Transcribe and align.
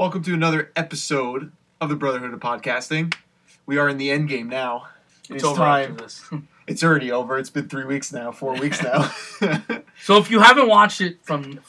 Welcome 0.00 0.22
to 0.22 0.32
another 0.32 0.72
episode 0.76 1.52
of 1.78 1.90
the 1.90 1.94
Brotherhood 1.94 2.32
of 2.32 2.40
Podcasting. 2.40 3.14
We 3.66 3.76
are 3.76 3.86
in 3.86 3.98
the 3.98 4.10
end 4.10 4.30
game 4.30 4.48
now. 4.48 4.86
It's, 5.28 5.44
It's 5.44 5.52
time. 5.52 5.98
It's 6.66 6.82
already 6.82 7.12
over. 7.12 7.36
It's 7.36 7.50
been 7.50 7.68
three 7.68 7.84
weeks 7.84 8.10
now, 8.10 8.32
four 8.32 8.54
weeks 8.54 8.82
now. 8.82 9.02
so 10.02 10.16
if 10.16 10.30
you 10.30 10.40
haven't 10.40 10.68
watched 10.68 11.02
it 11.02 11.18
from 11.22 11.60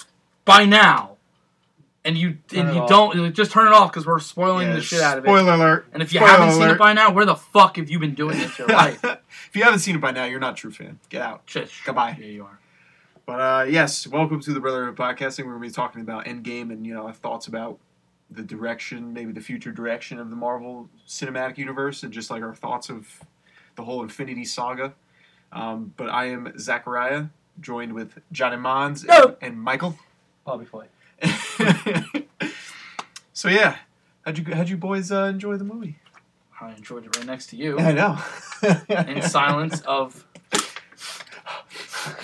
by 0.46 0.63
now, 0.63 1.17
and 2.05 2.17
you 2.17 2.38
Turn 2.47 2.67
and 2.67 2.75
you 2.75 2.81
off. 2.83 2.88
don't 2.89 3.33
just 3.36 3.52
turn 3.52 3.67
it 3.67 3.73
off 3.73 3.91
because 3.91 4.05
we're 4.05 4.20
spoiling 4.20 4.71
the 4.71 4.82
shit 4.82 5.02
out 5.02 5.18
of 5.18 5.25
it. 5.25 5.27
Spoiler 5.27 5.52
alert. 5.52 5.88
And 5.91 6.02
if 6.02 6.13
you 6.13 6.20
Spoiler 6.21 6.32
haven't 6.32 6.54
seen 6.54 6.70
it 6.70 6.77
by 6.79 6.93
now, 6.93 7.11
where 7.11 7.25
the 7.25 7.36
fuck 7.36 7.75
have 7.75 7.89
you 7.89 8.00
been 8.00 8.16
doing 8.16 8.38
this 8.38 8.57
your 8.57 8.70
life? 8.70 9.04
if 9.04 9.55
you 9.55 9.63
haven't 9.63 9.79
seen 9.79 9.95
it 9.95 10.02
by 10.02 10.11
now, 10.11 10.23
you're 10.23 10.39
not 10.39 10.54
a 10.54 10.55
true 10.55 10.71
fan. 10.71 11.00
Get 11.09 11.21
out. 11.21 11.41
Shit. 11.48 11.70
Goodbye. 11.84 12.16
Yeah, 12.18 12.27
you 12.27 12.45
are. 12.45 12.59
But 13.25 13.41
uh, 13.41 13.66
yes, 13.68 14.07
welcome 14.07 14.39
to 14.39 14.54
the 14.54 14.61
Brotherhood 14.61 14.88
of 14.88 14.95
Podcasting. 14.95 15.39
We're 15.39 15.57
going 15.57 15.63
to 15.63 15.68
be 15.68 15.73
talking 15.73 16.00
about 16.00 16.27
Endgame 16.27 16.71
and 16.71 16.88
you 16.88 16.93
know 16.93 17.07
our 17.07 17.13
thoughts 17.13 17.48
about 17.48 17.77
the 18.32 18.41
direction, 18.41 19.13
maybe 19.13 19.32
the 19.34 19.41
future 19.41 19.71
direction 19.71 20.18
of 20.19 20.29
the 20.29 20.36
Marvel 20.36 20.89
Cinematic 21.07 21.57
Universe, 21.57 22.04
and 22.04 22.11
just 22.14 22.29
like 22.32 22.42
our 22.42 22.56
thoughts 22.56 22.89
of 22.89 23.07
the 23.75 23.83
whole 23.83 24.01
Infinity 24.04 24.46
Saga. 24.46 24.93
Um, 25.51 25.93
but 25.97 26.10
I 26.10 26.25
am 26.29 26.54
Zachariah, 26.57 27.25
joined 27.59 27.93
with 27.93 28.20
Johnny 28.32 28.56
Mons 28.57 29.01
and, 29.04 29.09
No. 29.09 29.36
and 29.42 29.61
Michael. 29.61 29.97
Bobby 30.46 30.65
Flay. 30.65 30.86
so 33.33 33.47
yeah, 33.50 33.78
how'd 34.25 34.38
you 34.38 34.56
how'd 34.56 34.70
you 34.70 34.78
boys 34.78 35.11
uh, 35.11 35.25
enjoy 35.25 35.58
the 35.58 35.64
movie? 35.64 35.98
I 36.59 36.72
enjoyed 36.73 37.06
it 37.06 37.16
right 37.17 37.25
next 37.25 37.48
to 37.48 37.56
you 37.58 37.80
I 37.80 37.92
know. 37.92 38.17
in 39.08 39.22
silence 39.23 39.81
of 39.81 40.25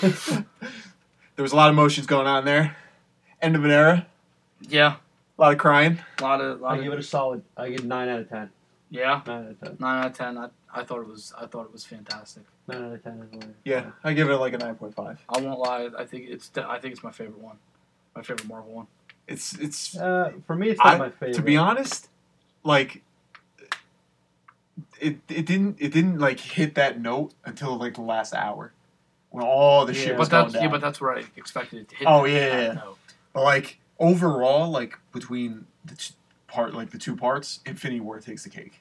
there 0.00 0.44
was 1.42 1.52
a 1.52 1.56
lot 1.56 1.68
of 1.68 1.74
emotions 1.74 2.06
going 2.06 2.26
on 2.26 2.44
there. 2.44 2.76
End 3.40 3.54
of 3.56 3.64
an 3.64 3.70
era. 3.70 4.06
yeah, 4.60 4.96
A 5.38 5.42
lot 5.42 5.52
of 5.52 5.58
crying. 5.58 5.98
a 6.18 6.22
lot 6.22 6.40
of, 6.40 6.60
lot 6.60 6.72
I 6.74 6.78
of 6.78 6.84
give 6.84 6.92
it 6.92 6.98
a 6.98 7.02
solid. 7.02 7.42
I 7.56 7.68
give 7.70 7.84
nine 7.84 8.08
out 8.08 8.20
of 8.20 8.28
ten. 8.28 8.50
yeah, 8.90 9.20
Nine 9.26 9.44
out 9.44 9.50
of 9.50 9.60
ten. 9.60 9.76
nine 9.78 9.98
out 10.04 10.06
of 10.10 10.16
ten. 10.18 10.38
I, 10.38 10.48
I 10.74 10.82
thought 10.84 11.00
it 11.00 11.06
was 11.08 11.32
I 11.38 11.46
thought 11.46 11.64
it 11.66 11.72
was 11.72 11.84
fantastic. 11.84 12.42
Nine 12.66 12.84
out 12.84 12.92
of 12.94 13.04
ten 13.04 13.28
is. 13.32 13.44
Yeah, 13.64 13.90
I 14.02 14.12
give 14.14 14.28
it 14.30 14.36
like 14.36 14.52
a 14.54 14.58
nine 14.58 14.74
point 14.74 14.94
five. 14.94 15.20
I 15.28 15.40
won't 15.40 15.58
lie. 15.60 15.88
I 15.96 16.04
think 16.04 16.28
it's 16.28 16.50
I 16.56 16.78
think 16.78 16.92
it's 16.94 17.04
my 17.04 17.12
favorite 17.12 17.38
one, 17.38 17.56
my 18.16 18.22
favorite 18.22 18.48
Marvel 18.48 18.72
one. 18.72 18.86
It's 19.28 19.52
it's 19.58 19.96
Uh, 19.96 20.32
for 20.46 20.56
me, 20.56 20.70
it's 20.70 20.78
not 20.78 20.94
I- 20.94 20.98
my 20.98 21.10
favorite. 21.10 21.34
to 21.34 21.42
be 21.42 21.56
honest, 21.56 22.08
like 22.64 23.02
it 25.00 25.18
it 25.28 25.46
didn't 25.46 25.76
it 25.78 25.92
didn't 25.92 26.18
like 26.18 26.40
hit 26.40 26.74
that 26.74 27.00
note 27.00 27.32
until 27.44 27.76
like 27.76 27.94
the 27.94 28.00
last 28.02 28.34
hour 28.34 28.72
when 29.30 29.44
all 29.44 29.84
the 29.86 29.94
shit 29.94 30.16
was 30.16 30.28
But 30.28 30.42
that's 30.44 30.54
going 30.54 30.64
yeah, 30.64 30.70
but 30.70 30.80
that's 30.80 31.00
where 31.00 31.16
I 31.16 31.24
expected 31.36 31.80
it 31.82 31.88
to 31.90 31.94
hit. 31.96 32.08
Oh, 32.08 32.22
that- 32.24 32.30
yeah, 32.32 32.48
that 32.48 32.62
yeah. 32.62 32.72
note. 32.74 32.98
But 33.32 33.44
like 33.44 33.78
overall, 33.98 34.70
like 34.70 34.98
between 35.12 35.66
the 35.84 35.94
t- 35.94 36.14
part, 36.46 36.74
like 36.74 36.90
the 36.90 36.98
two 36.98 37.16
parts, 37.16 37.60
Infinity 37.66 38.00
War 38.00 38.20
takes 38.20 38.44
the 38.44 38.50
cake, 38.50 38.80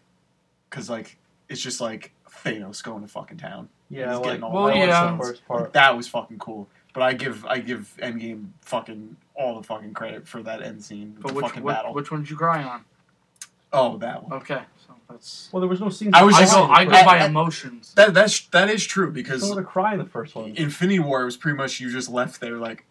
because 0.69 0.89
like 0.89 1.17
it's 1.49 1.61
just 1.61 1.79
like 1.81 2.11
Thanos 2.43 2.83
going 2.83 3.01
to 3.01 3.07
fucking 3.07 3.37
town. 3.37 3.69
yeah, 3.89 4.09
He's 4.09 4.15
like, 4.17 4.23
getting 4.25 4.43
all 4.43 4.51
Well, 4.65 4.75
yeah. 4.75 5.11
the 5.11 5.17
first 5.17 5.41
Like, 5.49 5.73
that 5.73 5.95
was 5.95 6.07
fucking 6.07 6.39
cool. 6.39 6.67
But 6.93 7.03
I 7.03 7.13
give 7.13 7.45
I 7.45 7.59
give 7.59 7.95
Endgame 8.01 8.47
fucking 8.61 9.15
all 9.35 9.55
the 9.59 9.63
fucking 9.63 9.93
credit 9.93 10.27
for 10.27 10.41
that 10.43 10.61
end 10.63 10.83
scene, 10.83 11.15
But 11.19 11.29
the 11.29 11.33
which 11.35 11.45
fucking 11.45 11.63
which, 11.63 11.75
battle. 11.75 11.93
which 11.93 12.11
one 12.11 12.21
did 12.21 12.29
you 12.29 12.37
cry 12.37 12.63
on? 12.63 12.85
oh, 13.73 13.97
that 13.97 14.23
one. 14.23 14.33
Okay, 14.41 14.61
so 14.87 14.95
that's. 15.09 15.49
Well, 15.51 15.59
there 15.61 15.69
was 15.69 15.79
no 15.81 15.89
scene. 15.89 16.11
I 16.15 16.23
was 16.23 16.35
I 16.35 16.39
just- 16.41 16.55
go 16.55 16.63
I 16.63 16.85
go 16.85 16.91
I- 16.91 17.05
by 17.05 17.17
I- 17.19 17.25
emotions. 17.25 17.93
That 17.95 18.13
that's 18.15 18.47
that 18.47 18.69
is 18.69 18.85
true 18.85 19.11
because 19.11 19.43
I 19.43 19.47
want 19.47 19.59
to 19.59 19.63
cry 19.65 19.93
in 19.93 19.99
the 19.99 20.05
first 20.05 20.33
one. 20.35 20.53
Infinity 20.55 20.99
War 20.99 21.23
was 21.25 21.37
pretty 21.37 21.55
much 21.57 21.79
you 21.79 21.91
just 21.91 22.09
left 22.09 22.41
there 22.41 22.57
like 22.57 22.85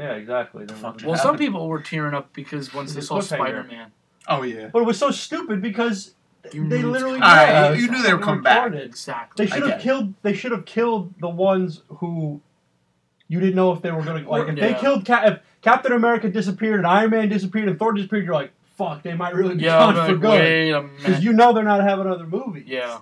Yeah, 0.00 0.12
exactly. 0.12 0.64
There 0.64 0.76
Fuck 0.76 0.94
was- 0.94 1.04
Well, 1.04 1.14
happened? 1.16 1.28
some 1.30 1.38
people 1.38 1.68
were 1.68 1.80
tearing 1.82 2.14
up 2.14 2.32
because 2.32 2.72
once 2.74 2.94
they 2.94 3.00
saw 3.00 3.18
cliffhanger. 3.18 3.26
Spider 3.26 3.64
Man. 3.64 3.92
oh 4.28 4.42
yeah 4.42 4.68
But 4.72 4.80
it 4.82 4.86
was 4.86 4.98
so 4.98 5.10
stupid 5.10 5.60
because 5.62 6.14
You 6.52 6.68
they 6.68 6.80
knew- 6.82 6.90
literally. 6.90 7.16
Alright, 7.20 7.48
yeah, 7.48 7.72
you 7.74 7.90
knew 7.90 8.02
they 8.02 8.12
were 8.14 8.18
fucking 8.18 8.24
come 8.34 8.42
back. 8.42 8.72
retarded. 8.72 8.84
Exactly. 8.86 9.44
They 9.46 9.52
I 9.52 9.54
should 9.54 9.64
get 9.64 9.70
have 9.72 9.80
it. 9.80 9.82
killed. 9.82 10.14
They 10.22 10.32
should 10.34 10.52
have 10.52 10.64
killed 10.64 11.14
the 11.20 11.28
ones 11.28 11.82
who 11.88 12.40
you 13.28 13.38
didn't 13.40 13.54
know 13.56 13.72
if 13.72 13.82
they 13.82 13.90
were 13.92 14.02
going 14.02 14.24
to 14.24 14.30
like. 14.30 14.48
If 14.48 14.56
they 14.56 14.70
Yeah. 14.70 14.80
killed 14.80 15.04
Cap, 15.04 15.24
if 15.26 15.38
Captain 15.62 15.92
America 15.92 16.28
disappeared 16.30 16.78
and 16.78 16.86
Iron 16.86 17.10
Man 17.10 17.28
disappeared 17.28 17.68
and 17.68 17.78
Thor 17.78 17.92
disappeared, 17.92 18.24
you're 18.24 18.34
like, 18.34 18.52
fuck, 18.76 19.02
they 19.02 19.14
might 19.14 19.34
really 19.34 19.54
be 19.56 19.64
Yeah, 19.64 19.78
I'm 19.84 19.94
gone 19.94 20.06
for 20.06 20.12
like, 20.12 20.20
good 20.22 20.30
wait 20.30 20.70
a 20.70 20.80
because 20.82 21.04
minute. 21.04 21.22
you 21.22 21.32
know 21.34 21.52
they're 21.52 21.62
not 21.62 21.82
having 21.82 22.06
another 22.06 22.26
movie. 22.26 22.64
Yeah. 22.66 23.00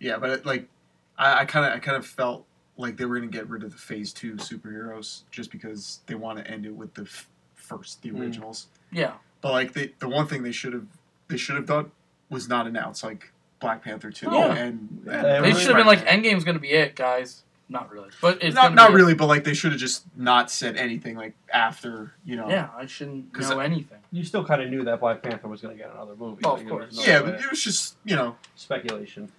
yeah 0.00 0.18
but 0.18 0.30
it, 0.30 0.46
like 0.46 0.68
I 1.16 1.44
kind 1.46 1.64
of 1.64 1.72
I 1.72 1.78
kind 1.78 1.96
of 1.96 2.04
felt 2.04 2.44
like 2.76 2.96
they 2.96 3.04
were 3.04 3.16
gonna 3.18 3.30
get 3.30 3.48
rid 3.48 3.62
of 3.62 3.72
the 3.72 3.78
Phase 3.78 4.12
Two 4.12 4.34
superheroes 4.34 5.22
just 5.30 5.50
because 5.50 6.00
they 6.06 6.14
want 6.14 6.38
to 6.38 6.50
end 6.50 6.66
it 6.66 6.74
with 6.74 6.94
the 6.94 7.02
f- 7.02 7.28
first 7.54 8.02
the 8.02 8.10
Mm. 8.10 8.20
originals. 8.20 8.66
Yeah. 8.92 9.12
But 9.40 9.52
like 9.52 9.72
they, 9.72 9.92
the 9.98 10.08
one 10.08 10.26
thing 10.26 10.42
they 10.42 10.52
should 10.52 10.72
have 10.72 10.86
they 11.28 11.36
should 11.36 11.56
have 11.56 11.66
done 11.66 11.90
was 12.30 12.48
not 12.48 12.66
announce 12.66 13.02
like 13.04 13.32
Black 13.60 13.82
Panther 13.82 14.10
two 14.10 14.28
Yeah. 14.30 14.54
and, 14.54 14.56
and 14.58 15.06
They 15.06 15.12
They 15.12 15.40
really 15.40 15.52
should 15.54 15.68
have 15.68 15.76
been 15.76 15.86
like, 15.86 16.00
Spider-Man. 16.00 16.24
Endgame's 16.36 16.44
going 16.44 16.56
to 16.56 16.60
be 16.60 16.70
it, 16.70 16.94
guys. 16.94 17.42
Not 17.68 17.90
really. 17.90 18.10
But 18.20 18.42
it's 18.44 18.54
not 18.54 18.74
not 18.74 18.88
be 18.88 18.92
it. 18.94 18.96
really, 18.96 19.14
but 19.14 19.26
like 19.26 19.42
they 19.42 19.54
should 19.54 19.72
have 19.72 19.80
just 19.80 20.04
not 20.16 20.50
said 20.52 20.76
anything 20.76 21.16
like 21.16 21.34
after 21.52 22.12
you 22.24 22.36
know. 22.36 22.48
Yeah, 22.48 22.68
I 22.76 22.86
shouldn't 22.86 23.36
know 23.36 23.58
anything. 23.58 23.98
You 24.12 24.22
still 24.22 24.44
kind 24.44 24.62
of 24.62 24.70
knew 24.70 24.84
that 24.84 25.00
Black 25.00 25.20
Panther 25.22 25.48
was 25.48 25.62
going 25.62 25.76
to 25.76 25.82
get 25.82 25.90
another 25.92 26.14
movie. 26.14 26.42
Oh, 26.44 26.54
of 26.56 26.66
course. 26.68 26.96
no 26.96 27.02
Yeah, 27.02 27.20
way. 27.22 27.32
but 27.32 27.40
it 27.40 27.50
was 27.50 27.60
just 27.64 27.96
you 28.04 28.14
know. 28.14 28.36
speculation. 28.54 29.32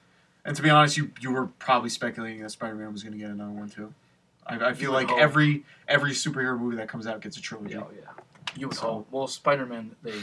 And 0.48 0.56
to 0.56 0.64
be 0.64 0.70
honest, 0.72 0.98
you 0.98 1.12
you 1.22 1.32
were 1.32 1.46
probably 1.60 1.90
speculating 1.90 2.42
that 2.42 2.50
Spider 2.50 2.74
Man 2.76 2.92
was 2.92 3.04
going 3.04 3.14
to 3.14 3.20
get 3.20 3.30
another 3.30 3.52
one 3.52 3.70
too. 3.70 3.94
I, 4.48 4.70
I 4.70 4.74
feel 4.74 4.92
like 4.94 5.10
hope. 5.10 5.20
every 5.20 5.64
every 5.88 6.12
superhero 6.14 6.58
movie 6.58 6.78
that 6.78 6.88
comes 6.88 7.06
out 7.06 7.22
gets 7.22 7.38
a 7.38 7.42
trilogy. 7.42 7.76
Oh 7.76 7.88
yeah. 7.96 8.10
You 8.56 8.70
would 8.70 8.78
So- 8.78 8.82
hope. 8.88 9.08
Well, 9.12 9.28
Spider 9.28 9.66
Man, 9.68 9.96
they. 10.02 10.16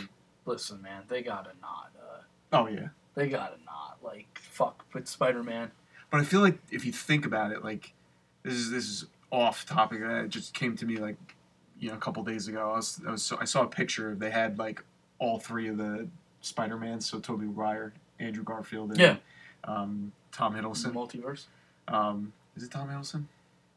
Listen, 0.46 0.82
man, 0.82 1.02
they 1.08 1.22
got 1.22 1.44
to 1.44 1.52
not. 1.62 1.90
Uh, 1.98 2.20
Oh 2.52 2.66
yeah, 2.66 2.88
they 3.14 3.28
got 3.28 3.56
to 3.56 3.64
not. 3.64 3.96
Like, 4.02 4.38
fuck 4.42 4.84
with 4.92 5.06
Spider 5.08 5.42
Man. 5.42 5.70
but 6.10 6.20
I 6.20 6.24
feel 6.24 6.40
like 6.40 6.58
if 6.70 6.84
you 6.84 6.92
think 6.92 7.24
about 7.26 7.50
it, 7.52 7.62
like 7.64 7.92
this 8.42 8.54
is 8.54 8.70
this 8.70 8.84
is 8.88 9.06
off 9.30 9.64
topic. 9.66 10.00
uh, 10.02 10.24
It 10.24 10.28
just 10.30 10.52
came 10.54 10.76
to 10.76 10.86
me 10.86 10.96
like 10.98 11.16
you 11.78 11.88
know 11.90 11.94
a 11.94 11.98
couple 11.98 12.22
days 12.24 12.46
ago. 12.48 12.72
I 12.72 12.76
was, 12.76 13.00
I 13.06 13.10
was 13.10 13.32
I 13.40 13.44
saw 13.44 13.62
a 13.62 13.66
picture. 13.66 14.14
They 14.14 14.30
had 14.30 14.58
like 14.58 14.82
all 15.18 15.38
three 15.38 15.68
of 15.68 15.76
the 15.78 16.08
Spider 16.42 16.76
Mans. 16.78 17.04
So 17.06 17.18
Tobey 17.20 17.46
Maguire, 17.46 17.92
Andrew 18.20 18.44
Garfield, 18.44 18.90
and 18.90 19.00
Yeah. 19.00 19.16
Um, 19.64 20.12
Tom 20.32 20.54
Hiddleston. 20.54 20.92
Multiverse. 20.92 21.46
Um, 21.88 22.32
is 22.56 22.62
it 22.62 22.70
Tom 22.70 22.88
Hiddleston? 22.88 23.24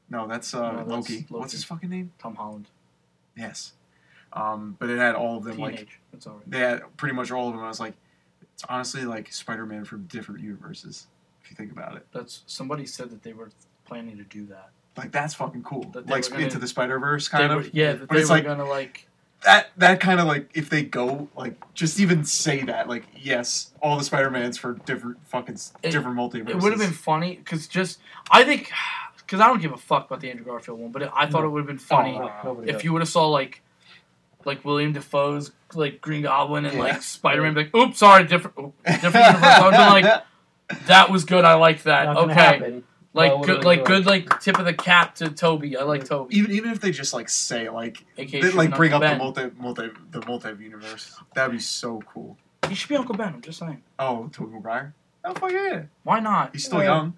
No, 0.09 0.27
that's 0.27 0.53
uh, 0.53 0.71
No, 0.71 0.77
that's 0.77 0.89
Loki. 0.89 1.13
Loki. 1.15 1.25
What's 1.29 1.51
his 1.51 1.63
fucking 1.63 1.89
name? 1.89 2.11
Tom 2.19 2.35
Holland. 2.35 2.67
Yes. 3.35 3.73
Um, 4.33 4.75
but 4.79 4.89
it 4.89 4.97
had 4.99 5.15
all 5.15 5.37
of 5.37 5.43
them 5.43 5.57
like 5.57 5.87
That's 6.11 6.27
alright. 6.27 6.49
they 6.49 6.59
had 6.59 6.81
pretty 6.97 7.15
much 7.15 7.31
all 7.31 7.47
of 7.47 7.53
them. 7.55 7.63
I 7.63 7.67
was 7.67 7.79
like, 7.79 7.93
it's 8.53 8.63
honestly 8.69 9.03
like 9.05 9.31
Spider-Man 9.31 9.85
from 9.85 10.03
different 10.05 10.41
universes. 10.41 11.07
If 11.43 11.49
you 11.51 11.55
think 11.55 11.71
about 11.71 11.95
it, 11.95 12.05
That's 12.11 12.43
somebody 12.45 12.85
said 12.85 13.09
that 13.11 13.23
they 13.23 13.33
were 13.33 13.49
planning 13.85 14.17
to 14.17 14.23
do 14.23 14.45
that. 14.47 14.69
like 14.97 15.11
that's 15.11 15.33
fucking 15.33 15.63
cool. 15.63 15.83
That 15.93 16.07
Like 16.07 16.29
gonna- 16.29 16.43
into 16.43 16.59
the 16.59 16.67
Spider 16.67 16.99
Verse 16.99 17.27
kind 17.29 17.53
were- 17.53 17.61
of. 17.61 17.73
yeah, 17.73 17.93
that 17.93 18.07
but 18.07 18.15
they 18.15 18.21
it's 18.21 18.29
were 18.29 18.35
like- 18.37 18.43
gonna 18.45 18.65
like. 18.65 19.07
That 19.43 19.69
that 19.77 19.99
kind 19.99 20.19
of 20.19 20.25
like 20.25 20.49
if 20.55 20.69
they 20.69 20.81
go 20.83 21.29
like 21.35 21.55
just 21.73 21.99
even 21.99 22.23
say 22.25 22.63
that 22.63 22.89
like 22.89 23.05
yes, 23.15 23.71
all 23.81 23.97
the 23.97 24.03
Spider-Mans 24.03 24.57
for 24.57 24.73
different 24.85 25.17
fucking 25.27 25.57
It- 25.83 25.91
different 25.91 26.17
multiverses. 26.17 26.49
It 26.49 26.57
would 26.57 26.71
have 26.73 26.81
been 26.81 26.91
funny 26.91 27.35
because 27.35 27.67
just 27.67 27.99
I 28.31 28.43
think 28.43 28.71
because 29.17 29.39
I 29.39 29.47
don't 29.47 29.61
give 29.61 29.73
a 29.73 29.77
fuck 29.77 30.07
about 30.07 30.21
the 30.21 30.29
Andrew 30.31 30.45
Garfield 30.45 30.79
one, 30.79 30.91
but 30.91 31.01
it, 31.03 31.11
I 31.13 31.27
thought 31.27 31.41
No. 31.41 31.47
it 31.47 31.51
would 31.51 31.59
have 31.59 31.67
been 31.67 31.77
funny 31.77 32.17
Oh, 32.19 32.31
No, 32.43 32.61
if 32.61 32.75
does. 32.75 32.83
you 32.83 32.93
would 32.93 33.01
have 33.01 33.09
saw 33.09 33.27
like 33.27 33.61
like 34.45 34.63
William 34.65 34.93
Dafoe's 34.93 35.51
like 35.75 36.01
Green 36.01 36.23
Goblin 36.23 36.65
and 36.65 36.75
Yeah. 36.75 36.83
like 36.83 37.01
Spider 37.03 37.41
Man, 37.43 37.53
like 37.53 37.75
oops, 37.75 37.99
sorry, 37.99 38.23
different, 38.25 38.57
oop, 38.57 38.73
different 38.85 39.13
universe. 39.15 39.43
I 39.43 39.63
would 39.65 39.73
have 39.75 39.93
been 39.93 40.03
like, 40.03 40.23
that 40.87 41.09
was 41.11 41.25
good. 41.25 41.45
I 41.45 41.53
like 41.55 41.83
that. 41.83 42.07
Okay, 42.17 42.33
happen. 42.33 42.83
Like 43.17 43.31
Well, 43.33 43.41
it 43.43 43.45
good, 43.45 43.49
would've 43.57 43.65
like 43.65 43.85
been 43.85 44.03
good, 44.03 44.05
like 44.05 44.39
tip 44.39 44.59
of 44.59 44.65
the 44.65 44.73
cap 44.73 45.15
to 45.15 45.29
Tobey. 45.29 45.75
I 45.75 45.83
like 45.83 46.05
Tobey. 46.05 46.35
even 46.37 46.51
even 46.51 46.71
if 46.71 46.79
they 46.79 46.91
just 46.91 47.13
like 47.13 47.27
say 47.29 47.69
like 47.69 48.05
AKA 48.17 48.41
they 48.41 48.51
like 48.51 48.75
bring 48.75 48.93
up 48.93 49.01
Uncle 49.01 49.31
the 49.33 49.51
multi 49.57 49.83
multi 49.85 49.99
the 50.11 50.25
multi 50.25 50.49
universe. 50.63 51.15
That'd 51.35 51.51
be 51.51 51.59
so 51.59 52.01
cool. 52.13 52.37
Ben. 52.61 52.69
He 52.71 52.75
should 52.75 52.89
be 52.89 52.95
Uncle 52.95 53.15
Ben. 53.15 53.33
I'm 53.33 53.41
just 53.41 53.59
saying. 53.59 53.81
Oh, 53.99 54.29
Tobey 54.31 54.53
Maguire. 54.53 54.93
Oh 55.25 55.33
fuck 55.33 55.51
yeah, 55.51 55.83
Why 56.03 56.19
not? 56.21 56.51
he's 56.53 56.65
still 56.65 56.79
Yeah. 56.79 56.85
young. 56.85 57.13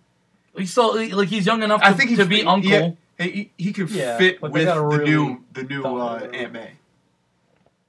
He's 0.57 0.71
still 0.71 0.95
like 1.15 1.27
he's 1.27 1.45
young 1.45 1.61
enough 1.61 1.81
to, 1.81 1.87
I 1.87 1.93
think 1.93 2.09
he 2.09 2.15
to 2.15 2.25
be 2.25 2.37
fit- 2.37 2.47
Uncle. 2.47 2.71
yeah. 2.71 2.91
Hey, 3.17 3.31
he, 3.31 3.51
he 3.57 3.73
could 3.73 3.89
Yeah, 3.91 4.17
fit 4.17 4.39
but 4.41 4.53
they 4.53 4.59
with 4.61 4.67
gotta 4.67 4.79
the 4.79 4.85
really 4.87 5.05
new 5.11 5.43
the 5.53 5.63
new 5.63 5.81
thought 5.83 6.21
uh, 6.21 6.25
it. 6.25 6.35
Aunt 6.35 6.53
May, 6.53 6.71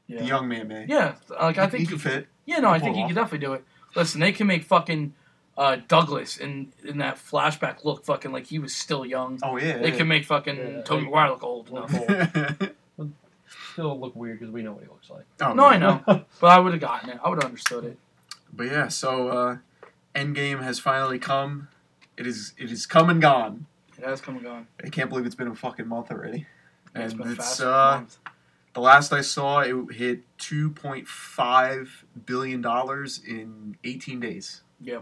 Yeah. 0.09 0.19
the 0.21 0.25
young 0.27 0.49
man 0.49 0.69
May. 0.69 0.87
Yeah, 0.89 1.15
like 1.41 1.57
I 1.59 1.65
He- 1.67 1.71
think 1.71 1.81
he 1.83 1.87
could 1.87 2.03
fit. 2.03 2.27
Yeah, 2.47 2.59
no, 2.59 2.69
I 2.71 2.79
think 2.81 2.97
it 2.97 2.99
he 2.99 3.03
off. 3.05 3.09
could 3.11 3.15
definitely 3.15 3.47
do 3.47 3.53
it. 3.55 3.65
Listen, 3.95 4.21
they 4.21 4.33
can 4.33 4.47
make 4.47 4.65
fucking 4.65 5.15
uh, 5.59 5.77
Douglas 5.89 6.37
in 6.39 6.73
in 6.85 6.99
that 6.99 7.17
flashback 7.17 7.85
look 7.85 8.05
fucking 8.05 8.33
like 8.33 8.47
he 8.47 8.59
was 8.59 8.75
still 8.75 9.05
young. 9.05 9.39
Oh 9.43 9.57
yeah. 9.59 9.79
They 9.79 9.91
can 9.93 10.09
make 10.09 10.25
fucking 10.25 10.57
Yeah, 10.57 10.83
Tobey 10.83 11.07
like- 11.11 11.31
look 11.31 11.43
old 11.45 11.69
enough. 11.71 11.95
old. 11.95 12.71
Still 13.73 13.99
look 13.99 14.15
weird 14.15 14.39
because 14.39 14.53
we 14.53 14.63
know 14.63 14.73
what 14.73 14.83
he 14.85 14.89
looks 14.89 15.11
like. 15.11 15.25
oh, 15.43 15.53
No, 15.55 15.65
I 15.67 15.77
know, 15.79 16.03
but 16.07 16.47
I 16.47 16.59
would 16.59 16.73
have 16.73 16.81
gotten 16.81 17.11
it. 17.11 17.19
I 17.25 17.29
would 17.29 17.37
have 17.43 17.51
understood 17.51 17.85
it. 17.85 17.99
But 18.53 18.67
yeah, 18.67 18.89
so 18.89 19.29
uh, 19.29 19.57
Endgame 20.15 20.63
has 20.63 20.79
finally 20.79 21.19
come. 21.19 21.69
It 22.17 22.27
is 22.27 22.53
it 22.59 22.71
is 22.71 22.87
come 22.87 23.11
and 23.11 23.21
gone. 23.21 23.67
It 23.99 24.05
has 24.05 24.21
come 24.21 24.37
and 24.37 24.45
gone. 24.45 24.67
I 24.85 24.89
can't 24.89 25.09
believe 25.09 25.27
it's 25.27 25.35
been 25.35 25.49
a 25.49 25.55
fucking 25.55 25.87
month 25.89 26.11
already. 26.11 26.47
It's 26.95 27.13
And 27.13 27.23
been 27.23 27.29
it's 27.33 27.39
fast. 27.39 27.61
for 27.61 27.67
uh, 27.69 27.95
month. 27.97 28.19
the 28.75 28.81
last 28.81 29.13
I 29.13 29.21
saw, 29.21 29.61
it 29.61 29.95
hit 29.95 30.21
two 30.39 30.71
point 30.71 31.07
five 31.09 32.05
billion 32.27 32.61
dollars 32.61 33.21
in 33.27 33.77
eighteen 33.85 34.21
days. 34.21 34.63
Yeah. 34.81 35.01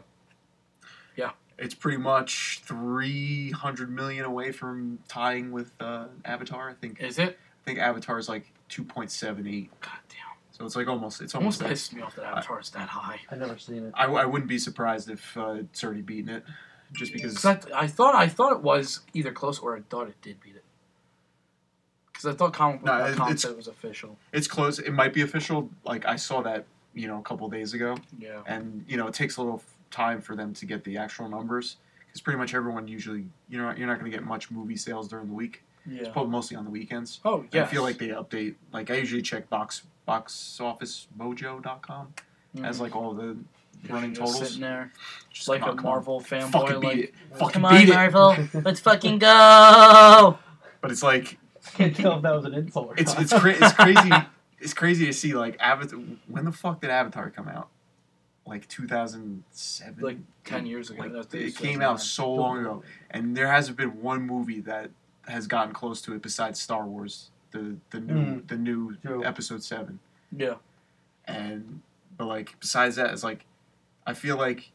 It's 1.61 1.75
pretty 1.75 1.99
much 1.99 2.61
three 2.65 3.51
hundred 3.51 3.91
million 3.91 4.25
away 4.25 4.53
from 4.53 5.01
tying 5.09 5.51
with 5.51 5.73
uh, 5.81 6.05
Avatar. 6.25 6.71
I 6.71 6.75
think. 6.75 7.01
Is 7.03 7.19
it? 7.19 7.37
I 7.37 7.65
think 7.65 7.81
Avatar 7.81 8.17
is 8.19 8.29
like 8.29 8.53
two 8.69 8.85
point 8.85 9.11
seven 9.11 9.45
eight. 9.49 9.69
God 9.81 9.91
damn. 10.09 10.19
So 10.53 10.65
it's 10.65 10.77
like 10.77 10.87
almost. 10.87 11.21
It's 11.21 11.35
Almost 11.35 11.61
almost. 11.61 11.61
there. 11.61 11.69
pissed 11.71 11.93
me 11.95 12.03
off 12.03 12.15
that 12.15 12.27
Avatar's 12.27 12.71
that 12.71 12.89
high. 12.89 13.19
I've 13.29 13.41
never 13.41 13.59
seen 13.59 13.87
it. 13.87 13.93
I, 13.97 14.05
I 14.07 14.25
wouldn't 14.25 14.49
be 14.49 14.57
surprised 14.59 15.11
if 15.11 15.37
uh, 15.37 15.55
it's 15.55 15.83
already 15.83 16.03
beaten 16.03 16.29
it, 16.31 16.45
just 16.93 17.13
because. 17.13 17.45
I, 17.45 17.59
I 17.75 17.87
thought 17.89 18.15
I 18.15 18.29
thought 18.29 18.53
it 18.53 18.63
was 18.63 19.01
either 19.13 19.33
close 19.33 19.59
or 19.59 19.77
I 19.77 19.81
thought 19.91 20.07
it 20.07 20.23
did 20.23 20.41
beat 20.41 20.55
it. 20.55 20.65
Because 22.13 22.27
I 22.27 22.37
thought 22.37 22.53
comic 22.53 22.85
No, 22.85 23.05
it- 23.05 23.17
com 23.17 23.27
it's- 23.27 23.43
said 23.43 23.51
it 23.51 23.57
was 23.57 23.67
official. 23.67 24.17
It's 24.33 24.47
close. 24.47 24.79
It 24.79 24.93
might 24.93 25.13
be 25.13 25.23
official. 25.23 25.71
Like 25.85 26.07
I 26.07 26.15
saw 26.15 26.41
that, 26.43 26.67
you 26.95 27.09
know, 27.09 27.19
a 27.19 27.23
couple 27.23 27.49
days 27.49 27.75
ago, 27.75 27.97
Yeah. 28.17 28.43
and 28.47 28.85
you 28.89 28.97
know, 28.97 29.09
it 29.09 29.15
takes 29.15 29.37
a 29.39 29.43
little 29.43 29.63
time 29.91 30.21
for 30.21 30.37
them 30.37 30.53
to 30.55 30.67
get 30.67 30.85
the 30.85 30.97
actual 30.97 31.29
numbers 31.29 31.77
because 32.07 32.21
pretty 32.21 32.39
much 32.39 32.55
everyone 32.55 32.89
usually, 32.89 33.25
you 33.49 33.59
know, 33.59 33.73
you're 33.77 33.87
not 33.87 33.99
going 33.99 34.11
to 34.11 34.17
get 34.17 34.27
much 34.27 34.51
movie 34.51 34.77
sales 34.77 35.09
during 35.09 35.27
the 35.27 35.33
week. 35.35 35.63
It's 35.87 36.07
Yeah. 36.07 36.13
probably 36.13 36.33
mostly 36.33 36.57
on 36.57 36.65
the 36.65 36.71
weekends. 36.71 37.21
Oh 37.25 37.45
yeah. 37.53 37.63
I 37.63 37.67
feel 37.67 37.83
like 37.83 37.99
they 37.99 38.09
update. 38.09 38.55
Like 38.73 38.91
I 38.91 38.97
usually 38.97 39.23
check 39.23 39.49
box 39.49 39.83
box 40.07 40.59
office 40.61 41.07
mojo.com 41.19 41.63
boxofficemojo.com 41.63 42.15
as 42.65 42.77
mm-hmm. 42.77 42.83
like 42.83 42.97
all 42.97 43.15
the 43.15 43.37
running 43.89 44.13
totals. 44.13 44.39
sitting 44.39 44.61
there, 44.61 44.91
Just 45.31 45.35
just 45.37 45.49
like 45.49 45.61
come 45.61 45.69
a 45.69 45.73
on, 45.73 45.77
come. 45.79 45.85
Marvel 45.87 46.21
Fucking 46.21 46.51
fanboy. 46.51 46.81
beat 46.81 46.87
Like, 46.87 46.99
it. 46.99 47.15
Fucking 47.35 47.53
come 47.53 47.65
on, 47.65 47.75
beat 47.75 47.89
it. 47.89 47.95
Marvel, 47.95 48.37
let's 48.65 48.81
fucking 48.81 49.19
go. 49.19 50.39
But 50.81 50.91
it's 50.91 51.03
like 51.03 51.39
Can't 51.75 51.95
tell 51.97 52.17
if 52.17 52.23
that 52.23 52.35
was 52.35 52.45
an 52.45 52.55
insult 52.55 52.89
or 52.89 52.95
it's 52.99 53.15
it's 53.19 53.33
cra- 53.33 53.57
it's 53.59 53.73
crazy. 53.75 54.11
It's 54.61 54.75
crazy 54.75 55.07
to 55.07 55.13
see 55.13 55.35
like 55.35 55.57
Avatar. 55.61 56.01
When 56.27 56.45
the 56.45 56.53
fuck 56.53 56.81
did 56.81 56.91
Avatar 56.91 57.31
come 57.31 57.49
out? 57.49 57.69
Like 58.49 58.67
2007. 58.69 60.03
Like 60.03 60.17
ten 60.45 60.67
years 60.67 60.91
ago. 60.91 61.03
Like, 61.03 61.11
it 61.11 61.31
that's 61.31 61.57
came 61.59 61.83
out 61.83 62.01
so 62.01 62.33
long 62.33 62.59
ago, 62.61 62.83
and 63.11 63.37
there 63.37 63.49
hasn't 63.49 63.77
been 63.77 64.01
one 64.03 64.23
movie 64.23 64.61
that 64.63 64.91
has 65.27 65.47
gotten 65.47 65.75
close 65.75 66.01
to 66.03 66.15
it 66.15 66.23
besides 66.23 66.61
Star 66.61 66.87
Wars, 66.87 67.31
the 67.51 67.77
the 67.91 68.01
new 68.01 68.15
Mm. 68.15 68.49
the 68.49 68.57
new 68.57 68.97
True. 69.05 69.25
Episode 69.25 69.63
Seven. 69.63 69.99
Yeah. 70.37 70.55
And 71.27 71.83
but 72.17 72.27
like 72.27 72.59
besides 72.61 72.97
that, 72.97 73.13
it's 73.13 73.23
like 73.25 73.45
I 74.07 74.15
feel 74.15 74.37
like 74.39 74.73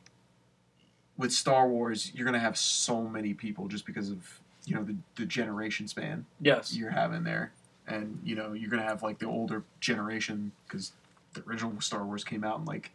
with 1.17 1.31
Star 1.31 1.67
Wars, 1.67 2.11
you're 2.13 2.25
gonna 2.25 2.39
have 2.39 2.57
so 2.57 3.01
many 3.03 3.33
people 3.33 3.67
just 3.67 3.85
because 3.85 4.09
of 4.11 4.39
you 4.65 4.75
know 4.75 4.83
the 4.83 4.95
the 5.15 5.25
generation 5.25 5.87
span 5.87 6.25
Yes. 6.39 6.75
you're 6.75 6.91
having 6.91 7.23
there, 7.23 7.51
and 7.87 8.19
you 8.23 8.35
know 8.35 8.53
you're 8.53 8.69
gonna 8.69 8.83
have 8.83 9.01
like 9.03 9.19
the 9.19 9.25
older 9.27 9.63
generation 9.79 10.51
because 10.67 10.93
the 11.33 11.41
original 11.47 11.79
Star 11.81 12.05
Wars 12.05 12.23
came 12.23 12.43
out 12.43 12.59
in 12.59 12.65
like 12.65 12.91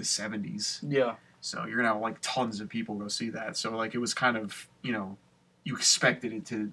the 0.00 0.06
70s. 0.06 0.80
Yeah. 0.88 1.14
So 1.42 1.64
you're 1.66 1.76
gonna 1.76 1.92
have 1.92 2.00
like 2.00 2.16
tons 2.22 2.60
of 2.60 2.68
people 2.68 2.94
go 2.96 3.08
see 3.08 3.30
that. 3.30 3.56
So 3.56 3.76
like 3.76 3.94
it 3.94 3.98
was 3.98 4.12
kind 4.14 4.36
of 4.36 4.68
you 4.82 4.92
know 4.92 5.16
you 5.64 5.76
expected 5.76 6.32
it 6.32 6.44
to 6.46 6.70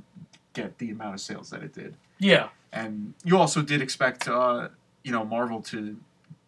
get 0.54 0.78
the 0.78 0.92
amount 0.92 1.14
of 1.14 1.22
sales 1.22 1.50
that 1.52 1.62
it 1.62 1.74
did, 1.74 1.96
Yeah. 2.20 2.50
and 2.74 3.14
you 3.24 3.38
also 3.38 3.62
did 3.62 3.82
expect 3.82 4.28
uh, 4.28 4.70
you 5.04 5.12
know 5.12 5.24
Marvel 5.24 5.62
to 5.64 5.98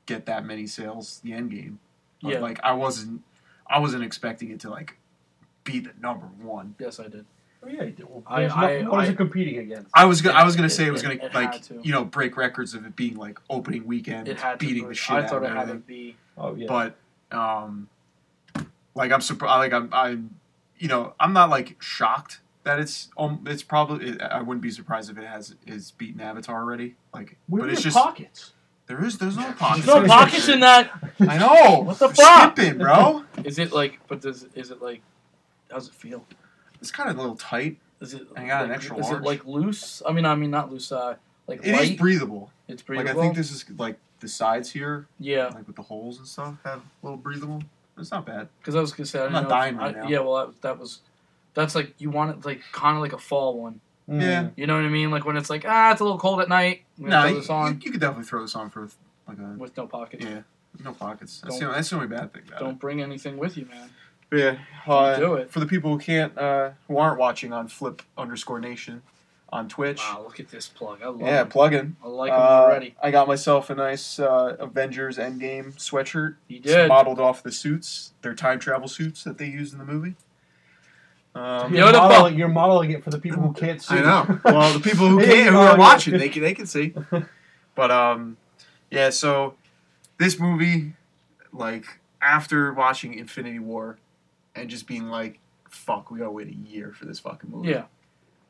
get 0.06 0.26
that 0.26 0.46
many 0.46 0.66
sales. 0.68 1.20
The 1.24 1.34
end 1.34 1.52
game, 1.52 1.80
But, 2.22 2.34
Yeah. 2.34 2.40
Like 2.40 2.60
I 2.64 2.74
wasn't 2.74 3.22
I 3.68 3.80
wasn't 3.80 4.04
expecting 4.04 4.50
it 4.52 4.60
to 4.62 4.70
like 4.70 4.98
be 5.64 5.80
the 5.80 5.92
number 6.02 6.26
one. 6.42 6.76
Yes, 6.80 7.00
I 7.00 7.08
did. 7.08 7.26
Oh, 7.62 7.68
yeah, 7.68 7.84
you 7.84 7.92
do. 7.92 8.08
Well, 8.10 8.24
I- 8.26 8.40
there's 8.42 8.52
I- 8.54 8.82
no- 8.82 8.92
what 8.92 9.04
is 9.04 9.10
I- 9.10 9.14
it 9.14 9.18
competing 9.18 9.58
against? 9.60 9.90
I 9.94 10.06
was 10.06 10.22
gonna, 10.22 10.38
I 10.38 10.44
was 10.46 10.56
gonna 10.56 10.68
It- 10.68 10.72
say 10.72 10.86
it 10.86 10.92
was 10.92 11.02
gonna 11.02 11.16
it 11.16 11.34
like 11.34 11.54
had 11.54 11.64
to. 11.64 11.80
you 11.84 11.92
know 11.92 12.06
break 12.06 12.38
records 12.38 12.74
of 12.74 12.86
it 12.86 12.96
being 12.96 13.16
like 13.18 13.38
opening 13.50 13.86
weekend, 13.86 14.28
It 14.28 14.40
had 14.40 14.60
beating 14.60 14.84
be- 14.84 14.90
the 14.90 14.94
shit 14.96 15.16
I 15.16 15.24
out 15.24 15.30
thought 15.30 15.38
of 15.38 15.44
it 15.44 15.48
had 15.50 15.54
to 15.56 15.60
everything. 15.62 15.82
be. 15.88 16.16
Oh 16.38 16.56
yeah. 16.56 16.68
but 16.68 16.96
um 17.38 17.90
like 18.96 19.12
i'm 19.12 19.22
surprised 19.22 19.60
like 19.60 19.72
i'm 19.74 19.90
i'm 19.94 20.36
you 20.80 20.88
know 20.88 21.14
i'm 21.20 21.32
not 21.34 21.50
like 21.50 21.76
shocked 21.82 22.40
that 22.64 22.80
it's 22.80 23.10
um 23.18 23.44
it's 23.46 23.62
probably 23.62 24.10
it, 24.12 24.22
i 24.22 24.42
wouldn't 24.42 24.62
be 24.64 24.72
surprised 24.72 25.12
if 25.12 25.18
it 25.18 25.26
has 25.28 25.56
is 25.68 25.92
beaten 25.92 26.20
avatar 26.22 26.62
already 26.62 26.96
like 27.14 27.38
Where 27.48 27.62
but 27.62 27.70
are 27.70 27.74
it's 27.74 27.84
your 27.84 27.92
just 27.92 28.04
pockets? 28.04 28.54
there 28.88 29.04
is 29.06 29.18
there's 29.20 29.38
no 29.38 29.52
pockets 29.54 29.86
There's 29.86 30.02
no 30.02 30.08
pockets 30.08 30.48
in 30.50 30.62
that. 30.62 30.92
i 31.20 31.38
know 31.38 31.82
What 31.84 32.00
the 32.00 32.08
They're 32.08 32.16
fuck? 32.16 32.58
skipping 32.58 32.80
bro 32.80 33.24
Is 33.44 33.60
it 33.60 33.72
like? 33.72 34.00
But 34.08 34.22
does 34.22 34.48
is 34.56 34.72
it 34.72 34.82
like? 34.82 35.02
How's 35.72 35.88
it 35.88 35.94
feel? 35.94 36.26
It's 36.82 36.92
kind 36.92 37.10
of 37.10 37.18
a 37.18 37.22
little 37.22 37.36
tight 37.36 37.78
Is 38.02 38.14
it? 38.14 38.28
I 38.36 38.46
got 38.48 38.64
an 38.64 38.70
like, 38.70 38.78
extra 38.78 38.98
Is 38.98 39.06
large. 39.10 39.22
it 39.22 39.26
like 39.26 39.46
loose? 39.46 40.02
I 40.08 40.12
mean, 40.12 40.26
I 40.26 40.36
mean 40.36 40.52
not 40.52 40.72
loose. 40.72 40.92
Uh, 40.92 41.16
like 41.48 41.60
It 41.60 41.68
is 41.74 41.90
light. 41.90 41.98
breathable 42.00 42.52
it's 42.68 42.82
breathable. 42.84 43.06
like 43.08 43.16
breathable. 43.16 43.22
i 43.22 43.26
think 43.26 43.36
this 43.38 43.52
is 43.52 43.66
like 43.80 43.98
the 44.20 44.28
sides 44.28 44.72
here 44.72 45.08
Yeah, 45.20 45.48
like 45.48 45.66
with 45.68 45.76
the 45.76 45.82
holes 45.82 46.18
and 46.20 46.28
stuff 46.28 46.56
have 46.64 46.80
a 46.80 46.84
little 47.06 47.18
breathable 47.18 47.62
it's 47.98 48.12
not 48.12 48.26
bad 48.26 48.48
because 48.60 48.76
I 48.76 48.80
was 48.82 48.92
gonna 48.94 49.06
say 49.08 49.20
I 49.20 49.26
I'm 49.26 49.32
didn't 49.34 49.34
not 49.34 49.50
know 49.50 49.56
if- 49.56 49.62
dying 49.62 49.78
right 49.78 49.96
I- 49.98 50.00
now. 50.02 50.08
Yeah, 50.08 50.20
well, 50.20 50.48
that, 50.48 50.62
that 50.62 50.80
was. 50.80 51.02
That's 51.56 51.76
like 51.76 51.94
you 51.98 52.10
want 52.12 52.32
it 52.38 52.46
like 52.46 52.62
kind 52.72 52.96
of 52.96 53.02
like 53.02 53.12
a 53.12 53.18
fall 53.18 53.60
one. 53.60 53.82
Mm. 54.10 54.22
Yeah. 54.22 54.50
You 54.56 54.68
know 54.68 54.76
what 54.76 54.86
I 54.86 54.90
mean? 54.90 55.12
Like 55.12 55.26
when 55.26 55.36
it's 55.36 55.50
like 55.50 55.66
ah, 55.68 55.92
it's 55.92 56.00
a 56.00 56.04
little 56.06 56.20
cold 56.20 56.40
at 56.40 56.48
night. 56.48 56.84
No 56.98 57.10
throw 57.22 57.30
you, 57.32 57.36
this 57.36 57.50
on 57.50 57.74
you, 57.74 57.80
you 57.86 57.92
could 57.92 58.00
definitely 58.00 58.24
throw 58.26 58.42
this 58.42 58.56
on 58.56 58.70
for 58.70 58.88
like 59.28 59.38
a 59.40 59.56
with 59.58 59.76
no 59.76 59.86
pockets. 59.88 60.24
yeah 60.26 60.42
no 60.84 60.94
pockets 60.94 61.42
that's, 61.42 61.58
the, 61.60 61.66
only- 61.66 61.76
that's 61.76 61.90
the 61.90 61.96
only 61.96 62.08
bad 62.08 62.32
thing 62.32 62.44
about 62.48 62.62
it 62.62 62.64
Don't 62.64 62.80
bring 62.80 63.02
anything 63.02 63.38
with 63.38 63.58
you, 63.58 63.66
man. 63.66 63.90
Yeah, 64.32 64.58
uh, 64.88 65.18
do 65.18 65.34
it. 65.36 65.50
for 65.50 65.60
the 65.60 65.66
people 65.66 65.92
who 65.92 65.98
can't, 66.00 66.38
uh, 66.38 66.72
who 66.88 66.98
aren't 66.98 67.18
watching 67.20 67.52
on 67.54 67.68
Flip 67.68 68.02
underscore 68.18 68.60
Nation 68.60 69.02
on 69.52 69.68
Twitch. 69.68 69.98
Wow, 69.98 70.22
look 70.24 70.40
at 70.40 70.50
this 70.50 70.68
plug. 70.68 71.02
I 71.02 71.08
love 71.08 71.22
it. 71.22 71.26
Yeah, 71.26 71.42
it. 71.42 71.50
plug 71.50 71.74
in. 71.74 71.96
I 72.04 72.08
like 72.08 72.32
them 72.32 72.40
Uh, 72.40 72.44
already. 72.44 72.96
I 73.02 73.10
got 73.10 73.28
myself 73.28 73.72
a 73.72 73.76
nice 73.76 74.20
uh, 74.20 74.56
Avengers 74.60 75.18
Endgame 75.18 75.74
sweatshirt. 75.78 76.36
You 76.48 76.58
It's 76.58 76.68
did. 76.68 76.88
modeled 76.88 77.20
off 77.20 77.42
the 77.42 77.52
suits, 77.52 78.14
their 78.22 78.36
time 78.36 78.60
travel 78.60 78.88
suits 78.88 79.24
that 79.24 79.40
they 79.40 79.48
used 79.48 79.74
in 79.74 79.80
the 79.80 79.86
movie. 79.86 80.14
Um, 81.36 81.74
Yeah. 81.74 81.86
You're, 81.86 81.94
modeling, 81.94 82.38
you're 82.38 82.48
modeling 82.48 82.92
it 82.92 83.04
for 83.04 83.10
the 83.10 83.20
people 83.20 83.42
who 83.42 83.54
can't 83.54 83.82
see. 83.82 83.96
I 83.96 84.02
know. 84.02 84.40
Well, 84.46 84.74
the 84.74 84.80
people 84.80 85.08
who 85.08 85.20
can't, 85.26 85.50
who 85.56 85.58
are 85.60 85.78
watching, 85.78 86.18
they 86.18 86.30
can 86.30 86.42
they 86.44 86.54
can 86.54 86.66
see. 86.68 86.94
But 87.76 87.92
um, 87.92 88.36
yeah. 88.92 89.10
So 89.10 89.54
this 90.18 90.38
movie, 90.40 90.94
like 91.54 91.86
after 92.22 92.74
watching 92.74 93.14
Infinity 93.14 93.60
War, 93.60 93.98
and 94.56 94.70
just 94.70 94.88
being 94.88 95.10
like, 95.10 95.40
"Fuck, 95.70 96.12
we 96.12 96.20
gotta 96.20 96.32
wait 96.32 96.48
a 96.48 96.56
year 96.56 96.92
for 96.94 97.06
this 97.06 97.20
fucking 97.20 97.50
movie." 97.50 97.70
Yeah. 97.70 97.86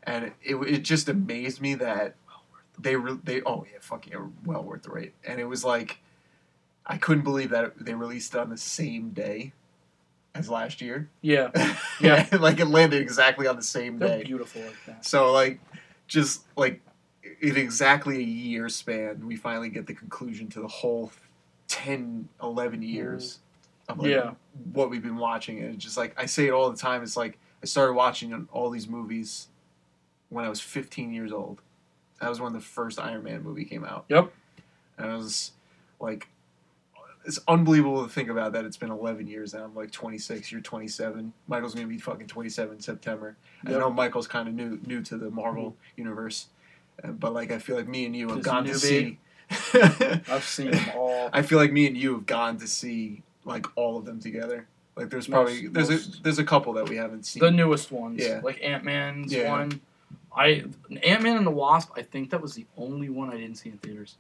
And 0.03 0.25
it 0.25 0.33
it, 0.41 0.55
it 0.55 0.83
just 0.83 1.09
amazed 1.09 1.61
me 1.61 1.75
that 1.75 2.15
they 2.77 2.95
re- 2.95 3.19
they 3.23 3.41
oh 3.41 3.65
yeah 3.71 3.79
fucking 3.81 4.13
yeah 4.13 4.25
well 4.45 4.63
worth 4.63 4.83
the 4.83 4.91
wait. 4.91 5.13
And 5.25 5.39
it 5.39 5.45
was 5.45 5.63
like, 5.63 5.99
I 6.85 6.97
couldn't 6.97 7.23
believe 7.23 7.49
that 7.49 7.73
they 7.83 7.93
released 7.93 8.33
it 8.33 8.39
on 8.39 8.49
the 8.49 8.57
same 8.57 9.09
day 9.11 9.53
as 10.35 10.49
last 10.49 10.81
year. 10.81 11.09
Yeah, 11.21 11.49
yeah, 12.01 12.27
like 12.39 12.59
it 12.59 12.65
landed 12.65 13.01
exactly 13.01 13.47
on 13.47 13.55
the 13.55 13.63
same 13.63 13.99
they're 13.99 14.19
day. 14.19 14.23
beautiful 14.23 14.61
like 14.61 14.77
that. 14.87 15.05
So 15.05 15.31
like, 15.31 15.59
just 16.07 16.43
like 16.55 16.81
in 17.41 17.57
exactly 17.57 18.17
a 18.17 18.23
year 18.25 18.69
span, 18.69 19.25
we 19.25 19.35
finally 19.35 19.69
get 19.69 19.87
the 19.87 19.93
conclusion 19.93 20.47
to 20.49 20.61
the 20.61 20.67
whole 20.67 21.11
10, 21.67 22.29
11 22.41 22.81
years 22.81 23.35
of 23.35 23.41
like 23.97 24.11
Yeah. 24.11 24.31
what 24.73 24.89
we've 24.89 25.01
been 25.03 25.17
watching. 25.17 25.59
And 25.59 25.75
it's 25.75 25.83
just 25.83 25.97
like 25.97 26.13
I 26.17 26.25
say 26.25 26.47
it 26.47 26.51
all 26.51 26.69
the 26.69 26.77
time. 26.77 27.01
It's 27.03 27.17
like 27.17 27.39
I 27.61 27.65
started 27.65 27.93
watching 27.93 28.47
all 28.51 28.69
these 28.69 28.87
movies 28.87 29.47
when 30.29 30.45
I 30.45 30.49
was 30.49 30.61
15 30.61 31.11
years 31.13 31.31
old. 31.31 31.61
That 32.21 32.29
was 32.29 32.39
when 32.41 32.53
the 32.53 32.59
first 32.59 32.99
Iron 32.99 33.23
Man 33.23 33.41
movie 33.43 33.65
came 33.65 33.83
out. 33.85 34.05
Yep. 34.09 34.31
And 34.97 35.09
I 35.11 35.15
was 35.15 35.51
like, 35.99 36.27
it's 37.25 37.39
unbelievable 37.47 38.03
to 38.03 38.09
think 38.11 38.29
about 38.29 38.53
that. 38.53 38.65
It's 38.65 38.77
been 38.77 38.91
11 38.91 39.27
years 39.27 39.53
now. 39.53 39.63
I'm 39.65 39.75
like 39.75 39.91
26. 39.91 40.51
You're 40.51 40.61
27. 40.61 41.33
Michael's 41.47 41.75
gonna 41.75 41.87
be 41.87 41.97
fucking 41.97 42.27
27 42.27 42.75
in 42.75 42.81
September. 42.81 43.35
I 43.65 43.71
know 43.71 43.89
Michael's 43.91 44.27
kind 44.27 44.47
of 44.47 44.53
new 44.53 44.79
new 44.85 45.01
to 45.03 45.17
the 45.17 45.29
Marvel 45.29 45.75
universe, 45.97 46.47
uh, 47.03 47.09
but 47.09 47.33
like 47.33 47.51
I 47.51 47.59
feel 47.59 47.75
like 47.75 47.87
me 47.87 48.05
and 48.05 48.15
you 48.15 48.29
have 48.29 48.41
gone 48.41 48.65
to 48.65 48.75
see. 48.77 49.19
I've 49.73 50.45
seen 50.45 50.71
them 50.71 50.91
all. 50.95 51.29
I 51.33 51.41
feel 51.41 51.57
like 51.57 51.71
me 51.71 51.87
and 51.87 51.97
you 51.97 52.13
have 52.13 52.25
gone 52.25 52.57
to 52.59 52.67
see 52.67 53.23
like 53.45 53.65
all 53.77 53.97
of 53.97 54.05
them 54.05 54.19
together. 54.19 54.67
Like 54.95 55.09
there's 55.09 55.27
probably 55.27 55.63
Most- 55.69 55.73
there's 55.73 55.89
a 56.17 56.21
there's 56.21 56.39
a 56.39 56.43
couple 56.43 56.73
that 56.73 56.89
we 56.89 56.95
haven't 56.97 57.25
seen. 57.25 57.39
The 57.41 57.51
newest 57.51 57.91
ones, 57.91 58.21
Yeah. 58.25 58.41
like 58.43 58.59
Ant 58.63 58.83
Man's 58.83 59.31
Yeah. 59.33 59.49
one. 59.49 59.79
I 60.35 60.65
Ant 61.03 61.23
Man 61.23 61.37
and 61.37 61.47
the 61.47 61.51
Wasp. 61.51 61.91
I 61.95 62.01
think 62.03 62.29
that 62.31 62.41
was 62.41 62.53
the 62.53 62.65
only 62.77 63.09
one 63.09 63.29
I 63.29 63.37
didn't 63.37 63.55
see 63.55 63.69
in 63.69 63.77
theaters. 63.77 64.17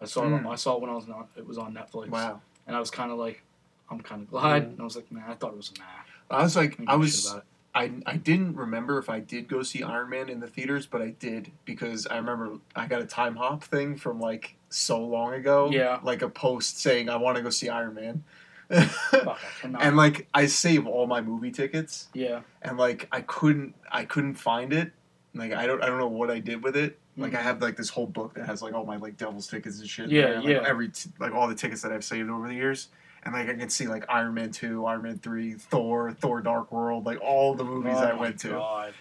I 0.00 0.04
saw 0.06 0.24
it. 0.24 0.38
Hmm. 0.38 0.46
I 0.48 0.56
saw 0.56 0.76
it 0.76 0.80
when 0.82 0.90
I 0.90 0.94
was 0.94 1.06
not. 1.08 1.28
It 1.36 1.46
was 1.46 1.58
on 1.58 1.74
Netflix. 1.74 2.08
wow. 2.08 2.40
And 2.66 2.76
I 2.76 2.80
was 2.80 2.90
kind 2.90 3.10
of 3.10 3.18
like, 3.18 3.42
I'm 3.90 4.00
kind 4.00 4.22
of 4.22 4.30
glad. 4.30 4.62
Mm. 4.64 4.70
And 4.72 4.80
I 4.80 4.84
was 4.84 4.94
like, 4.96 5.10
man, 5.10 5.24
I 5.28 5.34
thought 5.34 5.50
it 5.52 5.56
was 5.56 5.72
a 5.74 5.78
nah. 5.80 6.38
I 6.38 6.42
was 6.42 6.56
like 6.56 6.78
I 6.86 6.92
shit 6.92 6.98
was. 6.98 7.34
I, 7.74 7.90
I 8.04 8.16
didn't 8.16 8.54
remember 8.56 8.98
if 8.98 9.08
I 9.08 9.20
did 9.20 9.48
go 9.48 9.62
see 9.62 9.82
Iron 9.82 10.10
Man 10.10 10.28
in 10.28 10.40
the 10.40 10.46
theaters, 10.46 10.84
but 10.86 11.00
I 11.00 11.10
did 11.18 11.50
because 11.64 12.06
I 12.06 12.16
remember 12.18 12.58
I 12.76 12.86
got 12.86 13.00
a 13.00 13.06
time 13.06 13.34
hop 13.36 13.64
thing 13.64 13.96
from 13.96 14.20
like 14.20 14.56
so 14.68 15.02
long 15.02 15.32
ago. 15.34 15.70
Yeah. 15.72 15.98
Like 16.02 16.20
a 16.22 16.28
post 16.28 16.78
saying 16.80 17.08
I 17.08 17.16
want 17.16 17.36
to 17.38 17.42
go 17.42 17.48
see 17.50 17.68
Iron 17.70 17.94
Man. 17.94 18.24
Fuck, 19.10 19.38
and 19.62 19.96
like 19.96 20.28
I 20.32 20.46
save 20.46 20.86
all 20.86 21.06
my 21.06 21.20
movie 21.20 21.50
tickets 21.50 22.08
yeah, 22.14 22.40
and 22.62 22.78
like 22.78 23.08
I 23.12 23.20
couldn't 23.20 23.74
I 23.90 24.04
couldn't 24.04 24.34
find 24.34 24.72
it. 24.72 24.92
Like 25.34 25.52
I 25.52 25.66
don't 25.66 25.82
I 25.82 25.86
don't 25.86 25.98
know 25.98 26.08
what 26.08 26.30
I 26.30 26.38
did 26.40 26.62
with 26.62 26.76
it. 26.76 26.98
Like 27.16 27.32
Mhm. 27.32 27.36
I 27.38 27.42
have 27.42 27.60
like 27.60 27.76
this 27.76 27.90
whole 27.90 28.06
book 28.06 28.34
that 28.34 28.46
has 28.46 28.62
like 28.62 28.72
all 28.74 28.84
my 28.86 28.96
like 28.96 29.16
Devil's 29.16 29.46
tickets 29.46 29.80
and 29.80 29.88
shit. 29.88 30.10
Yeah, 30.10 30.36
like, 30.40 30.44
yeah. 30.46 30.64
Every 30.66 30.88
t- 30.88 31.10
like 31.18 31.32
all 31.34 31.46
the 31.48 31.54
tickets 31.54 31.82
that 31.82 31.92
I've 31.92 32.04
saved 32.04 32.30
over 32.30 32.48
the 32.48 32.54
years, 32.54 32.88
and 33.24 33.34
like 33.34 33.48
I 33.48 33.54
can 33.54 33.68
see 33.68 33.86
like 33.86 34.04
Iron 34.08 34.34
Man 34.34 34.50
two, 34.50 34.86
Iron 34.86 35.02
Man 35.02 35.18
three, 35.18 35.54
Thor, 35.54 36.12
Thor 36.12 36.40
Dark 36.40 36.72
World, 36.72 37.04
like 37.04 37.20
all 37.20 37.54
the 37.54 37.64
movies 37.64 37.94
Oh 37.96 38.04
I 38.04 38.14
went 38.14 38.38
to. 38.40 38.48
God. 38.50 38.94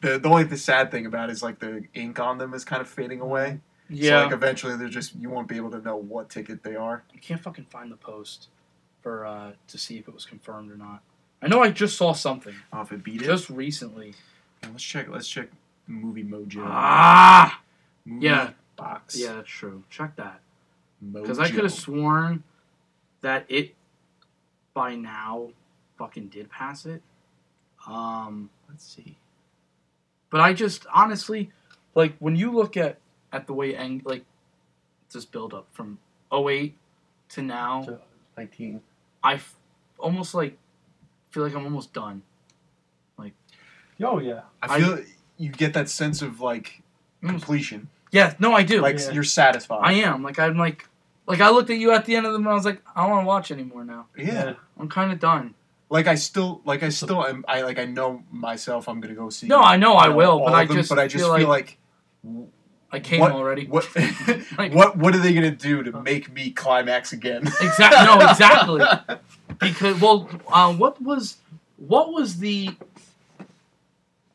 The 0.00 0.18
the 0.18 0.28
only 0.30 0.44
the 0.44 0.56
sad 0.56 0.90
thing 0.90 1.04
about 1.04 1.28
it 1.28 1.32
is 1.32 1.42
like 1.42 1.58
the 1.58 1.84
ink 1.92 2.18
on 2.18 2.38
them 2.38 2.54
is 2.54 2.64
kind 2.64 2.80
of 2.80 2.88
fading 2.88 3.20
away. 3.20 3.60
Yeah, 3.90 4.20
So 4.20 4.24
like 4.24 4.32
eventually 4.34 4.76
they're 4.76 4.88
just 4.88 5.14
you 5.16 5.28
won't 5.28 5.48
be 5.48 5.56
able 5.56 5.70
to 5.72 5.80
know 5.82 5.96
what 5.96 6.30
ticket 6.30 6.62
they 6.62 6.76
are. 6.76 7.02
You 7.12 7.20
can't 7.20 7.42
fucking 7.42 7.66
find 7.66 7.90
the 7.92 7.96
post 7.96 8.48
for 9.02 9.24
uh 9.26 9.52
to 9.68 9.78
see 9.78 9.98
if 9.98 10.08
it 10.08 10.14
was 10.14 10.24
confirmed 10.26 10.70
or 10.70 10.76
not. 10.76 11.02
I 11.42 11.48
know 11.48 11.62
I 11.62 11.70
just 11.70 11.96
saw 11.96 12.12
something 12.12 12.54
Oh, 12.72 12.82
if 12.82 12.92
it 12.92 13.02
beat 13.02 13.22
it. 13.22 13.24
just 13.24 13.48
recently. 13.50 14.14
Yeah, 14.62 14.68
let's 14.70 14.82
check. 14.84 15.08
Let's 15.08 15.28
check 15.28 15.48
Movie 15.86 16.24
Mojo. 16.24 16.62
Ah, 16.66 17.60
Movie 18.04 18.26
yeah. 18.26 18.50
Box. 18.76 19.18
yeah, 19.18 19.34
that's 19.34 19.48
true. 19.48 19.82
Check 19.90 20.16
that 20.16 20.40
because 21.12 21.38
I 21.38 21.48
could 21.50 21.64
have 21.64 21.72
sworn 21.72 22.42
that 23.22 23.44
it 23.48 23.74
by 24.74 24.94
now 24.94 25.48
fucking 25.98 26.28
did 26.28 26.50
pass 26.50 26.84
it. 26.86 27.02
Um, 27.86 28.50
Let's 28.68 28.84
see. 28.86 29.16
but 30.30 30.40
I 30.40 30.52
just 30.52 30.86
honestly 30.94 31.50
like 31.94 32.14
when 32.18 32.36
you 32.36 32.50
look 32.52 32.76
at 32.76 32.98
at 33.32 33.46
the 33.46 33.52
way 33.54 33.74
Eng 33.74 34.02
like 34.04 34.24
this 35.12 35.24
build 35.24 35.54
up 35.54 35.66
from 35.72 35.98
08 36.32 36.76
to 37.30 37.42
now. 37.42 37.82
To 37.82 37.98
19. 38.36 38.80
I 39.22 39.34
f- 39.34 39.56
almost 39.98 40.34
like 40.34 40.56
feel 41.30 41.42
like 41.42 41.54
I'm 41.54 41.64
almost 41.64 41.92
done. 41.92 42.22
Like, 43.18 43.34
oh 44.02 44.18
yeah. 44.18 44.42
I 44.62 44.80
feel 44.80 45.04
you 45.36 45.50
get 45.50 45.72
that 45.74 45.88
sense 45.88 46.22
of 46.22 46.40
like 46.40 46.82
mm. 47.22 47.28
completion. 47.28 47.88
Yeah, 48.12 48.34
no, 48.38 48.52
I 48.52 48.62
do. 48.62 48.80
Like 48.80 48.98
Yeah. 48.98 49.12
you're 49.12 49.24
satisfied. 49.24 49.80
I 49.82 49.92
am. 49.92 50.22
Like 50.22 50.38
I'm 50.38 50.58
like 50.58 50.88
like 51.26 51.40
I 51.40 51.50
looked 51.50 51.70
at 51.70 51.78
you 51.78 51.92
at 51.92 52.04
the 52.06 52.16
end 52.16 52.26
of 52.26 52.32
the 52.32 52.38
and 52.38 52.48
I 52.48 52.54
was 52.54 52.64
like, 52.64 52.82
I 52.94 53.02
don't 53.02 53.10
want 53.10 53.22
to 53.22 53.26
watch 53.26 53.50
anymore 53.50 53.84
now. 53.84 54.06
yeah. 54.16 54.54
I'm 54.78 54.88
kind 54.88 55.12
of 55.12 55.20
done. 55.20 55.54
Like 55.88 56.06
I 56.06 56.14
still 56.14 56.60
like 56.64 56.82
I 56.82 56.88
still 56.88 57.26
am 57.26 57.44
I 57.48 57.62
like 57.62 57.78
I 57.78 57.84
know 57.84 58.22
myself 58.30 58.88
I'm 58.88 59.00
gonna 59.00 59.14
go 59.14 59.28
see 59.28 59.48
No, 59.48 59.60
I 59.60 59.76
know 59.76 59.94
I 59.94 60.08
will, 60.08 60.38
but 60.38 60.54
I 60.54 60.62
of 60.62 60.68
them, 60.68 60.76
just 60.76 60.88
but 60.88 60.98
I 60.98 61.08
just 61.08 61.24
feel 61.24 61.36
feel 61.36 61.48
like, 61.48 61.78
like, 62.24 62.48
I 62.92 62.98
came 63.00 63.20
what- 63.20 63.32
already. 63.32 63.66
what 63.66 63.88
Like- 64.58 64.74
what 64.74 64.96
what 64.96 65.14
are 65.14 65.18
they 65.18 65.32
gonna 65.34 65.50
do 65.50 65.82
to 65.82 66.00
make 66.02 66.32
me 66.32 66.50
climax 66.50 67.12
again? 67.12 67.46
Exact- 67.46 67.94
no, 68.04 68.20
exactly. 68.30 68.84
because 69.58 70.00
well, 70.00 70.28
uh, 70.48 70.72
what 70.72 71.00
was 71.00 71.36
what 71.76 72.12
was 72.12 72.38
the 72.38 72.70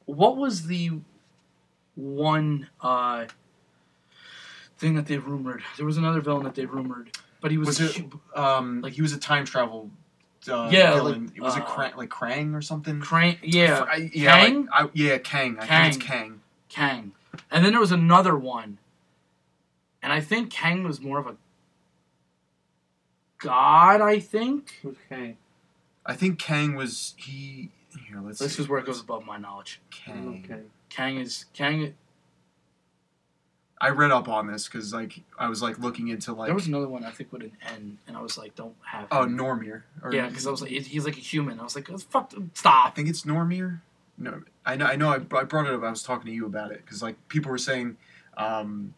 what 0.06 0.38
was 0.38 0.68
the 0.68 0.92
one 1.96 2.68
uh, 2.82 3.26
thing 4.78 4.96
that 4.96 5.08
they 5.08 5.18
rumored? 5.18 5.64
There 5.78 5.86
was 5.86 5.98
another 5.98 6.22
villain 6.22 6.44
that 6.44 6.56
they 6.56 6.66
rumored, 6.66 7.12
but 7.42 7.52
he 7.52 7.58
was, 7.58 7.80
Was 7.80 7.98
it 7.98 8.06
um 8.36 8.82
Like- 8.82 8.94
he 8.94 9.02
was 9.02 9.14
a 9.14 9.18
time 9.20 9.46
travel 9.46 9.90
uh, 10.50 10.70
Yeah, 10.72 10.94
villain. 10.94 11.28
like, 11.34 11.42
was 11.42 11.56
it 11.58 11.64
uh, 11.64 11.66
Krang, 11.66 11.96
like 11.96 12.10
Krang 12.10 12.54
or 12.56 12.62
something? 12.62 13.00
Crank? 13.02 13.40
Yeah, 13.42 13.84
I, 13.90 14.12
yeah, 14.14 14.40
Kang? 14.46 14.66
like, 14.66 14.86
I, 14.86 14.90
yeah, 14.94 15.18
Kang. 15.18 15.58
I 15.60 15.66
think 15.66 15.96
it's 15.96 16.06
Kang. 16.06 16.42
Kang. 16.70 17.12
And 17.52 17.66
then 17.66 17.72
there 17.72 17.80
was 17.80 17.92
another 17.92 18.36
one. 18.36 18.78
And 20.02 20.14
I 20.14 20.22
think 20.22 20.52
Kang 20.52 20.84
was 20.84 21.02
more 21.02 21.20
of 21.20 21.28
a 21.28 21.36
god, 23.40 24.02
I 24.02 24.20
think. 24.20 24.80
Who's 24.82 24.98
Kang? 25.10 25.38
I 26.06 26.14
think 26.14 26.40
Kang 26.40 26.76
was 26.76 27.16
he. 27.18 27.72
Here, 28.08 28.20
let's. 28.22 28.40
This 28.40 28.56
see. 28.56 28.64
is 28.64 28.70
where 28.70 28.80
it 28.80 28.86
goes 28.86 29.02
above 29.02 29.26
my 29.26 29.38
knowledge. 29.38 29.80
Kang. 29.90 30.44
Okay. 30.46 30.62
Kang 30.90 31.18
is 31.18 31.46
Kang 31.54 31.94
I 33.80 33.90
read 33.90 34.12
up 34.12 34.30
on 34.30 34.48
this 34.48 34.68
because 34.68 34.94
like 34.94 35.22
I 35.38 35.50
was 35.50 35.62
like 35.62 35.80
looking 35.80 36.08
into 36.08 36.34
like 36.34 36.48
there 36.48 36.56
was 36.56 36.68
another 36.68 36.88
one 36.88 37.04
I 37.04 37.12
think 37.12 37.32
with 37.32 37.44
an 37.44 37.52
N 37.62 37.98
and 38.08 38.16
I 38.16 38.22
was 38.22 38.38
like, 38.38 38.56
don't 38.56 38.76
have 38.84 39.08
oh 39.12 39.24
him. 39.24 39.38
Normir. 39.38 39.84
Or, 40.02 40.14
Yeah, 40.14 40.28
because 40.28 40.48
I 40.48 40.52
was 40.52 40.62
like, 40.62 40.72
he's 40.72 41.06
like 41.06 41.18
a 41.18 41.22
human. 41.22 41.60
I 41.60 41.64
was 41.64 41.76
like, 41.76 41.88
fuck, 41.88 42.34
stop 42.54 42.88
I 42.88 42.90
think 42.92 43.10
it's 43.10 43.24
Normir. 43.24 43.82
No, 44.18 44.42
I 44.66 44.76
know. 44.76 44.86
I 44.86 44.96
know. 44.96 45.10
I, 45.10 45.16
I 45.16 45.44
brought 45.44 45.68
it 45.68 45.74
up. 45.74 45.84
I 45.84 45.90
was 45.90 46.04
talking 46.04 46.28
to 46.28 46.32
you 46.32 46.46
about 46.46 46.72
it 46.72 46.82
because 46.86 47.02
like 47.04 47.16
people 47.28 47.52
were 47.52 47.58
saying 47.58 47.98
um, 48.38 48.94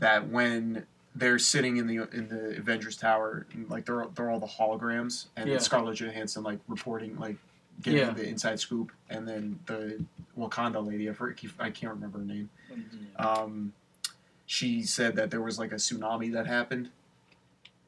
that 0.00 0.28
when 0.28 0.84
they're 1.14 1.38
sitting 1.38 1.76
in 1.76 1.86
the 1.86 2.08
in 2.12 2.28
the 2.28 2.56
Avengers 2.58 2.96
Tower, 2.96 3.46
and, 3.52 3.68
like 3.70 3.86
they're 3.86 4.06
they're 4.14 4.30
all 4.30 4.40
the 4.40 4.46
holograms, 4.46 5.26
and 5.36 5.48
Yeah. 5.48 5.58
Scarlett 5.58 5.96
Johansson 6.00 6.42
like 6.42 6.58
reporting 6.68 7.16
like 7.18 7.36
getting 7.82 8.00
Yeah. 8.00 8.10
the 8.10 8.26
inside 8.28 8.58
scoop, 8.60 8.90
and 9.10 9.28
then 9.28 9.58
the 9.66 10.04
Wakanda 10.38 10.84
lady. 10.86 11.08
I 11.08 11.12
forget- 11.12 11.50
I 11.58 11.70
can't 11.70 11.92
remember 11.94 12.18
her 12.18 12.24
name. 12.24 12.50
um, 13.16 13.72
she 14.46 14.82
said 14.82 15.14
that 15.16 15.30
there 15.30 15.40
was 15.40 15.58
like 15.58 15.72
a 15.72 15.76
tsunami 15.76 16.32
that 16.32 16.46
happened 16.46 16.90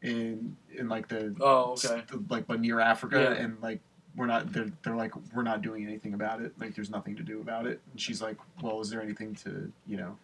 in 0.03 0.57
in 0.73 0.89
like 0.89 1.09
the 1.09 1.35
Oh, 1.41 1.73
okay. 1.85 2.03
like 2.29 2.47
but 2.47 2.61
near 2.61 2.79
Africa 2.81 3.35
Yeah. 3.37 3.43
and 3.45 3.61
like 3.63 3.81
we're 4.17 4.27
not 4.27 4.53
they're, 4.53 4.71
they're 4.83 4.95
like 4.97 5.13
we're 5.35 5.43
not 5.43 5.61
doing 5.63 5.85
anything 5.85 6.15
about 6.15 6.41
it 6.41 6.53
like 6.61 6.75
there's 6.75 6.91
nothing 6.91 7.17
to 7.17 7.23
do 7.23 7.41
about 7.41 7.67
it 7.67 7.81
and 7.93 8.01
she's 8.01 8.23
like 8.23 8.37
well 8.63 8.81
is 8.81 8.91
there 8.91 9.03
anything 9.03 9.35
to 9.35 9.71
you 9.87 9.97
know 9.97 10.17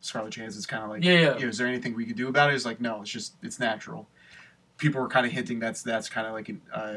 Scarlett 0.00 0.32
Johansson's 0.32 0.66
kind 0.66 0.84
of 0.84 0.90
like 0.90 1.02
Yeah, 1.02 1.12
yeah. 1.12 1.38
"Yeah, 1.38 1.46
is 1.46 1.58
there 1.58 1.66
anything 1.66 1.94
we 1.94 2.04
could 2.06 2.16
do 2.16 2.28
about 2.28 2.50
it 2.50 2.54
it's 2.54 2.64
like 2.64 2.80
no 2.80 3.00
it's 3.02 3.10
just 3.10 3.34
it's 3.42 3.58
natural 3.58 4.06
people 4.78 5.00
were 5.00 5.08
kind 5.08 5.26
of 5.26 5.32
hinting 5.32 5.58
that's 5.58 5.82
that's 5.82 6.08
kind 6.08 6.26
of 6.26 6.32
like 6.32 6.48
an 6.48 6.60
uh, 6.72 6.94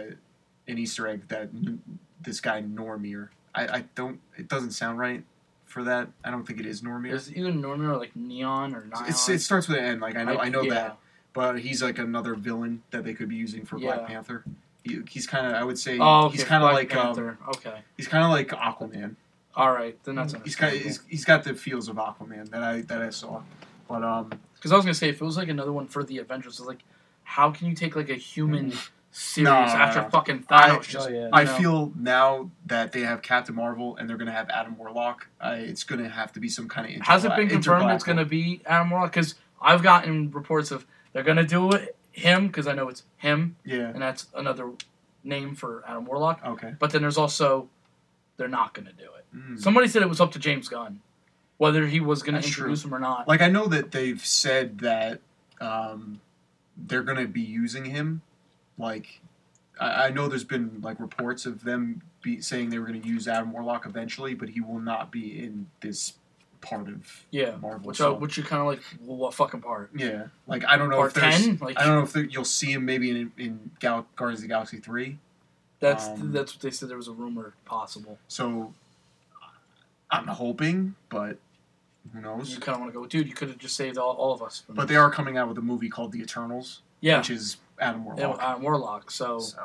an 0.68 0.78
Easter 0.78 1.08
egg 1.08 1.28
that 1.30 1.44
n- 1.54 1.82
this 2.22 2.40
guy 2.42 2.62
Normir 2.62 3.30
I, 3.56 3.68
I 3.68 3.84
don't 3.96 4.20
it 4.38 4.48
doesn't 4.48 4.72
sound 4.72 5.00
right 5.00 5.24
for 5.66 5.84
that 5.84 6.10
I 6.24 6.32
don't 6.32 6.46
think 6.46 6.60
it 6.60 6.66
is 6.66 6.82
Normir 6.82 7.14
It's 7.14 7.30
either 7.32 7.52
Normir 7.52 7.94
or 7.94 7.98
like 7.98 8.16
Neon 8.16 8.76
or 8.76 8.86
Neon. 8.86 9.06
it's, 9.08 9.28
it 9.30 9.40
starts 9.40 9.68
with 9.68 9.78
an 9.78 9.86
N. 9.86 10.00
Like 10.00 10.16
I 10.16 10.24
know, 10.24 10.38
I, 10.38 10.50
know 10.50 10.62
yeah. 10.62 10.74
that, 10.74 10.98
but 11.34 11.60
he's 11.60 11.82
like 11.84 11.98
another 12.00 12.36
villain 12.36 12.84
that 12.92 13.04
they 13.04 13.14
could 13.14 13.30
be 13.30 13.36
using 13.36 13.66
for 13.66 13.78
Yeah. 13.78 13.96
Black 13.96 14.08
Panther. 14.08 14.44
He, 14.88 15.02
he's 15.10 15.28
kind 15.28 15.48
of, 15.48 15.54
I 15.54 15.64
would 15.64 15.78
say, 15.78 15.98
Oh, 16.00 16.26
okay. 16.26 16.38
he's 16.38 16.44
kind 16.46 16.64
of 16.64 16.72
Black 16.72 16.94
like, 16.96 17.06
um, 17.06 17.38
okay. 17.50 17.80
he's 17.98 18.08
kind 18.08 18.24
of 18.24 18.30
like 18.32 18.50
Aquaman. 18.50 19.16
All 19.56 19.72
right, 19.72 19.98
then 20.04 20.16
that's 20.16 20.36
He's 20.44 20.56
kind 20.56 20.76
of, 20.76 20.82
he's, 20.82 21.00
he's 21.08 21.26
got 21.26 21.44
the 21.44 21.54
feels 21.56 21.90
of 21.90 21.96
Aquaman 21.96 22.50
that 22.52 22.64
I 22.64 22.82
that 22.82 23.02
I 23.02 23.10
saw, 23.10 23.42
but 23.88 24.04
um, 24.04 24.32
Because 24.56 24.72
I 24.72 24.76
was 24.76 24.86
gonna 24.86 24.94
say 24.94 25.10
if 25.10 25.20
it 25.22 25.26
was 25.26 25.36
like 25.38 25.50
another 25.50 25.74
one 25.74 25.88
for 25.88 26.04
the 26.04 26.20
Avengers, 26.20 26.60
it's 26.60 26.68
like, 26.68 26.84
how 27.24 27.50
can 27.52 27.68
you 27.68 27.74
take 27.74 27.96
like 27.96 28.10
a 28.10 28.16
human 28.16 28.72
series 29.12 29.46
No, 29.46 29.52
no, 29.54 29.58
after 29.66 30.02
no. 30.04 30.10
fucking 30.10 30.46
I- 30.50 30.78
just 30.80 31.10
Oh, 31.10 31.12
yeah. 31.12 31.30
I 31.34 31.44
know. 31.46 31.54
feel 31.58 31.92
now 31.98 32.52
that 32.68 32.92
they 32.92 33.02
have 33.02 33.24
Captain 33.24 33.56
Marvel 33.56 33.98
and 33.98 34.08
they're 34.08 34.18
gonna 34.18 34.32
have 34.32 34.48
Adam 34.52 34.78
Warlock, 34.78 35.28
I, 35.42 35.56
it's 35.56 35.84
gonna 35.84 36.08
have 36.08 36.32
to 36.34 36.40
be 36.40 36.50
some 36.50 36.70
kind 36.70 36.96
of 36.96 37.02
has 37.08 37.26
it 37.26 37.36
been 37.36 37.50
confirmed 37.50 37.90
it's 37.92 38.04
gonna 38.04 38.26
be 38.26 38.62
Adam 38.68 38.92
Warlock? 38.92 39.12
Because 39.12 39.34
I've 39.60 39.82
gotten 39.82 40.30
reports 40.30 40.70
of 40.70 40.86
they're 41.14 41.24
gonna 41.24 41.44
do 41.48 41.72
it 41.72 41.96
him 42.18 42.48
because 42.48 42.68
I 42.68 42.74
know 42.74 42.90
it's 42.90 43.04
him, 43.18 43.56
Yeah. 43.64 43.90
and 43.90 44.02
that's 44.02 44.28
another 44.36 44.72
name 45.24 45.56
for 45.56 45.84
Adam 45.88 46.06
Warlock. 46.06 46.42
Okay. 46.46 46.76
But 46.80 46.92
then 46.92 47.02
there's 47.02 47.18
also 47.18 47.70
they're 48.38 48.48
not 48.48 48.74
gonna 48.74 48.94
do 48.94 49.04
it. 49.18 49.26
Mm. 49.36 49.60
Somebody 49.60 49.88
said 49.88 50.02
it 50.02 50.10
was 50.10 50.22
up 50.22 50.32
to 50.34 50.40
James 50.40 50.68
Gunn 50.70 51.02
whether 51.58 51.88
he 51.88 52.00
was 52.00 52.22
That's 52.22 52.48
true. 52.48 52.66
introduce 52.66 52.86
him 52.86 52.94
or 52.94 53.00
not. 53.00 53.28
Like 53.28 53.42
I 53.42 53.50
know 53.50 53.66
that 53.68 53.92
they've 53.92 54.24
said 54.24 54.78
that 54.80 55.22
um, 55.60 56.22
they're 56.78 57.02
gonna 57.04 57.26
be 57.28 57.42
using 57.42 57.86
him. 57.86 58.22
Like 58.78 59.22
I, 59.80 60.06
I 60.06 60.10
know 60.12 60.28
there's 60.28 60.44
been 60.44 60.80
like 60.82 61.00
reports 61.00 61.46
of 61.46 61.64
them 61.64 62.04
be 62.22 62.42
saying 62.42 62.70
they 62.70 62.80
were 62.80 62.86
gonna 62.86 63.00
use 63.00 63.28
Adam 63.28 63.52
Warlock 63.52 63.86
eventually, 63.86 64.34
but 64.36 64.50
he 64.50 64.62
will 64.62 64.80
not 64.80 65.12
be 65.12 65.44
in 65.44 65.68
this 65.82 66.14
part 66.62 66.88
of 66.90 67.26
yeah, 67.32 67.56
Marvel. 67.62 67.88
which 67.88 67.98
so- 67.98 68.14
which 68.16 68.38
you 68.38 68.44
kind 68.44 68.62
of 68.62 68.68
like 68.68 68.82
well, 69.02 69.18
what 69.18 69.34
fucking 69.34 69.62
part? 69.62 69.90
yeah, 69.96 70.28
like 70.48 70.66
I 70.66 70.78
don't 70.78 70.90
know 70.90 70.98
Part 70.98 71.16
if 71.16 71.22
there's. 71.22 71.46
ten? 71.46 71.58
Like 71.62 71.80
I 71.80 71.86
don't 71.86 71.96
know 71.96 72.04
if 72.04 72.14
there, 72.14 72.24
you'll 72.24 72.44
see 72.46 72.72
him 72.72 72.86
maybe 72.86 73.10
in 73.12 73.32
in 73.38 73.72
Gal- 73.80 74.08
Guardians 74.16 74.40
of 74.40 74.44
the 74.44 74.48
Galaxy 74.50 74.78
three. 74.78 75.18
that's 75.80 76.08
um, 76.08 76.32
that's 76.32 76.54
what 76.56 76.62
they 76.62 76.72
said. 76.72 76.90
There 76.90 76.98
was 76.98 77.08
a 77.08 77.14
rumor 77.14 77.54
possible. 77.66 78.18
So 78.28 78.74
I'm 80.10 80.28
hoping, 80.28 80.96
but 81.10 81.38
who 82.14 82.22
knows? 82.22 82.54
You 82.54 82.60
kind 82.60 82.76
of 82.76 82.82
want 82.82 82.94
to 82.94 83.00
go, 83.00 83.06
dude. 83.06 83.28
You 83.28 83.34
could 83.34 83.50
have 83.50 83.58
just 83.58 83.76
saved 83.76 83.98
all, 83.98 84.14
all 84.16 84.34
of 84.34 84.42
us. 84.42 84.64
But 84.68 84.76
this." 84.84 84.90
they 84.90 84.96
are 84.96 85.12
coming 85.12 85.38
out 85.38 85.48
with 85.50 85.58
a 85.58 85.62
movie 85.62 85.90
called 85.90 86.12
The 86.14 86.22
Eternals, 86.22 86.82
yeah, 87.02 87.18
which 87.18 87.30
is 87.30 87.58
Adam 87.80 88.06
Warlock. 88.06 88.42
uh, 88.42 88.58
Warlock. 88.60 89.12
So 89.12 89.40
so. 89.40 89.60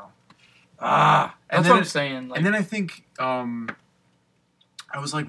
ah, 0.81 1.35
And 1.49 1.59
that's 1.59 1.69
then 1.69 1.73
what 1.73 1.79
I'm 1.79 1.85
saying. 1.85 2.29
Like, 2.29 2.39
and 2.39 2.47
then 2.47 2.55
I 2.55 2.63
think 2.63 3.05
um, 3.21 3.71
I 4.93 4.99
was 4.99 5.15
like 5.15 5.27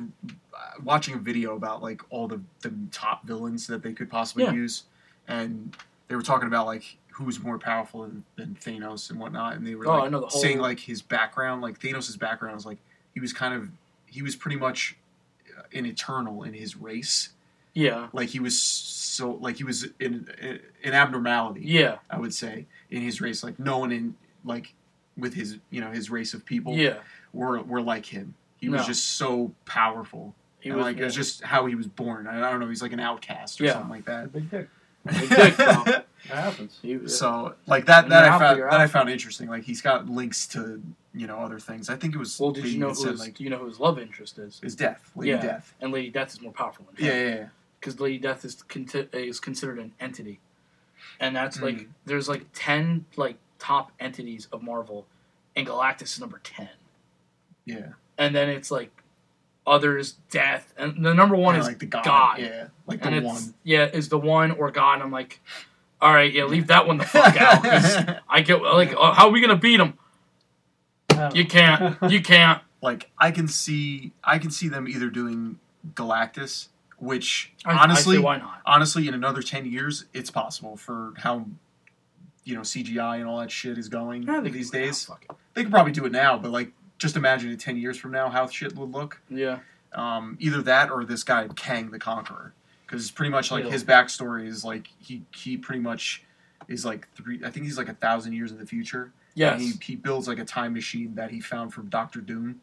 watching 0.83 1.15
a 1.15 1.17
video 1.17 1.55
about 1.55 1.81
like 1.83 2.01
all 2.09 2.27
the, 2.27 2.41
the 2.61 2.73
top 2.91 3.25
villains 3.25 3.67
that 3.67 3.83
they 3.83 3.93
could 3.93 4.09
possibly 4.09 4.43
Yeah. 4.45 4.53
use, 4.53 4.83
and 5.27 5.75
they 6.07 6.15
were 6.15 6.21
talking 6.21 6.47
about 6.47 6.65
like 6.65 6.97
who's 7.09 7.39
more 7.41 7.59
powerful 7.59 8.01
than, 8.01 8.23
than 8.37 8.57
Thanos 8.59 9.09
and 9.11 9.19
whatnot, 9.19 9.55
and 9.55 9.65
they 9.67 9.75
were 9.75 9.87
Oh, 9.87 9.99
like 9.99 10.11
the 10.11 10.19
whole- 10.21 10.29
saying 10.29 10.59
like 10.59 10.79
his 10.79 11.01
background, 11.01 11.61
like 11.61 11.79
Thanos' 11.79 12.17
background 12.17 12.55
was 12.55 12.65
like 12.65 12.79
he 13.13 13.19
was 13.19 13.33
kind 13.33 13.53
of 13.53 13.69
he 14.07 14.21
was 14.21 14.35
pretty 14.35 14.57
much 14.57 14.95
uh, 15.57 15.61
an 15.73 15.85
eternal 15.85 16.43
in 16.43 16.53
his 16.53 16.75
race, 16.75 17.29
yeah, 17.73 18.07
like 18.13 18.29
he 18.29 18.39
was 18.39 18.57
so 18.59 19.31
like 19.41 19.57
he 19.57 19.63
was 19.63 19.83
in, 19.99 20.27
in 20.41 20.59
an 20.83 20.93
abnormality. 20.93 21.61
yeah, 21.63 21.97
I 22.09 22.17
would 22.19 22.33
say 22.33 22.65
in 22.89 23.01
his 23.01 23.21
race, 23.21 23.43
like 23.43 23.59
no 23.59 23.77
one 23.77 23.91
in 23.91 24.15
like 24.43 24.73
with 25.17 25.35
his 25.35 25.59
you 25.69 25.79
know 25.81 25.91
his 25.91 26.09
race 26.09 26.33
of 26.33 26.43
people 26.45 26.73
yeah. 26.75 26.97
were 27.31 27.61
were 27.61 27.81
like 27.81 28.07
him. 28.07 28.33
He 28.57 28.69
was 28.69 28.85
just 28.87 29.17
so 29.17 29.51
powerful 29.65 30.33
He 30.63 30.69
and 30.69 30.77
was 30.77 30.85
like 30.85 30.97
it's 30.97 31.13
just 31.13 31.43
how 31.43 31.65
he 31.65 31.75
was 31.75 31.87
born. 31.87 32.25
I 32.25 32.49
don't 32.49 32.61
know. 32.61 32.69
He's 32.69 32.81
like 32.81 32.93
an 32.93 32.99
outcast 33.01 33.59
or 33.59 33.65
Yeah. 33.65 33.73
something 33.73 33.89
like 33.91 34.05
that. 34.05 34.31
Big 34.31 34.49
dick. 34.49 34.69
Big 35.05 35.29
dick. 35.29 35.57
That 35.57 36.05
happens. 36.29 36.79
He 36.81 36.95
was- 36.95 37.19
So 37.19 37.55
like 37.67 37.85
that 37.87 38.07
that 38.07 38.23
I 38.23 38.29
out, 38.29 38.39
found 38.39 38.57
you're 38.57 38.69
that 38.71 38.79
I 38.79 38.87
found 38.87 39.09
interesting. 39.09 39.49
Like 39.49 39.63
he's 39.63 39.81
got 39.81 40.07
links 40.07 40.47
to 40.47 40.81
you 41.13 41.27
know 41.27 41.37
other 41.37 41.59
things. 41.59 41.89
I 41.89 41.97
think 41.97 42.15
it 42.15 42.17
was. 42.17 42.39
well, 42.39 42.51
did 42.51 42.63
they 42.63 42.69
you 42.69 42.79
know 42.79 42.91
even 42.91 42.95
who 42.95 43.01
said, 43.03 43.11
his, 43.11 43.19
like 43.19 43.33
do 43.35 43.43
you 43.43 43.49
know 43.49 43.57
who 43.57 43.65
his 43.65 43.79
love 43.81 43.99
interest 43.99 44.37
is? 44.39 44.61
is 44.63 44.73
Death, 44.75 45.11
Lady 45.17 45.31
Yeah. 45.31 45.41
Death. 45.41 45.73
And 45.81 45.91
Lady 45.91 46.09
Death 46.09 46.31
is 46.33 46.41
more 46.41 46.53
powerful 46.53 46.85
than 46.95 47.05
Yeah, 47.05 47.11
yeah, 47.13 47.35
yeah. 47.35 47.47
because 47.79 47.99
Lady 47.99 48.17
Death 48.19 48.45
is 48.45 48.63
conti- 48.69 49.09
is 49.11 49.41
considered 49.41 49.79
an 49.79 49.91
entity, 49.99 50.39
and 51.19 51.35
that's 51.35 51.61
like 51.61 51.75
Mm. 51.79 51.87
there's 52.05 52.29
like 52.29 52.45
ten 52.53 53.03
like 53.17 53.35
top 53.59 53.91
entities 53.99 54.47
of 54.53 54.63
Marvel, 54.63 55.05
and 55.57 55.67
Galactus 55.67 56.03
is 56.03 56.19
number 56.21 56.39
ten, 56.41 56.69
yeah. 57.65 57.89
and 58.17 58.33
then 58.33 58.47
it's 58.47 58.71
like 58.71 59.02
others, 59.65 60.13
Death, 60.29 60.73
and 60.77 61.03
the 61.05 61.13
number 61.13 61.35
one 61.35 61.55
Yeah, 61.55 61.61
is 61.61 61.67
like 61.67 61.79
the 61.79 61.85
God. 61.85 62.03
God. 62.05 62.39
Yeah, 62.39 62.67
like 62.87 63.05
and 63.05 63.13
the 63.13 63.17
it's 63.19 63.25
one. 63.25 63.53
yeah 63.63 63.85
is 63.85 64.09
the 64.09 64.17
one 64.19 64.51
or 64.51 64.71
God. 64.71 65.01
I'm 65.01 65.11
like, 65.11 65.39
all 66.01 66.13
right, 66.13 66.31
yeah, 66.33 66.43
leave 66.45 66.67
that 66.67 66.85
one 66.87 66.97
the 66.97 67.05
fuck 67.05 67.35
out 67.37 67.65
I 68.29 68.41
get 68.41 68.61
like 68.61 68.93
uh, 68.93 69.13
how 69.13 69.27
are 69.27 69.31
we 69.31 69.41
gonna 69.41 69.55
beat 69.55 69.79
him? 69.79 69.97
You 71.33 71.45
can't, 71.45 71.97
you 72.11 72.21
can't. 72.21 72.61
like 72.81 73.09
I 73.17 73.31
can 73.31 73.47
see 73.47 74.11
I 74.23 74.39
can 74.39 74.51
see 74.51 74.67
them 74.67 74.87
either 74.87 75.09
doing 75.09 75.59
Galactus, 75.93 76.67
which 76.97 77.53
I, 77.65 77.73
honestly 77.77 78.17
I 78.17 78.21
why 78.21 78.37
not? 78.37 78.61
honestly 78.65 79.07
in 79.07 79.13
another 79.13 79.41
10 79.41 79.65
years 79.65 80.05
it's 80.13 80.31
possible 80.31 80.75
for 80.75 81.13
how 81.17 81.45
you 82.45 82.55
know 82.55 82.61
CGI 82.61 83.17
and 83.19 83.25
all 83.27 83.39
that 83.39 83.51
shit 83.51 83.77
is 83.77 83.87
going 83.89 84.23
Yeah, 84.23 84.41
these 84.41 84.71
days. 84.71 85.05
fuck. 85.05 85.23
They 85.53 85.63
could 85.63 85.71
probably 85.71 85.91
do 85.93 86.05
it 86.05 86.11
now, 86.11 86.37
but 86.37 86.51
like 86.51 86.71
just 87.03 87.15
imagine 87.17 87.51
it 87.51 87.59
10 87.59 87.77
years 87.77 87.97
from 87.97 88.11
now 88.11 88.29
how 88.29 88.47
shit 88.47 88.75
would 88.75 88.91
look. 88.91 89.21
Yeah, 89.29 89.59
Um, 89.93 90.37
either 90.39 90.61
that 90.63 90.89
or 90.89 91.03
this 91.05 91.23
guy 91.23 91.47
Kang 91.55 91.91
the 91.91 91.99
Conqueror 91.99 92.53
because 92.87 93.01
it's 93.01 93.11
pretty 93.11 93.29
much 93.29 93.51
like 93.51 93.65
Yeah. 93.65 93.71
his 93.71 93.83
backstory 93.83 94.47
is 94.47 94.63
like 94.65 94.87
he 94.97 95.23
he 95.35 95.57
pretty 95.57 95.81
much 95.81 96.23
is 96.67 96.85
like 96.85 97.07
three 97.13 97.41
I 97.45 97.51
think 97.51 97.65
he's 97.65 97.77
like 97.77 97.89
a 97.89 97.93
thousand 97.93 98.33
years 98.33 98.51
in 98.51 98.57
the 98.57 98.65
future 98.65 99.11
yes. 99.35 99.53
and 99.53 99.61
he, 99.61 99.73
he 99.83 99.95
builds 99.95 100.27
like 100.27 100.39
a 100.39 100.45
time 100.45 100.73
machine 100.73 101.15
that 101.15 101.29
he 101.29 101.39
found 101.41 101.73
from 101.73 101.87
Doctor 101.89 102.21
Doom. 102.21 102.61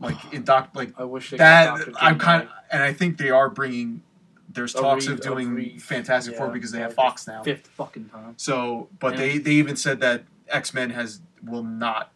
Like 0.00 0.16
in 0.32 0.44
Doc, 0.44 0.70
like 0.74 0.92
I 0.96 1.04
wish 1.04 1.30
they 1.30 1.38
that. 1.38 1.80
I'm 2.00 2.20
kind, 2.20 2.44
of, 2.44 2.48
and 2.70 2.84
I 2.84 2.92
think 2.92 3.18
they 3.18 3.30
are 3.30 3.50
bringing. 3.50 4.02
There's 4.48 4.72
talks 4.72 5.08
of 5.08 5.20
doing 5.20 5.80
Fantastic 5.80 6.36
Four 6.36 6.50
because 6.50 6.70
they 6.70 6.78
have 6.78 6.94
Fox 6.94 7.26
now. 7.26 7.42
fifth 7.42 7.66
fucking 7.66 8.08
time. 8.10 8.34
So, 8.36 8.88
but 9.00 9.16
they 9.16 9.38
they 9.38 9.50
even 9.54 9.74
said 9.74 9.98
that 9.98 10.22
X 10.48 10.72
Men 10.72 10.90
has 10.90 11.20
will 11.42 11.64
not 11.64 12.12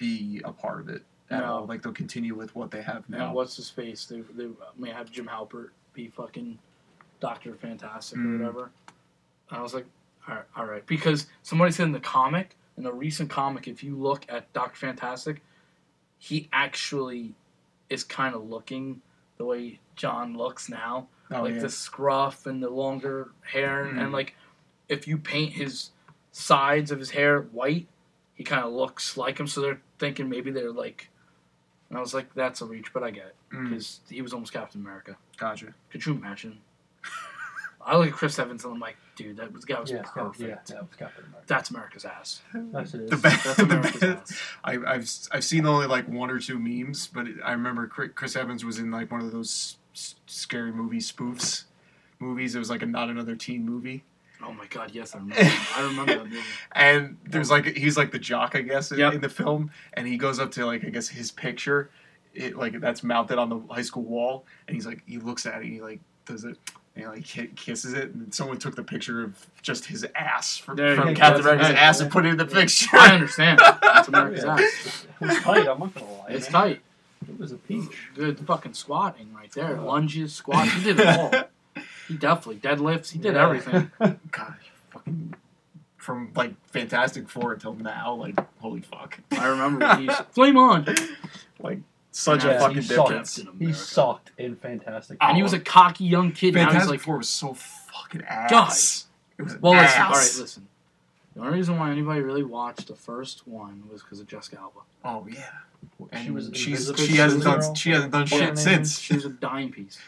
be 0.00 0.40
a 0.44 0.50
part 0.52 0.80
of 0.80 0.88
it 0.88 1.04
at 1.30 1.40
No. 1.40 1.52
all. 1.52 1.66
Like 1.66 1.82
they'll 1.82 1.92
continue 1.92 2.34
with 2.34 2.56
what 2.56 2.72
they 2.72 2.82
have 2.82 3.08
Now, 3.08 3.32
what's 3.32 3.54
his 3.56 3.70
face? 3.70 4.06
They, 4.06 4.22
they 4.22 4.48
may 4.76 4.90
have 4.90 5.12
Jim 5.12 5.26
Halpert 5.26 5.68
be 5.92 6.08
fucking 6.08 6.58
Doctor 7.20 7.54
Fantastic 7.54 8.18
or 8.18 8.22
Mm. 8.22 8.38
whatever. 8.40 8.70
And 9.50 9.58
I 9.58 9.62
was 9.62 9.74
like, 9.74 9.86
all 10.26 10.34
right, 10.34 10.44
all 10.56 10.64
right, 10.66 10.84
because 10.86 11.26
somebody 11.42 11.70
said 11.72 11.84
in 11.84 11.92
the 11.92 12.00
comic, 12.00 12.56
in 12.76 12.86
a 12.86 12.92
recent 12.92 13.28
comic, 13.30 13.68
if 13.68 13.84
you 13.84 13.94
look 13.96 14.24
at 14.28 14.50
Doctor 14.52 14.76
Fantastic, 14.78 15.42
he 16.18 16.48
actually 16.52 17.34
is 17.90 18.02
kind 18.04 18.34
of 18.34 18.48
looking 18.48 19.00
the 19.38 19.44
way 19.44 19.80
John 19.96 20.36
looks 20.36 20.68
now, 20.68 21.08
oh 21.30 21.42
like 21.42 21.54
yeah, 21.54 21.60
the 21.60 21.68
scruff 21.70 22.46
and 22.46 22.62
the 22.62 22.70
longer 22.70 23.30
hair, 23.42 23.86
Mm. 23.92 24.00
and 24.02 24.12
like 24.12 24.34
if 24.88 25.06
you 25.06 25.18
paint 25.18 25.52
his 25.52 25.90
sides 26.32 26.90
of 26.90 26.98
his 26.98 27.10
hair 27.10 27.42
white, 27.42 27.86
he 28.40 28.44
kind 28.44 28.64
of 28.64 28.72
looks 28.72 29.18
like 29.18 29.38
him. 29.38 29.46
So 29.46 29.60
they're 29.60 29.82
thinking 29.98 30.30
maybe 30.30 30.50
they're 30.50 30.72
like, 30.72 31.10
and 31.90 31.98
I 31.98 32.00
was 32.00 32.14
like, 32.14 32.32
that's 32.32 32.62
a 32.62 32.64
reach, 32.64 32.90
but 32.94 33.02
I 33.02 33.10
get 33.10 33.26
it 33.26 33.36
Mm, 33.52 33.68
because 33.68 34.00
he 34.08 34.22
was 34.22 34.32
almost 34.32 34.50
Captain 34.54 34.80
America. 34.80 35.14
gotcha. 35.36 35.74
Could 35.90 36.06
you 36.06 36.14
imagine? 36.14 36.58
I 37.84 37.96
look 37.98 38.06
at 38.08 38.14
Chris 38.14 38.38
Evans 38.38 38.64
and 38.64 38.72
I'm 38.72 38.80
like, 38.80 38.96
dude, 39.14 39.36
that 39.36 39.52
was, 39.52 39.66
guy 39.66 39.78
was 39.78 39.90
Yeah, 39.90 40.00
perfect. 40.02 40.40
yeah, 40.40 40.54
that 40.76 40.88
was 40.88 40.96
Captain 40.96 41.24
America. 41.26 41.44
That's 41.48 41.68
America's 41.68 42.04
ass. 42.06 42.40
That's 42.54 42.94
it. 42.94 43.10
The 43.10 43.16
best, 43.18 43.44
That's 43.44 43.56
the 43.58 43.62
America's 43.64 44.00
best. 44.00 44.32
ass. 44.32 44.42
I, 44.64 44.72
I've 44.72 45.10
I've 45.32 45.44
seen 45.44 45.66
only 45.66 45.86
like 45.86 46.08
one 46.08 46.30
or 46.30 46.38
two 46.38 46.58
memes, 46.58 47.08
but 47.08 47.26
I 47.44 47.52
remember 47.52 47.86
Chris 47.88 48.36
Evans 48.36 48.64
was 48.64 48.78
in 48.78 48.90
like 48.90 49.10
one 49.12 49.20
of 49.20 49.32
those 49.32 49.76
scary 49.92 50.72
movie 50.72 50.98
spoofs 51.00 51.64
movies. 52.18 52.54
It 52.54 52.58
was 52.60 52.70
like 52.70 52.80
a 52.82 52.86
not 52.86 53.10
another 53.10 53.34
teen 53.36 53.64
movie. 53.66 54.04
Oh 54.42 54.52
my 54.52 54.66
god, 54.66 54.90
yes, 54.92 55.14
I 55.14 55.18
remember. 55.18 55.42
I 55.76 55.82
remember 55.82 56.14
that 56.16 56.24
movie. 56.24 56.40
And 56.72 57.18
there's 57.24 57.50
oh. 57.50 57.54
like 57.54 57.76
he's 57.76 57.96
like 57.96 58.10
the 58.12 58.18
jock, 58.18 58.54
I 58.54 58.62
guess, 58.62 58.90
in, 58.92 58.98
Yep. 58.98 59.14
in 59.14 59.20
the 59.20 59.28
film, 59.28 59.70
and 59.94 60.06
he 60.06 60.16
goes 60.16 60.38
up 60.38 60.50
to 60.52 60.66
like 60.66 60.84
I 60.84 60.88
guess 60.88 61.08
his 61.08 61.30
picture, 61.30 61.90
it 62.34 62.56
like 62.56 62.80
that's 62.80 63.02
mounted 63.02 63.38
on 63.38 63.48
the 63.48 63.60
high 63.72 63.82
school 63.82 64.02
wall, 64.04 64.44
and 64.66 64.74
he's 64.74 64.86
like 64.86 65.02
he 65.06 65.18
looks 65.18 65.46
at 65.46 65.56
it, 65.56 65.64
and 65.64 65.72
he 65.72 65.80
like 65.80 66.00
does 66.26 66.44
it. 66.44 66.56
And 66.96 67.04
he, 67.04 67.06
like 67.06 67.24
ki- 67.24 67.50
kisses 67.54 67.92
it, 67.92 68.12
and 68.14 68.34
someone 68.34 68.58
took 68.58 68.74
the 68.74 68.82
picture 68.82 69.22
of 69.22 69.46
just 69.62 69.84
his 69.84 70.04
ass 70.16 70.56
from, 70.58 70.76
There 70.76 70.90
you 70.90 70.96
from 70.96 71.08
go. 71.08 71.14
Captain 71.14 71.42
That's- 71.42 71.44
America's 71.44 71.68
yeah. 71.70 71.88
ass 71.88 72.00
and 72.00 72.10
put 72.10 72.26
it 72.26 72.30
in 72.30 72.36
the 72.36 72.46
picture. 72.46 72.88
I 72.96 73.14
understand. 73.14 73.60
That's 73.80 74.08
America's 74.08 74.42
Yeah. 74.44 74.54
ass. 74.54 75.06
It 75.20 75.24
was 75.26 75.38
tight. 75.38 75.68
I'm 75.68 75.78
not 75.78 75.94
gonna 75.94 76.06
lie. 76.12 76.26
It's 76.30 76.50
man. 76.50 76.62
tight. 76.62 76.80
It 77.28 77.38
was 77.38 77.52
a 77.52 77.56
peach. 77.56 77.84
Good 78.14 78.40
fucking 78.40 78.74
squatting 78.74 79.32
right 79.34 79.52
there. 79.52 79.78
Uh, 79.78 79.82
Lunges, 79.84 80.32
squats. 80.34 80.72
He 80.72 80.82
did 80.82 80.98
it 80.98 81.06
all. 81.06 81.30
He 82.10 82.16
definitely 82.16 82.56
deadlifts. 82.56 83.10
He 83.12 83.18
did 83.20 83.36
everything. 83.36 83.90
God, 84.00 84.54
fucking 84.90 85.34
from 85.96 86.32
like 86.34 86.54
Fantastic 86.66 87.28
Four 87.28 87.52
until 87.52 87.74
now, 87.74 88.14
like 88.14 88.34
holy 88.58 88.80
fuck, 88.80 89.20
I 89.32 89.46
remember 89.46 89.86
when 89.86 90.08
he's 90.08 90.16
flame 90.32 90.56
on, 90.56 90.86
like 91.60 91.78
such 92.10 92.44
Yeah, 92.44 92.50
a 92.52 92.58
fucking 92.58 92.76
he 92.78 92.82
sucked. 92.82 93.08
difference. 93.08 93.40
He 93.60 93.72
sucked 93.72 94.30
in 94.38 94.56
Fantastic. 94.56 95.18
Four. 95.20 95.28
and 95.28 95.36
he 95.36 95.42
was 95.44 95.52
a 95.52 95.60
cocky 95.60 96.04
young 96.04 96.32
kid. 96.32 96.54
Now 96.54 96.60
he's 96.62 96.66
Fantastic 96.68 96.90
like, 96.90 97.00
Four 97.00 97.18
was 97.18 97.28
so 97.28 97.54
fucking 97.54 98.22
ass. 98.22 98.50
Guys. 98.50 99.06
it 99.38 99.42
was 99.42 99.56
well, 99.60 99.74
ass. 99.74 99.86
listen. 99.86 100.02
All 100.02 100.08
right, 100.10 100.40
listen. 100.42 100.66
The 101.36 101.40
only 101.42 101.52
reason 101.58 101.78
why 101.78 101.92
anybody 101.92 102.22
really 102.22 102.42
watched 102.42 102.88
the 102.88 102.96
first 102.96 103.46
one 103.46 103.84
was 103.90 104.02
because 104.02 104.18
of 104.18 104.26
Jessica 104.26 104.58
Alba. 104.58 104.80
Oh 105.04 105.28
yeah, 105.30 105.44
and 106.10 106.24
She 106.24 106.30
was 106.32 106.50
she's, 106.54 106.90
she 106.96 107.16
hasn't 107.16 107.44
done 107.44 107.74
she 107.76 107.90
hasn't 107.90 108.10
done 108.12 108.26
shit 108.26 108.58
since. 108.58 108.98
She 108.98 109.14
was 109.14 109.26
a 109.26 109.30
dime 109.30 109.70
piece. 109.70 109.98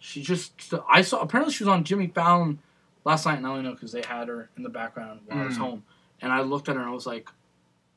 She 0.00 0.22
just. 0.22 0.52
I 0.88 1.02
saw. 1.02 1.20
Apparently, 1.20 1.52
she 1.54 1.62
was 1.62 1.68
on 1.68 1.84
Jimmy 1.84 2.08
Fallon 2.08 2.58
last 3.04 3.26
night, 3.26 3.36
and 3.36 3.46
I 3.46 3.50
only 3.50 3.62
know 3.62 3.72
because 3.74 3.92
they 3.92 4.02
had 4.02 4.26
her 4.28 4.48
in 4.56 4.62
the 4.62 4.68
background 4.68 5.20
while 5.26 5.38
I 5.42 5.46
was 5.46 5.56
Mm. 5.56 5.60
home. 5.60 5.82
And 6.22 6.32
I 6.32 6.40
looked 6.40 6.68
at 6.68 6.74
her 6.76 6.80
and 6.82 6.90
I 6.90 6.92
was 6.92 7.06
like, 7.06 7.28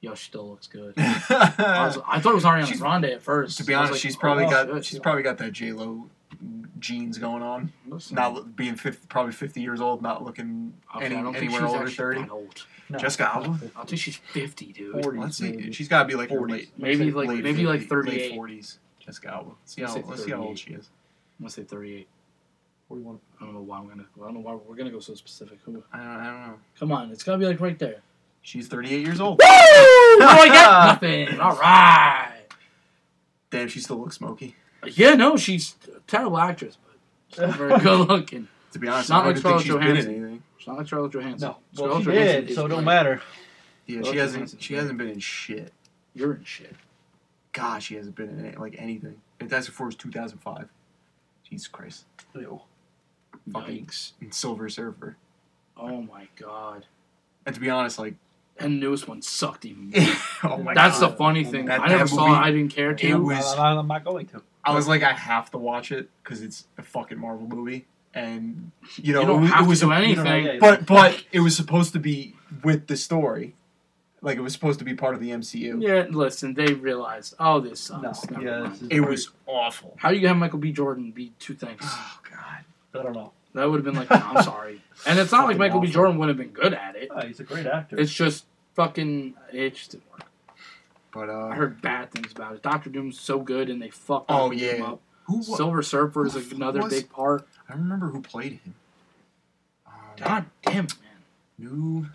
"Yo, 0.01 0.13
she 0.15 0.25
still 0.25 0.49
looks 0.49 0.67
good." 0.67 0.93
I, 0.97 1.85
was, 1.87 1.97
I 2.07 2.19
thought 2.19 2.31
it 2.31 2.35
was 2.35 2.43
Ariana 2.43 2.65
She's- 2.67 2.79
Grande 2.79 3.05
at 3.05 3.21
first. 3.21 3.57
to 3.57 3.63
be 3.65 3.73
honest, 3.73 3.93
like, 3.93 4.01
she's 4.01 4.15
probably 4.15 4.45
oh, 4.45 4.49
got 4.49 4.67
shit. 4.69 4.85
she's 4.85 4.99
probably 4.99 5.23
got 5.23 5.37
that 5.39 5.51
J 5.53 5.71
Lo 5.71 6.09
genes 6.79 7.17
going 7.17 7.41
on. 7.43 7.71
Listen, 7.87 8.15
Not 8.15 8.55
being 8.55 8.75
50, 8.75 9.07
probably 9.07 9.31
fifty 9.31 9.61
years 9.61 9.79
old, 9.81 10.01
not 10.01 10.23
looking 10.23 10.73
okay, 10.95 11.05
any, 11.05 11.15
I 11.15 11.21
don't 11.21 11.33
think 11.33 11.45
anywhere 11.51 11.67
she's 11.69 11.75
over 11.75 11.89
thirty. 11.89 12.21
that 12.21 12.29
old. 12.31 12.65
No, 12.89 12.97
Jessica 12.99 13.31
Alba? 13.33 13.59
I 13.77 13.85
think 13.85 14.01
she's 14.01 14.17
fifty, 14.17 14.73
dude. 14.73 15.01
40. 15.03 15.19
Let's 15.19 15.37
see, 15.37 15.51
maybe. 15.51 15.71
she's 15.71 15.87
got 15.87 16.03
to 16.03 16.07
be 16.07 16.15
like 16.15 16.29
her 16.29 16.35
40s. 16.39 16.49
late 16.51 16.69
Maybe 16.77 17.11
like 17.11 17.29
late 17.29 17.43
maybe 17.43 17.65
like 17.65 17.79
50 17.81 17.89
thirty-eight. 17.89 18.21
late 18.31 18.35
forties. 18.35 18.79
Jessica 18.99 19.33
Alba. 19.33 19.51
Let's 19.61 19.73
see 19.73 19.81
how 19.83 19.95
let's 20.09 20.23
see 20.25 20.31
how 20.31 20.41
old 20.43 20.57
she 20.59 20.73
is. 20.73 20.89
I'm 21.43 21.47
gonna 21.47 21.51
say 21.51 21.63
thirty-eight. 21.63 22.07
41. 22.87 23.19
I 23.41 23.43
don't 23.43 23.53
know 23.53 23.59
why 23.61 23.79
I'm 23.79 23.87
gonna. 23.89 24.05
I 24.15 24.23
don't 24.23 24.35
know 24.35 24.39
why 24.39 24.53
we're 24.55 24.75
gonna 24.77 24.91
go 24.91 25.01
so 25.01 25.13
specific. 25.13 25.59
Who? 25.65 25.83
I 25.91 25.97
don't, 25.97 26.07
I 26.07 26.25
don't 26.27 26.47
know. 26.47 26.53
Come 26.79 26.91
on, 26.93 27.11
it's 27.11 27.21
gotta 27.21 27.37
be 27.37 27.45
like 27.45 27.59
right 27.59 27.77
there. 27.77 27.97
She's 28.43 28.69
38 28.69 29.05
years 29.05 29.19
old. 29.19 29.39
Woo! 29.39 29.45
What 29.45 30.39
I 30.39 30.47
get? 30.47 31.03
Nothing. 31.27 31.39
All 31.41 31.55
right. 31.57 32.43
Damn, 33.49 33.67
she 33.67 33.81
still 33.81 33.97
looks 33.97 34.15
smoky. 34.15 34.55
Yeah, 34.93 35.15
no, 35.15 35.35
she's 35.35 35.75
a 35.93 35.99
terrible 36.07 36.37
actress, 36.37 36.77
but 36.81 36.95
she's 37.29 37.39
not 37.39 37.55
very 37.57 37.79
good 37.83 38.07
looking. 38.07 38.47
To 38.71 38.79
be 38.79 38.87
honest, 38.87 39.09
not 39.09 39.25
I 39.25 39.27
like 39.27 39.35
don't 39.35 39.43
think 39.43 39.61
she's 39.63 39.71
Scarlett 39.71 39.81
been 39.81 39.89
in 39.89 39.95
Johansson. 39.95 40.15
anything. 40.23 40.43
She's 40.59 40.67
not 40.67 40.77
like 40.77 40.87
Scarlett 40.87 41.11
Johansson. 41.11 41.47
No. 41.49 41.55
Well, 41.83 42.01
Scarlett 42.01 42.03
she 42.03 42.05
Johansson 42.11 42.41
did, 42.41 42.49
is 42.51 42.55
so 42.55 42.65
it 42.65 42.69
don't 42.69 42.77
great. 42.77 42.85
matter. 42.85 43.21
Yeah, 43.87 43.97
Scarlett 43.97 44.13
she 44.13 44.17
hasn't. 44.19 44.61
She 44.61 44.73
great. 44.73 44.79
hasn't 44.81 44.97
been 44.97 45.09
in 45.09 45.19
shit. 45.19 45.73
You're 46.13 46.35
in 46.35 46.43
shit. 46.45 46.75
God, 47.51 47.83
she 47.83 47.95
hasn't 47.95 48.15
been 48.15 48.29
in 48.29 48.45
it, 48.45 48.59
like 48.59 48.75
anything. 48.77 49.19
Fantastic 49.39 49.73
Four 49.73 49.89
is 49.89 49.95
2005. 49.95 50.69
Jesus 51.53 51.67
Christ. 51.67 52.05
Ew. 52.35 52.61
Fucking 53.51 53.85
Yikes. 53.85 54.11
and 54.21 54.33
Silver 54.33 54.69
Surfer. 54.69 55.17
Oh 55.77 56.01
my 56.01 56.27
god. 56.39 56.85
And 57.45 57.53
to 57.55 57.61
be 57.61 57.69
honest, 57.69 57.99
like, 57.99 58.15
And 58.57 58.73
the 58.73 58.77
newest 58.85 59.07
one 59.07 59.21
sucked 59.21 59.65
even 59.65 59.89
more. 59.95 60.03
oh 60.43 60.57
my 60.57 60.73
god. 60.73 60.75
That's 60.75 60.99
god, 60.99 61.11
the 61.11 61.15
funny 61.17 61.43
thing. 61.43 61.65
That- 61.65 61.81
I 61.81 61.87
never 61.87 62.03
that 62.05 62.09
saw 62.09 62.27
movie- 62.27 62.39
it. 62.39 62.43
I 62.43 62.51
didn't 62.51 62.69
care 62.73 62.91
It 62.91 62.97
to. 62.99 63.15
was- 63.15 63.53
I, 63.55 63.71
I'm 63.73 63.87
not 63.87 64.03
going 64.03 64.27
to. 64.27 64.41
I 64.63 64.73
was 64.73 64.87
like, 64.87 65.03
I 65.03 65.11
have 65.13 65.51
to 65.51 65.57
watch 65.57 65.91
it 65.91 66.09
because 66.23 66.41
it's 66.41 66.65
a 66.77 66.83
fucking 66.83 67.19
Marvel 67.19 67.47
movie, 67.47 67.85
and 68.13 68.71
you 68.95 69.11
know, 69.13 69.21
you 69.21 69.27
don't 69.27 69.37
it, 69.37 69.41
was- 69.41 69.51
have 69.51 69.65
it 69.65 69.67
was 69.67 69.79
to 69.81 69.85
do 69.87 69.91
a- 69.91 70.01
you 70.07 70.15
know, 70.15 70.23
anything. 70.23 70.59
but 70.61 70.85
but 70.85 71.23
it 71.33 71.41
was 71.41 71.55
supposed 71.55 71.91
to 71.93 71.99
be 71.99 72.35
with 72.63 72.87
the 72.87 72.95
story, 72.95 73.55
like 74.23 74.37
it 74.37 74.41
was 74.41 74.53
supposed 74.53 74.79
to 74.79 74.85
be 74.85 74.95
part 74.95 75.13
of 75.13 75.21
the 75.21 75.29
MCU. 75.29 75.79
Yeah, 75.79 76.05
listen, 76.09 76.53
they 76.55 76.73
realized, 76.73 77.35
oh, 77.39 77.59
this 77.59 77.91
No. 77.91 78.01
sucks. 78.01 78.29
Never 78.31 78.43
Yeah, 78.43 78.59
mind. 78.61 78.73
this 78.73 78.81
is 78.81 78.87
It 78.89 78.99
was 79.01 79.29
awful. 79.45 79.95
How 79.99 80.09
do 80.09 80.17
you 80.17 80.27
have 80.27 80.37
Michael 80.37 80.59
B. 80.59 80.71
Jordan 80.71 81.11
be 81.11 81.33
two 81.39 81.53
things? 81.53 81.81
Oh 81.83 82.19
god. 82.31 82.63
I 82.99 83.03
don't 83.03 83.13
know. 83.13 83.31
That 83.53 83.69
would 83.69 83.75
have 83.75 83.85
been 83.85 83.93
like, 83.95 84.09
no, 84.09 84.15
I'm 84.17 84.43
sorry. 84.43 84.81
And 85.05 85.19
it's 85.19 85.31
not 85.31 85.39
like 85.39 85.47
Fucking 85.57 85.59
Michael 85.59 85.79
B. 85.81 85.87
awful. 85.87 85.93
Jordan 85.93 86.17
would 86.19 86.29
have 86.29 86.37
been 86.37 86.49
good 86.49 86.73
at 86.73 86.95
it. 86.95 87.09
Ah, 87.13 87.21
he's 87.25 87.39
a 87.39 87.43
great 87.43 87.67
actor. 87.67 87.99
It's 87.99 88.11
just 88.13 88.45
fucking. 88.75 89.33
It 89.51 89.75
just 89.75 89.91
didn't 89.91 90.09
work. 90.11 90.21
But 91.11 91.29
uh, 91.29 91.47
I 91.47 91.55
heard 91.55 91.81
bad 91.81 92.09
things 92.11 92.31
about 92.31 92.55
it. 92.55 92.61
Doctor 92.63 92.89
Doom's 92.89 93.19
so 93.19 93.39
good, 93.39 93.69
and 93.69 93.79
they 93.81 93.89
fucked 93.89 94.27
Oh, 94.29 94.49
him 94.49 94.57
yeah. 94.59 94.83
up. 94.85 95.01
Who? 95.25 95.37
wa- 95.37 95.57
Silver 95.57 95.83
Surfer 95.83 96.25
is 96.25 96.33
who 96.33 96.55
another 96.55 96.81
was- 96.81 96.93
big 96.93 97.09
part. 97.09 97.45
I 97.67 97.73
don't 97.73 97.83
remember 97.83 98.07
who 98.07 98.21
played 98.21 98.53
him. 98.63 98.75
Um, 99.85 99.93
God 100.17 100.45
damn 100.65 100.85
it, 100.85 100.93
man. 101.01 101.17
New 101.59 102.07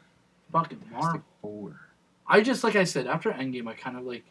Fucking 0.53 0.79
Fantastic 0.79 0.93
Marvel. 1.03 1.23
Four. 1.43 1.81
I 2.29 2.41
just 2.41 2.63
like 2.63 2.77
I 2.77 2.85
said 2.85 3.07
after 3.07 3.31
Endgame, 3.31 3.67
I 3.69 3.75
kind 3.75 3.97
of 3.97 4.05
like 4.05 4.25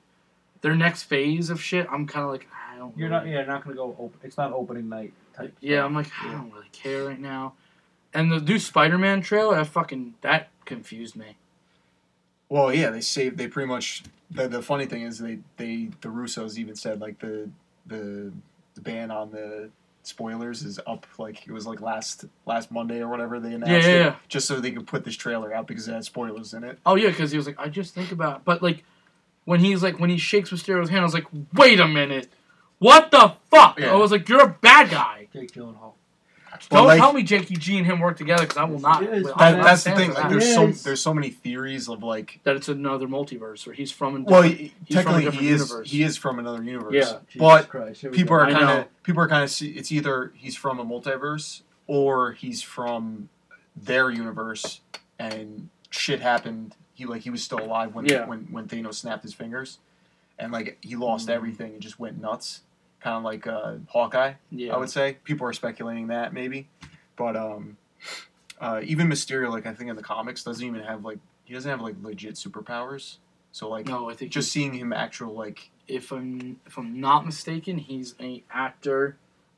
their 0.62 0.76
next 0.76 1.04
phase 1.04 1.50
of 1.50 1.62
shit. 1.62 1.88
I'm 1.92 2.08
kind 2.08 2.26
of 2.26 2.32
like 2.32 2.48
I 2.72 2.78
don't. 2.78 2.98
You're 2.98 3.10
really, 3.10 3.32
not. 3.32 3.40
Yeah, 3.40 3.46
not 3.46 3.64
gonna 3.64 3.76
go. 3.76 3.96
Open. 4.00 4.20
It's 4.24 4.38
not 4.38 4.54
opening 4.54 4.90
night 4.90 5.14
type. 5.36 5.56
Yeah, 5.60 5.84
I'm 5.84 5.96
like 5.96 6.08
I 6.22 6.32
don't 6.32 6.52
really 6.54 6.70
care 6.72 7.06
right 7.06 7.20
now. 7.20 7.54
And 8.14 8.32
the 8.32 8.40
new 8.40 8.58
Spider-Man 8.58 9.22
trailer, 9.22 9.56
that 9.56 9.68
fucking 9.68 10.16
that 10.22 10.50
confused 10.66 11.16
me. 11.16 11.38
Well, 12.50 12.74
yeah, 12.74 12.90
they 12.90 13.02
saved. 13.02 13.38
They 13.38 13.48
pretty 13.48 13.68
much. 13.68 14.04
The, 14.30 14.48
the 14.48 14.62
funny 14.62 14.86
thing 14.86 15.04
is, 15.04 15.20
they 15.20 15.40
they 15.58 15.90
the 16.02 16.10
Russos 16.10 16.58
even 16.58 16.76
said 16.76 17.02
like 17.02 17.20
the 17.20 17.50
the 17.86 18.32
the 18.76 18.82
ban 18.82 19.12
on 19.12 19.32
the 19.32 19.70
spoilers 20.08 20.63
is 20.63 20.80
up. 20.88 21.06
Like 21.17 21.46
it 21.48 21.52
was 21.52 21.67
like 21.67 21.82
last 21.82 22.26
last 22.46 22.72
Monday 22.72 23.00
or 23.00 23.08
whatever 23.10 23.39
they 23.39 23.54
announced 23.54 23.72
Yeah, 23.72 23.78
yeah, 23.93 23.96
it, 23.96 24.06
yeah. 24.06 24.15
just 24.28 24.48
so 24.48 24.60
they 24.60 24.72
could 24.72 24.88
put 24.88 25.04
this 25.04 25.15
trailer 25.15 25.54
out 25.54 25.67
because 25.67 25.88
it 25.88 25.93
had 25.93 26.06
spoilers 26.06 26.54
in 26.54 26.63
it. 26.63 26.80
Oh 26.86 26.96
yeah, 26.96 27.10
because 27.10 27.32
he 27.32 27.38
was 27.38 27.46
like, 27.46 27.60
I 27.60 27.67
just 27.70 27.93
think 27.93 28.12
about, 28.12 28.46
but 28.46 28.63
like 28.63 28.84
when 29.46 29.60
he's 29.60 29.84
like 29.84 30.00
when 30.00 30.10
he 30.10 30.17
shakes 30.17 30.50
Mysterio's 30.50 30.89
hand, 30.89 31.02
I 31.02 31.04
was 31.04 31.13
like, 31.13 31.28
wait 31.54 31.80
a 31.80 31.88
minute, 31.88 32.30
what 32.80 33.12
the 33.12 33.34
fuck? 33.52 33.80
Yeah. 33.80 33.93
I 33.93 33.96
was 33.96 34.12
like, 34.12 34.28
you're 34.30 34.43
a 34.43 34.58
bad 34.62 34.89
guy. 34.89 35.28
Jake 35.34 35.52
Gyllenhaal. 35.52 35.93
Well, 36.72 36.82
Don't 36.82 36.88
like- 36.88 37.00
tell 37.00 37.14
me 37.14 37.24
Jakey 37.24 37.56
G 37.56 37.78
and 37.78 37.86
him 37.86 38.00
work 38.00 38.18
together 38.18 38.44
because 38.44 38.58
I 38.58 38.64
will 38.64 38.80
not. 38.80 39.02
Yes, 39.04 39.12
it 39.12 39.18
is. 39.20 39.28
I'll 39.28 39.36
That, 39.38 39.58
not 39.58 39.64
that's 39.66 39.84
the 39.84 39.92
thing. 39.92 40.14
Like, 40.14 40.30
there's 40.30 40.54
so 40.54 40.68
there's 40.68 41.02
so 41.02 41.14
many 41.14 41.30
theories 41.30 41.88
of 41.90 42.04
like. 42.04 42.40
that 42.44 42.56
it's 42.56 42.68
another 42.68 43.08
multiverse 43.08 43.66
where 43.66 43.76
he's 43.76 43.92
from. 43.92 44.16
A 44.16 44.20
Well, 44.22 44.42
he, 44.44 44.74
he's 44.86 45.02
from 45.04 45.16
a 45.16 45.20
technically 45.20 45.38
he 45.46 45.50
is 45.50 45.62
universe. 45.70 45.92
he 45.92 46.04
is 46.04 46.18
from 46.18 46.40
another 46.40 46.64
universe. 46.64 46.94
Yeah. 46.94 47.02
Jesus 47.28 47.40
but 47.40 47.70
Christ, 47.70 48.02
here 48.02 48.12
we 48.12 48.18
people 48.18 48.36
are 48.36 48.50
kind 48.52 48.80
of 48.80 49.04
people 49.04 49.22
are 49.22 49.28
kind 49.28 49.44
of 49.44 49.62
it's 49.62 49.92
either 49.92 50.32
he's 50.36 50.56
from 50.56 50.80
a 50.80 50.86
multiverse 50.86 51.62
or 51.86 52.32
he's 52.34 52.62
from 52.62 53.30
their 53.76 54.10
universe 54.10 54.82
and 55.20 55.70
shit 55.90 56.22
happened. 56.22 56.76
He 56.94 57.06
like 57.06 57.22
he 57.22 57.30
was 57.30 57.44
still 57.44 57.60
alive 57.60 57.94
when 57.94 58.06
Yeah. 58.06 58.26
when 58.26 58.48
when 58.52 58.68
Thanos 58.68 58.96
snapped 58.96 59.24
his 59.24 59.34
fingers, 59.34 59.78
and 60.40 60.52
like 60.52 60.78
he 60.82 60.96
lost 60.96 61.28
Mm. 61.28 61.34
everything 61.34 61.74
and 61.74 61.82
just 61.82 62.00
went 62.00 62.20
nuts, 62.20 62.62
kind 63.00 63.18
of 63.18 63.24
like 63.24 63.46
uh, 63.48 63.76
Hawkeye. 63.88 64.34
yeah. 64.52 64.74
I 64.74 64.78
would 64.78 64.90
say 64.90 65.18
people 65.24 65.48
are 65.48 65.54
speculating 65.54 66.08
that 66.08 66.34
maybe, 66.34 66.68
but 67.16 67.36
um, 67.36 67.78
uh, 68.60 68.82
even 68.84 69.08
Mysterio 69.08 69.50
like 69.52 69.66
I 69.66 69.74
think 69.74 69.90
in 69.90 69.96
the 69.96 70.04
comics 70.04 70.44
doesn't 70.44 70.66
even 70.66 70.82
have 70.82 71.04
like 71.06 71.20
he 71.46 71.54
doesn't 71.54 71.70
have 71.70 71.82
like 71.82 71.96
legit 72.02 72.36
superpowers. 72.36 73.18
So 73.52 73.70
like 73.70 73.86
no, 73.88 74.10
I 74.10 74.14
think 74.14 74.32
just 74.32 74.52
seeing 74.52 74.74
him 74.74 74.92
actual 74.94 75.34
like 75.34 75.70
if 75.88 76.12
I'm 76.12 76.60
if 76.66 76.78
I'm 76.78 77.00
not 77.00 77.26
mistaken, 77.26 77.78
he's 77.78 78.16
an 78.20 78.42
actor. 78.52 79.18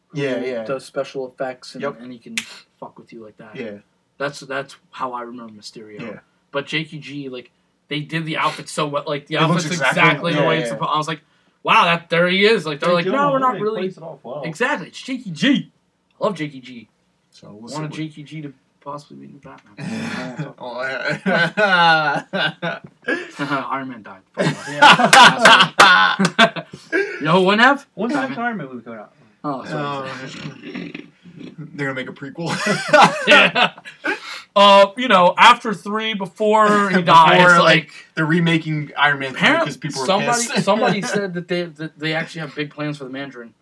who 0.10 0.22
Yeah, 0.22 0.44
yeah. 0.44 0.64
Does 0.66 0.86
special 0.86 1.28
effects 1.28 1.74
and, 1.76 1.82
Yep. 1.82 2.00
and 2.02 2.12
he 2.12 2.20
can 2.20 2.36
fuck 2.80 2.98
with 3.00 3.12
you 3.14 3.24
like 3.24 3.38
that. 3.38 3.56
yeah 3.56 3.78
That's 4.18 4.42
that's 4.42 4.76
how 4.92 5.14
I 5.14 5.22
remember 5.24 5.54
Mysterio. 5.54 6.02
Yeah. 6.02 6.20
But 6.52 6.66
Jakey 6.68 7.00
G, 7.00 7.30
like 7.30 7.52
they 7.88 8.02
did 8.02 8.26
the 8.26 8.38
outfit 8.38 8.70
so 8.70 8.88
well. 8.88 9.04
Like 9.08 9.28
the 9.28 9.36
It 9.36 9.42
outfit's 9.42 9.66
exactly- 9.66 10.02
exactly, 10.02 10.34
the 10.34 10.44
way 10.44 10.56
yeah. 10.56 10.62
it's 10.62 10.70
supposed. 10.70 10.90
To 10.90 10.94
I 10.94 10.98
was 10.98 11.08
like, 11.08 11.22
wow, 11.64 11.86
that 11.86 12.10
there 12.10 12.28
he 12.28 12.46
is. 12.46 12.66
Like 12.66 12.80
they're 12.80 12.94
like, 12.94 13.06
no, 13.06 13.32
we're 13.32 13.40
not 13.40 13.60
really 13.60 13.88
it 13.88 13.98
off 14.02 14.20
well. 14.24 14.44
exactly. 14.44 14.88
It's 14.90 15.02
Jakey 15.02 15.32
G. 15.32 15.72
I 16.20 16.24
love 16.26 16.36
Jakey 16.36 16.60
G. 16.60 16.88
so 17.32 17.48
I 17.48 17.52
we'll 17.52 17.68
see. 17.68 17.76
wanted 17.76 17.92
what- 17.92 17.98
Jakey 17.98 18.24
G 18.24 18.42
to 18.42 18.54
possibly 18.82 19.28
be 19.28 19.34
the 19.34 19.40
Batman. 19.40 20.54
oh. 20.58 20.80
Iron 23.72 23.90
Man 23.90 24.04
died. 24.04 24.22
Yeah. 24.70 26.66
you 26.94 27.22
know 27.22 27.40
who 27.40 27.46
wouldn't 27.46 27.62
have? 27.62 27.88
When's 27.96 28.14
the 28.14 28.22
next 28.28 28.38
Iron 28.38 28.58
Man 28.58 28.68
movie 28.68 28.84
coming 28.84 29.00
out? 29.00 29.14
Oh, 29.44 29.64
sorry. 29.66 30.10
Oh, 30.94 30.98
they're 31.58 31.94
gonna 31.94 31.94
make 31.94 32.10
a 32.10 32.14
prequel. 32.14 32.50
yeah. 33.28 33.74
Uh, 34.56 34.92
you 34.98 35.08
know, 35.08 35.34
after 35.38 35.74
three, 35.74 36.14
before 36.14 36.68
he 36.90 36.98
Before, 36.98 37.02
dies, 37.02 37.60
like, 37.60 37.60
like, 37.60 37.92
they're 38.16 38.26
remaking 38.26 38.92
Iron 38.98 39.20
Man 39.20 39.34
three 39.34 39.60
because 39.60 39.78
people 39.78 40.02
are 40.02 40.06
somebody 40.06 40.48
pissed. 40.48 40.64
somebody 40.66 41.02
said 41.02 41.34
that 41.36 41.48
they 41.48 41.64
that 41.64 41.98
they 41.98 42.14
actually 42.14 42.42
have 42.42 42.56
big 42.56 42.72
plans 42.72 42.98
for 42.98 43.04
the 43.06 43.10
Mandarin. 43.10 43.54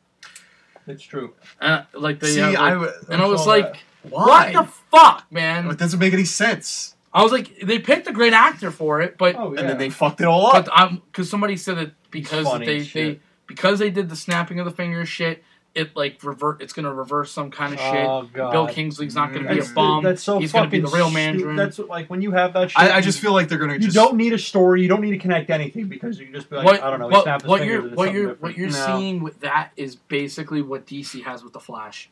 It's 0.87 1.03
true. 1.03 1.33
Uh, 1.59 1.83
like 1.93 2.19
they 2.19 2.27
See, 2.33 2.39
have, 2.39 2.53
like- 2.53 2.59
I 2.61 2.69
w- 2.71 2.91
and 3.09 3.21
I 3.21 3.25
was 3.25 3.45
like, 3.45 3.73
that. 3.73 4.11
why? 4.11 4.51
what 4.53 4.65
the 4.65 4.71
fuck, 4.97 5.25
man? 5.31 5.69
It 5.69 5.77
doesn't 5.77 5.99
make 5.99 6.13
any 6.13 6.23
sense. 6.25 6.95
I 7.13 7.23
was 7.23 7.31
like, 7.31 7.59
they 7.61 7.79
picked 7.79 8.07
a 8.07 8.13
great 8.13 8.33
actor 8.33 8.71
for 8.71 9.01
it, 9.01 9.17
but 9.17 9.35
Oh 9.35 9.53
yeah. 9.53 9.61
And 9.61 9.69
then 9.69 9.77
they 9.77 9.89
fucked 9.89 10.21
it 10.21 10.25
all 10.25 10.47
up. 10.47 10.65
but 10.65 10.69
I'm 10.73 10.97
because 11.11 11.29
somebody 11.29 11.57
said 11.57 11.77
that 11.77 11.91
because 12.11 12.45
Funny 12.45 12.65
they 12.65 12.77
as 12.77 12.93
they 12.93 13.19
because 13.47 13.79
they 13.79 13.89
did 13.89 14.09
the 14.09 14.15
snapping 14.15 14.59
of 14.59 14.65
the 14.65 14.71
fingers 14.71 15.09
shit, 15.09 15.43
it 15.77 15.95
like 15.95 16.21
revert. 16.23 16.61
It's 16.61 16.73
gonna 16.73 16.93
reverse 16.93 17.31
some 17.31 17.51
kind 17.51 17.73
of 17.73 17.79
oh, 17.79 17.91
shit. 17.91 18.05
Oh 18.05 18.29
god. 18.33 18.51
Bill 18.51 18.67
Kingsley's 18.67 19.15
not 19.15 19.31
gonna 19.31 19.47
be 19.47 19.55
That's, 19.55 19.71
a 19.71 19.73
bum. 19.73 20.03
that's 20.03 20.23
so 20.23 20.39
He's 20.39 20.51
gonna 20.51 20.65
fucking 20.65 20.81
be 20.81 20.89
the 20.89 20.95
real 20.95 21.07
stu- 21.07 21.13
Mandarin. 21.13 21.55
That's 21.55 21.77
what- 21.77 21.87
like 21.87 22.09
when 22.09 22.21
you 22.21 22.31
have 22.31 22.53
that 22.53 22.71
shit. 22.71 22.79
I, 22.79 22.97
I 22.97 23.01
just 23.01 23.19
feel 23.19 23.31
like 23.33 23.47
they're 23.47 23.57
gonna 23.57 23.73
you 23.73 23.79
just. 23.79 23.95
don't 23.95 24.17
need 24.17 24.33
a 24.33 24.39
story. 24.39 24.81
You 24.81 24.87
don't 24.87 25.01
need 25.01 25.11
to 25.11 25.17
connect 25.19 25.49
anything 25.49 25.87
because 25.87 26.19
you 26.19 26.25
can 26.25 26.33
just 26.35 26.49
be 26.49 26.55
like, 26.57 26.65
what, 26.65 26.83
I 26.83 26.89
don't 26.89 26.99
know. 26.99 27.09
He 27.09 27.13
what, 27.13 27.23
snapped 27.23 27.43
his 27.43 27.49
what 27.49 27.59
fingers 27.59 27.73
you're 27.73 27.81
and 27.81 27.91
it's 27.91 27.97
what 27.97 28.05
something 28.05 28.21
you're 28.21 28.31
different. 28.33 28.41
what 28.41 28.57
you're 28.57 28.69
No. 28.69 28.97
seeing 28.97 29.23
with 29.23 29.39
that 29.41 29.71
is 29.77 29.95
basically 29.95 30.61
what 30.61 30.85
DC 30.87 31.23
has 31.23 31.43
with 31.43 31.53
the 31.53 31.59
Flash, 31.59 32.09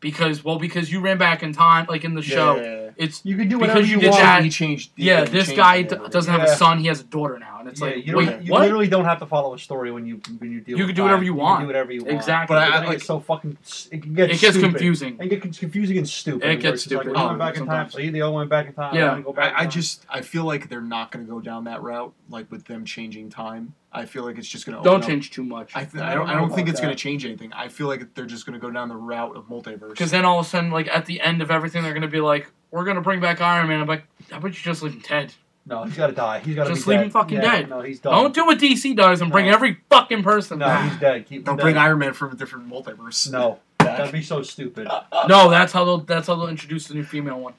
because 0.00 0.44
well 0.44 0.58
because 0.58 0.90
you 0.92 1.00
ran 1.00 1.18
back 1.18 1.42
in 1.42 1.52
time 1.52 1.86
like 1.88 2.04
in 2.04 2.14
the 2.14 2.22
show, 2.22 2.56
yeah, 2.56 2.62
yeah. 2.62 2.90
it's 2.96 3.20
You 3.24 3.36
can 3.36 3.48
do 3.48 3.58
Because 3.58 3.74
whatever 3.74 3.86
you 3.86 3.94
you, 3.96 4.00
did 4.00 4.10
want. 4.10 4.22
that- 4.22 4.44
He 4.44 4.50
changed. 4.50 4.92
yeah 4.96 5.24
this 5.24 5.46
changed 5.46 5.56
guy 5.56 5.76
it, 5.76 5.88
d- 5.88 5.96
doesn't 6.10 6.30
have 6.32 6.42
Yeah. 6.46 6.52
a 6.54 6.56
son 6.56 6.78
he 6.78 6.86
has 6.86 7.00
a 7.00 7.04
daughter 7.04 7.38
now 7.38 7.56
and 7.60 7.68
it's 7.68 7.80
yeah, 7.80 7.86
like 7.88 8.06
you, 8.06 8.12
don't, 8.12 8.26
wait 8.26 8.42
you 8.42 8.54
literally 8.54 8.86
don't 8.88 9.04
have 9.04 9.18
to 9.18 9.26
follow 9.26 9.54
a 9.54 9.58
story 9.58 9.90
when 9.90 10.06
you 10.06 10.20
when 10.38 10.52
you 10.52 10.60
deal. 10.60 10.78
You 10.78 10.84
with 10.86 10.90
can 10.90 10.96
do 10.96 11.02
whatever 11.02 11.18
time. 11.20 11.26
you 11.26 11.32
can 11.32 11.40
want. 11.42 11.60
do 11.62 11.66
whatever 11.66 11.92
you 11.92 12.04
want. 12.04 12.16
Exactly. 12.16 12.54
But 12.54 12.62
I- 12.62 12.66
But 12.68 12.72
I, 12.74 12.78
then 12.78 12.86
like- 12.88 12.96
it's 12.98 13.06
so 13.06 13.18
fucking. 13.20 13.58
It 13.90 14.02
can 14.02 14.14
get 14.14 14.30
it 14.30 14.40
gets 14.40 14.56
confusing 14.56 15.18
It 15.20 15.28
gets 15.28 15.58
confusing 15.58 15.98
and 15.98 16.08
stupid. 16.08 16.48
It 16.48 16.60
gets 16.60 16.74
it's 16.74 16.84
just 16.84 16.94
like, 16.94 17.02
stupid. 17.04 17.16
we're 17.18 17.24
Oh, 17.24 17.28
going 17.28 17.38
back 17.38 17.54
in 17.56 17.60
time. 17.60 17.66
sometimes. 17.66 17.92
So 17.94 17.98
you 17.98 18.10
the 18.12 18.30
went 18.30 18.48
back 18.50 18.66
in 18.68 18.72
time. 18.74 18.94
Yeah. 18.94 19.10
I'm 19.12 19.22
go 19.22 19.32
back 19.32 19.50
in 19.50 19.56
I, 19.56 19.62
I 19.62 19.66
just 19.66 20.06
I 20.08 20.20
feel 20.22 20.44
like 20.44 20.68
they're 20.68 20.80
not 20.80 21.10
going 21.10 21.26
to 21.26 21.30
go 21.30 21.40
down 21.40 21.64
that 21.64 21.82
route, 21.82 22.12
like 22.30 22.50
with 22.52 22.64
them 22.66 22.84
changing 22.84 23.30
time. 23.30 23.74
I 23.98 24.06
feel 24.06 24.24
like 24.24 24.38
it's 24.38 24.48
just 24.48 24.64
going 24.66 24.78
to 24.78 24.84
don't 24.84 25.04
change 25.04 25.30
too 25.30 25.42
much 25.44 25.72
I, 25.74 25.84
th- 25.84 26.02
I 26.02 26.12
I 26.12 26.14
don't. 26.14 26.26
don't 26.26 26.36
I 26.36 26.38
don't 26.40 26.54
think 26.54 26.68
it's 26.68 26.80
going 26.80 26.92
to 26.94 26.98
change 26.98 27.24
anything. 27.24 27.52
I 27.52 27.68
feel 27.68 27.86
like 27.88 28.14
they're 28.14 28.26
just 28.26 28.46
going 28.46 28.58
to 28.58 28.64
go 28.64 28.70
down 28.70 28.88
the 28.88 28.96
route 28.96 29.36
of 29.36 29.46
multiverse. 29.48 29.90
because 29.90 30.10
then 30.10 30.24
all 30.24 30.38
of 30.40 30.46
a 30.46 30.48
sudden 30.48 30.70
like 30.70 30.88
at 30.88 31.06
the 31.06 31.20
end 31.20 31.42
of 31.42 31.50
everything 31.50 31.82
they're 31.82 31.94
gonna 31.94 32.06
be 32.08 32.20
like 32.20 32.50
we're 32.70 32.84
gonna 32.84 33.00
bring 33.00 33.20
back 33.20 33.40
Iron 33.40 33.68
Man 33.68 33.80
I'm 33.80 33.86
like 33.88 34.04
how 34.30 34.38
about 34.38 34.48
you 34.48 34.52
just 34.54 34.82
leave 34.82 34.92
him 34.94 35.02
dead 35.08 35.32
no, 35.66 35.84
he's 35.84 35.96
got 35.98 36.06
to 36.06 36.14
die. 36.14 36.38
He's 36.38 36.56
got 36.56 36.64
to 36.64 36.70
Just 36.72 36.86
be 36.86 36.92
leave 36.92 37.00
dead. 37.00 37.04
him 37.06 37.10
fucking 37.10 37.36
Yeah, 37.42 37.42
dead. 37.58 37.68
No, 37.68 37.82
he's 37.82 38.00
done. 38.00 38.14
don't 38.14 38.34
do 38.34 38.46
what 38.46 38.58
DC 38.58 38.96
does 38.96 39.20
and 39.20 39.30
bring 39.30 39.44
No. 39.46 39.52
every 39.52 39.76
fucking 39.90 40.22
person 40.22 40.60
No, 40.60 40.64
back 40.66 40.90
he's 40.90 40.98
dead. 40.98 41.26
Keep 41.26 41.44
Don't 41.44 41.56
dead. 41.58 41.62
bring 41.62 41.76
Iron 41.76 41.98
Man 41.98 42.14
from 42.14 42.32
a 42.32 42.36
different 42.36 42.70
multiverse. 42.70 43.30
No, 43.30 43.58
back. 43.76 43.98
that'd 43.98 44.12
be 44.12 44.22
so 44.22 44.40
stupid. 44.42 44.88
no 45.28 45.50
that's 45.50 45.74
how 45.74 45.84
they'll 45.84 45.98
that's 45.98 46.26
how 46.26 46.36
they'll 46.36 46.48
introduce 46.48 46.86
the 46.88 46.94
new 46.94 47.04
female 47.04 47.38
one 47.38 47.52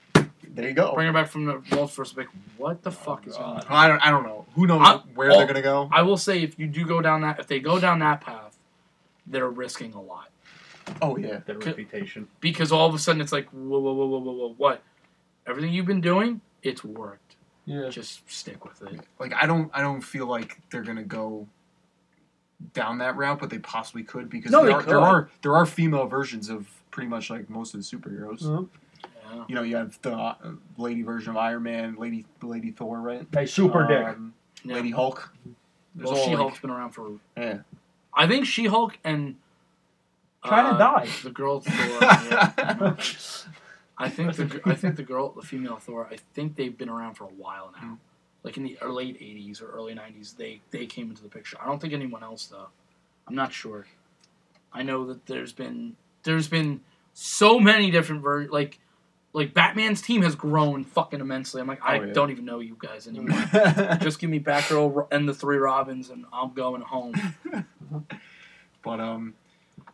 There 0.52 0.68
you 0.68 0.74
go. 0.74 0.94
bring 0.96 1.08
her 1.08 1.14
back 1.14 1.28
from 1.28 1.46
the 1.46 1.54
multiverse 1.56 2.18
like 2.18 2.28
what 2.58 2.82
the 2.84 2.92
fuck 2.92 3.28
is 3.28 3.36
going 3.36 3.46
on 3.46 3.66
I 3.70 3.88
don't. 3.88 4.00
I 4.00 4.10
don't 4.10 4.24
know. 4.24 4.46
Who 4.56 4.68
knows 4.68 4.82
I- 4.84 5.02
where 5.14 5.32
oh. 5.32 5.38
they're 5.38 5.46
going 5.46 5.56
to 5.56 5.62
go? 5.62 5.90
I 5.92 6.02
will 6.02 6.18
say 6.18 6.42
if 6.42 6.58
you 6.58 6.68
do 6.68 6.86
go 6.86 7.02
down 7.02 7.22
that 7.22 7.40
if 7.40 7.48
they 7.48 7.60
go 7.60 7.80
down 7.80 8.00
that 8.00 8.22
path, 8.22 8.58
they're 9.28 9.50
risking 9.50 9.94
a 9.94 10.02
lot 10.02 10.30
Oh 11.02 11.18
yeah. 11.18 11.42
Their 11.46 11.58
reputation. 11.60 12.28
because 12.40 12.72
all 12.72 12.88
of 12.88 12.96
a 12.96 13.00
sudden 13.00 13.22
it's 13.22 13.32
like 13.32 13.48
whoa 13.50 13.80
whoa 13.80 13.94
whoa 13.94 14.06
whoa 14.08 14.20
whoa 14.20 14.32
whoa 14.34 14.54
what 14.58 14.82
everything 15.46 15.72
you've 15.72 15.86
been 15.86 16.02
doing 16.02 16.42
it's 16.64 16.84
worked. 16.84 17.36
Yeah. 17.66 17.90
Just 17.90 18.30
stick 18.30 18.66
with 18.66 18.82
it. 18.82 19.00
Like 19.20 19.34
I 19.40 19.46
don't. 19.46 19.70
I 19.74 19.82
don't 19.82 20.02
feel 20.02 20.26
like 20.26 20.58
they're 20.72 20.82
going 20.82 20.98
to 20.98 21.04
go 21.04 21.48
down 22.74 22.98
that 22.98 23.16
route, 23.16 23.40
but 23.40 23.50
they 23.50 23.60
possibly 23.60 24.04
could 24.04 24.30
because 24.30 24.52
No, 24.52 24.64
there, 24.66 24.70
they 24.70 24.74
are, 24.74 24.82
could. 24.82 24.90
there 24.90 25.00
are 25.00 25.30
there 25.44 25.56
are 25.56 25.66
female 25.66 26.08
versions 26.08 26.50
of 26.50 26.68
pretty 26.92 27.08
much 27.08 27.30
like 27.30 27.50
most 27.50 27.74
of 27.76 27.80
the 27.80 27.86
superheroes. 27.86 28.44
Uh-huh. 28.44 28.64
Yeah. 29.30 29.46
You 29.48 29.56
know, 29.56 29.64
you 29.64 29.76
have 29.76 30.00
the 30.02 30.12
uh, 30.14 30.36
lady 30.78 31.02
version 31.04 31.32
of 31.32 31.38
Iron 31.38 31.64
Man, 31.64 31.96
lady 31.98 32.26
Lady 32.42 32.72
Thor, 32.72 33.00
right? 33.00 33.26
Hey, 33.34 33.46
super 33.46 33.88
dick. 33.88 34.06
Um, 34.06 34.34
Yeah. 34.64 34.76
Lady 34.76 34.92
Hulk. 34.92 35.32
There's 35.96 36.10
Well, 36.10 36.18
all, 36.20 36.24
She 36.26 36.32
like- 36.32 36.38
Hulk's 36.40 36.60
been 36.60 36.70
around 36.70 36.92
for. 36.92 37.12
Yeah. 37.38 37.60
I 38.14 38.28
think 38.28 38.46
She 38.46 38.66
Hulk 38.66 38.98
and. 39.04 39.36
Trying 40.46 40.66
to 40.70 40.76
uh, 40.76 40.78
die. 40.78 41.10
The 41.24 41.32
girl 41.32 41.60
Thor. 41.60 41.74
yeah. 42.02 42.96
I 43.98 44.08
think 44.10 44.36
the 44.36 44.62
I 44.66 44.74
think 44.76 44.96
the 44.96 45.04
girl, 45.04 45.32
the 45.34 45.42
female 45.42 45.76
Thor. 45.78 46.08
I 46.10 46.16
think 46.34 46.56
they've 46.56 46.78
been 46.78 46.88
around 46.90 47.16
for 47.16 47.26
a 47.26 47.28
while 47.28 47.74
now. 47.82 47.98
Like 48.44 48.56
in 48.56 48.64
the 48.64 48.78
late 48.88 49.20
'80s 49.20 49.62
or 49.62 49.70
early 49.72 49.94
'90s, 49.94 50.38
they 50.38 50.62
they 50.72 50.86
came 50.86 51.10
into 51.10 51.22
the 51.22 51.28
picture. 51.28 51.58
I 51.62 51.66
don't 51.66 51.80
think 51.82 51.94
anyone 51.94 52.24
else 52.24 52.46
though. 52.46 52.70
I'm 53.28 53.36
not 53.36 53.52
sure. 53.52 53.86
I 54.72 54.84
know 54.84 55.06
that 55.08 55.26
there's 55.26 55.52
been 55.52 55.98
there's 56.24 56.48
been 56.48 56.80
so 57.14 57.60
many 57.60 57.92
different 57.92 58.22
ver 58.22 58.46
like 58.48 58.80
like 59.34 59.54
Batman's 59.54 60.02
team 60.02 60.22
has 60.24 60.36
grown 60.36 60.84
fucking 60.84 61.20
immensely. 61.20 61.62
I'm 61.62 61.68
like 61.68 61.82
I 61.84 62.00
Oh, 62.00 62.04
yeah. 62.04 62.14
don't 62.14 62.32
even 62.32 62.46
know 62.46 62.60
you 62.60 62.76
guys 62.80 63.08
anymore. 63.08 63.40
Just 64.02 64.20
give 64.20 64.30
me 64.30 64.40
Batgirl 64.40 65.08
and 65.12 65.30
the 65.30 65.34
three 65.34 65.58
Robins, 65.58 66.10
and 66.10 66.26
I'm 66.34 66.54
going 66.54 66.82
home. 66.82 67.14
but 68.84 69.00
um, 69.00 69.36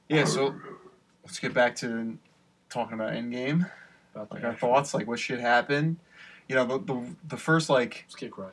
yeah. 0.09 0.25
So 0.25 0.55
let's 1.23 1.39
get 1.39 1.53
back 1.53 1.75
to 1.77 2.17
talking 2.69 2.93
about 2.93 3.13
Endgame. 3.13 3.69
About 4.13 4.31
Like 4.31 4.41
the 4.41 4.47
our 4.47 4.53
thoughts, 4.55 4.93
like 4.93 5.07
what 5.07 5.19
shit 5.19 5.39
happened. 5.39 5.97
You 6.47 6.55
know, 6.55 6.65
the 6.65 6.79
the, 6.79 7.15
the 7.29 7.37
first 7.37 7.69
like. 7.69 8.05
This 8.07 8.15
kid 8.15 8.31
cried. 8.31 8.51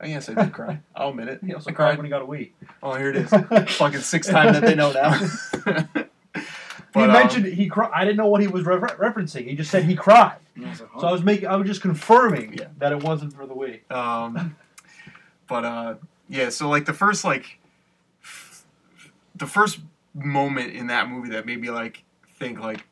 I 0.00 0.08
guess 0.08 0.28
I 0.28 0.34
did 0.34 0.52
cry. 0.52 0.80
I'll 0.96 1.10
admit 1.10 1.28
it. 1.28 1.40
He 1.46 1.54
also 1.54 1.70
I 1.70 1.74
cried 1.74 1.86
cried. 1.90 1.98
when 1.98 2.06
he 2.06 2.10
got 2.10 2.22
a 2.22 2.26
wee. 2.26 2.52
Oh, 2.82 2.94
here 2.94 3.10
it 3.10 3.16
is. 3.16 3.30
Fucking 3.76 4.00
sixth 4.00 4.30
time 4.32 4.52
that 4.52 4.62
they 4.62 4.74
know 4.74 4.90
now. 4.90 5.12
But, 6.92 7.00
he 7.00 7.06
um, 7.06 7.12
mentioned 7.12 7.46
he 7.46 7.68
cried. 7.68 7.90
I 7.94 8.04
didn't 8.04 8.18
know 8.18 8.26
what 8.28 8.40
he 8.42 8.48
was 8.48 8.64
re- 8.66 8.76
referencing. 8.76 9.46
He 9.48 9.54
just 9.54 9.70
said 9.70 9.84
he 9.84 9.94
cried. 9.94 10.36
I 10.58 10.68
was 10.68 10.80
like, 10.80 10.90
So 11.00 11.06
I 11.06 11.12
was 11.12 11.22
making. 11.22 11.48
I 11.48 11.56
was 11.56 11.66
just 11.66 11.80
confirming 11.82 12.52
Yeah. 12.58 12.66
that 12.78 12.92
it 12.92 13.02
wasn't 13.02 13.32
for 13.32 13.46
the 13.46 13.54
Wii. 13.54 13.90
Um, 13.90 14.56
but 15.48 15.64
uh, 15.64 15.94
yeah. 16.28 16.50
So 16.50 16.68
like 16.68 16.84
the 16.84 16.92
first 16.92 17.24
like 17.24 17.58
f- 18.22 18.64
the 19.34 19.46
first 19.46 19.80
moment 20.14 20.74
in 20.74 20.88
that 20.88 21.08
movie 21.08 21.30
that 21.30 21.46
made 21.46 21.60
me 21.60 21.70
like 21.70 22.04
think 22.38 22.60
like, 22.60 22.84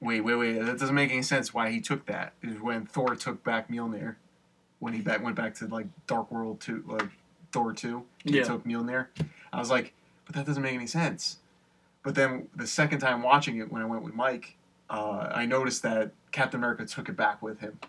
wait, 0.00 0.22
wait, 0.22 0.34
wait, 0.34 0.58
that 0.58 0.78
doesn't 0.78 0.94
make 0.94 1.12
any 1.12 1.22
sense. 1.22 1.54
Why 1.54 1.70
he 1.70 1.80
took 1.80 2.06
that 2.06 2.32
is 2.42 2.60
when 2.60 2.86
Thor 2.86 3.14
took 3.14 3.44
back 3.44 3.68
Mjolnir, 3.68 4.16
when 4.80 4.92
he 4.92 5.00
back, 5.00 5.22
went 5.22 5.36
back 5.36 5.54
to 5.56 5.66
like 5.68 5.86
Dark 6.08 6.32
World 6.32 6.60
two, 6.60 6.82
like 6.86 7.08
Thor 7.52 7.72
two. 7.72 8.04
He 8.24 8.38
Yeah. 8.38 8.42
took 8.44 8.64
Mjolnir. 8.64 9.06
I 9.52 9.60
was 9.60 9.70
like, 9.70 9.92
but 10.26 10.34
that 10.34 10.46
doesn't 10.46 10.62
make 10.62 10.74
any 10.74 10.88
sense. 10.88 11.38
But 12.04 12.14
then 12.14 12.46
the 12.54 12.66
second 12.68 13.00
time 13.00 13.22
watching 13.22 13.58
it, 13.58 13.72
when 13.72 13.82
I 13.82 13.86
went 13.86 14.02
with 14.04 14.14
Mike, 14.14 14.56
uh, 14.90 15.30
I 15.34 15.46
noticed 15.46 15.82
that 15.82 16.12
Captain 16.30 16.60
America 16.60 16.84
took 16.86 17.08
it 17.08 17.16
back 17.16 17.42
with 17.42 17.58
him. 17.60 17.80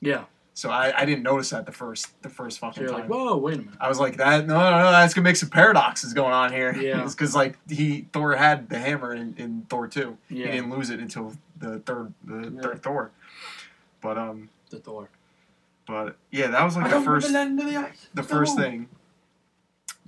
yeah. 0.00 0.24
So 0.54 0.68
I, 0.68 0.92
I 1.00 1.06
didn't 1.06 1.22
notice 1.22 1.48
that 1.48 1.64
the 1.64 1.72
first 1.72 2.20
the 2.22 2.28
first 2.28 2.60
So 2.60 2.66
fucking 2.66 2.82
you're 2.82 2.92
time. 2.92 3.00
like, 3.02 3.08
whoa, 3.10 3.38
wait 3.38 3.54
a 3.54 3.58
minute. 3.60 3.72
I 3.80 3.88
was 3.88 3.98
like, 3.98 4.18
that 4.18 4.46
no, 4.46 4.52
no, 4.54 4.70
no, 4.82 4.90
that's 4.92 5.14
gonna 5.14 5.24
make 5.24 5.36
some 5.36 5.48
paradoxes 5.48 6.12
going 6.12 6.34
on 6.34 6.52
here. 6.52 6.74
Yeah. 6.76 7.02
because 7.10 7.34
like 7.34 7.56
he 7.70 8.06
Thor 8.12 8.36
had 8.36 8.68
the 8.68 8.78
hammer 8.78 9.14
in, 9.14 9.34
in 9.38 9.62
Thor 9.70 9.88
two. 9.88 10.18
Yeah. 10.28 10.44
He 10.48 10.52
didn't 10.52 10.68
lose 10.68 10.90
it 10.90 11.00
until 11.00 11.32
the 11.58 11.78
third 11.78 12.12
the 12.24 12.52
Yeah. 12.54 12.60
third 12.60 12.82
Thor. 12.82 13.12
But 14.02 14.18
um, 14.18 14.50
The 14.68 14.78
Thor. 14.78 15.08
but 15.86 16.16
yeah, 16.30 16.48
that 16.48 16.62
was 16.64 16.76
like 16.76 16.90
the 16.90 17.00
first 17.00 17.30
land 17.30 17.58
the 17.58 17.90
the 18.12 18.22
first 18.22 18.54
thing. 18.54 18.90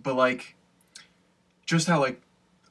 But 0.02 0.14
like, 0.16 0.56
just 1.64 1.88
how 1.88 2.00
like, 2.00 2.20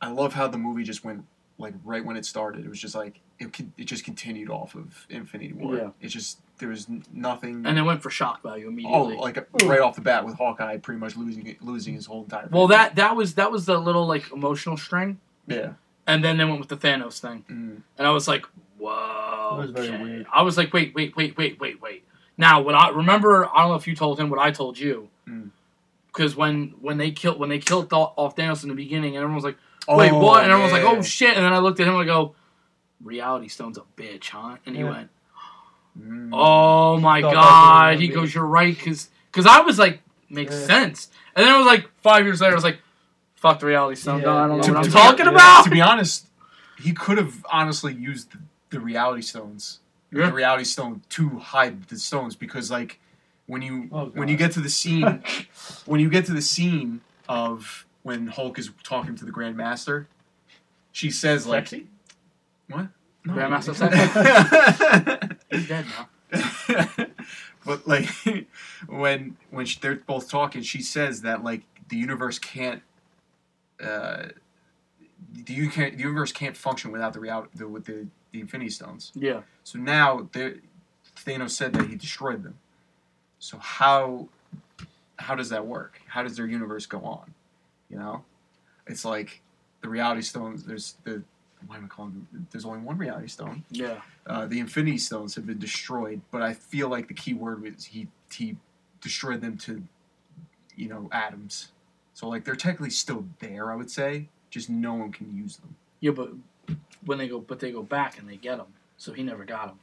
I 0.03 0.09
love 0.11 0.33
how 0.33 0.47
the 0.47 0.57
movie 0.57 0.83
just 0.83 1.03
went 1.03 1.25
like 1.57 1.73
right 1.83 2.03
when 2.03 2.17
it 2.17 2.25
started. 2.25 2.65
It 2.65 2.69
was 2.69 2.79
just 2.79 2.95
like 2.95 3.19
it 3.39 3.49
it 3.77 3.85
just 3.85 4.03
continued 4.03 4.49
off 4.49 4.75
of 4.75 5.05
Infinity 5.09 5.53
War. 5.53 5.75
Yeah. 5.75 5.89
It 6.01 6.07
just 6.09 6.39
there 6.59 6.69
was 6.69 6.87
nothing. 7.11 7.65
And 7.65 7.77
it 7.77 7.81
went 7.83 8.01
for 8.01 8.09
shock 8.09 8.41
value 8.43 8.67
immediately. 8.67 8.95
Oh, 8.97 9.05
immediately. 9.05 9.65
like 9.65 9.69
right 9.71 9.79
off 9.79 9.95
the 9.95 10.01
bat 10.01 10.25
with 10.25 10.35
Hawkeye 10.35 10.77
pretty 10.77 10.99
much 10.99 11.15
losing 11.15 11.55
losing 11.61 11.93
his 11.95 12.05
whole 12.05 12.23
entire. 12.23 12.47
well, 12.51 12.67
family. 12.67 12.75
that 12.75 12.95
that 12.95 13.15
was 13.15 13.35
that 13.35 13.51
was 13.51 13.65
the 13.65 13.77
little 13.77 14.05
like 14.07 14.31
emotional 14.31 14.77
string, 14.77 15.19
yeah. 15.47 15.73
and 16.07 16.23
then 16.23 16.37
they 16.37 16.45
went 16.45 16.59
with 16.59 16.69
the 16.69 16.77
Thanos 16.77 17.19
thing, 17.19 17.43
Mm. 17.49 17.81
and 17.97 18.07
I 18.07 18.11
was 18.11 18.27
like, 18.27 18.45
whoa. 18.77 19.55
It 19.55 19.61
was 19.61 19.71
very 19.71 19.87
okay. 19.89 20.03
weird. 20.03 20.25
I 20.33 20.41
was 20.41 20.57
like, 20.57 20.73
wait, 20.73 20.93
wait, 20.95 21.15
wait, 21.15 21.37
wait, 21.37 21.59
wait, 21.59 21.81
wait. 21.81 22.03
Now, 22.37 22.61
what 22.61 22.73
I 22.75 22.89
remember, 22.89 23.45
I 23.53 23.61
don't 23.61 23.69
know 23.69 23.75
if 23.75 23.87
you 23.87 23.95
told 23.95 24.19
him 24.19 24.29
what 24.29 24.39
I 24.39 24.51
told 24.51 24.77
you, 24.79 25.09
Mm. 25.29 25.51
because 26.07 26.35
when 26.35 26.73
when 26.81 26.97
they 26.97 27.11
killed 27.11 27.39
when 27.39 27.49
they 27.49 27.59
killed 27.59 27.91
off 27.93 28.35
Thanos 28.35 28.63
in 28.63 28.69
the 28.69 28.75
beginning, 28.75 29.15
and 29.15 29.23
everyone 29.23 29.35
was 29.35 29.43
like, 29.43 29.57
wait, 29.87 30.11
Oh, 30.11 30.19
what? 30.19 30.43
And 30.43 30.51
everyone 30.51 30.71
was 30.71 30.81
like, 30.83 30.83
oh 30.83 31.01
shit, 31.01 31.35
and 31.35 31.45
then 31.45 31.53
I 31.53 31.59
looked 31.59 31.79
at 31.79 31.87
him 31.87 31.93
and 31.95 32.03
I 32.03 32.05
go, 32.05 32.35
Reality 33.03 33.47
Stone's 33.49 33.77
a 33.77 33.83
bitch, 33.97 34.29
huh? 34.29 34.57
And 34.65 34.75
he 34.75 34.81
Yeah. 34.83 34.89
went. 34.89 35.09
Mm. 35.99 36.29
Oh 36.33 36.99
my 36.99 37.21
god! 37.21 37.99
He 37.99 38.07
be- 38.07 38.13
goes, 38.13 38.33
"You're 38.33 38.45
right," 38.45 38.75
because 38.75 39.09
cause 39.31 39.45
I 39.45 39.59
was 39.59 39.77
like, 39.77 40.01
"Makes 40.29 40.55
Yeah. 40.61 40.65
sense." 40.65 41.09
And 41.35 41.45
then 41.45 41.53
it 41.53 41.57
was 41.57 41.67
like 41.67 41.89
five 42.01 42.25
years 42.25 42.41
later, 42.41 42.53
I 42.53 42.55
was 42.55 42.63
like, 42.63 42.79
"Fuck 43.35 43.59
the 43.59 43.67
reality 43.67 43.99
stone." 44.01 44.19
Yeah, 44.21 44.25
no, 44.25 44.37
I 44.37 44.47
don't 44.47 44.57
know 44.57 44.63
yeah. 44.63 44.69
what 44.71 44.77
I'm 44.77 44.83
To- 44.85 44.89
talking 44.91 45.25
yeah. 45.25 45.31
about. 45.33 45.63
to 45.65 45.69
be 45.69 45.81
honest, 45.81 46.27
he 46.79 46.93
could 46.93 47.17
have 47.19 47.45
honestly 47.51 47.93
used 47.93 48.31
the, 48.31 48.39
the 48.71 48.79
reality 48.79 49.21
stones, 49.21 49.81
Yeah. 50.11 50.27
the 50.27 50.33
reality 50.33 50.63
stone 50.63 51.03
to 51.09 51.29
hide 51.39 51.83
the 51.89 51.99
stones 51.99 52.35
because 52.35 52.71
like 52.71 52.99
when 53.45 53.61
you 53.61 53.87
Oh, 53.91 54.05
when 54.15 54.29
you 54.29 54.35
get 54.37 54.51
to 54.53 54.61
the 54.61 54.69
scene 54.69 55.21
when 55.85 55.99
you 55.99 56.09
get 56.09 56.25
to 56.25 56.33
the 56.33 56.41
scene 56.41 57.01
of 57.29 57.85
when 58.03 58.27
Hulk 58.27 58.59
is 58.59 58.71
talking 58.83 59.15
to 59.15 59.25
the 59.25 59.31
Grand 59.31 59.55
Master, 59.57 60.07
she 60.91 61.09
says 61.09 61.45
like 61.47 61.67
Sexy? 61.67 61.87
what? 62.69 62.87
No. 63.25 63.33
Grandmaster 63.33 63.73
He's 65.49 65.67
dead 65.67 65.85
now. 65.97 66.09
but 67.65 67.87
like 67.87 68.09
when 68.87 69.37
when 69.49 69.65
she, 69.65 69.79
they're 69.79 69.95
both 69.95 70.29
talking, 70.29 70.61
she 70.61 70.81
says 70.81 71.21
that 71.21 71.43
like 71.43 71.61
the 71.89 71.95
universe 71.97 72.37
can't. 72.39 72.81
Uh, 73.83 74.25
the, 75.45 75.53
you 75.53 75.69
can't, 75.69 75.93
the 75.97 76.03
universe 76.03 76.31
can't 76.31 76.55
function 76.55 76.91
without 76.91 77.13
the 77.13 77.19
reality 77.19 77.49
the, 77.55 77.67
with 77.67 77.85
the, 77.85 78.05
the 78.31 78.39
Infinity 78.39 78.69
Stones. 78.69 79.11
Yeah, 79.15 79.41
So 79.63 79.79
now 79.79 80.29
they're- 80.31 80.59
Thanos 81.17 81.51
said 81.51 81.73
that 81.73 81.87
he 81.89 81.95
destroyed 81.95 82.43
them. 82.43 82.55
So 83.39 83.57
how 83.57 84.27
how 85.17 85.35
does 85.35 85.49
that 85.49 85.65
work? 85.65 86.01
How 86.07 86.23
does 86.23 86.35
their 86.37 86.45
universe 86.47 86.85
go 86.85 86.99
on? 87.01 87.33
You 87.93 87.99
know, 87.99 88.25
it's 88.87 89.05
like 89.05 89.39
the 89.81 89.89
Reality 89.89 90.23
Stones. 90.23 90.63
There's 90.63 90.95
the 91.03 91.21
what 91.67 91.77
am 91.77 91.85
I 91.85 91.87
calling? 91.87 92.27
Them? 92.31 92.47
There's 92.51 92.65
only 92.65 92.79
one 92.79 92.97
Reality 92.97 93.27
Stone. 93.27 93.63
yeah. 93.69 94.01
Uh, 94.25 94.47
the 94.47 94.59
Infinity 94.59 94.97
Stones 94.97 95.35
have 95.35 95.45
been 95.45 95.59
destroyed, 95.59 96.21
but 96.31 96.41
I 96.41 96.53
feel 96.53 96.89
like 96.89 97.07
the 97.07 97.13
key 97.13 97.35
word 97.35 97.61
was 97.61 97.85
he 97.85 98.07
he 98.31 98.57
destroyed 98.99 99.41
them 99.41 99.57
to 99.59 99.83
you 100.75 100.89
know 100.89 101.07
atoms. 101.11 101.71
So 102.15 102.27
like 102.27 102.43
they're 102.43 102.55
technically 102.55 102.89
still 102.89 103.25
there. 103.39 103.71
I 103.71 103.75
would 103.75 103.91
say, 103.91 104.27
just 104.49 104.71
no 104.71 104.95
one 104.95 105.11
can 105.11 105.35
use 105.37 105.57
them. 105.57 105.75
Yeah, 105.99 106.11
but 106.11 106.31
when 107.05 107.19
they 107.19 107.27
go, 107.27 107.39
but 107.39 107.59
they 107.59 107.71
go 107.71 107.83
back 107.83 108.17
and 108.17 108.27
they 108.27 108.37
get 108.37 108.57
them. 108.57 108.67
So 108.97 109.13
he 109.13 109.21
never 109.21 109.45
got 109.45 109.67
them. 109.67 109.79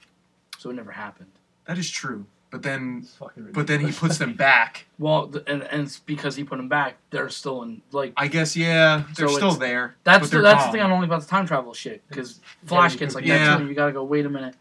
So 0.59 0.71
it 0.71 0.75
never 0.75 0.91
happened. 0.91 1.31
That 1.67 1.79
is 1.79 1.89
true. 1.89 2.27
But 2.51 2.63
then 2.63 3.07
but 3.53 3.67
then 3.69 3.81
he 3.81 3.93
puts 3.93 4.19
them 4.19 4.35
back. 4.35 4.87
Well, 4.99 5.29
th- 5.29 5.45
and, 5.47 5.63
and 5.63 5.83
it's 5.83 5.99
because 5.99 6.37
he 6.37 6.45
put 6.45 6.57
them 6.59 6.69
back. 6.69 6.97
They're 7.11 7.29
still 7.31 7.63
in 7.63 7.81
like 7.93 8.13
I 8.19 8.27
guess 8.29 8.55
yeah, 8.57 9.05
they're 9.17 9.29
So 9.29 9.35
still 9.37 9.49
it's- 9.49 9.59
there. 9.61 9.95
that's 10.05 10.19
but 10.21 10.27
the, 10.27 10.31
they're 10.37 10.43
that's 10.43 10.67
the 10.67 10.73
thing 10.73 10.81
I 10.83 10.89
don't 10.89 10.99
like 11.01 11.07
about 11.09 11.23
the 11.23 11.29
time 11.29 11.47
travel 11.47 11.73
shit 11.73 12.07
because 12.09 12.41
Flash 12.67 12.97
gets 12.99 13.15
like 13.15 13.25
Yeah. 13.25 13.39
that 13.39 13.55
too. 13.55 13.61
and 13.61 13.69
You 13.71 13.75
gotta 13.75 13.93
go. 13.93 14.05
Wait 14.05 14.27
a 14.27 14.29
minute. 14.29 14.57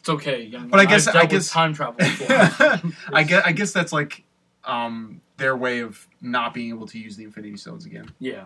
It's 0.00 0.08
okay. 0.08 0.42
young 0.42 0.68
But 0.68 0.78
I 0.80 0.84
man. 0.84 0.90
guess- 0.92 1.08
I've 1.08 1.16
I 1.16 1.22
with 1.22 1.30
guess- 1.30 1.50
time 1.50 1.74
travel 1.74 1.94
before. 1.98 2.82
I 3.12 3.22
guess 3.24 3.42
I 3.46 3.52
guess 3.52 3.72
that's 3.72 3.92
like 3.92 4.22
um, 4.64 5.20
their 5.38 5.56
way 5.56 5.80
of 5.80 6.06
not 6.20 6.54
being 6.54 6.68
able 6.68 6.86
to 6.86 6.98
use 6.98 7.16
the 7.16 7.24
Infinity 7.24 7.56
Stones 7.56 7.86
again 7.86 8.12
yeah. 8.20 8.44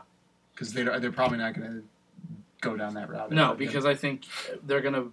because 0.54 0.72
they 0.72 0.84
they're 0.84 1.12
probably 1.12 1.36
not 1.38 1.52
going 1.54 1.68
to 1.70 1.82
go 2.62 2.76
down 2.76 2.94
that 2.94 3.10
route. 3.10 3.30
No, 3.30 3.44
ever 3.50 3.54
again. 3.54 3.66
because 3.66 3.84
I 3.84 3.94
think 3.94 4.22
they're 4.64 4.80
gonna 4.80 5.08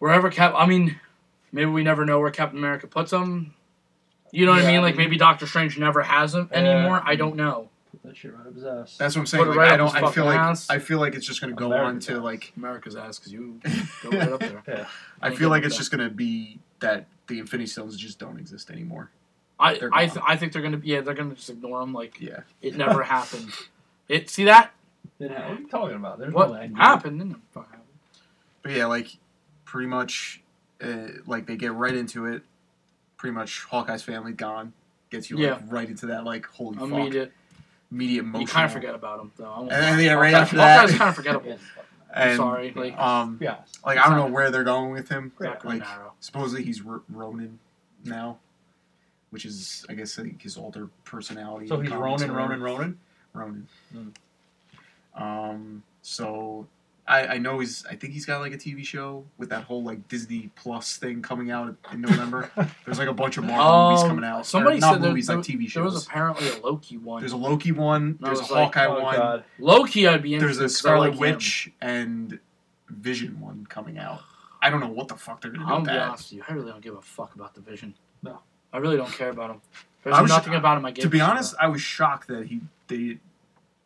wherever 0.00 0.30
Cap. 0.30 0.54
I 0.56 0.66
mean, 0.66 0.98
maybe 1.52 1.70
we 1.70 1.82
never 1.82 2.04
know 2.04 2.20
where 2.20 2.30
Captain 2.30 2.58
America 2.58 2.86
puts 2.86 3.10
them. 3.10 3.54
You 4.32 4.46
know 4.46 4.52
what 4.52 4.64
I 4.64 4.70
mean? 4.70 4.82
Like 4.82 4.96
maybe 4.96 5.16
Doctor 5.16 5.46
Strange 5.46 5.78
never 5.78 6.02
has 6.02 6.32
them 6.32 6.48
Yeah. 6.52 6.58
anymore. 6.58 7.02
I 7.04 7.16
don't 7.16 7.36
know. 7.36 7.68
Put 7.90 8.02
that 8.04 8.16
shit 8.16 8.32
right 8.32 8.46
up 8.46 8.54
his 8.54 8.64
ass. 8.64 8.96
that's 8.96 9.16
what 9.16 9.22
I'm 9.22 9.26
saying. 9.26 9.44
Put 9.44 9.50
it 9.50 9.56
Like, 9.56 9.58
right 9.58 9.72
I 9.72 9.76
don't. 9.76 9.92
his 9.92 10.02
I 10.04 10.10
feel 10.12 10.24
like 10.24 10.38
ass. 10.38 10.70
I 10.70 10.78
feel 10.78 11.00
like 11.00 11.14
it's 11.16 11.26
just 11.26 11.40
going 11.40 11.52
to 11.52 11.58
go 11.58 11.72
on 11.72 11.98
to 12.00 12.14
ass. 12.16 12.20
like. 12.22 12.52
America's 12.56 12.94
ass 12.94 13.18
because 13.18 13.32
you 13.32 13.60
go 14.02 14.10
right 14.10 14.32
up 14.32 14.40
there. 14.40 14.62
yeah. 14.68 14.86
I 15.20 15.28
Ain't 15.30 15.38
feel 15.38 15.48
like 15.50 15.64
it's 15.64 15.74
it 15.74 15.78
just 15.78 15.90
going 15.90 16.08
to 16.08 16.14
be 16.14 16.60
that 16.78 17.06
the 17.26 17.40
Infinity 17.40 17.66
Stones 17.68 17.96
just 17.96 18.18
don't 18.20 18.38
exist 18.38 18.70
anymore. 18.70 19.10
I 19.58 19.78
I, 19.92 20.06
th- 20.06 20.24
I 20.26 20.36
think 20.36 20.52
they're 20.54 20.62
gonna 20.62 20.80
yeah 20.82 21.02
they're 21.02 21.12
gonna 21.12 21.34
just 21.34 21.50
ignore 21.50 21.80
them 21.80 21.92
like 21.92 22.18
Yeah. 22.18 22.40
it 22.62 22.76
never 22.76 23.02
happened. 23.16 23.52
It 24.08 24.30
see 24.30 24.44
that 24.44 24.72
Then 25.18 25.32
what 25.32 25.40
are 25.42 25.54
you 25.56 25.68
talking 25.68 25.96
about? 25.96 26.18
There's 26.18 26.32
what 26.32 26.48
no 26.48 26.54
happened 26.76 27.18
didn't 27.18 27.32
it 27.32 27.38
happen. 27.54 27.80
But 28.62 28.72
yeah, 28.72 28.86
like 28.86 29.08
pretty 29.66 29.86
much, 29.86 30.39
uh, 30.82 31.08
like 31.26 31.46
they 31.46 31.56
get 31.56 31.72
right 31.72 31.94
into 31.94 32.26
it. 32.26 32.42
Pretty 33.16 33.34
much, 33.34 33.64
Hawkeye's 33.64 34.02
family 34.02 34.32
gone. 34.32 34.72
Gets 35.10 35.28
you 35.30 35.36
like 35.36 35.44
Yeah. 35.46 35.58
right 35.68 35.88
into 35.88 36.06
that 36.06 36.24
like 36.24 36.46
holy 36.46 36.76
fuck 36.76 36.84
Immediate. 36.88 37.32
immediate 37.90 38.20
emotional. 38.20 38.40
You 38.42 38.46
kind 38.46 38.64
of 38.66 38.72
forget 38.72 38.94
about 38.94 39.18
them 39.18 39.32
though. 39.36 39.62
And 39.62 39.70
then, 39.70 39.98
yeah, 40.00 40.12
right 40.14 40.32
Hawkeye- 40.32 40.42
after 40.42 40.56
that- 40.56 40.80
Hawkeye's 40.80 40.98
kind 40.98 41.08
of 41.10 41.14
forgettable. 41.16 41.58
I'm 42.14 42.28
And, 42.30 42.36
sorry, 42.38 42.72
like 42.74 42.98
Um, 42.98 43.36
Be 43.36 43.46
honest. 43.46 43.84
like 43.86 43.98
I 43.98 44.08
don't 44.08 44.16
know 44.16 44.26
where 44.34 44.50
they're 44.50 44.64
going 44.64 44.90
with 44.90 45.08
him. 45.08 45.30
Zack 45.40 45.64
Like 45.64 45.82
Arrow. 45.88 46.12
supposedly 46.20 46.64
he's 46.64 46.84
R- 46.84 47.02
Ronin 47.08 47.58
now, 48.04 48.38
which 49.30 49.44
is 49.44 49.84
I 49.88 49.94
guess 49.94 50.18
like 50.18 50.40
his 50.42 50.56
alter 50.56 50.88
personality. 51.04 51.68
So 51.68 51.78
he's 51.78 51.88
comics 51.90 52.02
Ronin, 52.24 52.30
or 52.30 52.34
whatever. 52.48 52.64
Ronin, 52.64 52.98
Ronin. 53.32 53.68
Ronin. 53.92 54.12
Hmm. 55.16 55.22
Um. 55.22 55.82
So 56.02 56.66
I 57.10 57.34
I 57.34 57.38
know 57.38 57.58
he's 57.58 57.84
I 57.86 57.96
think 57.96 58.12
he's 58.12 58.24
got 58.24 58.40
like 58.40 58.52
a 58.52 58.56
TV 58.56 58.84
show 58.84 59.24
with 59.36 59.48
that 59.50 59.64
whole 59.64 59.82
like 59.82 60.06
Disney 60.08 60.50
Plus 60.54 60.96
thing 60.96 61.20
coming 61.22 61.50
out 61.50 61.74
in 61.92 62.00
November. 62.00 62.50
There's 62.84 62.98
like 62.98 63.08
a 63.08 63.12
bunch 63.12 63.36
of 63.36 63.44
Marvel 63.44 63.90
movies 63.90 64.02
Um, 64.04 64.08
coming 64.10 64.24
out. 64.24 64.46
Somebody 64.46 64.78
Or 64.78 64.80
not 64.80 64.92
said 64.94 65.02
there, 65.02 65.10
movies 65.10 65.26
there, 65.26 65.36
like 65.36 65.44
TV 65.46 65.72
there 65.74 65.82
was 65.82 65.94
shows. 65.94 66.06
apparently 66.06 66.48
a 66.48 66.60
Loki 66.60 66.96
one. 66.98 67.20
There's 67.20 67.32
a 67.32 67.36
Loki 67.36 67.72
one. 67.72 68.16
There's 68.20 68.38
a 68.38 68.42
it's 68.42 68.50
like- 68.50 68.64
Hawkeye 68.74 68.86
oh 68.86 69.02
one. 69.02 69.16
god. 69.16 69.44
Loki, 69.58 70.06
I'd 70.06 70.22
be 70.22 70.38
There's 70.38 70.58
interested. 70.58 70.62
a 70.62 70.64
'cause 70.66 70.76
I 70.76 70.78
Scarlet 70.78 71.00
like 71.00 71.12
him. 71.14 71.18
Witch 71.36 71.72
and 71.80 72.38
Vision 72.88 73.40
one 73.40 73.66
coming 73.68 73.98
out. 73.98 74.20
I 74.62 74.70
don't 74.70 74.80
know 74.80 74.88
what 74.88 75.08
the 75.08 75.16
fuck 75.16 75.40
they're 75.40 75.50
gonna 75.50 75.64
do 75.66 75.72
I'm 75.72 75.80
with 75.82 75.88
be 75.90 75.94
that. 75.94 76.08
honest 76.08 76.30
with 76.30 76.38
you. 76.38 76.44
I 76.48 76.52
really 76.52 76.70
don't 76.70 76.82
give 76.82 76.94
a 76.96 77.02
fuck 77.02 77.34
about 77.34 77.54
the 77.54 77.60
Vision. 77.60 77.94
No. 78.22 78.38
I 78.72 78.78
really 78.78 78.96
don't 78.96 79.12
care 79.12 79.30
about 79.30 79.50
him. 79.50 79.60
There's 80.04 80.28
nothing 80.28 80.54
about 80.54 80.78
him 80.78 80.86
I. 80.86 80.92
To 80.92 81.08
be 81.08 81.20
honest, 81.20 81.54
about. 81.54 81.64
I 81.64 81.68
was 81.68 81.80
shocked 81.82 82.28
that 82.28 82.46
he 82.46 82.60
they 82.88 83.18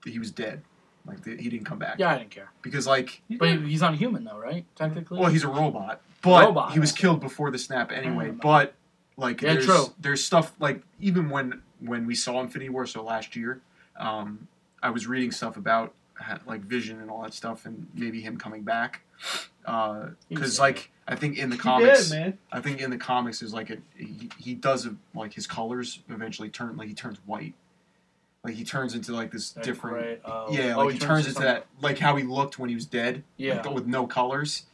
that 0.05 0.11
he 0.13 0.19
was 0.19 0.31
dead. 0.31 0.63
Like 1.07 1.23
that 1.25 1.39
he 1.41 1.49
didn't 1.51 1.67
come 1.67 1.79
back. 1.79 1.97
yeah, 1.99 2.11
I 2.15 2.19
didn't 2.19 2.31
care. 2.31 2.51
Because 2.63 2.87
like, 2.87 3.21
But 3.31 3.49
he- 3.51 3.69
he's 3.71 3.81
not 3.83 3.95
human 3.95 4.25
though, 4.25 4.39
right? 4.39 4.65
Technically. 4.75 5.21
well, 5.21 5.31
he's 5.31 5.45
a 5.45 5.49
robot, 5.49 6.01
but 6.23 6.47
Robot. 6.47 6.73
he 6.73 6.81
was 6.81 6.93
killed 6.93 7.21
before 7.21 7.51
the 7.51 7.59
snap 7.59 7.93
anyway. 7.93 8.31
Mm. 8.31 8.41
But 8.41 8.75
like, 9.19 9.43
Yeah, 9.43 9.53
there's 9.55 9.67
true. 9.67 9.87
there's 10.01 10.25
stuff 10.25 10.53
like 10.61 10.83
even 11.01 11.29
when 11.29 11.61
when 11.81 12.07
we 12.07 12.15
saw 12.15 12.41
Infinity 12.41 12.71
War, 12.71 12.87
so 12.87 13.03
last 13.03 13.37
year, 13.37 13.61
um, 13.99 14.49
I 14.83 14.89
was 14.91 15.07
reading 15.07 15.31
stuff 15.31 15.57
about 15.59 15.93
like 16.47 16.63
Vision 16.63 17.01
and 17.03 17.11
all 17.11 17.23
that 17.23 17.35
stuff, 17.35 17.67
and 17.67 17.87
maybe 17.95 18.21
him 18.23 18.39
coming 18.39 18.63
back. 18.63 19.03
Because 19.63 20.15
He's- 20.29 20.59
like 20.59 20.91
I 21.07 21.17
think 21.17 21.37
in 21.37 21.51
the 21.51 21.57
comics, 21.59 22.09
did. 22.11 22.39
I 22.51 22.61
think 22.63 22.81
in 22.81 22.89
the 22.89 22.97
comics 22.97 23.43
is 23.43 23.53
like 23.53 23.69
a, 23.69 23.77
he, 23.95 24.31
he 24.39 24.55
does 24.55 24.87
a, 24.87 24.95
like 25.15 25.35
his 25.35 25.47
colors 25.47 26.01
eventually 26.09 26.49
turn 26.49 26.79
like 26.79 26.89
he 26.89 26.95
turns 26.95 27.19
white, 27.27 27.53
like 28.45 28.55
he 28.55 28.65
turns 28.65 28.95
into 28.95 29.13
like 29.13 29.31
this 29.31 29.51
That 29.53 29.65
different. 29.65 29.97
gray- 29.97 30.19
oh. 30.25 30.53
Yeah, 30.53 30.75
Oh, 30.77 30.85
like 30.85 30.93
he 30.95 30.99
turns 30.99 31.21
into 31.27 31.33
something- 31.35 31.51
that 31.53 31.67
like 31.81 31.99
how 31.99 32.17
he 32.17 32.23
looked 32.25 32.59
when 32.59 32.69
he 32.69 32.75
was 32.75 32.87
dead, 32.87 33.25
Yeah, 33.39 33.63
like, 33.63 33.71
with 33.71 33.87
no 33.87 34.07
colors. 34.07 34.65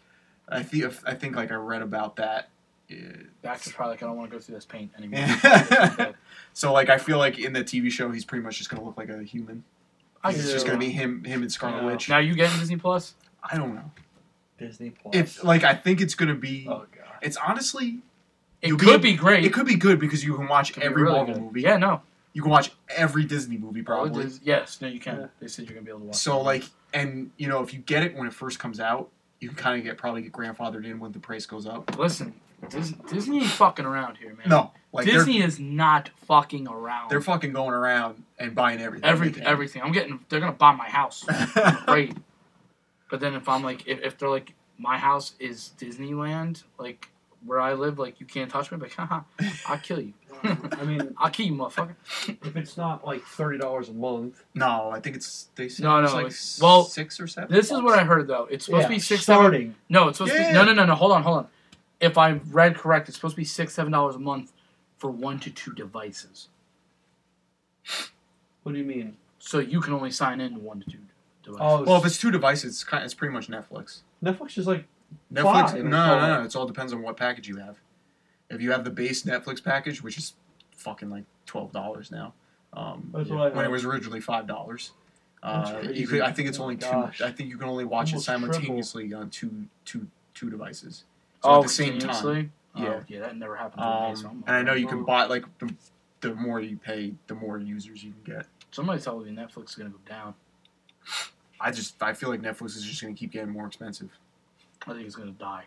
I 0.48 0.62
think 0.64 0.84
I 1.06 1.14
think 1.14 1.36
like 1.36 1.50
I 1.52 1.54
read 1.54 1.80
about 1.82 2.16
that. 2.16 2.48
uh, 2.90 2.94
the 3.42 3.70
probably 3.72 3.92
like, 3.92 4.02
I 4.02 4.06
don't 4.06 4.16
want 4.16 4.30
to 4.30 4.36
go 4.36 4.40
through 4.42 4.56
this 4.56 4.64
paint 4.66 4.90
anymore. 4.98 5.24
So 6.52 6.72
like 6.72 6.90
I 6.90 6.98
feel 6.98 7.18
like 7.18 7.38
in 7.38 7.52
the 7.52 7.62
TV 7.62 7.90
show 7.90 8.10
he's 8.10 8.24
pretty 8.24 8.42
much 8.44 8.58
just 8.58 8.68
gonna 8.70 8.82
look 8.84 8.96
like 8.96 9.08
a 9.08 9.22
human. 9.22 9.62
I 10.24 10.30
It's 10.30 10.42
can 10.42 10.50
just 10.50 10.66
gonna 10.66 10.78
be 10.78 10.90
him, 10.90 11.22
him 11.24 11.42
and 11.42 11.50
Scarlet 11.52 11.84
Witch. 11.84 12.08
Now 12.08 12.18
you 12.18 12.34
getting 12.34 12.58
Disney 12.58 12.76
Plus? 12.76 13.14
I 13.48 13.56
don't 13.56 13.74
know. 13.74 13.90
Disney 14.58 14.90
Plus. 14.90 15.14
If 15.14 15.44
like 15.44 15.62
I 15.62 15.74
think 15.74 16.00
it's 16.00 16.14
gonna 16.16 16.34
be. 16.34 16.66
oh 16.68 16.86
god. 16.94 17.06
It's 17.22 17.36
honestly 17.36 18.00
It 18.60 18.76
could 18.78 19.00
be- 19.00 19.12
be, 19.12 19.16
great. 19.16 19.44
it 19.44 19.52
could 19.52 19.66
be 19.66 19.76
good 19.76 20.00
because 20.00 20.24
you 20.24 20.34
can 20.34 20.48
watch 20.48 20.76
every 20.78 21.02
really 21.04 21.14
Marvel 21.18 21.34
good. 21.34 21.42
movie. 21.44 21.60
Yeah, 21.62 21.76
no. 21.76 22.02
You 22.32 22.42
can 22.42 22.50
watch 22.50 22.70
every 22.88 23.24
Disney 23.24 23.58
movie 23.58 23.80
oh, 23.80 23.84
probably. 23.84 24.22
Oh, 24.22 24.24
it 24.24 24.26
is- 24.26 24.40
yes, 24.42 24.80
no, 24.80 24.88
you 24.88 25.00
can. 25.00 25.20
Yeah. 25.20 25.26
They 25.40 25.48
said 25.48 25.66
you're 25.66 25.74
gonna 25.74 25.84
be 25.84 25.90
able 25.90 26.00
to 26.00 26.06
watch. 26.06 26.16
So 26.16 26.40
it. 26.40 26.44
like, 26.44 26.64
and 26.94 27.30
you 27.36 27.48
know, 27.48 27.62
if 27.62 27.72
you 27.72 27.80
get 27.80 28.02
it 28.02 28.16
when 28.16 28.26
it 28.26 28.32
first 28.32 28.58
comes 28.58 28.80
out, 28.80 29.10
you 29.40 29.48
can 29.48 29.56
kind 29.56 29.78
of 29.78 29.84
get 29.84 29.96
probably 29.96 30.22
get 30.22 30.32
grandfathered 30.32 30.84
in 30.84 31.00
when 31.00 31.12
the 31.12 31.18
price 31.18 31.46
goes 31.46 31.66
up. 31.66 31.98
listen, 31.98 32.34
Dis- 32.68 32.92
Disney 33.08 33.38
ain't 33.40 33.50
fucking 33.50 33.84
around 33.84 34.16
here, 34.16 34.34
man. 34.34 34.48
No, 34.48 34.72
like 34.92 35.06
Disney 35.06 35.42
is 35.42 35.58
not 35.58 36.10
fucking 36.26 36.68
around. 36.68 37.10
they're 37.10 37.18
they're 37.18 37.24
fucking 37.24 37.52
going 37.52 37.72
around 37.72 38.22
and 38.38 38.54
buying 38.54 38.80
everything. 38.80 39.08
Every, 39.08 39.28
they 39.28 39.40
can. 39.40 39.48
everything. 39.48 39.82
I'm 39.82 39.92
getting. 39.92 40.20
They're 40.28 40.40
gonna 40.40 40.52
buy 40.52 40.72
my 40.72 40.88
house. 40.88 41.24
Great. 41.86 42.16
But 43.10 43.20
then 43.20 43.34
if 43.34 43.48
I'm 43.48 43.64
like, 43.64 43.86
if, 43.88 44.00
if 44.02 44.18
they're 44.18 44.28
like, 44.28 44.54
my 44.78 44.96
house 44.98 45.34
is 45.38 45.72
Disneyland, 45.78 46.62
like 46.78 47.08
where 47.44 47.60
I 47.60 47.72
live, 47.74 47.98
like 47.98 48.20
you 48.20 48.26
can't 48.26 48.50
touch 48.50 48.70
me. 48.70 48.76
I'm 48.76 48.80
like, 48.82 48.94
haha, 48.94 49.20
I'll 49.66 49.78
kill 49.78 50.00
you. 50.00 50.12
I 50.42 50.84
mean, 50.84 51.14
I'll 51.18 51.30
kill 51.30 51.46
you, 51.46 51.52
motherfucker. 51.52 51.94
if 52.28 52.56
it's 52.56 52.76
not 52.76 53.04
like 53.06 53.22
thirty 53.22 53.58
dollars 53.58 53.88
a 53.88 53.92
month, 53.92 54.42
no, 54.54 54.90
I 54.90 55.00
think 55.00 55.16
it's 55.16 55.48
they 55.54 55.68
said 55.68 55.84
No, 55.84 55.98
it 55.98 56.02
was 56.02 56.10
no, 56.12 56.16
like 56.16 56.26
it's- 56.26 56.58
well, 56.62 56.84
six 56.84 57.20
or 57.20 57.26
seven. 57.26 57.52
This 57.52 57.70
is 57.70 57.80
what 57.82 57.98
I 57.98 58.04
heard 58.04 58.26
though. 58.26 58.46
It's 58.50 58.64
supposed 58.66 58.82
yeah, 58.82 58.88
to 58.88 58.94
be 58.94 58.98
six 59.00 59.24
seven. 59.24 59.40
starting. 59.42 59.74
No, 59.88 60.08
it's 60.08 60.18
supposed 60.18 60.34
to 60.34 60.40
Yeah. 60.40 60.48
be 60.48 60.54
no, 60.54 60.64
no, 60.64 60.72
no, 60.72 60.86
no. 60.86 60.94
Hold 60.94 61.12
on, 61.12 61.22
hold 61.22 61.38
on. 61.38 61.48
If 62.00 62.16
I 62.16 62.40
read 62.50 62.76
correct, 62.76 63.08
it's 63.08 63.16
supposed 63.18 63.34
to 63.34 63.40
be 63.40 63.44
six, 63.44 63.74
seven 63.74 63.92
dollars 63.92 64.16
a 64.16 64.18
month 64.18 64.52
for 64.96 65.10
one 65.10 65.38
to 65.40 65.50
two 65.50 65.72
devices. 65.72 66.48
What 68.62 68.72
do 68.72 68.78
you 68.78 68.84
mean? 68.84 69.16
So 69.38 69.58
you 69.58 69.80
can 69.80 69.92
only 69.94 70.10
sign 70.10 70.40
in 70.40 70.54
to 70.54 70.58
one 70.58 70.80
to 70.80 70.90
two 70.90 70.98
devices. 71.42 71.60
Oh, 71.62 71.82
Well, 71.84 71.96
if 72.00 72.06
it's 72.06 72.18
two 72.18 72.30
devices, 72.30 72.72
it's 72.74 72.84
kind 72.84 73.04
it's 73.04 73.14
pretty 73.14 73.32
much 73.34 73.48
Netflix. 73.48 74.00
Netflix 74.22 74.58
is 74.58 74.66
like 74.66 74.84
Netflix, 75.32 75.70
Five. 75.70 75.74
no, 75.76 75.90
no, 75.90 76.20
no, 76.20 76.38
no. 76.40 76.44
It 76.44 76.56
all 76.56 76.66
depends 76.66 76.92
on 76.92 77.02
what 77.02 77.16
package 77.16 77.48
you 77.48 77.56
have. 77.56 77.78
If 78.48 78.60
you 78.60 78.72
have 78.72 78.84
the 78.84 78.90
base 78.90 79.22
Netflix 79.22 79.62
package, 79.62 80.02
which 80.02 80.18
is 80.18 80.34
fucking 80.76 81.10
like 81.10 81.24
twelve 81.46 81.72
dollars 81.72 82.10
now, 82.10 82.34
um, 82.72 83.10
That's 83.14 83.30
what 83.30 83.52
I 83.52 83.56
when 83.56 83.64
it 83.64 83.70
was 83.70 83.84
originally 83.84 84.20
five 84.20 84.46
dollars, 84.46 84.92
uh, 85.42 85.82
you 85.92 86.06
could. 86.06 86.20
I 86.20 86.32
think 86.32 86.48
it's 86.48 86.58
Oh 86.58 86.64
only 86.64 86.76
two. 86.76 86.90
gosh. 86.90 87.20
I 87.20 87.30
think 87.30 87.48
you 87.48 87.56
can 87.58 87.68
only 87.68 87.84
watch 87.84 88.12
Almost 88.12 88.24
it 88.28 88.32
simultaneously 88.32 89.12
on 89.14 89.30
two, 89.30 89.66
two, 89.84 90.06
two 90.34 90.50
devices. 90.50 91.04
So 91.42 91.50
oh, 91.50 91.56
at 91.58 91.62
the 91.62 91.68
same 91.68 91.98
time, 91.98 92.52
yeah. 92.76 92.88
Oh, 92.88 93.02
yeah, 93.08 93.20
that 93.20 93.36
never 93.36 93.56
happened 93.56 93.82
to 93.82 94.10
me. 94.10 94.16
So 94.16 94.28
Um, 94.28 94.44
I'm 94.48 94.54
and 94.54 94.56
I 94.56 94.62
know 94.62 94.76
you 94.78 94.86
can 94.86 95.00
oh. 95.00 95.04
buy 95.04 95.26
like 95.26 95.44
the, 95.58 95.72
the 96.20 96.34
more 96.34 96.60
you 96.60 96.76
pay, 96.76 97.14
the 97.28 97.34
more 97.34 97.58
users 97.58 98.04
you 98.04 98.12
can 98.24 98.34
get. 98.34 98.46
Somebody 98.72 99.00
told 99.00 99.24
me 99.26 99.32
Netflix 99.32 99.70
is 99.70 99.74
gonna 99.76 99.90
go 99.90 99.98
down. 100.08 100.34
I 101.60 101.70
just 101.70 102.02
I 102.02 102.12
feel 102.14 102.30
like 102.30 102.40
Netflix 102.40 102.76
is 102.76 102.84
just 102.84 103.02
going 103.02 103.14
to 103.14 103.18
keep 103.18 103.32
getting 103.32 103.50
more 103.50 103.66
expensive. 103.66 104.08
I 104.86 104.92
think 104.92 105.06
it's 105.06 105.16
gonna 105.16 105.32
die. 105.32 105.64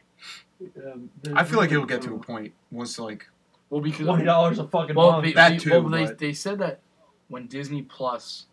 um, 0.86 1.10
I 1.34 1.44
feel 1.44 1.60
like 1.60 1.72
it'll 1.72 1.86
get 1.86 2.02
to 2.04 2.16
a 2.16 2.20
point 2.20 2.54
once 2.72 2.98
like 3.00 3.28
Well, 3.70 3.82
because 3.82 4.06
twenty 4.06 4.24
dollars 4.26 4.60
a 4.60 4.68
fucking 4.68 4.96
well, 4.96 5.12
month. 5.14 5.26
they, 5.26 5.34
That 5.34 5.50
they- 5.50 5.58
too, 5.58 5.70
well, 5.72 5.90
they, 5.90 6.06
but- 6.06 6.18
they 6.18 6.34
said 6.34 6.60
that 6.60 6.80
when 7.28 7.48
Disney 7.48 7.82
Plus 7.84 8.46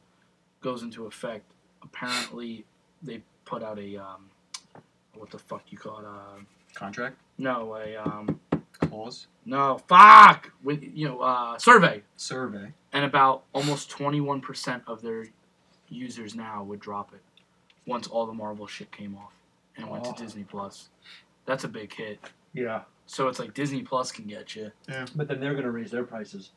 goes 0.61 0.83
into 0.83 1.07
effect, 1.07 1.44
apparently 1.83 2.64
they 3.03 3.23
put 3.44 3.62
out 3.62 3.79
a 3.79 3.96
um, 3.96 4.31
what 5.14 5.31
the 5.31 5.38
fuck 5.38 5.62
you 5.70 5.79
call 5.79 5.99
it? 5.99 6.05
Uh, 6.05 6.40
contract 6.75 7.16
no, 7.38 7.75
a 7.77 7.96
um, 7.96 8.38
clause 8.73 9.27
no, 9.44 9.79
fuck 9.88 10.53
with 10.62 10.83
you 10.94 11.09
know 11.09 11.20
uh, 11.20 11.59
survey, 11.59 12.03
survey. 12.16 12.73
and 12.92 13.05
about 13.05 13.44
almost 13.53 13.90
twenty 13.90 14.20
one 14.20 14.40
percent 14.40 14.83
of 14.87 15.01
their 15.03 15.27
users 15.88 16.35
now 16.35 16.62
would 16.62 16.79
drop 16.81 17.12
it 17.12 17.20
once 17.87 18.07
all 18.07 18.27
the 18.27 18.33
Marvel 18.33 18.66
shit 18.66 18.92
came 18.92 19.16
off 19.16 19.33
and 19.82 19.90
went 19.90 20.06
Oh. 20.06 20.12
to 20.12 20.22
Disney 20.22 20.44
Plus. 20.44 20.88
That's 21.46 21.64
a 21.64 21.68
big 21.68 21.92
hit. 21.94 22.20
yeah, 22.52 22.82
So 23.06 23.28
it's 23.28 23.38
like 23.38 23.54
Disney 23.54 23.82
Plus 23.82 24.12
can 24.12 24.26
get 24.26 24.54
you. 24.56 24.72
but 25.16 25.28
then 25.28 25.40
they're 25.40 25.54
gonna 25.54 25.70
raise 25.70 25.90
their 25.90 26.04
prices. 26.04 26.50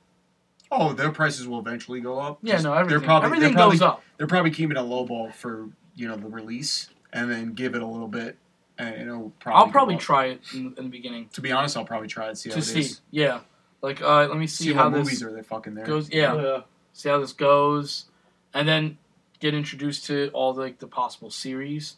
Oh, 0.71 0.93
their 0.93 1.11
prices 1.11 1.47
will 1.47 1.59
eventually 1.59 1.99
go 2.01 2.19
up. 2.19 2.39
Yeah, 2.41 2.53
Just- 2.53 2.63
no, 2.65 2.73
everything. 2.73 2.99
They're 2.99 3.05
probably 3.05 3.25
everything 3.27 3.49
they're 3.49 3.53
probably, 3.57 3.77
goes 3.77 3.81
up. 3.81 4.03
They're 4.17 4.27
probably 4.27 4.51
keeping 4.51 4.77
a 4.77 4.81
low 4.83 5.05
ball 5.05 5.31
for 5.31 5.69
you 5.95 6.07
know 6.07 6.15
the 6.15 6.27
release, 6.27 6.89
and 7.11 7.29
then 7.29 7.53
give 7.53 7.75
it 7.75 7.81
a 7.83 7.85
little 7.85 8.07
bit, 8.07 8.37
and 8.79 8.95
it'll 8.95 9.31
probably. 9.39 9.59
I'll 9.59 9.65
go 9.67 9.71
probably 9.71 9.95
up. 9.95 10.01
try 10.01 10.25
it 10.27 10.41
in, 10.53 10.73
in 10.77 10.85
the 10.85 10.89
beginning 10.89 11.29
To 11.33 11.41
be 11.41 11.51
honest, 11.51 11.77
I'll 11.77 11.85
probably 11.85 12.07
try 12.07 12.29
it. 12.29 12.37
See 12.37 12.49
how 12.49 12.55
to 12.55 12.59
it 12.59 12.63
see. 12.63 12.79
is. 12.79 13.01
Yeah, 13.11 13.41
like 13.83 14.01
uh, 14.01 14.25
let 14.27 14.37
me 14.37 14.47
see, 14.47 14.65
See, 14.65 14.73
how 14.73 14.85
what 14.85 14.93
this 14.95 15.05
movies 15.05 15.23
are 15.23 15.31
they 15.31 15.43
fucking 15.43 15.75
there. 15.75 15.85
goes. 15.85 16.09
Yeah, 16.11 16.61
see 16.93 17.09
how 17.09 17.19
this 17.19 17.33
goes, 17.33 18.05
and 18.53 18.67
then 18.67 18.97
get 19.39 19.53
introduced 19.53 20.05
to 20.05 20.29
all 20.33 20.53
the, 20.53 20.61
like 20.61 20.79
the 20.79 20.87
possible 20.87 21.29
series. 21.29 21.97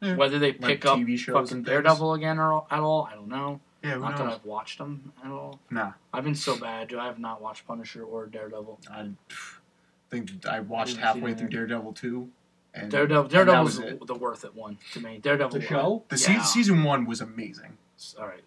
Yeah. 0.00 0.16
Whether 0.16 0.38
they 0.38 0.52
Like 0.52 0.60
pick 0.62 0.86
up 0.86 0.98
TV 0.98 1.18
fucking. 1.18 1.62
Daredevil 1.64 2.14
again 2.14 2.38
or 2.38 2.64
at 2.70 2.80
all, 2.80 3.08
I 3.10 3.14
don't 3.14 3.28
know. 3.28 3.60
Yeah, 3.82 3.94
who 3.94 4.00
Not 4.00 4.16
that? 4.18 4.26
I've 4.26 4.44
watched 4.44 4.78
them 4.78 5.12
at 5.24 5.30
all. 5.30 5.58
Nah, 5.70 5.92
I've 6.12 6.24
been 6.24 6.34
so 6.34 6.56
bad, 6.56 6.88
dude. 6.88 6.98
I 6.98 7.06
have 7.06 7.18
not 7.18 7.40
watched 7.42 7.66
Punisher 7.66 8.04
or 8.04 8.26
Daredevil. 8.26 8.78
I 8.90 9.08
think 10.10 10.44
I 10.46 10.60
watched 10.60 10.94
Didn't 10.96 11.04
halfway 11.04 11.34
through. 11.34 11.48
Daredevil 11.48 11.92
two, 11.94 12.28
and 12.74 12.90
Daredevil, 12.90 13.22
and 13.22 13.30
Daredevil 13.30 13.54
that 13.54 13.64
was 13.64 13.78
was 13.80 13.98
the, 14.00 14.04
the 14.06 14.14
worth 14.14 14.44
it 14.44 14.54
one 14.54 14.76
to 14.92 15.00
me. 15.00 15.18
Daredevil. 15.18 15.58
the 15.58 15.64
show 15.66 16.02
The 16.08 16.18
se- 16.18 16.40
season 16.44 16.82
one 16.84 17.06
was 17.06 17.20
amazing 17.20 17.76
All 18.18 18.26
right. 18.26 18.42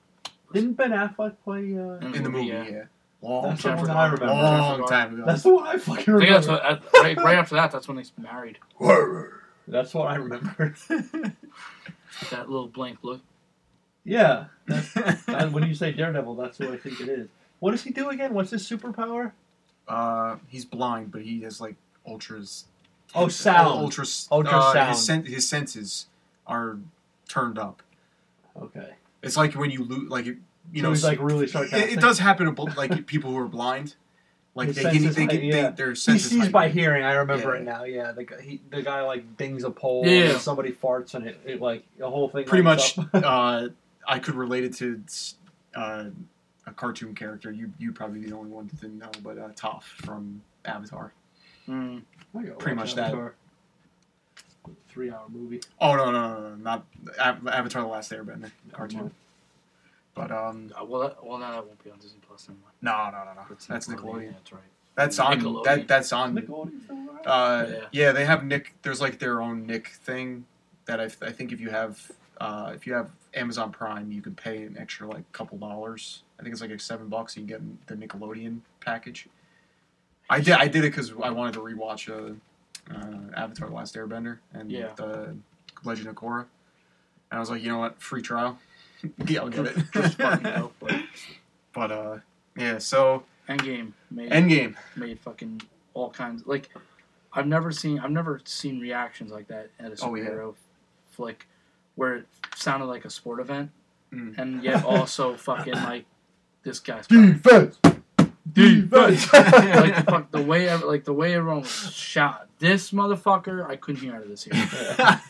didn't 0.54 0.74
Ben 0.74 0.92
Affleck 0.92 1.36
play? 1.44 1.78
Uh, 1.78 2.06
In 2.06 2.16
in 2.16 2.24
the 2.24 2.30
movie. 2.30 2.48
yeah. 2.48 2.63
Yeah, 2.63 2.84
long, 3.22 3.50
That's 3.50 3.63
time, 3.63 3.78
one 3.78 3.89
I 3.89 4.06
remember. 4.06 4.26
long 4.34 4.88
time 4.88 5.13
ago. 5.16 5.24
That's 5.26 5.44
the 5.44 5.54
one 5.56 5.66
I 5.68 5.78
fucking 5.78 5.92
I 5.94 5.96
think 5.96 6.08
remember. 6.08 6.34
that's 6.34 6.48
what. 6.48 6.66
At, 6.66 6.84
right, 7.04 7.18
right 7.18 7.38
after 7.38 7.56
that, 7.56 7.72
that's 7.72 7.88
when 7.88 7.98
they 7.98 8.04
married. 8.22 8.60
That's 9.67 9.93
what 9.93 10.08
I 10.10 10.15
remember. 10.15 10.76
That 12.30 12.47
little 12.49 12.67
blank 12.67 12.99
look. 13.02 13.21
yeah, 14.06 14.45
Uh, 14.69 15.47
when 15.52 15.67
you 15.67 15.73
say 15.73 15.91
Daredevil, 15.91 16.36
that's 16.36 16.60
what 16.60 16.69
I 16.69 16.78
think 16.78 17.02
it 17.02 17.10
is. 17.10 17.28
What 17.60 17.71
does 17.71 17.84
he 17.84 17.89
do 17.91 18.10
again? 18.10 18.34
What's 18.34 18.52
his 18.52 18.67
superpower? 18.69 19.32
uh, 19.88 20.38
he's 20.47 20.63
blind, 20.63 21.12
but 21.12 21.23
he 21.23 21.41
has 21.41 21.60
like 21.60 21.76
ultras. 22.08 22.65
Oh, 23.15 23.28
sound. 23.28 23.67
Ultra. 23.67 24.06
Ultra 24.32 24.58
uh, 24.58 24.73
sound. 24.73 24.89
His, 24.89 25.06
sen- 25.06 25.26
his 25.26 25.49
senses 25.49 26.06
are 26.47 26.78
turned 27.28 27.58
up. 27.58 27.82
Okay, 28.62 28.91
It's 29.23 29.36
like 29.36 29.54
when 29.56 29.71
you 29.71 29.84
lose, 29.84 30.10
like 30.10 30.26
you 30.26 30.38
you 30.71 30.82
know, 30.84 30.89
he's 30.91 31.04
like 31.04 31.19
really 31.19 31.45
it, 31.45 31.49
sarcastic. 31.49 31.91
it 31.97 31.99
does 31.99 32.19
happen 32.19 32.54
to 32.56 32.62
like 32.78 33.08
people 33.08 33.32
who 33.32 33.38
are 33.39 33.47
blind. 33.47 33.95
Like 34.56 34.68
His 34.68 34.76
they 34.76 34.84
can, 34.84 34.92
senses 34.94 35.16
they 35.16 35.22
height- 35.24 35.30
can, 35.32 35.44
yeah. 35.44 35.70
they, 35.70 35.76
their 35.76 35.89
He 35.92 35.96
sees 36.20 36.50
by 36.50 36.70
hearing. 36.70 37.04
I 37.04 37.13
remember 37.13 37.56
Yeah. 37.56 37.62
it 37.62 37.63
now. 37.63 37.84
Yeah, 37.86 38.12
the 38.12 38.24
guy, 38.24 38.42
he, 38.42 38.62
the 38.70 38.84
guy 38.84 39.02
like 39.02 39.36
dings 39.36 39.63
a 39.63 39.72
pole. 39.72 40.04
Yeah. 40.06 40.32
and 40.32 40.39
somebody 40.42 40.72
farts 40.72 41.16
and 41.16 41.26
it, 41.26 41.39
it 41.44 41.60
like 41.62 41.84
the 41.98 42.08
whole 42.10 42.30
thing. 42.30 42.46
Pretty 42.46 42.63
much, 42.63 42.96
uh, 43.13 43.70
I 44.08 44.20
could 44.20 44.36
relate 44.36 44.63
it 44.63 44.74
to 44.76 45.02
uh, 45.74 46.06
a 46.68 46.72
cartoon 46.72 47.16
character. 47.16 47.52
You 47.52 47.74
you 47.80 47.92
probably 47.94 48.20
be 48.20 48.30
the 48.30 48.36
only 48.36 48.52
one 48.52 48.68
that 48.68 48.80
didn't 48.80 49.00
know, 49.00 49.10
but 49.24 49.39
uh, 49.39 49.50
Toph 49.56 49.82
from 49.84 50.44
Avatar. 50.66 51.13
Mm. 51.68 52.04
Pretty 52.34 52.52
watch 52.76 52.76
much 52.76 52.96
that. 52.96 53.34
Three-hour 54.89 55.26
movie. 55.30 55.62
Oh 55.82 55.95
no 55.95 56.12
no 56.12 56.39
no, 56.39 56.49
no 56.49 56.56
not 56.56 56.86
Av- 57.20 57.47
Avatar: 57.47 57.82
The 57.82 57.88
Last 57.88 58.12
Airbender 58.12 58.51
cartoon. 58.72 59.12
But 60.16 60.32
um, 60.32 60.72
Uh, 60.80 60.86
well, 60.86 61.01
that, 61.01 61.26
well, 61.26 61.38
now 61.38 61.51
that 61.51 61.66
won't 61.66 61.84
be 61.84 61.89
on 61.89 61.97
Disney 61.99 62.20
Plus 62.28 62.47
anymore. 62.49 62.70
no 62.82 63.09
no 63.11 63.24
no 63.26 63.34
no, 63.41 63.47
It's 63.51 63.66
that's 63.66 63.88
Nickelodeon. 63.88 64.26
Yeah, 64.26 64.32
that's 64.32 64.53
right. 64.53 64.61
That's 64.95 65.18
on 65.20 65.39
Nickelodeon. 65.41 65.64
that 65.66 65.88
that's 65.88 66.14
on. 66.14 66.36
Nickelodeon's 66.36 66.84
still 66.84 66.95
around? 66.97 67.26
Uh, 67.26 67.66
Yeah. 67.70 67.80
yeah. 67.91 68.11
they 68.11 68.26
have 68.26 68.43
Nick. 68.43 68.76
There's 68.84 69.01
like 69.01 69.18
their 69.20 69.41
own 69.41 69.66
Nick 69.66 69.88
thing 69.88 70.45
that 70.86 70.99
I, 70.99 71.05
I 71.05 71.32
think 71.32 71.51
if 71.51 71.59
you 71.59 71.70
have 71.72 72.11
uh, 72.39 72.72
if 72.76 72.86
you 72.86 72.93
have 72.93 73.09
Amazon 73.34 73.72
Prime, 73.72 74.11
you 74.11 74.22
can 74.22 74.36
pay 74.36 74.64
an 74.64 74.78
extra 74.80 75.07
like 75.07 75.30
couple 75.32 75.57
dollars. 75.57 76.24
I 76.39 76.43
think 76.43 76.53
it's 76.53 76.61
like 76.61 76.80
seven 76.80 77.07
bucks. 77.07 77.36
You 77.36 77.45
can 77.45 77.47
get 77.47 77.88
the 77.88 77.95
Nickelodeon 77.95 78.59
package. 78.82 79.28
I 80.30 80.39
did 80.39 80.53
I 80.53 80.68
did 80.68 80.84
it 80.84 80.91
because 80.91 81.11
I 81.24 81.32
wanted 81.32 81.53
to 81.55 81.61
rewatch 81.61 82.09
uh, 82.09 82.34
uh, 82.93 83.18
Avatar: 83.36 83.70
The 83.70 83.76
Last 83.76 83.95
Airbender 83.95 84.38
and 84.53 84.72
Yeah. 84.72 84.89
the 84.95 85.36
Legend 85.84 86.07
of 86.09 86.16
Korra, 86.16 86.41
and 87.32 87.38
I 87.38 87.39
was 87.39 87.49
like, 87.49 87.64
you 87.64 87.70
know 87.70 87.80
what, 87.80 87.99
free 88.01 88.22
trial. 88.22 88.59
yeah, 89.28 89.41
I'll 89.41 89.49
get 89.49 89.66
it. 89.68 89.78
Just 89.93 90.18
fucking 90.18 90.43
go 90.43 90.72
for 90.80 90.89
but 91.74 91.91
uh, 91.91 92.18
yeah. 92.58 92.78
So 92.78 93.24
Endgame 93.49 93.93
made 94.12 94.32
Endgame. 94.32 94.76
made 94.95 95.20
fucking 95.20 95.62
all 95.93 96.10
kinds 96.10 96.43
like 96.45 96.70
I've 97.34 97.47
never 97.47 97.72
seen 97.72 97.99
I've 97.99 98.12
never 98.12 98.39
seen 98.45 98.80
reactions 98.80 99.32
like 99.32 99.47
that 99.47 99.70
at 99.80 99.91
a 99.91 100.06
Oh, 100.06 100.16
yeah. 100.16 100.26
superhero 100.26 100.56
flick 101.12 101.47
where 101.95 102.16
it 102.16 102.26
sounded 102.56 102.86
like 102.86 103.06
a 103.06 103.10
sport 103.10 103.39
event 103.39 103.72
Mm. 104.14 104.38
and 104.38 104.64
yet 104.64 104.86
also 104.86 105.36
fucking 105.36 105.74
like 105.74 106.06
this 106.64 106.80
guy's 106.80 107.08
Defense. 107.08 107.80
Defense. 108.51 109.34
like 109.34 109.95
the 109.95 110.04
fuck 110.08 110.32
the 110.32 110.41
way 110.41 110.68
ev- 110.70 110.84
like 110.84 111.04
the 111.04 111.14
way 111.14 111.34
everyone 111.34 111.62
was 111.62 111.91
shot. 111.91 112.47
this 112.60 112.91
motherfucker 112.91 113.68
I 113.68 113.76
couldn't 113.76 114.01
hear 114.01 114.16
out 114.16 114.22
of 114.22 114.28
this 114.30 114.43
here 114.43 114.54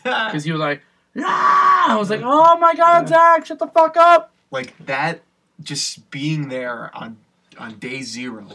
because 0.04 0.44
he 0.44 0.52
was 0.52 0.60
like 0.60 0.82
ah 1.18 1.92
I 1.92 1.96
was 1.96 2.10
like 2.10 2.20
oh 2.22 2.58
my 2.58 2.74
god 2.74 3.08
Zach 3.08 3.46
shut 3.46 3.58
the 3.58 3.66
fuck 3.66 3.96
up! 3.96 4.32
Like 4.50 4.74
that 4.86 5.22
just 5.62 6.10
being 6.10 6.48
there 6.48 6.90
on 6.94 7.18
on 7.58 7.78
day 7.78 8.02
zero 8.02 8.46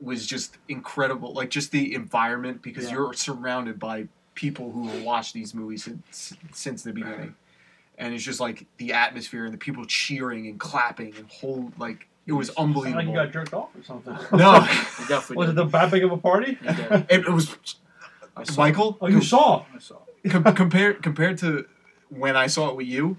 was 0.00 0.26
just 0.26 0.56
incredible. 0.68 1.32
Like 1.32 1.50
just 1.50 1.72
the 1.72 1.94
environment 1.94 2.62
because 2.62 2.84
Yeah. 2.84 2.92
you're 2.92 3.12
surrounded 3.12 3.78
by 3.78 4.08
people 4.34 4.72
who 4.72 4.88
have 4.88 5.02
watched 5.02 5.34
these 5.34 5.54
movies 5.54 5.84
since, 5.84 6.34
since 6.52 6.82
the 6.82 6.92
beginning. 6.92 7.34
And 7.98 8.14
it's 8.14 8.24
just 8.24 8.40
like 8.40 8.66
the 8.78 8.94
atmosphere 8.94 9.44
and 9.44 9.52
the 9.52 9.58
people 9.58 9.84
cheering 9.84 10.46
and 10.46 10.58
clapping 10.58 11.14
and 11.16 11.26
whole 11.30 11.72
like 11.78 12.08
it 12.26 12.32
was 12.32 12.50
unbelievable. 12.50 12.98
Like 13.04 13.08
you 13.08 13.14
got 13.14 13.32
jerked 13.32 13.52
off 13.52 13.68
or 13.76 13.82
something. 13.82 14.16
no. 14.38 14.60
He 15.00 15.06
definitely 15.06 15.36
Was 15.36 15.50
it 15.50 15.56
the 15.56 15.64
that 15.66 15.90
big 15.90 16.04
of 16.04 16.12
a 16.12 16.16
party? 16.16 16.58
It, 16.62 17.26
it 17.26 17.28
was 17.28 17.56
I 18.36 18.44
saw 18.44 18.62
michael? 18.62 18.98
Oh, 19.00 19.06
you 19.08 19.20
saw. 19.20 19.64
I 19.74 19.78
saw 19.78 19.96
com- 20.28 20.44
compared 20.54 21.02
compared 21.02 21.38
to 21.38 21.66
when 22.08 22.36
i 22.36 22.46
saw 22.46 22.68
it 22.68 22.76
with 22.76 22.86
you 22.86 23.16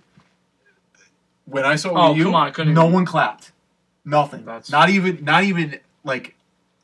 when 1.45 1.65
i 1.65 1.75
saw 1.75 1.89
it 1.89 1.93
Oh, 1.95 2.09
with 2.09 2.17
you 2.17 2.23
come 2.25 2.35
on, 2.35 2.47
I 2.47 2.51
couldn't 2.51 2.73
no 2.73 2.83
even- 2.83 2.93
one 2.93 3.05
clapped. 3.05 3.51
Nothing. 4.03 4.45
That's- 4.45 4.71
not 4.71 4.89
even 4.89 5.23
not 5.23 5.43
even 5.43 5.79
like 6.03 6.35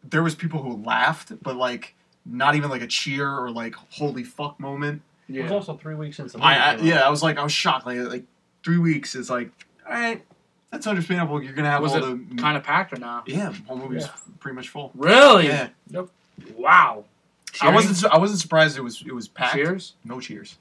there 0.03 0.21
was 0.23 0.35
people 0.35 0.61
who 0.61 0.77
laughed 0.83 1.31
but 1.41 1.55
like 1.55 1.95
not 2.25 2.55
even 2.55 2.69
like 2.69 2.81
a 2.81 2.87
cheer 2.87 3.29
or 3.29 3.49
like 3.49 3.73
holy 3.89 4.23
fuck 4.23 4.59
moment. 4.59 5.01
It 5.29 5.41
was 5.41 5.51
also 5.51 5.75
three 5.75 5.95
weeks 5.95 6.17
since 6.17 6.31
the 6.33 6.37
movie. 6.37 6.47
I, 6.47 6.51
I 6.53 6.75
came 6.75 6.79
out. 6.79 6.85
yeah 6.85 6.99
i 7.01 7.09
was 7.09 7.23
like 7.23 7.37
i 7.37 7.43
was 7.43 7.51
shocked. 7.51 7.85
Like 7.85 7.99
like 7.99 8.23
three 8.63 8.77
weeks 8.77 9.15
is 9.15 9.29
like 9.29 9.49
all 9.87 9.93
right 9.93 10.23
that's 10.71 10.85
understandable. 10.85 11.41
You're 11.41 11.53
gonna 11.53 11.69
have 11.71 11.81
was 11.81 11.93
all 11.93 12.03
it 12.03 12.29
the 12.29 12.35
kind 12.41 12.55
of 12.57 12.63
packed 12.63 12.93
or 12.93 12.97
not? 12.99 13.27
Yeah 13.27 13.53
whole 13.67 13.77
movie's 13.77 14.03
Yeah. 14.05 14.11
pretty 14.39 14.55
much 14.55 14.69
full. 14.69 14.91
Really? 14.95 15.47
Yeah. 15.47 15.69
Wow 16.55 17.05
i 17.61 17.69
wasn't 17.73 18.13
i 18.13 18.17
wasn't 18.17 18.39
surprised 18.39 18.77
it 18.77 18.81
was 18.81 19.03
it 19.05 19.13
was 19.13 19.27
packed. 19.27 19.53
Cheers? 19.55 19.93
No 20.03 20.19
cheers. 20.19 20.57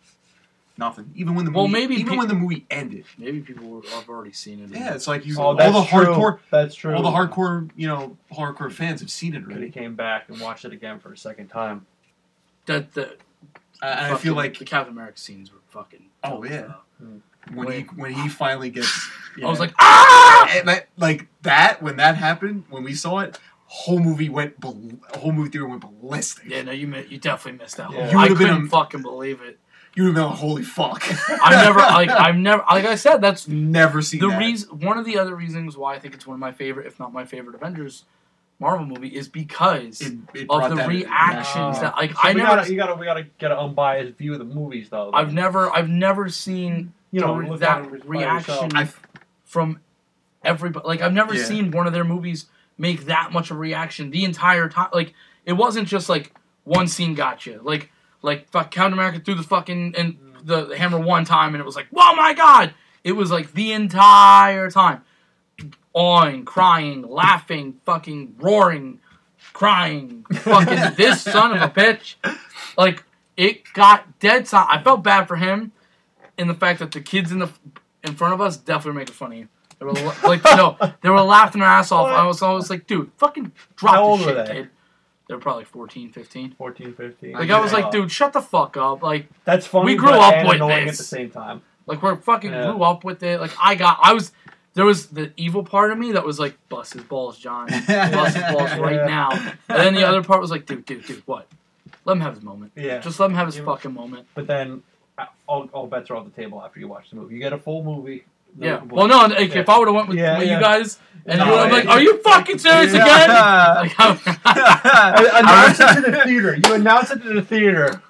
Nothing. 0.78 1.10
Even 1.14 1.34
when 1.34 1.46
the 1.46 1.50
Well, 1.52 1.68
movie 1.68 1.80
maybe 1.86 1.94
even 2.00 2.12
pe- 2.12 2.18
when 2.18 2.28
the 2.28 2.34
movie 2.34 2.66
ended. 2.70 3.06
Maybe 3.16 3.40
people 3.40 3.66
were, 3.66 3.80
have 3.92 4.10
already 4.10 4.32
seen 4.32 4.60
it. 4.62 4.70
Yeah 4.70 4.94
it's 4.94 5.06
like 5.06 5.24
you 5.24 5.34
Oh, 5.38 5.42
all 5.42 5.54
that's 5.54 5.72
the 5.72 5.84
true. 5.84 6.04
hardcore 6.06 6.38
That's 6.50 6.74
true. 6.74 6.94
all 6.94 7.02
the 7.02 7.10
hardcore 7.10 7.70
you 7.76 7.86
know 7.88 8.16
hardcore 8.32 8.70
fans 8.70 9.00
have 9.00 9.10
seen 9.10 9.34
it 9.34 9.42
Could 9.44 9.52
already. 9.52 9.66
have 9.66 9.74
came 9.74 9.94
back 9.94 10.28
and 10.28 10.38
watched 10.40 10.64
it 10.66 10.72
again 10.72 10.98
for 10.98 11.12
a 11.12 11.16
second 11.16 11.48
time. 11.48 11.86
that 12.66 12.92
the 12.94 13.16
I, 13.82 14.12
I 14.12 14.16
feel 14.16 14.34
like 14.34 14.58
the 14.58 14.64
Captain 14.64 14.92
America 14.92 15.18
scenes 15.18 15.52
were 15.52 15.58
fucking 15.68 16.06
Oh, 16.24 16.44
yeah. 16.44 16.72
though. 17.00 17.20
when 17.54 17.70
he 17.72 17.80
when 17.94 18.12
he 18.12 18.28
finally 18.28 18.68
gets 18.70 19.10
I 19.42 19.46
was 19.46 19.60
like 19.60 19.72
ah! 19.78 20.50
And 20.58 20.68
that, 20.68 20.88
like 20.98 21.26
that 21.42 21.82
when 21.82 21.96
that 21.96 22.16
happened 22.16 22.64
when 22.70 22.82
we 22.84 22.92
saw 22.94 23.18
it 23.20 23.38
whole 23.84 23.98
movie 24.00 24.28
went 24.28 24.58
bal- 24.60 24.80
whole 25.18 25.32
movie 25.32 25.50
theater 25.50 25.66
went 25.68 25.82
ballistic 25.82 26.44
yeah 26.48 26.62
no 26.62 26.72
you 26.72 26.86
mi- 26.86 27.04
you 27.08 27.18
definitely 27.18 27.58
missed 27.62 27.76
that 27.76 27.90
Yeah. 27.90 28.02
whole 28.04 28.10
You 28.12 28.18
I 28.18 28.22
would've 28.22 28.38
been 28.38 28.48
couldn't 28.48 28.66
a- 28.66 28.70
fucking 28.70 29.02
believe 29.02 29.40
it 29.42 29.58
you 29.94 30.04
would 30.04 30.08
have 30.08 30.14
been 30.16 30.24
like, 30.30 30.38
holy 30.38 30.62
fuck 30.62 31.02
I've 31.44 31.64
never 31.64 31.78
like 31.80 32.08
I've 32.10 32.36
never 32.36 32.62
like 32.70 32.84
I 32.86 32.94
said 32.94 33.18
that's 33.18 33.46
never 33.48 34.00
seen 34.02 34.20
the 34.20 34.28
that. 34.28 34.38
reason 34.38 34.80
one 34.80 34.98
of 34.98 35.04
the 35.04 35.18
other 35.18 35.34
reasons 35.36 35.76
why 35.76 35.94
I 35.94 35.98
think 35.98 36.14
it's 36.14 36.26
one 36.26 36.34
of 36.34 36.40
my 36.40 36.52
favorite 36.52 36.86
if 36.86 36.98
not 36.98 37.12
my 37.12 37.24
favorite 37.24 37.54
Avengers 37.54 38.04
Marvel 38.58 38.86
movie 38.86 39.08
is 39.08 39.28
because 39.28 40.00
it, 40.00 40.14
it 40.34 40.46
of 40.48 40.70
the 40.70 40.76
that- 40.76 40.88
reactions 40.88 41.78
that 41.80 41.94
like 41.96 42.12
So 42.12 42.18
I 42.22 42.32
never 42.32 42.56
gotta, 42.56 42.70
you 42.70 42.76
gotta, 42.78 42.94
we 42.94 43.04
gotta 43.04 43.24
get 43.38 43.52
an 43.52 43.58
unbiased 43.58 44.16
view 44.16 44.32
of 44.32 44.38
the 44.38 44.46
movies, 44.46 44.88
though. 44.88 45.10
I've 45.12 45.34
never 45.34 45.70
I've 45.70 45.90
never 45.90 46.30
seen 46.30 46.94
you 47.12 47.20
know, 47.20 47.34
the 47.34 47.40
re- 47.40 47.48
look 47.50 47.60
that 47.60 47.80
at 47.84 47.92
it 47.92 48.00
by 48.00 48.06
reaction 48.08 48.88
from 49.44 49.80
everybody. 50.42 50.86
Like 50.86 51.02
I've 51.02 51.12
never 51.12 51.34
Yeah. 51.34 51.44
seen 51.44 51.70
one 51.70 51.86
of 51.86 51.92
their 51.92 52.04
movies 52.04 52.46
make 52.78 53.06
that 53.06 53.32
much 53.32 53.50
of 53.50 53.56
a 53.56 53.60
reaction 53.60 54.10
the 54.10 54.24
entire 54.24 54.68
time. 54.68 54.88
Like 54.92 55.14
it 55.44 55.54
wasn't 55.54 55.88
just 55.88 56.08
like 56.08 56.32
one 56.64 56.88
scene 56.88 57.14
got 57.14 57.46
you. 57.46 57.60
Like 57.62 57.90
like 58.22 58.48
fuck 58.50 58.70
Captain 58.70 58.92
America 58.92 59.20
threw 59.20 59.34
the 59.34 59.42
fucking 59.42 59.94
and 59.96 60.16
the, 60.42 60.66
the 60.66 60.78
hammer 60.78 60.98
one 60.98 61.24
time 61.24 61.54
and 61.54 61.60
it 61.60 61.64
was 61.64 61.76
like 61.76 61.88
oh 61.94 62.14
my 62.16 62.34
god. 62.34 62.74
It 63.04 63.12
was 63.12 63.30
like 63.30 63.52
the 63.52 63.72
entire 63.72 64.68
time, 64.68 65.02
awing, 65.92 66.44
crying, 66.44 67.02
laughing, 67.02 67.80
fucking 67.84 68.34
roaring, 68.38 68.98
crying, 69.52 70.24
fucking 70.32 70.94
this 70.96 71.22
son 71.22 71.52
of 71.52 71.62
a 71.62 71.68
bitch. 71.68 72.16
Like 72.76 73.04
it 73.36 73.72
got 73.74 74.18
dead 74.18 74.48
silent. 74.48 74.70
I 74.72 74.82
felt 74.82 75.04
bad 75.04 75.28
for 75.28 75.36
him 75.36 75.70
in 76.36 76.48
the 76.48 76.54
fact 76.54 76.80
that 76.80 76.92
the 76.92 77.00
kids 77.00 77.30
in 77.30 77.38
the 77.38 77.50
in 78.02 78.14
front 78.14 78.34
of 78.34 78.40
us 78.40 78.56
definitely 78.56 78.98
making 78.98 79.14
fun 79.14 79.32
of 79.32 79.38
you. 79.38 79.48
They 79.78 79.84
were 79.84 79.92
like 79.92 80.42
no, 80.44 80.76
they 81.02 81.08
were 81.10 81.20
laughing 81.20 81.60
their 81.60 81.68
ass 81.68 81.92
off. 81.92 82.08
I 82.08 82.26
was 82.26 82.40
always 82.42 82.70
like, 82.70 82.86
dude, 82.86 83.10
fucking 83.18 83.52
drop 83.76 83.94
How 83.94 84.00
the 84.00 84.06
old 84.06 84.20
shit, 84.20 84.36
were 84.36 84.42
they? 84.44 84.52
kid. 84.52 84.70
They 85.28 85.34
were 85.34 85.40
probably 85.40 85.64
14, 85.64 86.12
15. 86.12 86.52
14, 86.52 86.94
15. 86.94 87.32
Like 87.32 87.50
I 87.50 87.60
was 87.60 87.72
like, 87.72 87.90
dude, 87.90 88.10
shut 88.12 88.32
the 88.32 88.40
fuck 88.40 88.76
up. 88.76 89.02
Like 89.02 89.26
That's 89.44 89.66
funny. 89.66 89.86
we 89.86 89.96
grew 89.96 90.08
but 90.10 90.20
up 90.20 90.34
and 90.34 90.48
with 90.48 90.56
annoying 90.56 90.86
this. 90.86 90.94
at 90.94 90.98
the 90.98 91.04
same 91.04 91.30
time. 91.30 91.62
like 91.86 92.02
we're 92.02 92.16
fucking 92.16 92.50
Yeah. 92.52 92.72
grew 92.72 92.82
up 92.82 93.04
with 93.04 93.22
it. 93.22 93.40
Like 93.40 93.50
I 93.60 93.74
got 93.74 93.98
I 94.02 94.12
was 94.14 94.32
there 94.74 94.84
was 94.84 95.06
the 95.08 95.32
evil 95.36 95.64
part 95.64 95.90
of 95.90 95.98
me 95.98 96.12
that 96.12 96.24
was 96.24 96.38
like, 96.38 96.56
bust 96.68 96.92
his 96.94 97.02
balls, 97.02 97.38
John. 97.38 97.66
Bust 97.86 98.36
his 98.36 98.52
balls 98.52 98.70
right 98.78 98.94
Yeah. 98.96 99.06
now. 99.06 99.30
And 99.68 99.78
then 99.80 99.94
the 99.94 100.04
other 100.06 100.22
part 100.22 100.40
was 100.40 100.50
like, 100.50 100.66
dude, 100.66 100.84
dude, 100.84 101.04
dude, 101.06 101.22
what? 101.26 101.48
Let 102.04 102.12
him 102.14 102.20
have 102.20 102.34
his 102.34 102.44
moment. 102.44 102.72
Yeah. 102.76 102.98
Just 102.98 103.18
let 103.18 103.30
him 103.30 103.36
have 103.36 103.46
his 103.46 103.56
Yeah. 103.56 103.64
fucking 103.64 103.92
moment. 103.94 104.26
But 104.34 104.46
then 104.46 104.82
uh, 105.18 105.24
all, 105.46 105.68
all 105.72 105.86
bets 105.86 106.10
are 106.10 106.16
off 106.16 106.24
the 106.26 106.30
table 106.30 106.62
after 106.62 106.78
you 106.78 106.88
watch 106.88 107.08
the 107.10 107.16
movie. 107.16 107.34
You 107.34 107.40
get 107.40 107.52
a 107.54 107.58
full 107.58 107.82
movie. 107.82 108.26
No 108.56 108.66
Yeah. 108.66 108.80
Well, 108.88 109.06
no, 109.08 109.18
like, 109.26 109.52
Yeah. 109.54 109.60
if 109.60 109.68
I 109.68 109.78
would 109.78 109.88
have 109.88 109.94
went 109.94 110.08
with, 110.08 110.18
Yeah, 110.18 110.38
with 110.38 110.46
yeah. 110.48 110.54
you 110.56 110.60
guys, 110.60 110.98
and 111.26 111.38
No, 111.40 111.44
you 111.46 111.50
were 111.52 111.70
like, 111.70 111.86
"Are 111.86 112.00
you 112.00 112.18
fucking 112.22 112.58
serious 112.58 112.92
again?" 112.92 113.28
Like, 113.28 113.94
I- 113.98 115.30
Announce 115.40 115.80
it 115.80 115.94
to 116.04 116.10
the 116.10 116.20
theater. 116.24 116.56
You 116.64 116.74
announce 116.74 117.10
it 117.10 117.22
to 117.22 117.32
the 117.34 117.42
theater. 117.42 118.00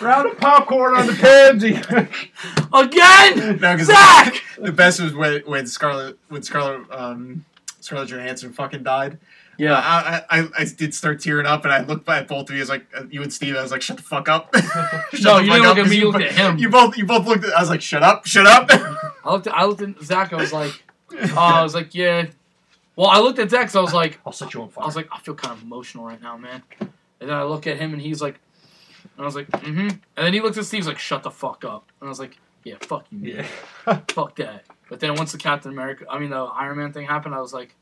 Round 0.00 0.30
of 0.30 0.38
popcorn 0.38 0.94
on 0.94 1.06
the 1.06 1.12
pansy. 1.14 1.74
again, 2.72 3.58
No, 3.60 3.76
'cause 3.76 3.86
Zach. 3.86 4.42
the 4.58 4.72
best 4.72 5.00
was 5.00 5.14
when 5.14 5.40
when 5.46 5.66
Scarlett 5.66 6.18
when 6.28 6.42
Scarlett 6.42 6.82
um 6.90 7.44
Scarlett 7.80 8.08
Johansson 8.08 8.52
fucking 8.52 8.82
died. 8.82 9.18
Yeah. 9.58 9.74
I, 9.74 10.22
I, 10.30 10.40
I, 10.40 10.48
I 10.58 10.64
did 10.64 10.94
start 10.94 11.20
tearing 11.20 11.46
up, 11.46 11.64
and 11.64 11.72
I 11.72 11.82
looked 11.82 12.08
at 12.08 12.26
both 12.28 12.48
of 12.48 12.54
you. 12.54 12.60
I 12.60 12.62
was 12.62 12.68
like, 12.68 12.86
uh, 12.96 13.04
you 13.10 13.22
and 13.22 13.32
Steve. 13.32 13.54
I 13.56 13.62
was 13.62 13.70
like, 13.70 13.82
shut 13.82 13.96
the 13.98 14.02
fuck 14.02 14.28
up. 14.28 14.54
Shut 14.54 14.64
No, 15.22 15.36
the 15.38 15.44
you 15.44 15.50
fuck 15.50 15.58
didn't 15.58 15.66
up, 15.66 15.76
look 15.76 15.78
at 15.78 15.82
'cause 15.82 15.90
me, 15.90 15.96
you 15.98 16.10
looked 16.10 16.24
at 16.24 16.32
him. 16.32 16.58
You 16.58 16.68
both, 16.70 16.96
you 16.96 17.06
both 17.06 17.26
looked. 17.26 17.44
at 17.44 17.52
I 17.52 17.60
was 17.60 17.70
like, 17.70 17.82
shut 17.82 18.02
up, 18.02 18.26
shut 18.26 18.46
up. 18.46 18.68
I 19.24 19.32
looked. 19.32 19.46
At, 19.46 19.54
I 19.54 19.64
looked 19.64 19.82
at 19.82 20.00
Zach. 20.02 20.32
I 20.32 20.36
was 20.36 20.52
like, 20.52 20.82
oh, 21.12 21.34
I 21.36 21.62
was 21.62 21.74
like, 21.74 21.94
yeah. 21.94 22.26
Well, 22.96 23.08
I 23.08 23.20
looked 23.20 23.38
at 23.38 23.50
Zach. 23.50 23.66
'cause 23.66 23.76
I 23.76 23.80
was 23.80 23.94
like, 23.94 24.18
I'll 24.26 24.32
set 24.32 24.52
you 24.54 24.62
on 24.62 24.68
fire. 24.70 24.84
I 24.84 24.86
was 24.86 24.96
like, 24.96 25.08
I 25.12 25.18
feel 25.20 25.34
kind 25.34 25.56
of 25.56 25.62
emotional 25.62 26.04
right 26.04 26.20
now, 26.20 26.36
man. 26.36 26.62
And 26.80 26.90
then 27.30 27.36
I 27.36 27.44
look 27.44 27.66
at 27.66 27.76
him, 27.78 27.92
and 27.92 28.02
he's 28.02 28.20
like, 28.20 28.40
and 29.16 29.22
I 29.22 29.24
was 29.24 29.36
like, 29.36 29.48
mm-hmm. 29.50 29.88
And 29.88 30.00
then 30.16 30.32
he 30.32 30.40
looked 30.40 30.56
at 30.58 30.64
Steve, 30.64 30.78
he's 30.78 30.86
like, 30.88 30.98
shut 30.98 31.22
the 31.22 31.30
fuck 31.30 31.64
up. 31.64 31.84
And 32.00 32.08
I 32.08 32.10
was 32.10 32.18
like, 32.18 32.36
yeah, 32.64 32.76
fuck 32.80 33.04
you, 33.10 33.18
man. 33.18 33.46
yeah. 33.86 34.00
fuck 34.08 34.36
that. 34.36 34.64
But 34.88 35.00
then 35.00 35.14
once 35.14 35.32
the 35.32 35.38
Captain 35.38 35.70
America, 35.72 36.04
I 36.10 36.18
mean 36.18 36.30
the 36.30 36.36
Iron 36.36 36.78
Man 36.78 36.92
thing 36.92 37.06
happened, 37.06 37.34
I 37.34 37.40
was 37.40 37.52
like, 37.52 37.74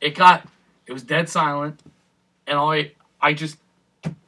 it 0.00 0.14
got, 0.14 0.46
it 0.86 0.92
was 0.92 1.02
dead 1.02 1.28
silent, 1.28 1.80
and 2.46 2.58
I, 2.58 2.92
I 3.20 3.32
just, 3.34 3.56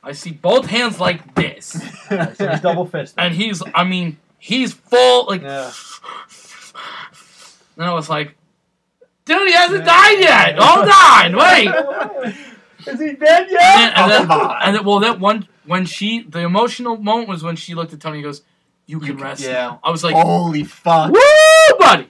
I 0.02 0.12
see 0.12 0.32
both 0.32 0.66
hands 0.66 0.98
like 1.00 1.34
this, 1.34 1.66
so 2.08 2.48
he's 2.50 2.60
double 2.60 2.86
fisted. 2.86 3.18
and 3.18 3.34
he's, 3.34 3.62
I 3.74 3.84
mean, 3.84 4.16
he's 4.38 4.72
full 4.72 5.26
like, 5.26 5.42
yeah. 5.42 5.70
and 7.76 7.84
I 7.86 7.92
was 7.94 8.08
like, 8.08 8.34
dude, 9.24 9.46
he 9.48 9.54
hasn't 9.54 9.84
died 9.84 10.18
yet. 10.20 10.56
Hold 10.58 10.88
on, 10.88 11.36
wait. 11.36 12.34
Is 12.86 12.98
he 13.00 13.12
dead 13.12 13.48
yet? 13.50 13.60
then, 13.60 13.92
and 13.94 14.12
Oh, 14.12 14.26
then, 14.26 14.50
and 14.62 14.76
then, 14.76 14.84
well, 14.84 15.00
that 15.00 15.20
one 15.20 15.46
when 15.66 15.84
she, 15.84 16.22
the 16.22 16.38
emotional 16.40 16.96
moment 16.96 17.28
was 17.28 17.42
when 17.42 17.56
she 17.56 17.74
looked 17.74 17.92
at 17.92 18.00
Tony. 18.00 18.18
and 18.18 18.24
goes, 18.24 18.40
"You 18.86 18.98
can 19.00 19.16
can- 19.16 19.24
rest 19.24 19.42
yeah. 19.42 19.52
now." 19.52 19.80
I 19.84 19.90
was 19.90 20.02
like, 20.02 20.14
Holy 20.14 20.64
fuck! 20.64 21.12
"Woo, 21.12 21.20
buddy!" 21.78 22.08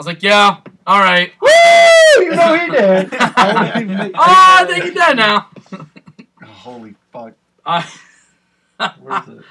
I 0.00 0.02
was 0.02 0.06
like, 0.06 0.22
"Yeah, 0.22 0.56
all 0.86 0.98
right." 0.98 1.30
Woo! 1.42 2.24
You 2.24 2.30
know 2.30 2.56
he 2.56 2.70
did. 2.70 3.12
oh, 3.20 4.12
I 4.16 4.64
think 4.66 4.84
he's 4.84 4.94
dead 4.94 5.14
now. 5.18 5.50
Holy 6.42 6.94
fuck! 7.12 7.34
I, 7.66 7.86
Where's 8.98 9.28
it? 9.28 9.44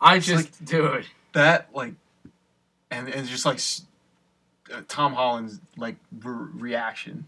I 0.00 0.16
It's 0.18 0.26
just, 0.26 0.64
dude. 0.64 1.06
That 1.32 1.70
like, 1.74 1.94
and 2.92 3.08
and 3.08 3.26
just 3.26 3.44
like 3.44 3.56
s- 3.56 3.84
uh, 4.72 4.82
Tom 4.86 5.14
Holland's 5.14 5.58
like 5.76 5.96
re- 6.22 6.50
reaction, 6.54 7.26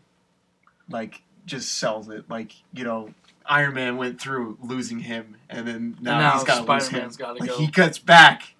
like 0.89 1.21
just 1.47 1.73
sells 1.79 2.09
it. 2.11 2.31
Like 2.31 2.53
you 2.73 2.85
know, 2.85 3.13
Iron 3.45 3.75
Man 3.75 3.97
went 3.97 4.21
through 4.21 4.57
losing 4.63 5.01
him, 5.01 5.35
and 5.51 5.67
then 5.67 5.97
now, 6.01 6.21
now 6.21 6.33
he's 6.35 6.45
got 6.45 6.65
to 6.65 6.73
lose 6.73 6.85
him. 6.85 6.91
Spider-Man's 6.91 7.17
gotta 7.17 7.41
like 7.41 7.51
go. 7.51 7.59
he 7.59 7.67
cuts 7.69 7.99
back 7.99 8.55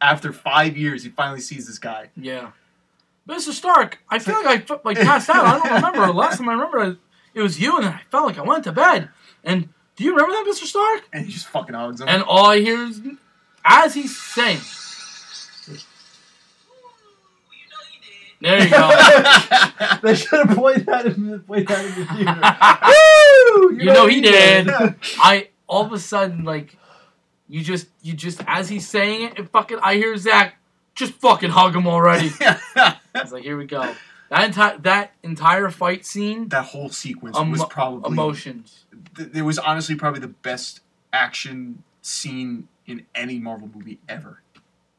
after 0.00 0.32
five 0.32 0.76
years. 0.76 1.04
He 1.04 1.10
finally 1.10 1.40
sees 1.40 1.68
this 1.68 1.78
guy. 1.78 2.08
Yeah, 2.16 2.50
Mr. 3.28 3.52
Stark. 3.52 3.98
I 4.10 4.18
feel 4.18 4.42
like 4.44 4.70
I 4.70 4.80
like 4.84 4.98
passed 5.00 5.30
out. 5.30 5.44
I 5.44 5.58
don't 5.58 5.74
remember. 5.82 6.12
Last 6.12 6.38
time 6.38 6.48
I 6.48 6.52
remember, 6.52 6.98
it 7.34 7.42
was 7.42 7.58
you, 7.60 7.76
and 7.76 7.84
then 7.86 7.92
I 7.92 8.02
felt 8.10 8.26
like 8.26 8.38
I 8.38 8.42
went 8.42 8.64
to 8.64 8.72
bed, 8.72 9.08
and 9.42 9.68
Do 9.96 10.04
you 10.04 10.10
remember 10.10 10.32
that, 10.32 10.44
Mr. 10.46 10.64
Stark? 10.64 11.08
And 11.12 11.24
he 11.26 11.32
just 11.32 11.46
fucking 11.46 11.74
hugs 11.74 12.00
him. 12.00 12.08
And 12.08 12.22
all 12.24 12.46
I 12.46 12.60
hear 12.60 12.82
is, 12.84 13.00
as 13.64 13.94
he's 13.94 14.16
saying, 14.16 14.60
there 18.40 18.62
you 18.62 18.70
go. 18.70 18.88
they 20.02 20.14
should 20.16 20.46
have 20.46 20.56
played 20.56 20.84
that 20.86 21.06
in 21.06 21.30
the, 21.30 21.38
played 21.38 21.66
that 21.68 21.84
in 21.84 21.94
the 21.94 22.06
theater. 22.06 22.40
Woo! 23.70 23.78
You 23.78 23.84
know 23.92 24.06
he 24.06 24.20
did. 24.20 24.68
I 25.18 25.48
all 25.66 25.86
of 25.86 25.92
a 25.92 25.98
sudden 25.98 26.44
like, 26.44 26.76
you 27.48 27.62
just 27.62 27.86
you 28.02 28.12
just 28.12 28.42
as 28.46 28.68
he's 28.68 28.86
saying 28.86 29.28
it, 29.28 29.38
and 29.38 29.48
fucking 29.48 29.78
I 29.82 29.94
hear 29.94 30.14
Zach 30.18 30.56
just 30.94 31.12
fucking 31.14 31.50
hug 31.50 31.74
him 31.74 31.86
already. 31.86 32.30
It's 33.16 33.30
like 33.32 33.44
here 33.44 33.56
we 33.56 33.66
go. 33.66 33.94
That 34.30 34.44
entire 34.44 34.78
that 34.78 35.12
entire 35.22 35.70
fight 35.70 36.04
scene, 36.04 36.48
that 36.48 36.64
whole 36.64 36.88
sequence 36.88 37.38
was 37.38 37.64
probably 37.66 38.10
emotions. 38.12 38.86
th- 39.16 39.30
it 39.32 39.42
was 39.42 39.58
honestly 39.58 39.94
probably 39.94 40.18
the 40.20 40.26
best 40.28 40.80
action 41.12 41.84
scene 42.02 42.66
in 42.86 43.06
any 43.14 43.38
Marvel 43.38 43.70
movie 43.72 44.00
ever. 44.08 44.40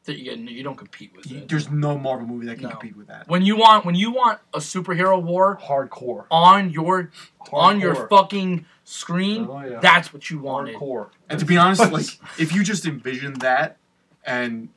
That 0.04 0.18
you, 0.18 0.32
you 0.32 0.62
don't 0.62 0.76
compete 0.76 1.12
with 1.14 1.30
You- 1.30 1.38
it. 1.38 1.48
There's 1.48 1.68
no 1.70 1.98
Marvel 1.98 2.26
movie 2.26 2.46
that 2.46 2.54
can 2.54 2.64
No. 2.64 2.70
compete 2.70 2.96
with 2.96 3.08
that. 3.08 3.28
When 3.28 3.42
you 3.42 3.56
want 3.56 3.84
when 3.84 3.94
you 3.96 4.10
want 4.12 4.38
a 4.54 4.58
superhero 4.60 5.22
war 5.22 5.58
Hardcore. 5.62 6.24
on 6.30 6.70
your 6.70 7.10
on 7.52 7.80
your 7.80 8.08
fucking 8.08 8.64
screen, 8.84 9.46
Oh, 9.50 9.60
yeah. 9.62 9.80
that's 9.80 10.10
what 10.14 10.30
you 10.30 10.38
wanted. 10.38 10.76
Hardcore. 10.76 11.10
And 11.28 11.38
to 11.38 11.44
be 11.44 11.58
honest, 11.58 11.92
like 11.92 12.06
if 12.38 12.54
you 12.54 12.64
just 12.64 12.86
envision 12.86 13.34
that, 13.40 13.76
and 14.24 14.70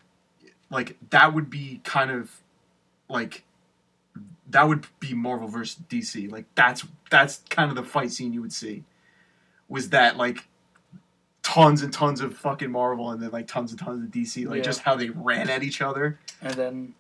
like 0.70 0.98
that 1.10 1.34
would 1.34 1.50
be 1.50 1.82
kind 1.84 2.12
of 2.12 2.32
like 3.10 3.44
that 4.50 4.68
would 4.68 4.88
be 5.00 5.14
Marvel 5.14 5.48
versus 5.48 5.82
DC. 5.90 6.32
Like 6.32 6.46
that's 6.56 6.86
that's 7.10 7.42
kind 7.50 7.70
of 7.70 7.76
the 7.76 7.84
fight 7.84 8.12
scene 8.12 8.34
you 8.34 8.42
would 8.42 8.54
see. 8.54 8.84
Was 9.68 9.90
that 9.90 10.18
like 10.18 10.48
tons 11.44 11.82
and 11.82 11.92
tons 11.94 12.22
of 12.22 12.38
fucking 12.38 12.72
Marvel 12.72 13.12
and 13.12 13.22
then 13.22 13.32
like 13.32 13.48
tons 13.48 13.72
and 13.72 13.80
tons 13.80 14.04
of 14.04 14.10
DC, 14.12 14.48
like 14.48 14.58
Yeah. 14.58 14.64
just 14.64 14.82
how 14.82 14.96
they 14.96 15.10
ran 15.10 15.50
at 15.50 15.64
each 15.64 15.82
other. 15.82 16.20
And 16.42 16.54
then 16.54 16.94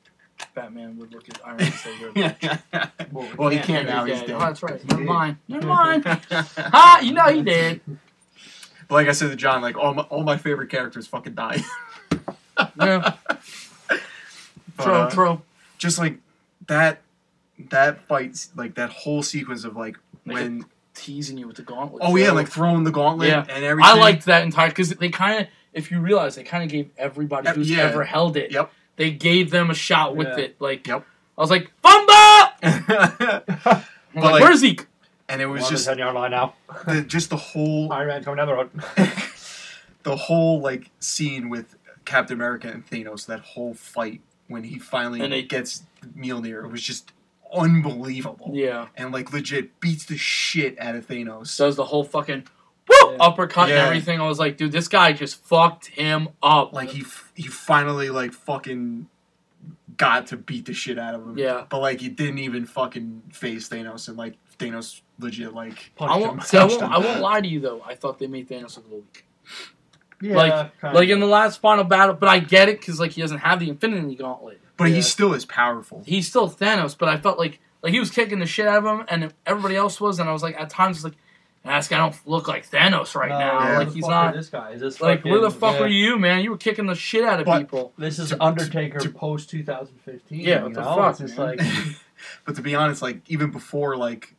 Batman 0.56 0.98
would 0.98 1.14
look 1.14 1.28
at 1.30 1.40
Iron 1.46 1.58
Man 1.58 1.66
and 1.68 1.76
say, 1.76 2.00
"You're 2.00 2.10
a 2.10 2.14
bitch." 2.14 3.12
well, 3.38 3.50
he 3.50 3.58
can't. 3.58 3.68
can't 3.68 3.88
now. 3.90 4.06
He's 4.06 4.22
Oh, 4.22 4.28
dead. 4.28 4.40
that's 4.42 4.64
right. 4.64 4.86
Never 4.90 5.04
mind. 5.04 5.38
Never 5.48 5.68
mind. 5.68 6.04
Ha! 6.32 7.02
You 7.04 7.14
know 7.14 7.26
he 7.26 7.42
did. 7.42 7.82
But 8.88 8.96
like 8.96 9.08
I 9.08 9.12
said 9.12 9.30
to 9.32 9.36
John, 9.36 9.62
like 9.62 9.78
all 9.78 9.94
my, 9.94 10.04
all 10.04 10.24
my 10.24 10.38
favorite 10.38 10.70
characters 10.70 11.08
fucking 11.08 11.34
die. 11.36 11.62
Yeah. 12.80 13.14
But, 14.78 14.84
True. 14.84 14.94
uh, 14.94 15.10
True. 15.10 15.42
just 15.78 15.98
like 16.00 16.18
that 16.68 17.02
that 17.70 18.08
fight 18.08 18.48
like 18.56 18.76
that 18.76 18.90
whole 18.90 19.22
sequence 19.24 19.64
of 19.66 19.76
like 19.76 19.98
Like 20.26 20.36
when 20.36 20.66
Teasing 20.94 21.38
you 21.38 21.48
with 21.48 21.56
the 21.58 21.64
gauntlet. 21.64 22.02
oh 22.06 22.16
yeah 22.16 22.32
like 22.32 22.48
throwing 22.50 22.84
the 22.84 22.92
gauntlet 22.92 23.30
Yeah. 23.30 23.46
and 23.50 23.64
everything 23.64 23.92
I 23.92 23.98
liked 24.00 24.26
that 24.26 24.44
entire 24.44 24.70
because 24.70 24.90
they 24.90 25.10
kind 25.10 25.42
of, 25.42 25.48
if 25.74 25.92
you 25.92 26.00
realize, 26.02 26.36
they 26.36 26.44
kind 26.44 26.64
of 26.64 26.70
gave 26.70 26.90
everybody 26.98 27.48
Uh, 27.48 27.54
who's 27.54 27.70
yeah. 27.72 27.84
ever 27.84 28.04
held 28.04 28.36
it. 28.38 28.52
Yep. 28.52 28.72
They 28.98 29.12
gave 29.12 29.50
them 29.52 29.70
a 29.70 29.74
shot 29.74 30.16
with 30.16 30.28
Yeah. 30.28 30.46
it. 30.46 30.56
Like, 30.60 30.86
Yep. 30.88 31.06
I 31.38 31.42
was 31.42 31.50
like, 31.52 31.72
Bumba! 31.84 32.50
But, 34.14 34.24
like, 34.24 34.34
like- 34.34 34.42
where's 34.44 34.60
Zeke? 34.60 34.88
and 35.30 35.42
it 35.42 35.46
was 35.46 35.62
We're 35.62 35.68
on 35.68 35.72
the 35.74 35.78
just 35.78 35.88
10 35.88 35.98
yard 36.00 36.16
line 36.16 36.32
now. 36.32 36.54
the, 36.88 37.02
just 37.04 37.30
the 37.30 37.38
whole 37.38 37.94
Iron 37.94 38.08
Man 38.08 38.24
coming 38.24 38.38
down 38.38 38.48
the 38.48 38.56
road. 38.56 38.70
the 40.04 40.16
whole 40.16 40.60
like 40.62 40.90
scene 41.00 41.50
with 41.50 41.76
Captain 42.10 42.36
America 42.36 42.68
and 42.68 42.86
Thanos 42.90 43.26
that 43.28 43.40
whole 43.42 43.74
fight 43.74 44.22
when 44.48 44.64
he 44.64 44.80
finally 44.80 45.22
And 45.22 45.34
it, 45.34 45.48
gets 45.48 45.84
Mjolnir 46.18 46.64
it 46.66 46.72
was 46.72 46.82
just 46.82 47.12
unbelievable 47.54 48.52
Yeah. 48.54 48.88
and 48.98 49.12
like 49.12 49.32
legit 49.34 49.80
beats 49.80 50.06
the 50.06 50.18
shit 50.18 50.80
out 50.80 50.96
of 50.96 51.08
Thanos 51.08 51.56
Does 51.58 51.76
the 51.76 51.86
whole 51.86 52.04
fucking 52.04 52.46
woo 52.88 52.96
Yeah. 53.12 53.18
uppercut 53.20 53.70
and 53.70 53.78
everything. 53.78 54.20
I 54.20 54.28
was 54.28 54.40
like, 54.40 54.58
dude, 54.58 54.72
this 54.72 54.88
guy 54.88 55.14
just 55.14 55.44
fucked 55.46 55.88
him 55.88 56.30
up. 56.42 56.74
like 56.74 56.90
he 56.90 57.02
f- 57.02 57.32
he 57.36 57.44
finally 57.44 58.10
like 58.10 58.34
fucking 58.34 59.08
got 59.98 60.28
to 60.28 60.38
beat 60.38 60.66
the 60.66 60.74
shit 60.74 60.98
out 60.98 61.14
of 61.16 61.22
him 61.28 61.38
Yeah. 61.38 61.66
but 61.70 61.80
like 61.80 62.00
he 62.02 62.10
didn't 62.10 62.40
even 62.40 62.66
fucking 62.66 63.22
face 63.32 63.70
Thanos 63.70 64.08
and 64.08 64.18
like 64.18 64.36
Thanos 64.58 65.02
legit 65.20 65.54
like 65.54 65.92
I 66.00 66.18
won't, 66.18 66.54
I, 66.54 66.66
won't. 66.66 66.82
I 66.84 66.98
won't 66.98 67.22
lie 67.22 67.42
to 67.42 67.48
you 67.48 67.60
though. 67.60 67.82
I 67.86 67.94
thought 67.96 68.18
they 68.20 68.28
made 68.28 68.48
Thanos 68.50 68.76
look 68.78 68.86
a 68.86 68.90
little 68.90 69.00
weak. 69.14 69.26
Yeah, 70.22 70.36
like- 70.36 70.82
kinda. 70.82 70.96
Like 70.96 71.10
in 71.10 71.20
the 71.20 71.26
last 71.26 71.62
final 71.62 71.84
battle, 71.84 72.16
but 72.16 72.30
I 72.30 72.40
get 72.40 72.70
it 72.70 72.80
because 72.80 73.00
like 73.00 73.12
he 73.12 73.22
doesn't 73.22 73.40
have 73.40 73.60
the 73.60 73.70
Infinity 73.70 74.16
Gauntlet. 74.16 74.60
but 74.78 74.86
Yeah. 74.90 74.96
he's 74.96 75.08
still 75.08 75.34
as 75.34 75.44
powerful 75.46 76.04
He's 76.06 76.28
still 76.28 76.50
Thanos, 76.50 76.98
but 76.98 77.10
I 77.10 77.18
felt 77.18 77.38
like 77.38 77.60
like 77.84 77.94
he 77.94 78.00
was 78.00 78.12
kicking 78.12 78.40
the 78.40 78.46
shit 78.46 78.68
out 78.68 78.86
of 78.86 79.00
him, 79.00 79.06
and 79.10 79.34
everybody 79.46 79.76
else 79.76 80.00
was, 80.02 80.20
and 80.20 80.28
I 80.30 80.34
was 80.34 80.44
like 80.44 80.60
at 80.60 80.70
times 80.70 81.04
like, 81.04 81.14
"Ah, 81.66 81.78
this 81.78 81.88
guy 81.88 81.98
don't 81.98 82.16
look 82.26 82.48
like 82.50 82.70
Thanos 82.70 83.16
right 83.16 83.30
No, 83.30 83.40
now. 83.40 83.60
Yeah. 83.72 83.78
Like 83.80 83.94
he's 83.94 84.06
not. 84.08 84.34
This 84.34 84.50
guy 84.50 84.72
is 84.72 84.82
this 84.82 85.00
Like 85.02 85.24
where 85.24 85.40
the 85.40 85.50
fucking- 85.50 85.60
fuck 85.60 85.76
yeah. 85.80 85.86
are 85.86 85.88
you, 85.90 86.18
man? 86.20 86.44
You 86.44 86.52
were 86.52 86.58
kicking 86.58 86.88
the 86.88 86.96
shit 86.96 87.24
out 87.24 87.40
of 87.40 87.46
But- 87.46 87.60
people. 87.60 87.94
This 87.98 88.20
is 88.20 88.30
To- 88.30 88.44
Undertaker 88.44 89.00
to- 89.00 89.10
post 89.10 89.50
2015. 89.50 90.40
Yeah, 90.42 90.58
you 90.60 90.64
what 90.66 90.74
the 90.74 90.82
know? 90.82 90.96
fuck, 90.96 91.20
It's 91.22 91.38
man? 91.38 91.48
like 91.58 91.62
But 92.46 92.56
to 92.56 92.62
be 92.62 92.76
honest, 92.76 93.02
like 93.02 93.22
even 93.30 93.52
before 93.52 93.96
like 93.96 94.36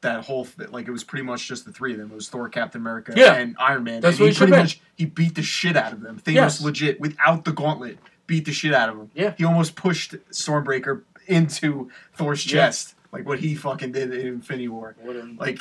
that 0.00 0.24
whole 0.24 0.44
th- 0.46 0.70
like 0.70 0.88
it 0.88 0.90
was 0.90 1.04
pretty 1.04 1.24
much 1.24 1.46
just 1.46 1.64
the 1.66 1.72
three 1.72 1.92
of 1.92 1.98
them. 1.98 2.10
It 2.10 2.14
was 2.14 2.28
Thor, 2.28 2.48
Captain 2.48 2.80
America, 2.80 3.12
Yeah. 3.16 3.34
and 3.34 3.54
Iron 3.58 3.84
Man. 3.84 4.00
That's 4.00 4.16
and 4.16 4.20
what 4.20 4.26
he 4.26 4.30
it 4.30 4.34
should've 4.34 4.38
pretty 4.48 4.52
been. 4.52 4.60
much 4.64 4.80
he 4.96 5.04
beat 5.04 5.34
the 5.34 5.42
shit 5.42 5.76
out 5.76 5.92
of 5.92 6.00
them. 6.00 6.20
Thanos 6.20 6.34
Yes. 6.34 6.60
legit 6.62 7.00
without 7.00 7.44
the 7.44 7.52
gauntlet 7.52 7.98
beat 8.26 8.46
the 8.46 8.52
shit 8.52 8.72
out 8.72 8.88
of 8.88 8.96
him. 8.96 9.10
Yeah. 9.14 9.34
He 9.36 9.44
almost 9.44 9.76
pushed 9.76 10.14
Stormbreaker 10.30 11.02
into 11.26 11.90
Thor's 12.14 12.46
Yeah. 12.46 12.66
chest, 12.66 12.94
like 13.12 13.26
what 13.26 13.40
he 13.40 13.54
fucking 13.54 13.92
did 13.92 14.12
in 14.14 14.26
Infinity 14.26 14.68
War. 14.68 14.96
Whatever. 15.02 15.28
Like 15.36 15.60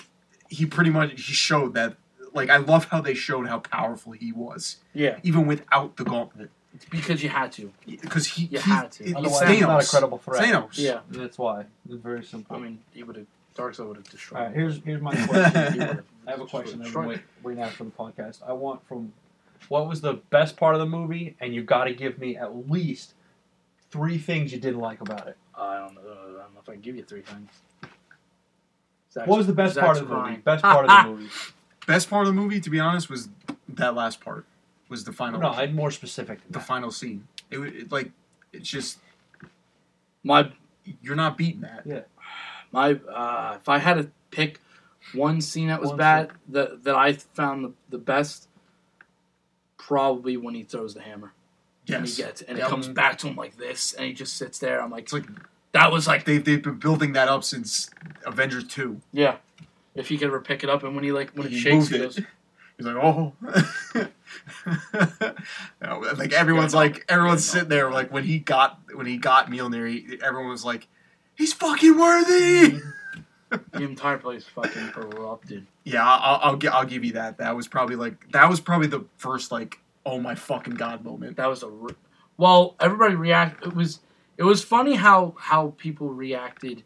he 0.50 0.66
pretty 0.66 0.90
much 0.90 1.12
he 1.12 1.34
showed 1.34 1.74
that. 1.74 1.96
Like 2.34 2.50
I 2.50 2.58
love 2.58 2.86
how 2.86 3.02
they 3.02 3.14
showed 3.14 3.48
how 3.48 3.60
powerful 3.60 4.14
he 4.14 4.32
was, 4.32 4.78
Yeah, 4.94 5.20
even 5.22 5.46
without 5.46 5.98
the 5.98 6.04
gauntlet, 6.04 6.50
it's 6.74 6.86
because 6.86 7.22
you 7.22 7.30
had 7.30 7.52
to. 7.54 7.72
because 7.86 8.26
he, 8.26 8.46
You 8.46 8.60
he 8.60 8.72
had 8.72 8.92
to. 8.94 9.04
it- 9.04 9.16
otherwise 9.16 9.42
it's 9.52 9.62
not 9.62 9.84
a 9.84 9.88
credible 9.88 10.18
threat. 10.18 10.44
Thanos. 10.44 10.70
Yeah, 10.78 11.02
That's 11.12 11.38
why. 11.38 11.66
It's 11.88 12.02
very 12.02 12.24
simple. 12.24 12.56
I 12.56 12.60
mean, 12.60 12.80
he 12.92 13.04
would 13.04 13.18
have. 13.18 13.26
Darkseid 13.56 13.88
would 13.88 13.98
have 13.98 14.10
destroyed. 14.10 14.40
All 14.42 14.46
right, 14.48 14.56
here's 14.56 14.82
here's 14.84 15.02
my 15.02 15.12
question. 15.28 16.04
I 16.28 16.32
have 16.32 16.42
a 16.42 16.46
question. 16.46 16.80
I've 16.80 16.84
destroyed 16.86 17.04
been 17.08 17.14
him. 17.16 17.20
wait, 17.44 17.44
waiting 17.44 17.64
out 17.64 17.72
for 17.72 17.84
the 17.84 17.92
podcast. 17.92 18.40
I 18.48 18.54
want 18.54 18.86
from 18.88 19.14
what 19.70 19.88
was 19.88 20.02
the 20.02 20.14
best 20.30 20.58
part 20.58 20.76
of 20.76 20.80
the 20.80 20.86
movie, 20.88 21.36
and 21.40 21.54
you 21.54 21.64
got 21.64 21.86
to 21.86 21.94
give 21.94 22.18
me 22.20 22.36
at 22.36 22.70
least 22.70 23.14
three 23.92 24.18
things 24.18 24.52
you 24.52 24.60
didn't 24.60 24.80
like 24.80 25.02
about 25.02 25.28
it. 25.28 25.38
I 25.56 25.78
don't 25.80 25.96
know. 25.96 26.02
I 26.02 26.16
don't 26.44 26.54
know 26.54 26.60
if 26.62 26.70
I 26.70 26.74
can 26.74 26.82
give 26.82 26.96
you 26.96 27.04
three 27.04 27.22
things. 27.22 27.50
Zach's- 29.12 29.28
What 29.28 29.38
was 29.38 29.48
the 29.48 29.54
best 29.54 29.76
Zach's 29.76 29.86
part 29.86 29.98
of 29.98 30.08
the 30.10 30.16
movie? 30.16 30.36
Best 30.38 30.64
part 30.64 30.86
of 30.90 31.06
the 31.06 31.12
movie. 31.12 31.30
Best 31.86 32.10
part 32.10 32.26
of 32.26 32.34
the 32.34 32.42
movie, 32.42 32.62
to 32.62 32.70
be 32.70 32.80
honest, 32.80 33.10
was 33.10 33.28
that 33.68 33.94
last 33.94 34.22
part. 34.22 34.46
Was 34.88 35.04
the 35.04 35.12
final 35.12 35.42
No, 35.42 35.50
I'm 35.50 35.76
more 35.76 35.92
specific. 35.92 36.40
Than 36.44 36.52
the 36.54 36.60
that. 36.60 36.66
final 36.66 36.92
scene. 36.92 37.28
It, 37.52 37.58
wa- 37.58 37.66
it 37.66 37.92
like 37.92 38.12
it's 38.54 38.70
just 38.70 39.00
My 40.24 40.50
you're 41.02 41.16
not 41.18 41.38
beating 41.38 41.62
that. 41.62 42.08
My. 42.74 42.94
Uh, 42.94 43.58
if 43.62 43.70
I 43.70 43.78
had 43.78 43.94
to 43.96 44.10
pick 44.32 44.60
one 45.14 45.40
scene 45.42 45.68
that 45.70 45.80
was 45.80 45.90
One 45.90 45.98
bad 45.98 46.32
that 46.50 46.84
that 46.84 46.96
I 46.96 47.14
found 47.14 47.64
the, 47.66 47.74
the 47.90 47.98
best, 47.98 48.50
probably 49.78 50.38
when 50.38 50.56
he 50.56 50.64
throws 50.64 50.94
the 50.94 51.02
hammer. 51.02 51.34
And 51.88 52.06
Yes, 52.08 52.16
he 52.18 52.24
gets 52.24 52.42
and 52.42 52.58
Yep. 52.58 52.68
it 52.68 52.70
comes 52.70 52.88
back 52.88 53.18
to 53.20 53.28
him 53.28 53.36
like 53.36 53.58
this, 53.58 53.94
and 53.94 54.06
he 54.06 54.14
just 54.14 54.36
sits 54.38 54.58
there. 54.60 54.82
I'm 54.82 54.90
like, 54.92 55.04
it's 55.04 55.14
like 55.14 55.26
that 55.74 55.92
was 55.92 56.08
like, 56.08 56.24
they've 56.26 56.44
they've 56.44 56.62
been 56.64 56.80
building 56.80 57.14
that 57.14 57.28
up 57.28 57.44
since 57.44 57.90
Avengers 58.26 58.66
two. 58.68 59.02
yeah. 59.12 59.38
If 59.96 60.08
he 60.08 60.18
could 60.18 60.28
ever 60.28 60.40
pick 60.42 60.64
it 60.64 60.70
up, 60.72 60.82
and 60.84 60.96
when 60.96 61.04
he 61.04 61.12
like 61.12 61.32
when 61.32 61.46
it 61.46 61.52
He 61.52 61.60
shakes, 61.60 61.76
moved 61.76 61.90
he 61.92 61.98
it. 61.98 62.00
goes, 62.00 62.20
He's 62.78 62.88
like, 62.88 62.96
oh, 62.96 63.34
No, 65.82 66.00
like 66.18 66.34
everyone's 66.34 66.74
like 66.74 67.06
everyone's 67.10 67.46
sitting 67.46 67.70
there 67.70 67.92
like 67.92 68.12
when 68.12 68.24
he 68.24 68.40
got 68.40 68.80
when 68.94 69.06
he 69.06 69.18
got 69.18 69.48
Mjolnir, 69.52 69.88
he, 69.88 70.18
everyone 70.24 70.50
was 70.50 70.66
like, 70.66 70.88
he's 71.44 71.52
fucking 71.54 71.98
worthy. 72.00 72.80
the 73.50 73.84
entire 73.84 74.18
place 74.18 74.46
fucking 74.46 74.92
erupted. 74.96 75.68
Yeah, 75.84 76.06
I'll, 76.08 76.40
I'll 76.54 76.60
I'll 76.72 76.86
give 76.86 77.04
you 77.04 77.14
that. 77.14 77.38
That 77.40 77.54
was 77.56 77.68
probably 77.68 77.98
like 77.98 78.32
that 78.32 78.50
was 78.50 78.62
probably 78.62 78.88
the 78.88 79.04
first 79.18 79.52
like 79.52 79.80
oh 80.06 80.20
my 80.20 80.36
fucking 80.36 80.76
god 80.76 81.04
moment. 81.04 81.36
That 81.38 81.48
was 81.50 81.64
a 81.64 81.70
re- 81.70 81.96
well. 82.38 82.76
Everybody 82.80 83.16
react. 83.16 83.66
It 83.66 83.76
was 83.76 84.00
it 84.38 84.44
was 84.44 84.64
funny 84.64 84.96
how 84.96 85.36
how 85.38 85.74
people 85.78 86.10
reacted 86.10 86.84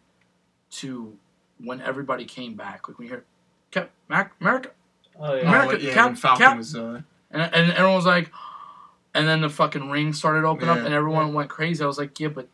to 0.71 1.15
when 1.59 1.81
everybody 1.81 2.25
came 2.25 2.55
back. 2.55 2.87
Like 2.87 2.97
when 2.97 3.07
you 3.07 3.13
hear 3.13 3.25
Cap, 3.69 3.91
Mac, 4.09 4.33
America, 4.41 4.71
Oh 5.19 5.35
yeah. 5.35 5.41
America- 5.47 5.75
Oh, 5.75 5.85
yeah, 5.85 5.93
Cap- 5.93 6.05
when 6.07 6.15
Falcon 6.15 6.45
Cap- 6.45 6.57
was 6.57 6.75
uh, 6.75 7.01
and 7.29 7.41
and 7.53 7.71
everyone 7.73 7.95
was 7.95 8.05
like, 8.07 8.31
and 9.13 9.27
then 9.27 9.41
the 9.41 9.49
fucking 9.49 9.91
ring 9.91 10.11
started 10.11 10.41
to 10.41 10.47
open 10.47 10.67
up, 10.69 10.79
and 10.79 10.93
everyone 10.93 11.33
went 11.35 11.49
crazy. 11.49 11.83
I 11.83 11.87
was 11.87 11.97
like, 11.99 12.19
yeah, 12.19 12.29
but 12.29 12.47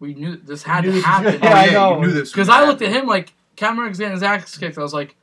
we 0.00 0.14
knew 0.14 0.36
this 0.36 0.62
had 0.64 0.82
knew 0.84 0.90
to 0.90 0.96
this- 0.96 1.04
happen. 1.04 1.34
Yeah, 1.42 1.48
oh, 1.50 1.52
I 1.54 1.66
know. 1.70 1.94
you 2.00 2.06
knew 2.06 2.12
this 2.12 2.32
Because 2.32 2.48
I 2.48 2.64
looked 2.66 2.82
at 2.82 2.90
him 2.90 3.06
like 3.06 3.32
Cameron 3.56 3.92
getting 3.92 4.18
Zach's 4.18 4.56
kicked. 4.58 4.76
I 4.78 4.82
was 4.82 4.94
like, 4.94 5.14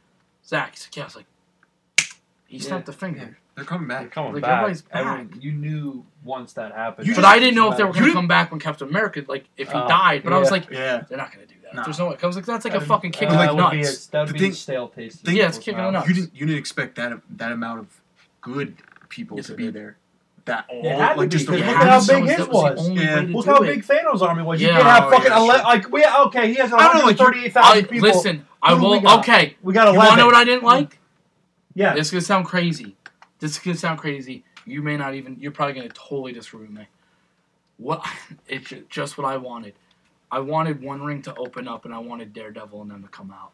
Zach. 0.45 0.71
He's 0.75 0.87
yeah. 0.95 1.03
I 1.03 1.05
was 1.07 1.15
like, 1.15 1.25
he 2.47 2.59
snapped 2.59 2.85
the 2.85 2.93
finger. 2.93 3.19
Yeah, 3.19 3.27
they're 3.55 3.65
coming 3.65 3.87
back. 3.87 3.99
They're 4.01 4.09
coming 4.09 4.33
Like, 4.33 4.43
back. 4.43 4.51
everybody's 4.51 4.81
back. 4.83 4.95
Everyone- 4.95 5.41
you 5.41 5.51
knew 5.51 6.05
once 6.23 6.53
that 6.53 6.71
happened. 6.73 7.07
You 7.07 7.13
But 7.15 7.21
just- 7.21 7.33
I 7.35 7.39
didn't 7.39 7.55
know 7.55 7.71
if 7.71 7.77
they 7.77 7.83
were 7.83 7.91
going 7.91 8.05
to 8.05 8.13
come 8.13 8.27
back 8.27 8.51
when 8.51 8.59
Captain 8.59 8.87
America, 8.87 9.23
like 9.27 9.45
if 9.57 9.71
he 9.71 9.77
Oh, 9.77 9.87
died. 9.87 10.23
But 10.23 10.33
I 10.33 10.37
was 10.37 10.47
yeah. 10.47 10.51
like, 10.51 10.69
Yeah, 10.69 11.03
they're 11.09 11.17
not 11.17 11.33
going 11.33 11.45
to 11.47 11.53
do 11.53 11.59
that. 11.63 11.73
Nah. 11.75 11.83
There's 11.83 11.99
no 11.99 12.07
way. 12.09 12.17
I 12.21 12.25
was 12.27 12.35
like, 12.37 12.45
that's 12.45 12.63
like 12.63 12.73
a 12.73 12.77
That'd- 12.77 12.87
fucking 12.87 13.11
kick 13.11 13.29
uh, 13.29 13.33
in 13.33 13.37
like 13.37 13.49
the 13.49 13.55
would 13.55 13.71
be 13.71 13.77
nuts. 13.81 14.07
a, 14.07 14.11
that 14.11 14.19
would 14.21 14.29
The 14.29 14.33
be 14.33 14.39
thing- 14.39 14.51
a 14.51 14.55
stale 14.55 14.87
taste. 14.87 15.19
thing- 15.25 15.35
Yeah, 15.35 15.47
it's 15.49 15.57
kicking 15.57 15.77
the 15.83 15.91
nuts. 15.91 16.07
You 16.07 16.13
didn't 16.13 16.35
you 16.35 16.45
didn't 16.45 16.59
expect 16.59 16.95
that 16.95 17.19
that 17.31 17.51
amount 17.51 17.79
of 17.79 18.01
good 18.41 18.77
people 19.09 19.35
Yes, 19.37 19.47
to 19.47 19.53
I 19.53 19.55
be 19.57 19.63
did. 19.65 19.73
there. 19.73 19.97
That 20.47 20.65
all 20.69 20.85
It 20.85 20.91
had 20.97 21.13
to 21.13 21.19
like 21.19 21.29
be, 21.29 21.35
just 21.35 21.45
the 21.45 21.51
look 21.53 21.61
at 21.61 21.75
how 21.87 22.05
big 22.05 22.23
his 22.29 22.39
was 22.39 22.47
was. 22.77 22.89
Yeah. 22.89 23.25
Look 23.29 23.45
how 23.45 23.57
it. 23.57 23.67
big 23.67 23.85
Thanos' 23.85 24.21
army 24.21 24.43
was. 24.43 24.59
You 24.61 24.67
Yeah. 24.67 24.73
can't 24.81 24.87
have 24.87 25.03
Oh, 25.05 25.11
fucking 25.11 25.31
yeah, 25.31 25.37
ele- 25.37 25.47
like 25.63 25.91
we 25.91 26.05
okay. 26.05 26.47
He 26.47 26.55
has 26.55 26.73
I 26.73 26.77
don't 26.79 26.95
know, 26.99 27.05
like, 27.05 27.19
you- 27.19 27.25
138,000 27.25 27.77
I, 27.77 27.81
people. 27.87 28.07
listen, 28.09 28.47
I 28.61 28.73
we 28.73 28.79
will. 28.81 28.99
got? 29.01 29.19
Okay, 29.19 29.55
we 29.61 29.73
got 29.73 29.83
you 29.93 29.95
11. 29.95 29.97
want 29.99 30.11
to 30.11 30.17
know 30.17 30.25
what 30.25 30.35
I 30.35 30.43
didn't 30.45 30.63
like? 30.63 30.99
yeah, 31.75 31.93
This 31.93 32.07
is 32.07 32.11
gonna 32.11 32.21
sound 32.21 32.45
crazy. 32.45 32.95
This 33.39 33.51
is 33.51 33.59
gonna 33.59 33.77
sound 33.77 33.99
crazy. 33.99 34.43
You 34.65 34.81
may 34.81 34.97
not 34.97 35.13
even. 35.13 35.37
You're 35.39 35.51
probably 35.51 35.75
gonna 35.75 35.89
totally 35.89 36.31
disagree 36.33 36.61
with 36.67 36.71
me. 36.71 36.87
What? 37.77 38.03
It's 38.47 38.73
just 38.89 39.17
what 39.17 39.25
I 39.27 39.37
wanted. 39.37 39.73
I 40.31 40.39
wanted 40.39 40.81
One 40.81 41.01
Ring 41.03 41.21
to 41.23 41.35
open 41.35 41.67
up, 41.67 41.85
and 41.85 41.93
I 41.93 41.99
wanted 41.99 42.33
Daredevil 42.33 42.81
and 42.81 42.91
them 42.91 43.03
to 43.03 43.07
come 43.09 43.31
out, 43.31 43.53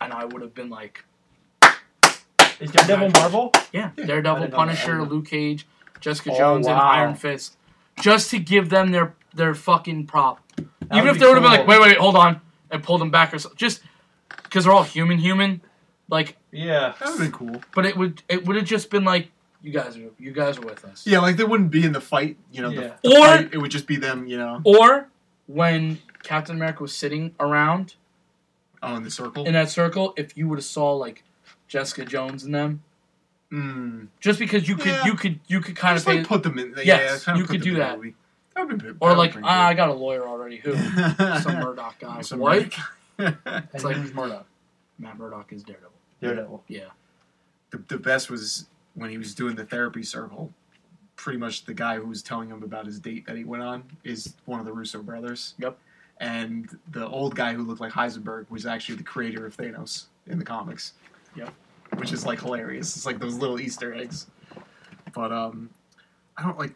and 0.00 0.12
I 0.12 0.24
would 0.24 0.42
have 0.42 0.54
been 0.54 0.70
like, 0.70 1.04
is 2.60 2.70
Daredevil 2.70 3.10
Marvel? 3.10 3.52
yeah, 3.72 3.90
Daredevil, 3.96 4.06
didn't 4.06 4.24
know 4.24 4.40
that. 4.40 4.54
I 4.54 4.56
Punisher. 4.56 5.02
Luke 5.02 5.26
Cage, 5.26 5.66
Jessica 6.02 6.32
Oh, 6.32 6.36
Jones, 6.38 6.66
and. 6.66 6.76
Iron 6.76 7.14
Fist, 7.14 7.56
just 8.00 8.30
to 8.30 8.38
give 8.38 8.68
them 8.68 8.92
their 8.92 9.14
their 9.34 9.54
fucking 9.54 10.06
prop. 10.06 10.40
That 10.56 10.66
Even 10.98 11.08
if 11.08 11.18
they 11.18 11.24
would 11.26 11.34
have 11.34 11.42
been 11.42 11.52
like, 11.52 11.66
wait, 11.66 11.80
wait, 11.80 11.88
wait, 11.92 11.96
hold 11.98 12.16
on, 12.16 12.40
and 12.70 12.82
pulled 12.82 13.00
them 13.00 13.10
back 13.10 13.32
or 13.32 13.38
so, 13.38 13.50
just 13.56 13.80
because 14.42 14.64
they're 14.64 14.72
all 14.74 14.82
human, 14.82 15.18
human. 15.18 15.62
Like, 16.10 16.36
Yeah, 16.50 16.92
that 16.98 17.00
would 17.00 17.08
have 17.08 17.18
been 17.18 17.32
cool. 17.32 17.62
but 17.74 17.86
it 17.86 17.96
would 17.96 18.22
it 18.28 18.44
would 18.46 18.56
have 18.56 18.66
just 18.66 18.90
been 18.90 19.04
like, 19.04 19.30
you 19.62 19.72
guys 19.72 19.96
are 19.96 20.10
you 20.18 20.32
guys 20.32 20.58
are 20.58 20.62
with 20.66 20.84
us. 20.84 21.06
Yeah, 21.06 21.20
like 21.20 21.36
they 21.36 21.44
wouldn't 21.44 21.70
be 21.70 21.84
in 21.84 21.92
the 21.92 22.00
fight. 22.00 22.36
You 22.50 22.62
know, 22.62 22.70
the, 22.74 22.82
Yeah. 22.82 22.92
the 23.02 23.10
Or- 23.16 23.26
fight, 23.26 23.48
it 23.54 23.58
would 23.58 23.70
just 23.70 23.86
be 23.86 23.96
them. 23.96 24.26
You 24.26 24.36
know, 24.36 24.60
Or 24.64 25.08
when 25.46 26.00
Captain 26.22 26.56
America 26.56 26.82
was 26.82 26.94
sitting 26.94 27.34
around 27.40 27.94
oh, 28.82 28.96
in 28.96 29.02
the 29.04 29.10
circle. 29.10 29.44
in 29.46 29.54
that 29.54 29.70
circle, 29.70 30.12
if 30.16 30.36
you 30.36 30.48
would 30.48 30.58
have 30.58 30.64
saw 30.64 30.92
like 30.92 31.22
Jessica 31.68 32.04
Jones 32.04 32.44
and 32.44 32.54
them, 32.54 32.82
Mm. 33.52 34.08
just 34.20 34.38
because 34.38 34.66
you 34.68 34.76
could 34.76 34.86
Yeah. 34.86 35.04
you 35.04 35.14
could 35.14 35.40
you 35.46 35.60
could 35.60 35.76
kind 35.76 35.96
Just 35.96 36.08
of 36.08 36.14
like 36.16 36.26
put 36.26 36.42
them 36.42 36.58
in. 36.58 36.74
Yes, 36.82 36.86
yeah, 36.86 37.18
kind 37.18 37.38
you 37.38 37.44
could 37.44 37.60
do 37.60 37.74
that. 37.76 38.00
That 38.54 38.96
or 39.00 39.14
like 39.14 39.34
ah, 39.42 39.66
I 39.66 39.74
got 39.74 39.88
a 39.90 39.92
lawyer 39.94 40.26
already. 40.26 40.56
Who 40.58 40.74
some 41.40 41.56
Murdock 41.60 41.98
guy? 41.98 42.22
Some 42.22 42.38
what? 42.38 42.72
It's 43.18 43.84
like- 43.84 43.96
who's 43.96 44.12
Murdock? 44.14 44.46
Matt 44.98 45.18
Murdock 45.18 45.52
is 45.52 45.62
Daredevil. 45.62 45.90
Daredevil. 46.20 46.64
Yeah. 46.68 46.88
the, 47.70 47.78
the 47.88 47.98
best 47.98 48.30
was 48.30 48.66
when 48.94 49.10
he 49.10 49.18
was 49.18 49.34
doing 49.34 49.54
the 49.54 49.64
therapy 49.64 50.02
circle. 50.02 50.52
Pretty 51.16 51.38
much 51.38 51.64
the 51.66 51.74
guy 51.74 51.96
who 51.96 52.06
was 52.06 52.22
telling 52.22 52.48
him 52.48 52.62
about 52.62 52.86
his 52.86 52.98
date 52.98 53.26
that 53.26 53.36
he 53.36 53.44
went 53.44 53.62
on 53.62 53.84
is 54.02 54.34
one 54.46 54.60
of 54.60 54.66
the 54.66 54.72
Russo 54.72 55.02
brothers. 55.02 55.54
Yep. 55.58 55.76
And 56.18 56.68
the 56.90 57.06
old 57.06 57.34
guy 57.34 57.52
who 57.54 57.62
looked 57.62 57.80
like 57.80 57.92
Heisenberg 57.92 58.46
was 58.50 58.66
actually 58.66 58.96
the 58.96 59.02
creator 59.04 59.44
of 59.46 59.56
Thanos 59.56 60.06
in 60.26 60.38
the 60.38 60.44
comics. 60.44 60.92
Yep. 61.36 61.52
Which 61.96 62.12
is 62.12 62.24
like 62.26 62.40
hilarious. 62.40 62.96
It's 62.96 63.06
like 63.06 63.18
those 63.18 63.36
little 63.36 63.60
Easter 63.60 63.94
eggs. 63.94 64.26
But 65.14 65.32
um, 65.32 65.70
I 66.36 66.42
don't 66.42 66.58
like 66.58 66.74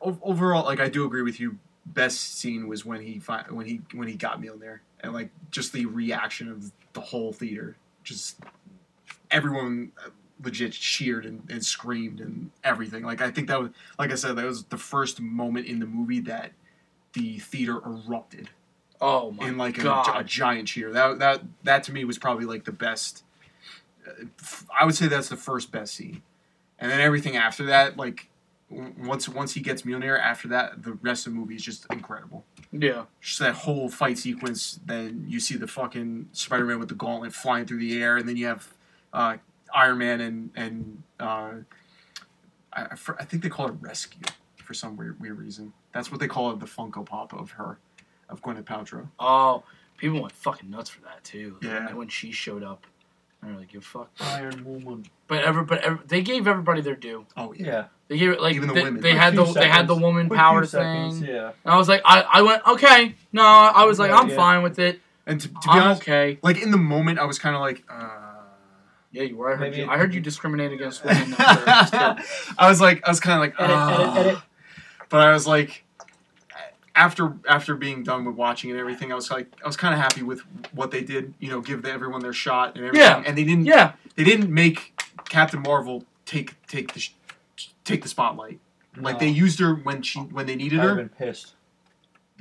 o- 0.00 0.18
overall. 0.22 0.64
Like 0.64 0.80
I 0.80 0.88
do 0.88 1.04
agree 1.04 1.22
with 1.22 1.38
you. 1.40 1.58
Best 1.86 2.38
scene 2.38 2.66
was 2.66 2.84
when 2.84 3.02
he 3.02 3.18
fi- 3.18 3.44
when 3.50 3.66
he 3.66 3.82
when 3.92 4.08
he 4.08 4.14
got 4.14 4.40
Mjolnir 4.40 4.80
and 5.00 5.12
like 5.12 5.30
just 5.50 5.72
the 5.72 5.86
reaction 5.86 6.50
of 6.50 6.72
the 6.94 7.00
whole 7.00 7.32
theater. 7.32 7.76
Just 8.02 8.38
everyone 9.30 9.92
uh, 10.04 10.10
legit 10.42 10.72
cheered 10.72 11.26
and, 11.26 11.42
and 11.50 11.64
screamed 11.64 12.20
and 12.20 12.50
everything. 12.62 13.04
Like 13.04 13.20
I 13.20 13.30
think 13.30 13.48
that 13.48 13.60
was 13.60 13.70
like 13.98 14.10
I 14.10 14.14
said 14.14 14.36
that 14.36 14.46
was 14.46 14.64
the 14.64 14.78
first 14.78 15.20
moment 15.20 15.66
in 15.66 15.78
the 15.78 15.86
movie 15.86 16.20
that 16.20 16.52
the 17.12 17.38
theater 17.38 17.80
erupted 17.84 18.50
Oh 19.00 19.30
my 19.30 19.48
in 19.48 19.56
like 19.58 19.82
a, 19.82 20.02
a 20.14 20.24
giant 20.24 20.68
cheer. 20.68 20.90
That 20.92 21.18
that 21.18 21.42
that 21.64 21.84
to 21.84 21.92
me 21.92 22.04
was 22.04 22.18
probably 22.18 22.46
like 22.46 22.64
the 22.64 22.72
best. 22.72 23.24
I 24.78 24.84
would 24.84 24.94
say 24.94 25.06
that's 25.06 25.28
the 25.28 25.36
first 25.36 25.72
best 25.72 25.94
scene, 25.94 26.22
and 26.78 26.90
then 26.90 27.00
everything 27.00 27.36
after 27.36 27.64
that, 27.66 27.96
like 27.96 28.28
once 28.70 29.28
once 29.28 29.52
he 29.54 29.60
gets 29.60 29.82
Mjolnir, 29.82 30.18
after 30.18 30.48
that, 30.48 30.82
the 30.82 30.92
rest 30.94 31.26
of 31.26 31.32
the 31.32 31.38
movie 31.38 31.54
is 31.54 31.62
just 31.62 31.86
incredible. 31.90 32.44
yeah. 32.72 33.04
Just 33.20 33.38
that 33.38 33.54
whole 33.54 33.88
fight 33.88 34.18
sequence. 34.18 34.80
Then 34.84 35.24
you 35.28 35.40
see 35.40 35.56
the 35.56 35.66
fucking 35.68 36.28
Spider 36.32 36.64
Man 36.64 36.78
with 36.78 36.88
the 36.88 36.94
gauntlet 36.94 37.32
flying 37.32 37.66
through 37.66 37.78
the 37.80 38.02
air, 38.02 38.16
and 38.16 38.28
then 38.28 38.36
you 38.36 38.46
have 38.46 38.68
uh, 39.12 39.36
Iron 39.74 39.98
Man 39.98 40.20
and 40.20 40.50
and 40.56 41.02
uh, 41.20 41.52
I, 42.72 42.82
I 42.82 42.96
I 43.18 43.24
think 43.24 43.42
they 43.42 43.48
call 43.48 43.68
it 43.68 43.74
Rescue 43.80 44.26
for 44.56 44.74
some 44.74 44.96
weird 44.96 45.20
weird 45.20 45.38
reason. 45.38 45.72
That's 45.92 46.10
what 46.10 46.20
they 46.20 46.26
call 46.28 46.50
it, 46.50 46.58
the 46.58 46.66
Funko 46.66 47.06
Pop 47.06 47.32
of 47.32 47.52
her, 47.52 47.78
of 48.28 48.42
Gwyneth 48.42 48.64
Paltrow. 48.64 49.06
Oh, 49.20 49.62
people 49.96 50.20
went 50.20 50.32
fucking 50.32 50.68
nuts 50.70 50.90
for 50.90 51.00
that 51.02 51.22
too. 51.22 51.58
Yeah. 51.62 51.88
And 51.88 51.96
when 51.96 52.08
she 52.08 52.32
showed 52.32 52.64
up, 52.64 52.86
I 53.44 53.48
didn't 53.48 53.56
really 53.56 53.66
give 53.70 53.82
a 53.82 53.84
fuck. 53.84 54.10
Iron 54.20 54.64
Woman. 54.64 55.04
But 55.26 55.44
every, 55.44 55.64
but 55.64 55.82
every, 55.82 55.98
they 56.06 56.22
gave 56.22 56.46
everybody 56.48 56.80
their 56.80 56.96
due. 56.96 57.26
Oh 57.36 57.52
yeah. 57.52 57.66
Yeah. 57.66 57.84
They 58.08 58.16
gave 58.18 58.30
it 58.30 58.40
like 58.40 58.54
Even 58.56 58.68
the 58.68 58.74
they, 58.74 58.82
women. 58.84 59.02
they 59.02 59.10
Quick 59.10 59.20
had 59.22 59.36
the 59.36 59.44
few 59.44 59.54
they 59.54 59.68
had 59.68 59.86
the 59.86 59.94
seconds. 59.94 60.02
woman 60.02 60.28
Quick 60.28 60.38
power 60.38 60.60
few 60.62 60.68
seconds, 60.68 61.20
thing. 61.20 61.28
Yeah. 61.28 61.52
And 61.64 61.74
I 61.74 61.76
was 61.76 61.88
like, 61.88 62.00
I, 62.04 62.20
I 62.22 62.42
went 62.42 62.66
okay. 62.66 63.14
No, 63.32 63.42
I 63.42 63.84
was 63.84 63.98
like, 63.98 64.10
Yeah, 64.10 64.16
I'm 64.18 64.30
yeah. 64.30 64.36
fine 64.36 64.62
with 64.62 64.78
it. 64.78 65.00
And 65.26 65.40
to, 65.40 65.48
to 65.48 65.52
be 65.54 65.58
I'm 65.68 65.82
honest, 65.82 66.02
okay. 66.02 66.38
like 66.42 66.60
in 66.62 66.70
the 66.70 66.76
moment, 66.78 67.18
I 67.18 67.24
was 67.24 67.38
kind 67.38 67.54
of 67.54 67.60
like, 67.62 67.82
uh... 67.88 68.20
Yeah, 69.12 69.22
you 69.24 69.36
were. 69.36 69.48
I 69.52 69.56
heard 69.56 69.60
Maybe 69.60 69.76
you. 69.78 69.82
it- 69.84 69.88
I 69.88 69.96
heard 69.96 70.12
you 70.14 70.20
discriminate 70.20 70.72
against 70.78 71.04
women. 71.04 71.30
that 71.32 72.24
I 72.58 72.68
was 72.68 72.80
like, 72.80 73.06
I 73.06 73.10
was 73.10 73.20
kind 73.20 73.34
of 73.34 73.40
like, 73.40 73.54
Edit, 73.60 73.76
"Ah." 73.76 74.14
edit, 74.16 74.26
edit. 74.26 74.42
but 75.08 75.20
I 75.20 75.32
was 75.32 75.46
like, 75.46 75.83
after 76.96 77.34
after 77.48 77.74
being 77.74 78.02
done 78.04 78.24
with 78.24 78.36
watching 78.36 78.70
and 78.70 78.78
everything, 78.78 79.10
I 79.12 79.14
was 79.14 79.30
like, 79.30 79.48
I 79.62 79.66
was 79.66 79.76
kind 79.76 79.94
of 79.94 80.00
happy 80.00 80.22
with 80.22 80.40
what 80.72 80.90
they 80.90 81.02
did. 81.02 81.34
You 81.40 81.50
know, 81.50 81.60
give 81.60 81.82
the, 81.82 81.90
everyone 81.90 82.20
their 82.20 82.32
shot 82.32 82.76
and 82.76 82.84
everything. 82.86 83.00
Yeah. 83.06 83.22
And 83.26 83.36
they 83.36 83.44
didn't. 83.44 83.64
Yeah, 83.66 83.92
They 84.16 84.24
didn't 84.24 84.52
make 84.52 84.92
Captain 85.28 85.60
Marvel 85.62 86.04
take 86.24 86.54
take 86.66 86.92
the 86.94 87.00
sh- 87.00 87.14
take 87.84 88.02
the 88.02 88.08
spotlight. 88.08 88.60
Like 88.96 89.14
No. 89.16 89.20
they 89.20 89.28
used 89.28 89.58
her 89.60 89.74
when 89.74 90.02
she 90.02 90.20
when 90.20 90.46
they 90.46 90.54
needed 90.56 90.78
I'd 90.78 90.82
have 90.82 90.90
her, 90.90 90.96
been 90.96 91.08
pissed. 91.08 91.54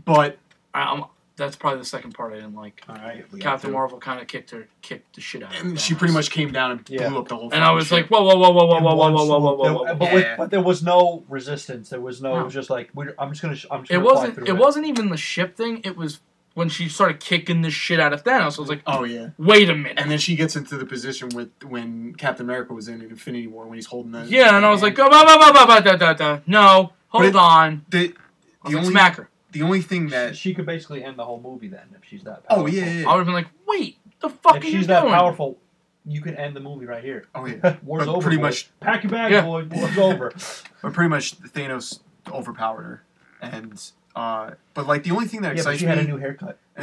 but 0.06 0.38
I'm, 0.74 1.06
that's 1.36 1.56
probably 1.56 1.80
the 1.80 1.86
second 1.86 2.14
part 2.14 2.32
I 2.34 2.36
didn't 2.36 2.56
like. 2.56 2.84
All 2.88 2.96
right. 2.96 3.26
Captain 3.40 3.72
Marvel 3.72 3.98
kind 4.00 4.22
of 4.22 4.28
kicked 4.28 4.52
her, 4.52 4.68
kicked 4.82 5.16
the 5.16 5.22
shit 5.22 5.42
out. 5.44 5.50
of 5.52 5.56
her. 5.58 5.62
and 5.68 5.78
Thanos. 5.78 5.80
she 5.80 5.96
pretty 5.96 6.14
much 6.14 6.30
came 6.30 6.52
down 6.52 6.72
and 6.72 6.88
Yeah. 6.90 7.10
blew 7.10 7.20
up 7.20 7.28
the 7.28 7.36
whole. 7.36 7.50
Thing. 7.50 7.56
And 7.58 7.64
I 7.64 7.68
fucking 7.68 7.76
was 7.78 7.88
ship. 7.88 7.92
like, 7.94 8.12
whoa, 8.12 8.24
whoa, 8.24 8.36
whoa, 8.38 8.52
whoa, 8.52 8.66
whoa, 8.68 8.78
In 8.78 8.84
whoa, 8.84 8.90
whoa, 8.92 8.96
one 8.98 9.14
whoa, 9.14 9.26
whoa, 9.26 9.40
whoa, 9.40 9.54
whoa, 9.56 9.74
whoa, 9.74 9.84
whoa. 9.86 9.96
But, 9.96 10.14
Yeah. 10.14 10.36
but 10.38 10.52
there 10.52 10.62
was 10.62 10.84
no 10.84 11.24
resistance. 11.30 11.90
There 11.90 12.02
was 12.02 12.22
no, 12.22 12.36
No. 12.36 12.42
it 12.42 12.44
was 12.46 12.54
just 12.54 12.70
like 12.70 12.90
we're, 12.94 13.16
I'm 13.18 13.30
just 13.32 13.42
gonna. 13.42 13.56
sh- 13.56 13.66
I'm 13.72 13.82
just 13.82 13.92
It 13.92 13.96
gonna 13.96 14.06
fly 14.06 14.14
wasn't. 14.16 14.36
through 14.36 14.46
It 14.48 14.58
wasn't 14.58 14.86
even 14.88 15.10
the 15.10 15.18
ship 15.18 15.56
thing. 15.58 15.82
It 15.84 15.98
was 15.98 16.20
when 16.54 16.70
she 16.70 16.88
started 16.88 17.20
kicking 17.20 17.64
the 17.64 17.72
shit 17.72 18.00
out 18.00 18.14
of 18.14 18.24
Thanos. 18.24 18.60
I 18.60 18.62
was 18.62 18.70
like, 18.70 18.84
oh 18.86 19.04
yeah. 19.04 19.30
wait 19.40 19.72
a 19.72 19.76
minute. 19.76 19.94
And 19.98 20.12
then 20.12 20.20
she 20.20 20.36
gets 20.36 20.56
into 20.56 20.78
the 20.78 20.86
position 20.86 21.30
with 21.30 21.50
when 21.68 22.14
Captain 22.14 22.46
America 22.46 22.76
was 22.76 22.88
in 22.88 23.02
Infinity 23.02 23.48
War 23.48 23.66
when 23.66 23.74
he's 23.74 23.88
holding 23.88 24.12
the 24.12 24.24
yeah, 24.28 24.56
and 24.56 24.64
I 24.64 24.70
was 24.70 24.84
like, 24.84 25.00
oh, 25.00 25.10
bah, 25.10 25.24
bah, 25.26 25.38
bah, 25.40 25.52
bah, 25.52 25.66
bah, 25.66 25.80
da, 25.80 25.96
da, 25.96 26.14
da. 26.14 26.40
no, 26.46 26.94
hold 27.08 27.26
it- 27.26 27.36
on. 27.36 27.84
the 27.90 27.98
I 27.98 28.70
the 28.70 28.76
like, 28.76 28.76
only 28.76 28.90
smack 28.92 29.16
her. 29.16 29.30
The 29.54 29.62
only 29.62 29.82
thing 29.82 30.10
that 30.10 30.36
She 30.36 30.54
could 30.54 30.66
basically 30.66 31.04
end 31.04 31.18
the 31.18 31.26
whole 31.26 31.39
movie 31.41 31.68
then 31.70 31.88
if 31.95 32.08
she's 32.08 32.24
that. 32.24 32.43
Powerful. 32.47 32.47
oh 32.49 32.56
Powerful. 32.70 32.74
yeah, 32.80 32.99
yeah, 33.01 33.08
I 33.10 33.12
would 33.14 33.20
have 33.20 33.26
been 33.28 33.34
like, 33.36 33.47
wait, 33.68 33.97
the 34.20 34.30
fuck 34.30 34.58
If 34.58 34.64
are 34.64 34.66
you 34.68 34.78
she's 34.80 34.88
that 34.88 35.01
doing? 35.01 35.14
powerful, 35.14 35.58
you 36.06 36.22
could 36.22 36.36
end 36.36 36.56
the 36.56 36.60
movie 36.60 36.86
right 36.86 37.04
here. 37.04 37.26
oh 37.34 37.45
yeah 37.45 37.78
War's 37.84 38.08
over. 38.08 38.22
pretty 38.22 38.38
boy. 38.38 38.43
much- 38.43 38.70
Pack 38.82 39.04
your 39.04 39.12
bags, 39.12 39.32
Yeah. 39.32 39.41
boy. 39.45 39.66
War's 39.72 39.97
over. 39.97 40.34
but 40.82 40.93
pretty 40.93 41.10
much 41.10 41.39
Thanos 41.41 41.99
overpowered 42.30 42.84
her 42.84 43.04
and 43.41 43.91
uh 44.16 44.51
but 44.74 44.86
like 44.88 45.04
the 45.04 45.12
only 45.12 45.26
thing 45.28 45.41
that 45.41 45.56
yeah, 45.58 45.64
but 45.64 45.74
excites 45.76 45.80
she 45.80 45.86
had 45.86 45.97
a 45.97 46.04
new 46.04 46.18
haircut. 46.18 46.58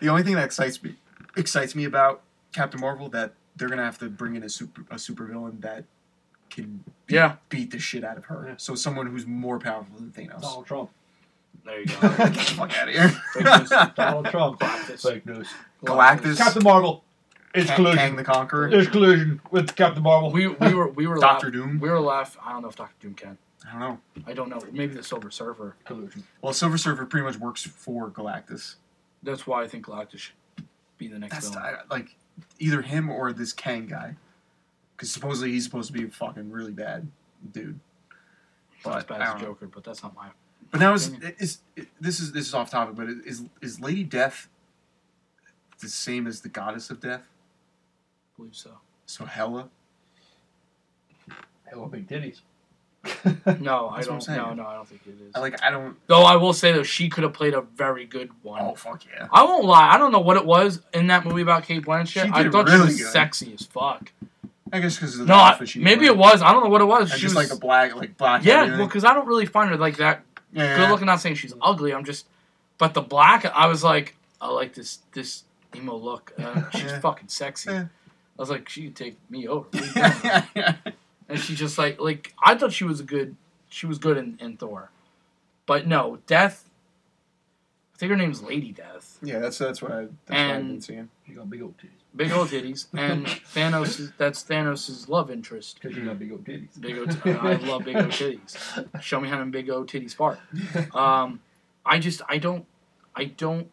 the 0.00 0.08
only 0.08 0.22
thing 0.22 0.34
that 0.34 0.44
excites 0.44 0.82
me 0.82 0.96
excites 1.36 1.74
me 1.74 1.84
about 1.84 2.22
Captain 2.52 2.80
Marvel 2.80 3.08
that 3.10 3.32
they're 3.56 3.68
gonna 3.68 3.84
have 3.84 3.98
to 3.98 4.08
bring 4.08 4.36
in 4.36 4.42
a 4.42 4.48
super 4.48 4.84
a 4.90 4.98
super 4.98 5.24
villain 5.24 5.58
that 5.60 5.84
can 6.50 6.84
beat, 7.06 7.14
Yeah. 7.16 7.36
beat 7.50 7.70
the 7.70 7.78
shit 7.78 8.04
out 8.04 8.16
of 8.16 8.26
her 8.26 8.46
Yeah. 8.48 8.54
so 8.56 8.74
someone 8.74 9.06
who's 9.08 9.26
more 9.26 9.58
powerful 9.58 9.96
than 9.98 10.10
Thanos 10.10 10.40
Donald 10.42 10.66
Trump. 10.66 10.90
There 11.64 11.80
you 11.80 11.86
go. 11.86 11.94
get 12.00 12.16
the 12.34 12.40
fuck 12.56 12.78
out 12.78 12.88
of 12.88 12.94
here 12.94 13.08
Fake 13.08 13.44
news. 13.60 13.68
Donald 13.96 14.26
Trump. 14.26 14.58
Galactus. 14.60 15.02
Fake 15.12 15.26
news. 15.26 15.48
Galactus 15.84 16.36
Captain 16.38 16.62
Marvel. 16.62 17.04
It's 17.54 17.66
Kang, 17.68 17.76
collusion. 17.76 17.98
Kang 17.98 18.16
the 18.16 18.24
Conqueror 18.24 18.70
There's 18.70 18.88
collusion 18.88 19.40
with 19.50 19.74
Captain 19.74 20.02
Marvel. 20.02 20.30
We 20.30 20.48
we 20.48 20.74
were 20.74 20.88
we 20.88 21.06
were 21.06 21.18
Doctor 21.20 21.46
laugh- 21.46 21.52
Doom 21.54 21.78
We 21.80 21.88
were 21.90 22.00
laugh. 22.00 22.36
I 22.44 22.52
don't 22.52 22.62
know 22.62 22.68
if 22.68 22.76
Doctor 22.76 22.94
Doom 23.00 23.14
can. 23.14 23.38
I 23.66 23.72
don't 23.72 23.80
know 23.80 24.00
I 24.26 24.32
don't 24.34 24.48
know. 24.48 24.60
Maybe 24.72 24.94
the 24.94 25.02
Silver 25.02 25.30
Surfer. 25.30 25.76
collusion. 25.84 26.24
well 26.42 26.52
Silver 26.52 26.78
Surfer 26.78 27.04
pretty 27.06 27.24
much 27.26 27.36
works 27.38 27.62
for 27.64 28.10
Galactus 28.10 28.76
That's 29.22 29.46
why 29.46 29.62
I 29.62 29.68
think 29.68 29.86
Galactus 29.86 30.18
should 30.18 30.34
be 30.96 31.08
the 31.08 31.18
next 31.18 31.34
That's 31.34 31.48
villain. 31.50 31.64
I, 31.90 31.94
like 31.94 32.16
either 32.58 32.82
him 32.82 33.10
or 33.10 33.32
this 33.32 33.52
Kang 33.52 33.86
guy, 33.86 34.14
because 34.96 35.10
supposedly 35.10 35.50
he's 35.52 35.64
supposed 35.64 35.88
to 35.88 35.92
be 35.92 36.04
a 36.04 36.08
fucking 36.08 36.50
really 36.50 36.72
bad 36.72 37.08
dude. 37.52 37.78
Not 38.86 38.98
as 38.98 39.04
But 39.04 39.08
bad 39.18 39.20
I 39.20 39.24
as 39.24 39.30
don't 39.32 39.42
know. 39.42 39.48
Joker, 39.48 39.66
but 39.66 39.84
that's 39.84 40.02
not 40.02 40.14
my. 40.14 40.28
But 40.70 40.80
now 40.80 40.92
is, 40.94 41.12
is 41.38 41.58
is 41.76 41.86
this 42.00 42.20
is 42.20 42.32
this 42.32 42.46
is 42.46 42.54
off 42.54 42.70
topic, 42.70 42.94
but 42.96 43.08
is 43.08 43.42
is 43.62 43.80
Lady 43.80 44.04
Death 44.04 44.48
the 45.80 45.88
same 45.88 46.26
as 46.26 46.40
the 46.42 46.48
Goddess 46.48 46.90
of 46.90 47.00
Death? 47.00 47.22
I 47.22 48.36
believe 48.36 48.54
so. 48.54 48.70
So 49.06 49.24
Hela, 49.24 49.68
Hella 51.64 51.88
big 51.88 52.06
titties. 52.08 52.40
No, 53.60 53.88
I 53.88 53.96
That's 53.96 54.08
what 54.08 54.14
I'm 54.14 54.18
don't. 54.18 54.20
saying. 54.20 54.38
No, 54.38 54.54
no, 54.54 54.66
I 54.66 54.74
don't 54.74 54.86
think 54.86 55.00
it 55.06 55.14
is. 55.26 55.32
I 55.34 55.38
like 55.40 55.62
I 55.62 55.70
don't. 55.70 55.96
Though 56.08 56.22
I 56.24 56.36
will 56.36 56.52
say 56.52 56.72
though, 56.72 56.82
she 56.82 57.08
could 57.08 57.24
have 57.24 57.32
played 57.32 57.54
a 57.54 57.62
very 57.62 58.04
good 58.04 58.30
one. 58.42 58.60
Oh 58.60 58.74
fuck 58.74 59.04
yeah. 59.06 59.28
I 59.32 59.44
won't 59.44 59.64
lie. 59.64 59.88
I 59.94 59.96
don't 59.98 60.12
know 60.12 60.18
what 60.20 60.36
it 60.36 60.44
was 60.44 60.82
in 60.92 61.06
that 61.06 61.24
movie 61.24 61.42
about 61.42 61.62
Cate 61.64 61.84
Blanchett. 61.84 62.24
She 62.26 62.30
I 62.30 62.42
did 62.42 62.52
thought 62.52 62.68
she 62.68 62.74
really 62.74 62.86
was 62.86 62.98
good. 63.00 63.12
sexy 63.12 63.54
as 63.54 63.64
fuck. 63.64 64.12
I 64.72 64.80
guess 64.80 64.96
because 64.96 65.14
of 65.14 65.20
the 65.20 65.26
No, 65.26 65.34
I, 65.38 65.50
outfit 65.52 65.70
she 65.70 65.78
maybe 65.78 66.00
was 66.00 66.08
it 66.10 66.16
was. 66.18 66.42
I 66.42 66.52
don't 66.52 66.62
know 66.64 66.68
what 66.70 66.82
it 66.82 66.86
was. 66.86 67.10
And 67.10 67.18
She 67.18 67.22
just 67.26 67.34
was, 67.34 67.48
like 67.48 67.48
the 67.58 67.58
black, 67.64 67.94
like 67.96 68.18
black. 68.18 68.44
yeah, 68.44 68.56
everything. 68.58 68.78
well, 68.80 68.88
because 68.88 69.04
I 69.04 69.14
don't 69.14 69.26
really 69.26 69.46
find 69.46 69.70
her 69.70 69.76
like 69.78 69.96
that 69.96 70.22
yeah, 70.52 70.76
good 70.76 70.90
looking. 70.90 71.06
Not 71.06 71.20
saying 71.20 71.36
she's 71.36 71.54
ugly. 71.60 71.92
I'm 71.94 72.04
just, 72.04 72.26
but 72.78 72.94
the 72.94 73.00
black, 73.02 73.44
I 73.46 73.66
was 73.66 73.82
like, 73.84 74.16
I 74.40 74.50
like 74.50 74.74
this 74.74 74.98
this 75.12 75.44
emo 75.74 75.96
look. 75.96 76.32
Uh, 76.38 76.68
she's 76.72 76.82
Yeah. 76.84 77.00
fucking 77.00 77.28
sexy. 77.28 77.70
Yeah. 77.70 77.84
I 78.38 78.42
was 78.42 78.50
like, 78.50 78.68
she 78.68 78.84
could 78.84 78.96
take 78.96 79.16
me 79.30 79.48
over. 79.48 79.66
What 79.72 80.24
are 80.24 80.78
and 81.28 81.38
she 81.40 81.54
just 81.54 81.76
like 81.76 82.00
like 82.00 82.32
I 82.42 82.54
thought 82.54 82.72
she 82.72 82.84
was 82.84 83.00
a 83.00 83.04
good 83.04 83.36
she 83.68 83.86
was 83.86 83.98
good 83.98 84.16
in, 84.16 84.38
in 84.40 84.56
Thor, 84.56 84.90
but 85.66 85.86
no 85.86 86.18
Death. 86.26 86.64
I 87.94 87.98
think 87.98 88.10
her 88.10 88.16
name's 88.16 88.42
Lady 88.42 88.70
Death. 88.70 89.18
yeah, 89.22 89.40
that's 89.40 89.58
that's 89.58 89.82
what 89.82 89.90
I. 89.90 90.02
That's 90.02 90.10
what 90.28 90.38
I've 90.38 90.58
been 90.62 90.70
And- 90.70 90.84
seeing. 90.84 91.08
You 91.26 91.34
got 91.34 91.50
big 91.50 91.62
old 91.62 91.74
titties. 91.78 91.90
Big 92.18 92.32
old 92.32 92.48
titties, 92.48 92.88
and 92.94 93.26
Thanos. 93.26 94.12
That's 94.18 94.42
Thanos' 94.42 95.08
love 95.08 95.30
interest. 95.30 95.78
Because 95.80 95.96
you 95.96 96.04
got 96.04 96.18
big 96.18 96.32
old 96.32 96.44
titties. 96.44 96.78
Big 96.80 96.98
O. 96.98 97.06
I 97.40 97.54
love 97.54 97.84
big 97.84 97.94
O 97.96 98.06
titties. 98.06 99.00
Show 99.00 99.20
me 99.20 99.28
how 99.28 99.38
them 99.38 99.52
big 99.52 99.70
old 99.70 99.88
titties 99.88 100.14
fart. 100.14 100.38
Um, 100.94 101.40
I 101.86 101.98
just 102.00 102.20
I 102.28 102.38
don't 102.38 102.66
I 103.14 103.24
don't 103.26 103.70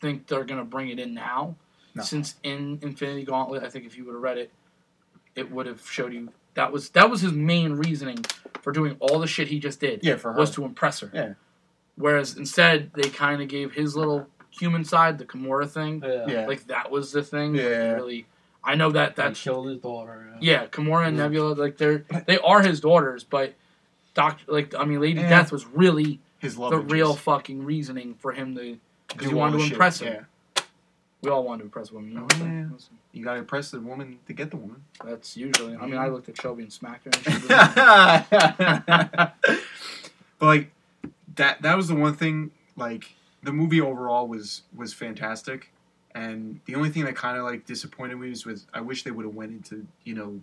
think 0.00 0.26
they're 0.28 0.44
gonna 0.44 0.64
bring 0.64 0.88
it 0.88 0.98
in 0.98 1.14
now. 1.14 1.56
No. 1.94 2.02
Since 2.02 2.36
in 2.42 2.78
Infinity 2.82 3.24
Gauntlet, 3.24 3.62
I 3.62 3.68
think 3.68 3.84
if 3.84 3.96
you 3.96 4.04
would 4.06 4.14
have 4.14 4.22
read 4.22 4.38
it, 4.38 4.50
it 5.36 5.50
would 5.50 5.66
have 5.66 5.86
showed 5.88 6.12
you 6.12 6.30
that 6.54 6.72
was 6.72 6.90
that 6.90 7.10
was 7.10 7.20
his 7.20 7.32
main 7.32 7.72
reasoning 7.74 8.24
for 8.62 8.72
doing 8.72 8.96
all 9.00 9.18
the 9.18 9.26
shit 9.26 9.48
he 9.48 9.58
just 9.58 9.78
did 9.80 10.00
Yeah, 10.02 10.16
for 10.16 10.32
her. 10.32 10.38
was 10.38 10.50
to 10.52 10.64
impress 10.64 11.00
her. 11.00 11.10
Yeah. 11.12 11.34
Whereas 11.96 12.36
instead 12.36 12.92
they 12.94 13.08
kind 13.10 13.42
of 13.42 13.48
gave 13.48 13.72
his 13.72 13.94
little 13.96 14.26
human 14.50 14.84
side, 14.84 15.18
the 15.18 15.24
Gamora 15.24 15.68
thing, 15.68 16.02
Yeah. 16.04 16.26
yeah. 16.28 16.46
like 16.46 16.66
that 16.68 16.90
was 16.90 17.12
the 17.12 17.22
thing. 17.22 17.52
that 17.54 17.62
Yeah. 17.62 17.92
Really, 17.92 18.26
I 18.64 18.74
know 18.74 18.90
that 18.92 19.16
That 19.16 19.24
that's 19.28 19.42
killed 19.42 19.68
his 19.68 19.78
daughter. 19.78 20.34
yeah, 20.40 20.66
Gamora 20.66 21.06
and 21.06 21.16
Yeah. 21.16 21.24
Nebula, 21.24 21.54
like 21.54 21.76
they're 21.78 22.04
they 22.26 22.38
are 22.38 22.62
his 22.62 22.80
daughters, 22.80 23.24
but 23.24 23.54
Doctor, 24.14 24.44
like 24.48 24.74
I 24.74 24.84
mean, 24.84 25.00
Lady 25.00 25.20
Yeah. 25.20 25.28
Death 25.28 25.52
was 25.52 25.64
really 25.66 26.20
His 26.38 26.58
love. 26.58 26.70
the 26.70 26.76
interest. 26.78 26.92
real 26.92 27.14
fucking 27.14 27.64
reasoning 27.64 28.14
for 28.14 28.32
him 28.32 28.54
to. 28.56 28.62
Do 28.74 28.78
Because 29.08 29.26
you 29.30 29.32
all 29.34 29.40
wanted 29.40 29.52
the 29.54 29.58
to 29.58 29.64
shit, 29.64 29.72
impress 29.72 30.00
him. 30.00 30.12
Yeah. 30.14 30.62
We 31.22 31.30
all 31.30 31.42
wanted 31.44 31.58
to 31.60 31.64
impress 31.64 31.90
women. 31.90 32.10
You 32.12 32.16
know? 32.18 32.26
Oh, 32.30 32.36
yeah. 32.44 32.66
You 33.12 33.24
gotta 33.24 33.38
impress 33.40 33.70
the 33.70 33.80
woman 33.80 34.18
to 34.26 34.32
get 34.32 34.50
the 34.50 34.56
woman. 34.56 34.82
That's 35.04 35.36
usually. 35.36 35.74
I 35.76 35.86
mean, 35.86 35.96
I 35.98 36.08
looked 36.08 36.28
at 36.28 36.40
Shelby 36.40 36.62
and 36.64 36.72
smacked 36.72 37.06
her. 37.06 37.10
And 37.26 37.42
she 37.42 37.48
but 40.38 40.46
like 40.46 40.70
that 41.36 41.62
that 41.62 41.76
was 41.76 41.88
the 41.88 41.94
one 41.94 42.14
thing 42.14 42.50
like 42.76 43.14
the 43.42 43.52
movie 43.52 43.80
overall 43.80 44.26
was 44.28 44.62
was 44.74 44.92
fantastic. 44.94 45.70
And 46.14 46.60
the 46.64 46.74
only 46.74 46.90
thing 46.90 47.04
that 47.04 47.14
kind 47.16 47.36
of 47.36 47.44
like 47.44 47.66
disappointed 47.66 48.16
me 48.16 48.30
was, 48.30 48.44
was 48.46 48.66
i 48.74 48.80
wish 48.80 49.04
they 49.04 49.10
would 49.10 49.24
have 49.26 49.34
went 49.34 49.52
into 49.52 49.86
you 50.04 50.14
know 50.14 50.40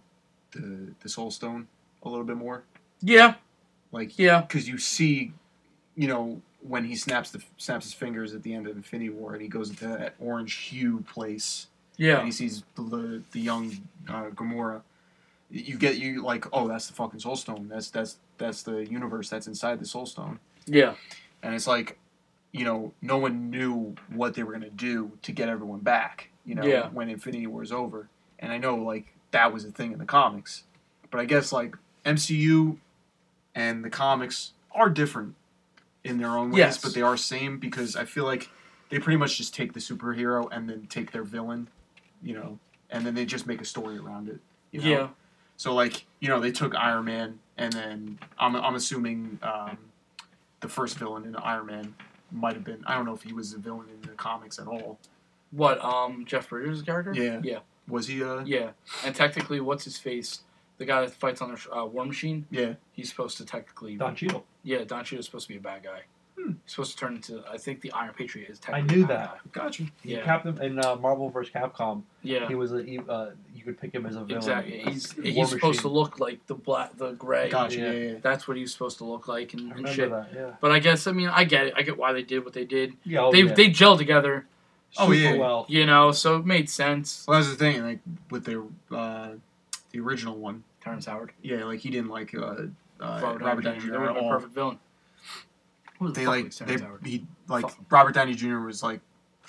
the 0.52 0.94
the 1.02 1.10
soul 1.10 1.32
stone 1.32 1.68
a 2.04 2.10
little 2.10 2.24
bit 2.26 2.38
more. 2.38 2.64
Yeah, 3.02 3.36
like 3.92 4.18
yeah, 4.18 4.42
because 4.42 4.68
you 4.68 4.78
see 4.78 5.34
you 5.96 6.08
know 6.08 6.42
when 6.68 6.86
he 6.86 6.96
snaps 6.96 7.32
the 7.32 7.44
snaps 7.58 7.86
his 7.86 7.94
fingers 7.94 8.34
at 8.34 8.44
the 8.44 8.54
end 8.54 8.68
of 8.68 8.76
infinity 8.76 9.10
war 9.10 9.34
and 9.34 9.42
he 9.42 9.48
goes 9.48 9.70
into 9.70 9.88
that 9.88 10.16
orange 10.20 10.54
hue 10.54 11.04
place. 11.12 11.68
Yeah, 11.98 12.18
and 12.18 12.26
he 12.26 12.32
sees 12.32 12.64
the 12.76 12.84
the, 12.84 13.22
the 13.32 13.40
young 13.40 13.72
uh, 14.08 14.26
Gamora, 14.32 14.82
you 15.50 15.78
get 15.78 15.98
you 15.98 16.24
like, 16.24 16.46
oh, 16.54 16.68
that's 16.68 16.88
the 16.88 16.94
fucking 16.94 17.20
Soul 17.20 17.36
Stone. 17.36 17.70
That's 17.70 17.90
that's 17.90 18.18
that's 18.38 18.64
the 18.64 18.86
universe 18.86 19.30
that's 19.30 19.48
inside 19.48 19.80
the 19.80 19.86
Soul 19.86 20.06
Stone. 20.06 20.40
yeah, 20.66 20.96
And 21.42 21.56
it's 21.56 21.68
like, 21.68 21.98
you 22.56 22.64
know, 22.64 22.94
no 23.02 23.18
one 23.18 23.50
knew 23.50 23.96
what 24.10 24.34
they 24.34 24.42
were 24.44 24.54
gonna 24.54 24.70
do 24.70 25.12
to 25.24 25.32
get 25.34 25.50
everyone 25.50 25.80
back. 25.82 26.30
You 26.46 26.56
know, 26.56 26.64
Yeah. 26.64 26.88
when 26.90 27.10
Infinity 27.10 27.48
War 27.48 27.62
is 27.64 27.72
over. 27.72 28.08
And 28.40 28.52
I 28.52 28.58
know 28.58 28.76
like 28.78 29.14
that 29.32 29.52
was 29.52 29.66
a 29.66 29.72
thing 29.72 29.92
in 29.92 30.00
the 30.00 30.06
comics, 30.06 30.64
but 31.12 31.20
I 31.20 31.26
guess 31.26 31.52
like 31.52 31.76
MCU 32.06 32.78
and 33.54 33.84
the 33.84 33.90
comics 33.90 34.54
are 34.74 34.90
different 34.90 35.36
in 36.04 36.18
their 36.18 36.30
own 36.30 36.52
ways, 36.52 36.60
Yes. 36.60 36.78
but 36.82 36.94
they 36.94 37.02
are 37.02 37.18
same 37.18 37.58
because 37.60 37.96
I 37.98 38.06
feel 38.06 38.24
like 38.26 38.50
they 38.90 39.00
pretty 39.00 39.18
much 39.18 39.38
just 39.38 39.54
take 39.54 39.74
the 39.74 39.80
superhero 39.82 40.48
and 40.52 40.70
then 40.70 40.86
take 40.88 41.12
their 41.12 41.24
villain, 41.24 41.68
you 42.22 42.36
know, 42.36 42.60
and 42.90 43.06
then 43.06 43.16
they 43.16 43.26
just 43.26 43.48
make 43.48 43.60
a 43.60 43.66
story 43.66 43.98
around 43.98 44.30
it. 44.30 44.40
You 44.72 44.82
know? 44.82 44.88
yeah. 44.88 45.08
So 45.58 45.74
like 45.74 46.06
you 46.22 46.30
know 46.30 46.40
they 46.40 46.52
took 46.54 46.74
Iron 46.76 47.04
Man 47.06 47.40
and 47.58 47.74
then 47.74 48.20
I'm 48.40 48.56
I'm 48.56 48.76
assuming 48.76 49.40
um, 49.42 49.78
the 50.62 50.70
first 50.70 50.98
villain 50.98 51.26
in 51.26 51.36
Iron 51.36 51.66
Man 51.66 51.96
might 52.36 52.54
have 52.54 52.64
been 52.64 52.84
I 52.86 52.96
don't 52.96 53.06
know 53.06 53.14
if 53.16 53.24
he 53.24 53.34
was 53.34 53.54
a 53.54 53.58
villain 53.58 53.88
in 53.90 54.02
the 54.02 54.16
comics 54.16 54.60
at 54.60 54.68
all. 54.68 55.00
What? 55.52 55.84
Um, 55.84 56.26
Jeff 56.26 56.50
Bridges' 56.50 56.82
character? 56.82 57.14
Yeah. 57.14 57.40
yeah, 57.44 57.60
Was 57.88 58.08
he? 58.08 58.22
Uh, 58.24 58.44
yeah. 58.46 58.72
And 59.06 59.16
technically, 59.16 59.62
what's 59.62 59.86
his 59.86 59.98
face? 59.98 60.42
The 60.78 60.86
guy 60.86 61.02
that 61.02 61.12
fights 61.12 61.42
on 61.42 61.54
the 61.54 61.74
uh, 61.74 61.86
War 61.86 62.06
Machine. 62.06 62.46
yeah. 62.52 62.74
He's 62.92 63.10
supposed 63.10 63.38
to 63.38 63.46
technically. 63.46 63.96
Don 63.96 64.16
Cheadle. 64.16 64.46
Yeah, 64.64 64.84
Don 64.84 65.06
Cheadle's 65.06 65.26
supposed 65.28 65.48
to 65.48 65.54
be 65.54 65.58
a 65.58 65.62
bad 65.62 65.84
guy. 65.84 66.02
Hmm. 66.38 66.52
He's 66.64 66.72
supposed 66.72 66.92
to 66.92 66.98
turn 66.98 67.16
into. 67.16 67.44
I 67.50 67.58
think 67.58 67.82
the 67.82 67.92
Iron 67.94 68.14
Patriot 68.14 68.50
is 68.50 68.60
I 68.68 68.82
knew 68.82 69.06
that. 69.08 69.38
guy. 69.54 69.64
Gotcha. 69.64 69.84
Yeah. 70.04 70.22
Captain 70.24 70.62
in 70.62 70.80
uh, 70.80 70.96
Marvel 70.98 71.30
vs. 71.30 71.54
Capcom, 71.54 72.04
Yeah. 72.24 72.48
he 72.48 72.56
was 72.56 72.74
a 72.74 72.84
he, 72.84 73.00
uh, 73.08 73.28
you 73.56 73.64
could 73.64 73.80
pick 73.80 73.96
him 73.96 74.06
as 74.06 74.16
a 74.16 74.24
villain. 74.24 74.38
Exactly. 74.38 74.80
He's 74.80 75.16
War 75.16 75.24
he's 75.26 75.50
supposed 75.50 75.80
to 75.82 75.88
look 75.88 76.20
like 76.20 76.46
the 76.48 76.56
black, 76.56 76.98
the 76.98 77.12
gray. 77.14 77.50
Gotcha. 77.50 77.78
Yeah. 77.80 77.86
Yeah. 77.86 77.92
yeah, 77.92 78.12
yeah. 78.14 78.18
That's 78.22 78.48
what 78.48 78.58
he's 78.58 78.74
supposed 78.74 78.98
to 78.98 79.06
look 79.06 79.28
like 79.28 79.54
and, 79.54 79.72
I 79.74 79.78
and 79.78 79.90
shit. 79.90 80.10
that. 80.10 80.30
Yeah. 80.36 80.52
But 80.60 80.72
I 80.72 80.80
guess 80.80 81.08
I 81.08 81.14
mean 81.14 81.30
I 81.30 81.46
get 81.46 81.68
it. 81.68 81.74
I 81.78 81.82
get 81.84 81.98
why 81.98 82.12
they 82.12 82.24
did 82.24 82.44
what 82.44 82.54
they 82.54 82.66
did. 82.66 82.94
Yeah. 83.06 83.22
Oh, 83.22 83.32
they 83.32 83.44
yeah. 83.44 83.54
they 83.54 83.70
gelled 83.70 83.98
together, 84.00 84.46
Oh, 84.98 85.06
Super 85.12 85.14
yeah. 85.16 85.34
Well. 85.38 85.66
you 85.68 85.86
know, 85.86 86.12
so 86.12 86.38
it 86.38 86.46
made 86.46 86.70
sense. 86.70 87.26
Well, 87.28 87.40
that's 87.40 87.50
the 87.52 87.58
thing. 87.58 87.84
Like 87.84 88.00
with 88.30 88.46
the 88.46 88.64
uh, 88.96 89.32
the 89.92 90.00
original 90.00 90.38
one, 90.38 90.64
Terrence 90.82 91.06
Howard, 91.06 91.32
yeah, 91.42 91.64
like 91.66 91.80
he 91.80 91.90
didn't 91.90 92.10
like 92.10 92.34
uh, 92.34 92.40
uh, 92.40 92.68
Robert, 93.02 93.42
Robert, 93.42 93.62
Downey 93.64 93.80
Downey 93.80 93.80
Jr. 93.80 93.86
Jr. 93.88 93.92
They 93.92 93.98
would 94.00 94.10
at 94.10 94.18
a 94.18 94.30
perfect 94.30 94.54
villain. 94.54 94.80
Who 96.00 96.12
They 96.12 96.26
fuck 96.26 96.34
like 96.36 96.44
they 96.52 96.66
Terrence 96.66 96.82
Howard? 96.82 97.06
he 97.06 97.26
like 97.48 97.64
Fuck. 97.64 97.78
Robert 97.90 98.14
Downey 98.16 98.36
Jr. 98.36 98.60
was 98.60 98.84
like 98.84 99.02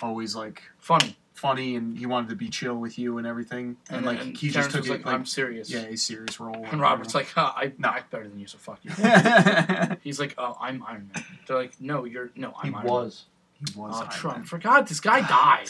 always 0.02 0.34
like 0.36 0.62
Funny. 0.78 1.16
funny 1.34 1.76
and 1.76 1.96
he 1.98 2.06
wanted 2.06 2.28
to 2.28 2.36
be 2.36 2.48
chill 2.48 2.76
with 2.76 2.98
you 2.98 3.18
and 3.18 3.26
everything 3.26 3.76
and, 3.90 4.04
like 4.06 4.20
he 4.20 4.50
Terrence 4.50 4.54
just 4.54 4.70
took 4.70 4.80
was 4.82 4.88
it 4.88 4.92
like, 4.92 5.06
like 5.06 5.14
I'm 5.14 5.26
serious. 5.26 5.70
yeah 5.70 5.80
a 5.80 5.96
serious 5.96 6.38
role. 6.40 6.64
And 6.70 6.80
Robert's 6.80 7.14
like, 7.14 7.28
huh, 7.30 7.52
I 7.56 7.72
No. 7.78 7.88
act 7.88 8.10
better 8.10 8.28
than 8.28 8.38
you, 8.38 8.46
so 8.46 8.58
fuck 8.58 8.78
you. 8.84 8.90
He's 10.02 10.20
like, 10.20 10.34
oh, 10.38 10.56
I'm 10.60 10.82
Iron 10.86 11.10
Man. 11.14 11.24
They're 11.46 11.56
like, 11.56 11.80
no, 11.80 12.04
you're 12.04 12.30
no, 12.36 12.52
I'm 12.62 12.70
He 12.72 12.76
Iron 12.78 12.86
was. 12.86 13.24
Man. 13.60 13.68
He 13.74 13.74
oh, 13.78 13.82
was. 13.82 13.94
Oh, 13.96 14.00
Iron 14.00 14.10
Trump. 14.10 14.36
Man. 14.38 14.44
Forgot 14.46 14.86
this 14.86 15.00
guy 15.00 15.20
ah, 15.22 15.58
died. 15.58 15.68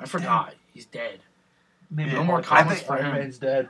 I 0.00 0.06
forgot. 0.06 0.54
He's 0.74 0.86
dead. 0.86 1.20
Maybe 1.90 2.10
Yeah. 2.10 2.16
No 2.16 2.24
more 2.24 2.42
comments 2.42 2.80
think- 2.80 2.86
for 2.86 2.94
Iron 2.94 3.06
him. 3.06 3.12
Man's 3.14 3.38
dead. 3.38 3.68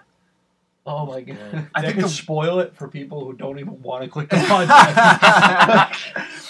Oh 0.84 1.06
my 1.06 1.20
god! 1.20 1.36
I 1.74 1.78
I 1.78 1.80
think 1.82 1.94
think 1.94 2.06
the- 2.06 2.08
spoil 2.08 2.58
it 2.58 2.74
for 2.76 2.88
people 2.88 3.24
who 3.24 3.34
don't 3.34 3.58
even 3.60 3.80
want 3.82 4.02
to 4.02 4.10
click 4.10 4.28
the 4.28 4.36
podcast. 4.36 5.96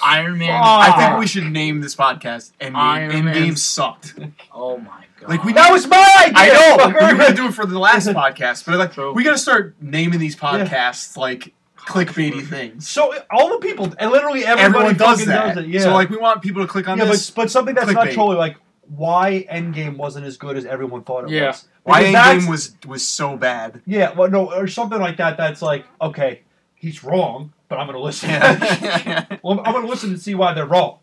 Iron 0.03 0.39
Man. 0.39 0.49
Fuck. 0.49 0.97
I 0.97 1.07
think 1.09 1.21
we 1.21 1.27
should 1.27 1.45
name 1.53 1.81
this 1.81 1.95
podcast 1.95 2.53
Endgame. 2.61 2.75
Iron 2.77 3.25
Man. 3.27 3.35
Endgame 3.35 3.59
sucked. 3.59 4.15
Oh 4.53 4.79
my 4.79 5.05
god. 5.21 5.29
Like, 5.29 5.45
we- 5.45 5.53
that 5.53 5.71
was 5.71 5.87
my 5.87 6.15
idea. 6.27 6.35
I 6.35 6.77
know. 6.77 6.87
We 6.89 6.93
were 6.95 7.19
gonna 7.23 7.35
do 7.35 7.47
it 7.47 7.53
for 7.55 7.67
the 7.67 7.79
last 7.79 8.07
podcast, 8.09 8.65
but 8.67 8.79
like 8.79 8.95
True. 8.95 9.13
we 9.13 9.23
gotta 9.23 9.37
start 9.39 9.75
naming 9.81 10.19
these 10.19 10.35
podcasts 10.35 11.17
like 11.17 11.53
clickbaity 11.77 12.47
things. 12.47 12.89
So 12.89 13.13
all 13.31 13.51
the 13.51 13.59
people, 13.59 13.93
and 13.99 14.11
literally 14.11 14.45
everybody 14.47 14.65
Everyone 14.87 14.97
does 14.97 15.19
fucking 15.19 15.27
that. 15.29 15.55
does 15.57 15.65
it. 15.65 15.69
Yeah. 15.71 15.81
So 15.83 15.93
like 15.93 16.09
we 16.11 16.17
want 16.17 16.41
people 16.41 16.63
to 16.63 16.69
click 16.69 16.89
on 16.89 16.97
yeah, 16.97 17.05
this. 17.05 17.31
but 17.31 17.43
but 17.43 17.51
something 17.51 17.75
that's 17.75 17.91
not 17.91 18.07
clickbait. 18.07 18.15
totally 18.15 18.37
like 18.37 18.57
why 18.97 19.47
Endgame 19.51 19.97
wasn't 19.97 20.27
as 20.27 20.37
good 20.37 20.57
as 20.57 20.65
everyone 20.65 21.03
thought 21.03 21.25
it 21.25 21.31
Yeah. 21.31 21.49
was. 21.49 21.67
Why 21.85 22.05
Because 22.11 22.15
Endgame 22.45 22.51
was 22.51 22.77
was 22.87 23.07
so 23.07 23.37
bad. 23.37 23.81
Yeah, 23.87 24.13
well, 24.13 24.31
no, 24.31 24.53
or 24.53 24.67
something 24.69 25.01
like 25.01 25.17
that. 25.17 25.37
That's 25.37 25.63
like, 25.63 25.87
okay, 26.01 26.43
he's 26.75 27.03
wrong, 27.03 27.53
but 27.69 27.79
I'm 27.79 27.87
gonna 27.87 27.99
listen. 28.01 28.31
Yeah. 28.31 29.27
well, 29.43 29.61
I'm 29.65 29.73
gonna 29.73 29.87
listen 29.87 30.11
and 30.11 30.21
see 30.21 30.35
why 30.35 30.53
they're 30.55 30.67
wrong. 30.67 30.99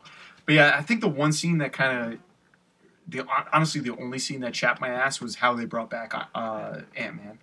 But 0.45 0.55
yeah, 0.55 0.75
I 0.77 0.81
think 0.81 1.01
the 1.01 1.07
one 1.09 1.31
scene 1.33 1.57
that 1.59 1.73
kind 1.73 2.13
of, 2.13 2.19
the 3.07 3.25
honestly 3.53 3.81
the 3.81 3.95
only 3.97 4.19
scene 4.19 4.39
that 4.41 4.53
chapped 4.53 4.79
my 4.81 4.89
ass 4.89 5.19
was 5.19 5.35
how 5.35 5.53
they 5.53 5.65
brought 5.65 5.89
back 5.89 6.13
uh, 6.35 6.81
Ant 6.95 7.15
Man. 7.17 7.39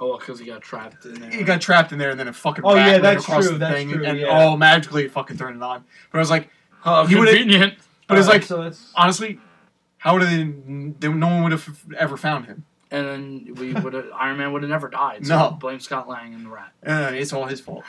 Oh, 0.00 0.18
because 0.18 0.40
he 0.40 0.46
got 0.46 0.62
trapped 0.62 1.04
in 1.04 1.20
there. 1.20 1.30
He 1.30 1.44
got 1.44 1.60
trapped 1.60 1.92
in 1.92 1.98
there, 1.98 2.10
and 2.10 2.18
then 2.18 2.26
a 2.26 2.32
fucking 2.32 2.64
Oh, 2.64 2.74
rat 2.74 2.88
yeah, 2.88 2.98
that's 2.98 3.22
across 3.24 3.44
true, 3.44 3.52
the 3.52 3.58
that's 3.58 3.74
thing, 3.76 3.90
true, 3.90 4.04
and 4.04 4.18
yeah. 4.18 4.26
oh, 4.30 4.56
magically 4.56 5.04
it 5.04 5.12
fucking 5.12 5.36
turned 5.36 5.56
it 5.56 5.62
on. 5.62 5.84
But 6.10 6.18
I 6.18 6.20
was 6.20 6.30
like, 6.30 6.48
Oh, 6.84 7.06
He 7.06 7.14
would've- 7.14 7.32
convenient. 7.36 7.74
But 8.08 8.18
it's 8.18 8.28
like 8.28 8.42
so 8.42 8.62
it's 8.62 8.92
honestly, 8.96 9.38
how 9.98 10.14
would 10.14 10.22
they? 10.22 10.44
they 10.98 11.08
no 11.12 11.28
one 11.28 11.42
would 11.44 11.52
have 11.52 11.84
ever 11.96 12.16
found 12.16 12.46
him. 12.46 12.64
And 12.90 13.06
then 13.06 13.54
we 13.54 13.72
would 13.72 13.94
have 13.94 14.06
Iron 14.14 14.36
Man 14.36 14.52
would 14.52 14.62
have 14.62 14.70
never 14.70 14.88
died. 14.88 15.26
So 15.26 15.34
No. 15.38 15.50
blame 15.52 15.80
Scott 15.80 16.08
Lang 16.10 16.34
and 16.34 16.44
the 16.44 16.50
rat. 16.50 16.72
Uh, 16.86 17.10
it's 17.14 17.32
all 17.32 17.46
his 17.46 17.58
fault. 17.60 17.84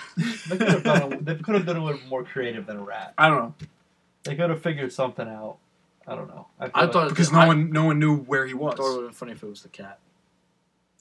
they 0.47 0.57
could 0.57 0.68
have 0.70 0.84
done. 0.84 1.14
A, 1.14 1.18
they 1.22 1.36
could 1.43 1.55
have 1.55 1.66
done 1.66 1.76
a 1.76 1.84
little 1.84 1.99
more 2.07 2.24
creative 2.24 2.66
than 2.66 2.78
a 2.78 2.84
rat. 2.84 3.14
I 3.18 3.28
don't 3.28 3.38
know 3.38 3.55
They 4.24 4.36
could 4.36 4.49
have 4.49 4.61
figured 4.61 4.93
something 4.93 5.28
out. 5.28 5.57
I 6.07 6.16
don't 6.16 6.30
know. 6.30 6.47
I, 6.57 6.66
feel 6.68 6.72
I 6.76 6.82
like- 6.84 6.93
thought 6.93 7.09
because 7.09 7.34
I- 7.34 7.41
no 7.41 7.47
one 7.47 7.72
no 7.72 7.84
one 7.86 7.99
knew 7.99 8.16
where 8.16 8.45
he 8.45 8.53
I 8.53 8.55
was. 8.55 8.76
thought 8.76 8.86
it 8.86 8.95
would 8.95 9.01
have 9.03 9.09
been 9.09 9.14
funny 9.14 9.32
if 9.34 9.43
it 9.43 9.49
was 9.49 9.61
the 9.61 9.70
cat. 9.70 9.99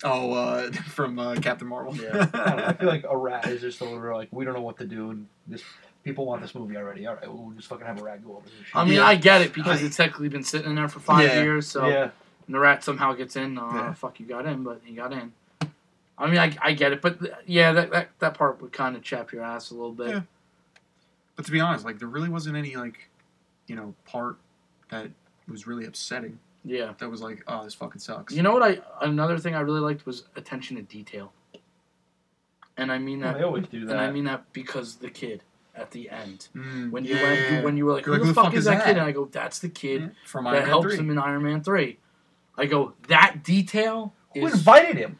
Oh, 0.05 0.33
uh, 0.33 0.73
from 0.89 1.19
uh, 1.21 1.37
Captain 1.37 1.69
Marvel. 1.69 1.93
I, 1.95 1.97
don't 2.11 2.33
know, 2.35 2.65
I 2.67 2.73
feel 2.73 2.89
like 2.89 3.05
a 3.09 3.17
rat 3.17 3.47
is 3.47 3.61
just 3.61 3.81
a 3.83 3.85
little 3.85 4.17
like 4.17 4.31
we 4.33 4.45
don't 4.45 4.55
know 4.55 4.63
what 4.63 4.79
to 4.79 4.85
do, 4.85 5.11
and 5.11 5.29
this 5.47 5.63
people 6.05 6.27
want 6.27 6.43
this 6.43 6.55
movie 6.55 6.77
already. 6.77 7.07
All 7.07 7.15
right, 7.15 7.27
well, 7.29 7.45
we'll 7.45 7.55
just 7.57 7.69
fucking 7.69 7.87
have 7.87 8.01
a 8.01 8.05
rat 8.05 8.25
go 8.25 8.33
over 8.37 8.45
this 8.45 8.53
shit. 8.67 8.77
I 8.77 8.85
mean, 8.85 8.95
Yeah. 8.95 9.05
I 9.07 9.15
get 9.17 9.41
it 9.43 9.53
because 9.53 9.83
I- 9.83 9.87
it's 9.87 9.97
technically 9.97 10.29
been 10.29 10.43
sitting 10.45 10.69
in 10.71 10.75
there 10.77 10.89
for 10.89 11.01
five 11.01 11.29
Yeah. 11.29 11.43
years. 11.43 11.67
So 11.67 11.87
yeah, 11.87 12.11
and 12.47 12.55
the 12.55 12.59
rat 12.59 12.83
somehow 12.85 13.13
gets 13.15 13.37
in. 13.37 13.59
Uh, 13.59 13.71
Yeah. 13.73 13.93
Fuck, 13.95 14.19
you 14.21 14.27
got 14.27 14.47
in, 14.47 14.63
but 14.65 14.81
he 14.85 14.95
got 14.95 15.13
in. 15.13 15.33
I 16.19 16.27
mean, 16.27 16.39
I, 16.39 16.57
I 16.61 16.73
get 16.75 16.93
it, 16.93 17.01
but 17.01 17.21
th- 17.21 17.33
yeah, 17.47 17.73
that, 17.73 17.91
that 17.91 18.11
that 18.21 18.35
part 18.35 18.61
would 18.63 18.73
kind 18.73 18.95
of 18.97 19.03
chap 19.03 19.33
your 19.33 19.43
ass 19.43 19.71
a 19.71 19.75
little 19.75 19.93
bit. 19.93 20.09
Yeah. 20.09 20.21
But 21.37 21.47
to 21.47 21.51
be 21.53 21.61
honest, 21.61 21.85
like 21.85 21.99
there 21.99 22.09
really 22.09 22.29
wasn't 22.29 22.57
any 22.57 22.77
like, 22.77 23.09
you 23.67 23.75
know, 23.75 23.95
part 24.05 24.37
that 24.91 25.09
was 25.49 25.67
really 25.67 25.85
upsetting. 25.87 26.39
Yeah. 26.65 26.93
That 26.99 27.11
was 27.11 27.23
like, 27.23 27.43
oh, 27.49 27.65
this 27.65 27.75
fucking 27.75 28.01
sucks. 28.01 28.35
You 28.35 28.43
know 28.43 28.53
what? 28.53 28.63
I 28.63 28.81
another 29.01 29.39
thing 29.39 29.55
I 29.55 29.61
really 29.61 29.81
liked 29.81 30.05
was 30.07 30.25
attention 30.37 30.77
to 30.77 30.83
detail. 30.83 31.33
And 32.77 32.93
I 32.93 32.99
mean 32.99 33.21
Yeah, 33.21 33.33
that, 33.33 33.39
they 33.39 33.45
always 33.45 33.67
do 33.69 33.85
that. 33.87 33.93
and 33.93 34.01
I 34.01 34.11
mean 34.11 34.25
that 34.25 34.53
because 34.53 34.97
the 34.97 35.11
kid 35.11 35.43
at 35.83 35.91
the 35.91 36.09
end, 36.09 36.49
Mm, 36.57 36.91
when 36.91 37.05
you 37.05 37.17
yeah. 37.17 37.23
went, 37.51 37.65
when 37.65 37.77
you 37.77 37.85
were 37.87 37.93
like, 37.93 38.07
You're 38.07 38.17
"Who 38.19 38.27
the 38.27 38.35
fuck 38.35 38.55
is 38.55 38.65
that, 38.65 38.85
kid?" 38.85 38.97
and 38.97 39.01
I 39.07 39.13
go, 39.13 39.27
"That's 39.27 39.59
the 39.59 39.69
kid 39.69 40.01
Yeah, 40.01 40.09
from 40.25 40.45
that 40.45 40.51
Iron 40.55 40.61
Man 40.63 40.69
helps 40.69 40.87
3. 40.87 40.97
him 40.97 41.11
in 41.11 41.19
Iron 41.19 41.43
Man 41.43 41.63
3. 41.63 41.99
I 42.57 42.67
go, 42.67 42.95
"That 43.09 43.43
detail 43.45 44.15
who 44.35 44.47
is." 44.47 44.55
invited 44.55 44.97
him? 44.97 45.19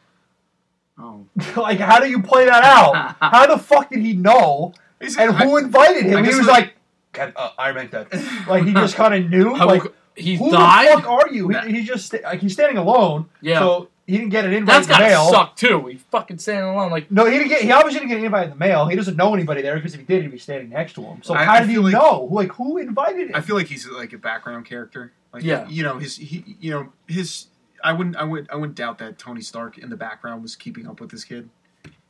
oh. 0.99 1.25
like, 1.57 1.79
how 1.79 1.99
do 1.99 2.09
you 2.09 2.21
play 2.21 2.45
that 2.45 2.63
out? 2.63 3.15
how 3.21 3.45
the 3.47 3.57
fuck 3.57 3.89
did 3.89 3.99
he 3.99 4.13
know? 4.13 4.73
He's- 4.99 5.17
And 5.17 5.35
who 5.35 5.57
invited 5.57 6.05
him? 6.05 6.23
He 6.23 6.29
was 6.35 6.47
it- 6.47 6.51
like, 6.51 6.75
"God, 7.11 7.33
uh, 7.35 7.51
Iron 7.57 7.75
Man 7.75 7.87
dead. 7.89 8.07
Like 8.47 8.63
he 8.63 8.73
just 8.73 8.95
kind 8.95 9.13
of 9.13 9.29
knew. 9.29 9.53
How- 9.59 9.67
like 9.67 9.83
he 10.15 10.35
who 10.37 10.51
died. 10.51 10.89
the 10.97 11.01
fuck 11.01 11.09
are 11.09 11.29
you? 11.33 11.49
He, 11.49 11.71
he's 11.79 11.87
just 11.87 12.13
like 12.13 12.39
he's 12.39 12.53
standing 12.53 12.77
alone. 12.77 13.29
yeah, 13.41 13.59
So 13.59 13.89
he 14.05 14.17
didn't 14.17 14.29
get 14.31 14.43
an 14.45 14.53
invite 14.53 14.75
that's 14.75 14.87
in 14.87 14.91
the 14.91 14.97
gotta 14.99 15.05
mail. 15.05 15.31
suck 15.31 15.55
too. 15.55 15.85
He 15.87 15.97
fucking 15.97 16.37
standing 16.39 16.69
alone, 16.73 16.91
like 16.91 17.09
No, 17.11 17.25
he 17.25 17.31
didn't 17.37 17.47
get. 17.49 17.61
He 17.61 17.71
obviously 17.71 17.99
didn't 17.99 18.09
get 18.09 18.19
an 18.19 18.25
invite 18.25 18.43
in 18.45 18.49
the 18.51 18.55
mail. 18.57 18.87
He 18.87 18.95
doesn't 18.95 19.15
know 19.15 19.33
anybody 19.33 19.61
there 19.61 19.75
because 19.75 19.93
if 19.93 19.99
he 20.01 20.05
did, 20.05 20.23
he'd 20.23 20.31
be 20.31 20.37
standing 20.39 20.69
next 20.69 20.93
to 20.93 21.01
him. 21.03 21.23
So 21.23 21.33
I- 21.33 21.45
how 21.45 21.53
I 21.53 21.59
did 21.61 21.69
he 21.69 21.75
feel 21.75 21.83
like- 21.83 21.93
know? 21.93 22.27
Like 22.31 22.51
who 22.53 22.77
invited 22.77 23.29
him? 23.29 23.35
I 23.35 23.41
feel 23.41 23.55
like 23.55 23.67
he's 23.67 23.87
like 23.89 24.11
a 24.13 24.17
background 24.17 24.65
character. 24.65 25.11
Like, 25.33 25.43
Yeah. 25.43 25.67
you 25.67 25.83
know, 25.83 25.97
his 25.99 26.17
he, 26.17 26.57
you 26.59 26.71
know, 26.71 26.93
his. 27.07 27.47
I 27.83 27.91
wouldn't, 27.91 28.15
I 28.15 28.23
would, 28.23 28.47
I 28.49 28.55
wouldn't 28.55 28.75
doubt 28.77 28.99
that 28.99 29.17
Tony 29.19 29.41
Stark 29.41 29.77
in 29.77 29.89
the 29.89 29.97
background 29.97 30.41
was 30.41 30.55
keeping 30.55 30.87
up 30.87 31.01
with 31.01 31.09
this 31.11 31.25
kid 31.25 31.49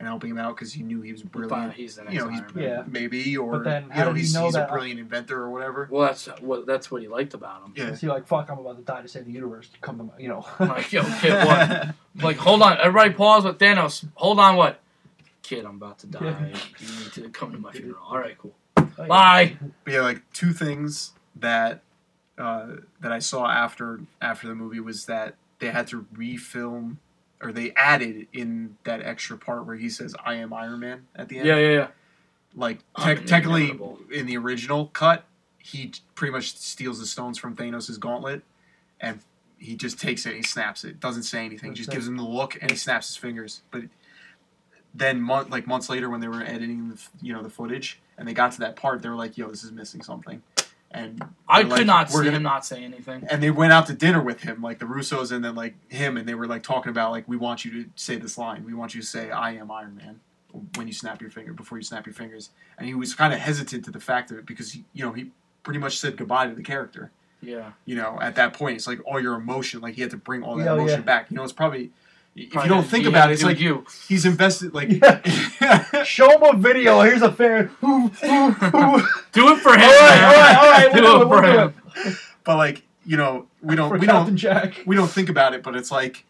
and 0.04 0.10
helping 0.10 0.30
him 0.30 0.38
out 0.38 0.54
because 0.54 0.72
he 0.72 0.82
knew 0.82 1.00
he 1.00 1.12
was 1.12 1.22
fine, 1.22 1.30
brilliant. 1.30 1.72
he's 1.74 1.96
the 1.96 2.02
next 2.04 2.14
You 2.14 2.20
know, 2.20 2.28
he's 2.28 2.40
Iron 2.40 2.52
Man. 2.54 2.64
Yeah. 2.64 2.82
maybe, 2.86 3.36
or 3.36 3.52
But 3.52 3.64
then 3.64 3.84
you 3.84 3.90
how 3.92 4.04
know, 4.04 4.08
did 4.10 4.16
he 4.16 4.22
he's, 4.22 4.34
know 4.34 4.44
he's 4.44 4.54
a 4.54 4.58
that- 4.58 4.70
brilliant 4.70 5.00
inventor 5.00 5.40
or 5.40 5.50
whatever. 5.50 5.88
Well, 5.90 6.02
that's 6.06 6.26
what 6.40 6.66
that's 6.66 6.90
what 6.90 7.00
he 7.02 7.08
liked 7.08 7.32
about 7.34 7.64
him. 7.64 7.72
Yeah. 7.76 7.88
Is 7.90 8.00
he 8.00 8.06
like 8.06 8.26
fuck? 8.26 8.50
I'm 8.50 8.58
about 8.58 8.76
to 8.76 8.82
die 8.82 9.00
to 9.02 9.08
save 9.08 9.24
the 9.24 9.32
universe. 9.32 9.70
Come 9.80 9.96
to 9.98 10.04
my, 10.04 10.12
you 10.18 10.28
know. 10.28 10.46
Like, 10.60 10.92
yo, 10.92 11.02
kid, 11.20 11.32
what? 11.46 11.94
Like, 12.22 12.36
hold 12.36 12.62
on, 12.62 12.78
everybody, 12.78 13.10
pause 13.14 13.44
with 13.44 13.58
Thanos. 13.58 14.04
Hold 14.14 14.38
on, 14.38 14.56
what? 14.56 14.80
Kid, 15.42 15.64
I'm 15.64 15.76
about 15.76 15.98
to 16.00 16.06
die. 16.06 16.20
Yeah. 16.22 16.58
You 16.78 16.98
need 17.04 17.12
to 17.14 17.28
come 17.30 17.52
to 17.52 17.58
my 17.58 17.72
funeral. 17.72 18.02
All 18.08 18.18
right, 18.18 18.36
cool. 18.38 18.54
Bye. 18.96 19.56
But 19.84 19.92
yeah, 19.92 20.00
like 20.02 20.22
two 20.32 20.52
things 20.52 21.12
that 21.36 21.82
uh, 22.38 22.66
that 23.00 23.12
I 23.12 23.18
saw 23.18 23.46
after 23.46 24.00
after 24.20 24.46
the 24.48 24.54
movie 24.54 24.80
was 24.80 25.06
that 25.06 25.34
they 25.58 25.70
had 25.70 25.86
to 25.88 26.06
refilm 26.14 26.96
or 27.42 27.52
they 27.52 27.72
added 27.72 28.26
in 28.32 28.76
that 28.84 29.02
extra 29.02 29.36
part 29.36 29.66
where 29.66 29.76
he 29.76 29.88
says 29.88 30.14
"I 30.24 30.34
am 30.34 30.52
Iron 30.52 30.80
Man" 30.80 31.06
at 31.14 31.28
the 31.28 31.38
end. 31.38 31.46
Yeah, 31.46 31.56
yeah, 31.58 31.70
yeah. 31.70 31.86
Like 32.54 32.78
I'm 32.94 33.24
technically, 33.24 33.64
inevitable. 33.64 33.98
in 34.12 34.26
the 34.26 34.36
original 34.36 34.86
cut, 34.86 35.24
he 35.58 35.92
pretty 36.14 36.32
much 36.32 36.56
steals 36.56 37.00
the 37.00 37.06
stones 37.06 37.38
from 37.38 37.56
Thanos' 37.56 37.98
gauntlet, 37.98 38.42
and 39.00 39.20
he 39.58 39.76
just 39.76 39.98
takes 39.98 40.26
it, 40.26 40.36
he 40.36 40.42
snaps 40.42 40.84
it. 40.84 41.00
Doesn't 41.00 41.24
say 41.24 41.44
anything, 41.44 41.74
just 41.74 41.90
gives 41.90 42.06
him 42.06 42.16
the 42.16 42.22
look, 42.22 42.56
and 42.60 42.70
he 42.70 42.76
snaps 42.76 43.08
his 43.08 43.16
fingers. 43.16 43.62
But 43.70 43.82
then, 44.94 45.20
month 45.20 45.50
like 45.50 45.66
months 45.66 45.88
later, 45.88 46.08
when 46.08 46.20
they 46.20 46.28
were 46.28 46.42
editing 46.42 46.90
the 46.90 47.00
you 47.20 47.32
know 47.32 47.42
the 47.42 47.50
footage, 47.50 48.00
and 48.16 48.28
they 48.28 48.34
got 48.34 48.52
to 48.52 48.60
that 48.60 48.76
part, 48.76 49.02
they 49.02 49.08
were 49.08 49.16
like, 49.16 49.36
"Yo, 49.36 49.48
this 49.48 49.64
is 49.64 49.72
missing 49.72 50.02
something," 50.02 50.42
and 50.94 51.22
I 51.48 51.62
could 51.62 51.70
like, 51.72 51.86
not 51.86 52.10
"We're 52.10 52.20
see 52.20 52.24
gonna- 52.26 52.36
him 52.38 52.42
not 52.44 52.64
say 52.64 52.82
anything. 52.84 53.26
and 53.30 53.42
they 53.42 53.50
went 53.50 53.72
out 53.72 53.86
to 53.88 53.92
dinner 53.92 54.22
with 54.22 54.42
him, 54.42 54.62
like 54.62 54.78
the 54.78 54.86
Russos 54.86 55.32
and 55.32 55.44
then 55.44 55.54
like 55.54 55.74
him, 55.90 56.16
and 56.16 56.26
they 56.28 56.34
were 56.34 56.46
like 56.46 56.62
talking 56.62 56.90
about 56.90 57.10
like 57.10 57.28
we 57.28 57.36
want 57.36 57.64
you 57.64 57.70
to 57.84 57.90
say 57.96 58.16
this 58.16 58.38
line. 58.38 58.64
We 58.64 58.72
want 58.74 58.94
you 58.94 59.00
to 59.02 59.06
say 59.06 59.30
"I 59.30 59.52
am 59.52 59.70
Iron 59.70 59.96
Man" 59.96 60.20
when 60.76 60.86
you 60.86 60.92
snap 60.94 61.20
your 61.20 61.30
finger 61.30 61.52
before 61.52 61.76
you 61.78 61.84
snap 61.84 62.06
your 62.06 62.14
fingers. 62.14 62.50
And 62.78 62.86
he 62.86 62.94
was 62.94 63.12
kind 63.14 63.34
of 63.34 63.40
hesitant 63.40 63.84
to 63.86 63.90
the 63.90 63.98
fact 64.00 64.30
of 64.30 64.38
it 64.38 64.46
because 64.46 64.72
he, 64.72 64.84
you 64.94 65.04
know 65.04 65.12
he 65.12 65.30
pretty 65.64 65.80
much 65.80 65.98
said 65.98 66.16
goodbye 66.16 66.46
to 66.46 66.54
the 66.54 66.62
character. 66.62 67.10
Yeah. 67.42 67.72
You 67.84 67.96
know, 67.96 68.18
at 68.22 68.36
that 68.36 68.54
point, 68.54 68.76
it's 68.76 68.86
like 68.86 69.00
all 69.04 69.20
your 69.20 69.34
emotion, 69.34 69.80
like 69.82 69.94
he 69.94 70.00
had 70.02 70.10
to 70.12 70.16
bring 70.16 70.42
all 70.42 70.56
that 70.56 70.64
Yeah, 70.64 70.70
oh, 70.70 70.74
emotion 70.76 71.00
yeah. 71.00 71.04
back. 71.04 71.30
You 71.30 71.36
know, 71.36 71.42
it's 71.42 71.52
probably 71.52 71.90
if 72.36 72.50
Probably 72.50 72.68
you 72.68 72.74
don't 72.74 72.84
think 72.86 73.06
about 73.06 73.30
it, 73.30 73.34
it's 73.34 73.42
like 73.44 73.60
you. 73.60 73.84
he's 74.08 74.24
invested. 74.26 74.74
Like 74.74 74.88
Yeah. 75.60 76.02
Show 76.04 76.30
him 76.30 76.42
a 76.42 76.56
video. 76.58 77.00
Here's 77.02 77.22
a 77.22 77.30
fan. 77.32 77.70
Do 77.80 79.52
it 79.52 79.58
for 79.60 79.72
him. 79.74 79.80
All 79.80 79.88
right, 79.88 80.20
man. 80.20 80.24
all 80.24 80.32
right, 80.32 80.56
all 80.56 80.70
right. 80.70 80.92
Do 80.94 81.02
We'll 81.02 81.16
it 81.16 81.22
it. 81.22 81.28
We'll 81.28 81.38
for 81.40 81.42
do 81.46 81.58
him. 81.58 81.74
it. 82.06 82.16
but 82.44 82.56
like 82.56 82.82
you 83.06 83.16
know, 83.16 83.46
we 83.62 83.76
don't 83.76 83.90
For 83.90 83.98
we 83.98 84.06
Captain 84.06 84.28
don't 84.28 84.36
Jack. 84.36 84.82
we 84.86 84.96
don't 84.96 85.10
think 85.10 85.28
about 85.28 85.54
it, 85.54 85.62
but 85.62 85.76
it's 85.76 85.90
like, 85.90 86.24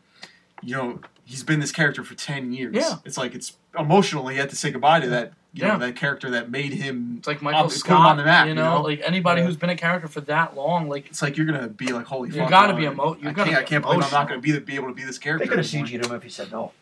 you 0.63 0.75
know, 0.77 1.01
he's 1.25 1.43
been 1.45 1.61
this 1.61 1.71
character 1.73 2.03
for 2.05 2.15
ten 2.15 2.53
years. 2.53 2.75
Yeah. 2.75 2.97
It's 3.05 3.17
like 3.17 3.35
it's 3.35 3.57
emotional. 3.79 4.29
He 4.29 4.37
had 4.39 4.51
to 4.51 4.57
say 4.57 4.71
goodbye 4.73 5.01
to 5.01 5.09
that, 5.11 5.33
you 5.55 5.63
Yeah. 5.65 5.75
know, 5.75 5.79
that 5.87 5.97
character 5.97 6.31
that 6.31 6.51
made 6.51 6.73
him. 6.73 7.15
It's 7.19 7.27
like 7.29 7.41
Michael 7.41 7.63
Ob- 7.67 7.71
Scott. 7.71 8.11
on 8.11 8.17
the 8.17 8.25
map, 8.25 8.45
you 8.47 8.51
you 8.51 8.55
know, 8.57 8.77
know? 8.79 8.83
like 8.83 9.01
anybody 9.05 9.41
Yeah. 9.41 9.47
who's 9.47 9.57
been 9.57 9.71
a 9.71 9.77
character 9.77 10.09
for 10.09 10.21
that 10.23 10.57
long, 10.57 10.89
like 10.89 11.07
It's 11.07 11.23
like 11.23 11.37
you're 11.37 11.47
gonna 11.47 11.69
be 11.69 11.87
like, 11.93 12.07
holy 12.07 12.29
You 12.31 12.41
fuck! 12.41 12.51
gotta 12.51 12.73
uh, 12.73 12.77
be 12.77 12.85
emo- 12.85 13.17
you 13.21 13.29
I 13.29 13.33
gotta 13.33 13.51
can't, 13.51 13.51
be 13.51 13.57
I 13.57 13.63
can't 13.63 13.83
believe 13.85 14.03
I'm 14.05 14.11
not 14.11 14.29
gonna 14.29 14.41
be, 14.41 14.59
be 14.59 14.75
able 14.75 14.89
to 14.89 14.95
be 14.95 15.05
this 15.05 15.19
character. 15.19 15.45
They 15.45 15.49
could 15.49 15.59
have 15.65 15.73
anymore. 15.75 15.89
CG'd 15.89 16.07
him 16.07 16.13
if 16.17 16.23
he 16.25 16.29
said 16.29 16.51
no. 16.53 16.73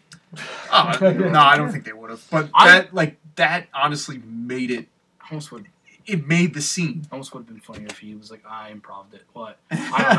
Oh, 0.72 0.98
no, 1.02 1.40
I 1.40 1.56
don't 1.58 1.70
think 1.70 1.84
they 1.84 1.92
would 1.92 2.10
have. 2.10 2.24
But 2.30 2.48
I- 2.54 2.68
that, 2.68 2.94
like, 2.94 3.18
that 3.36 3.66
honestly 3.74 4.20
made 4.24 4.70
it. 4.70 4.88
almost 5.30 5.52
would 5.52 5.66
It 6.06 6.26
made 6.26 6.54
the 6.54 6.62
scene. 6.62 7.06
almost 7.12 7.32
would 7.34 7.40
have 7.40 7.46
been 7.48 7.60
funnier 7.60 7.86
if 7.86 7.98
he 7.98 8.14
was 8.14 8.30
like, 8.30 8.42
I 8.48 8.70
improved 8.70 9.12
it. 9.14 9.22
What? 9.34 9.58
I 9.70 9.76
don't 10.02 10.16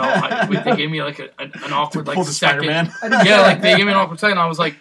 know. 0.54 0.60
I, 0.60 0.64
they 0.64 0.76
gave 0.78 0.92
me 0.92 1.02
like 1.02 1.18
a, 1.20 1.30
an, 1.40 1.52
an 1.66 1.74
awkward 1.74 2.08
like 2.08 2.18
second. 2.26 2.34
Spider-Man. 2.34 2.94
Yeah, 3.26 3.42
like 3.42 3.62
they 3.62 3.76
gave 3.76 3.86
me 3.86 3.92
an 3.92 3.98
awkward 3.98 4.20
second. 4.20 4.38
I 4.38 4.46
was 4.46 4.60
like, 4.60 4.76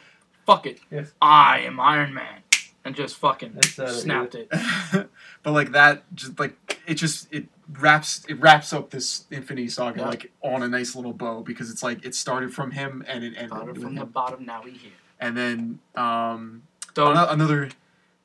fuck 0.47 0.67
it. 0.67 0.79
Yes. 0.91 1.11
I 1.23 1.61
am 1.61 1.81
Iron 1.81 2.13
Man, 2.15 2.42
and 2.85 2.95
just 2.95 3.17
fucking 3.17 3.53
That's, 3.55 3.79
uh, 3.79 3.93
snapped 3.93 4.35
it. 4.35 4.49
but 5.43 5.53
like 5.53 5.73
that, 5.73 6.03
just 6.15 6.39
like 6.39 6.81
it 6.87 6.95
just 6.95 7.33
it 7.33 7.47
wraps 7.79 8.25
it 8.29 8.39
wraps 8.41 8.73
up 8.73 8.91
this 8.91 9.25
Infinity 9.31 9.69
Saga 9.69 10.01
Yeah. 10.01 10.09
like 10.09 10.33
on 10.43 10.63
a 10.63 10.69
nice 10.69 10.95
little 10.97 11.13
bow 11.13 11.43
because 11.43 11.71
it's 11.71 11.83
like 11.83 12.05
it 12.05 12.15
started 12.15 12.53
from 12.53 12.73
him 12.73 13.05
and 13.07 13.23
it 13.25 13.35
ended 13.37 13.49
Started 13.51 13.75
with 13.75 13.83
from 13.83 13.95
the 13.95 14.05
bottom, 14.05 14.45
now 14.45 14.63
we 14.63 14.73
here. 14.73 14.91
And 15.21 15.37
then 15.37 15.79
um, 15.95 16.63
So 16.97 17.11
ano- 17.11 17.29
another 17.29 17.71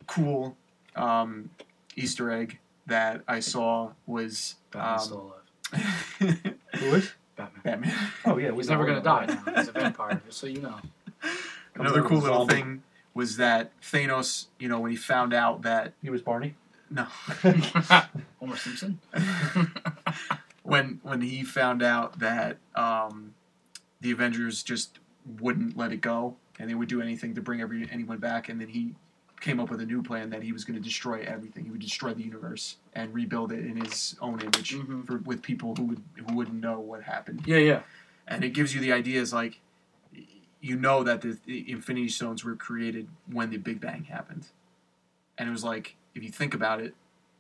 cool 0.07 0.57
um, 0.95 1.49
Easter 1.95 2.31
egg 2.31 2.57
that 2.87 3.21
I 3.27 3.39
saw 3.41 3.91
was 4.07 4.55
Batman's 4.71 5.01
um, 5.01 5.05
still 5.07 5.33
alive. 6.21 6.39
Who 6.79 6.95
is? 6.95 7.11
Batman. 7.35 7.61
Batman. 7.63 7.93
Oh 8.25 8.37
yeah, 8.37 8.49
we 8.51 8.57
He's 8.57 8.69
never 8.69 8.85
gonna 8.85 9.01
die 9.01 9.25
now. 9.27 9.43
He's 9.55 9.67
a 9.67 9.71
vampire, 9.71 10.19
just 10.25 10.39
so 10.39 10.47
you 10.47 10.61
know. 10.61 10.75
Another 11.75 12.01
cool 12.01 12.17
little 12.19 12.39
Zombie. 12.47 12.53
thing 12.55 12.83
was 13.17 13.37
that 13.37 13.71
Thanos, 13.81 14.45
you 14.59 14.69
know, 14.69 14.79
when 14.79 14.91
he 14.91 14.97
found 14.97 15.33
out 15.33 15.63
that 15.63 15.93
He 16.01 16.09
was 16.09 16.21
Barney. 16.21 16.55
no, 16.89 17.03
Homer 18.39 18.55
Simpson. 18.55 18.99
when 20.63 20.99
when 21.03 21.21
he 21.21 21.43
found 21.43 21.81
out 21.81 22.19
that 22.19 22.57
um, 22.75 23.33
the 24.01 24.11
Avengers 24.11 24.63
just 24.63 24.99
wouldn't 25.41 25.75
let 25.77 25.91
it 25.91 26.01
go 26.01 26.35
and 26.59 26.69
they 26.69 26.75
would 26.75 26.87
do 26.89 27.01
anything 27.01 27.33
to 27.35 27.41
bring 27.41 27.61
every 27.61 27.87
anyone 27.91 28.17
back, 28.19 28.49
and 28.49 28.59
then 28.59 28.67
he 28.69 28.93
came 29.39 29.59
up 29.59 29.69
with 29.69 29.79
a 29.81 29.85
new 29.85 30.01
plan 30.01 30.29
that 30.31 30.41
he 30.41 30.51
was 30.51 30.63
going 30.65 30.77
to 30.77 30.83
destroy 30.83 31.21
everything. 31.21 31.63
He 31.65 31.69
would 31.71 31.81
destroy 31.81 32.11
the 32.13 32.23
universe 32.23 32.77
and 32.93 33.13
rebuild 33.13 33.51
it 33.51 33.59
in 33.65 33.77
his 33.77 34.15
own 34.19 34.39
image 34.41 34.73
Mhm. 34.75 35.05
for, 35.05 35.17
with 35.19 35.41
people 35.43 35.75
who 35.75 35.83
would 35.83 36.01
who 36.15 36.35
wouldn't 36.35 36.59
know 36.59 36.79
what 36.79 37.03
happened. 37.03 37.43
Yeah, 37.45 37.57
yeah. 37.57 37.81
And 38.27 38.43
it 38.43 38.49
gives 38.53 38.73
you 38.75 38.81
the 38.81 38.91
ideas 38.91 39.31
like 39.33 39.59
you 40.61 40.75
know 40.75 41.03
that 41.03 41.21
the, 41.21 41.37
the 41.45 41.71
Infinity 41.71 42.09
Stones 42.09 42.43
were 42.43 42.55
created 42.55 43.07
when 43.31 43.49
the 43.49 43.57
Big 43.57 43.79
Bang 43.79 44.03
happened, 44.05 44.47
and 45.37 45.47
it 45.47 45.51
was 45.51 45.63
like 45.63 45.95
if 46.15 46.23
you 46.23 46.29
think 46.29 46.53
about 46.53 46.81
it, 46.81 46.93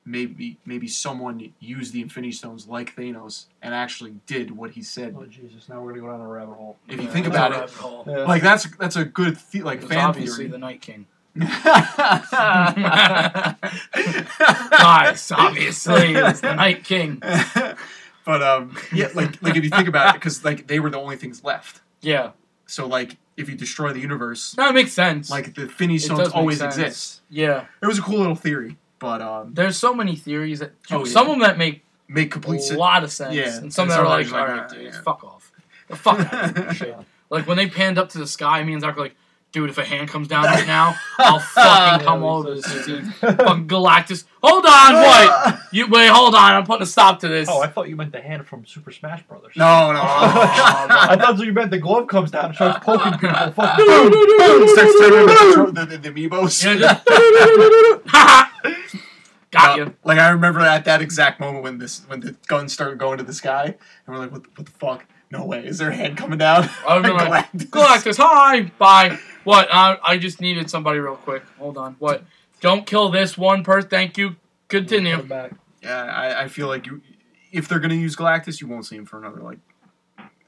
maybe 0.05 0.57
maybe 0.65 0.87
someone 0.87 1.53
used 1.59 1.93
the 1.93 2.01
Infinity 2.01 2.31
Stones 2.31 2.67
like 2.67 2.95
Thanos 2.95 3.45
and 3.61 3.75
actually 3.75 4.15
did 4.25 4.51
what 4.51 4.71
he 4.71 4.81
said. 4.81 5.15
Oh 5.17 5.25
Jesus! 5.25 5.67
Now 5.69 5.81
we're 5.81 5.91
gonna 5.91 6.01
go 6.01 6.11
down 6.11 6.21
a 6.21 6.27
rabbit 6.27 6.55
hole. 6.55 6.77
If 6.87 7.01
you 7.01 7.07
think 7.09 7.27
about 7.27 7.51
it. 7.51 7.71
Yeah. 8.07 8.23
like 8.23 8.41
that's 8.41 8.67
that's 8.77 8.95
a 8.95 9.05
good 9.05 9.37
the, 9.51 9.61
like 9.61 9.79
It 9.79 9.83
was 9.83 9.91
fan 9.91 10.05
obviously 10.05 10.45
theory. 10.45 10.51
the 10.51 10.57
Night 10.57 10.81
King. 10.81 11.05
Guys, 11.37 12.31
Guys, 14.71 15.31
obviously 15.31 16.15
it 16.15 16.23
was 16.23 16.41
the 16.41 16.55
Night 16.55 16.83
King. 16.83 17.19
but 18.25 18.41
um, 18.41 18.75
yeah, 18.93 19.09
like 19.13 19.39
like 19.43 19.55
if 19.55 19.63
you 19.63 19.69
think 19.69 19.87
about 19.87 20.15
it, 20.15 20.19
because 20.19 20.43
like 20.43 20.65
they 20.67 20.79
were 20.79 20.89
the 20.89 20.97
only 20.99 21.15
things 21.15 21.43
left. 21.43 21.81
Yeah, 22.01 22.31
So 22.67 22.85
like 22.87 23.17
if 23.37 23.49
you 23.49 23.55
destroy 23.55 23.93
the 23.93 23.99
universe, 23.99 24.51
that 24.53 24.73
makes 24.73 24.93
sense. 24.93 25.29
like 25.29 25.55
the 25.55 25.67
It 25.79 25.99
Stones 25.99 26.29
always 26.29 26.59
sense. 26.59 26.77
exist. 26.77 27.21
yeah, 27.29 27.65
It 27.81 27.87
was 27.87 27.97
a 27.99 28.01
cool 28.01 28.19
little 28.19 28.35
theory, 28.35 28.77
but 28.99 29.21
um, 29.21 29.53
there's 29.53 29.77
so 29.77 29.93
many 29.93 30.15
theories 30.15 30.59
that 30.59 30.71
Oh, 30.91 31.05
yeah. 31.05 31.11
some 31.11 31.27
of 31.27 31.31
them 31.33 31.39
that 31.41 31.57
make 31.57 31.83
make 32.07 32.27
a 32.27 32.29
complete 32.31 32.61
sense. 32.61 32.79
lot 32.79 33.03
of 33.03 33.11
sense, 33.11 33.33
Yeah, 33.35 33.57
and 33.57 33.73
some 33.73 33.83
and 33.83 33.91
that 33.91 33.99
are 33.99 34.05
like, 34.07 34.31
like, 34.31 34.47
right, 34.47 34.59
ah, 34.63 34.67
dude, 34.73 34.83
yeah." 34.93 35.01
fuck 35.01 35.23
off, 35.23 35.51
the 35.87 35.95
fuck 35.95 36.19
out 36.33 36.57
of 36.57 36.75
shit. 36.77 36.95
Like 37.29 37.45
when 37.47 37.57
they 37.57 37.67
panned 37.67 37.97
up 37.97 38.09
to 38.09 38.17
the 38.17 38.27
sky, 38.27 38.63
me 38.63 38.71
and 38.73 38.81
Zach 38.81 38.95
were 38.95 39.03
like, 39.03 39.15
"Dude, 39.53 39.69
if 39.69 39.77
a 39.77 39.85
hand 39.85 40.09
comes 40.09 40.27
down 40.27 40.43
right 40.43 40.67
now, 40.67 40.95
I'll 41.17 41.39
fucking 41.39 42.05
come 42.05 42.21
Yeah, 42.21 42.27
oh, 42.29 42.37
over 42.37 42.53
he's 42.53 42.63
this 42.63 43.15
so 43.19 43.31
Fucking 43.35 43.67
Galactus. 43.67 44.25
Hold 44.43 44.65
on, 44.65 44.93
what? 45.03 45.59
You 45.71 45.87
wait, 45.87 46.07
hold 46.07 46.35
on. 46.35 46.53
I'm 46.53 46.65
putting 46.65 46.83
a 46.83 46.85
stop 46.85 47.19
to 47.21 47.27
this. 47.27 47.47
Oh, 47.49 47.61
I 47.61 47.67
thought 47.67 47.89
you 47.89 47.95
meant 47.95 48.11
the 48.11 48.21
hand 48.21 48.45
from 48.45 48.65
Super 48.65 48.91
Smash 48.91 49.23
Brothers. 49.23 49.53
No, 49.55 49.91
no. 49.93 49.99
I 50.03 51.15
thought 51.19 51.37
you 51.39 51.53
meant 51.53 51.71
the 51.71 51.77
glove 51.79 52.07
comes 52.07 52.31
down 52.31 52.45
and 52.47 52.55
starts 52.55 52.85
poking 52.85 53.13
people. 53.13 53.29
Fucking 53.29 53.85
boom, 53.85 54.09
boom, 54.11 54.67
starts 54.67 54.99
turning 54.99 55.19
into 55.29 55.71
the, 55.71 55.85
the, 55.85 55.97
the, 55.97 56.09
the 56.11 56.29
Amiibos. 56.29 56.63
Yeah, 56.63 57.01
just- 57.03 58.95
Got 59.49 59.77
you. 59.77 59.95
Like 60.03 60.19
I 60.19 60.29
remember 60.29 60.59
at 60.59 60.83
that 60.85 61.01
exact 61.01 61.39
moment 61.39 61.63
when 61.63 61.77
this 61.77 62.01
when 62.07 62.19
the 62.19 62.35
guns 62.47 62.73
started 62.73 62.99
going 62.99 63.17
to 63.17 63.23
the 63.23 63.33
sky, 63.33 63.63
and 63.65 63.75
we're 64.07 64.17
like, 64.17 64.31
what, 64.31 64.43
the- 64.43 64.49
what 64.55 64.65
the 64.65 64.71
fuck? 64.73 65.05
No 65.31 65.45
way! 65.45 65.65
Is 65.65 65.77
there 65.77 65.89
a 65.89 65.95
hand 65.95 66.17
coming 66.17 66.37
down? 66.37 66.69
I 66.87 66.99
was 66.99 67.09
like, 67.09 67.51
Galactus. 67.51 67.69
Galactus, 67.69 68.17
hi, 68.17 68.61
bye. 68.77 69.17
What? 69.47 69.69
Uh, 69.71 69.95
I 70.03 70.17
just 70.17 70.41
needed 70.41 70.69
somebody 70.69 70.99
real 70.99 71.15
quick. 71.15 71.41
Hold 71.57 71.77
on. 71.77 71.95
What? 71.99 72.25
Don't 72.59 72.85
kill 72.85 73.07
this 73.09 73.37
one 73.37 73.63
person. 73.63 73.89
Thank 73.89 74.17
you. 74.17 74.35
Continue. 74.67 75.15
Come 75.15 75.27
back. 75.27 75.53
Yeah, 75.81 76.03
I, 76.03 76.43
I 76.43 76.47
feel 76.49 76.67
like 76.67 76.85
you, 76.85 77.01
if 77.53 77.69
they're 77.69 77.79
gonna 77.79 77.93
use 77.95 78.15
Galactus, 78.17 78.59
you 78.59 78.67
won't 78.67 78.85
see 78.85 78.97
him 78.97 79.05
for 79.05 79.17
another 79.19 79.39
like. 79.41 79.59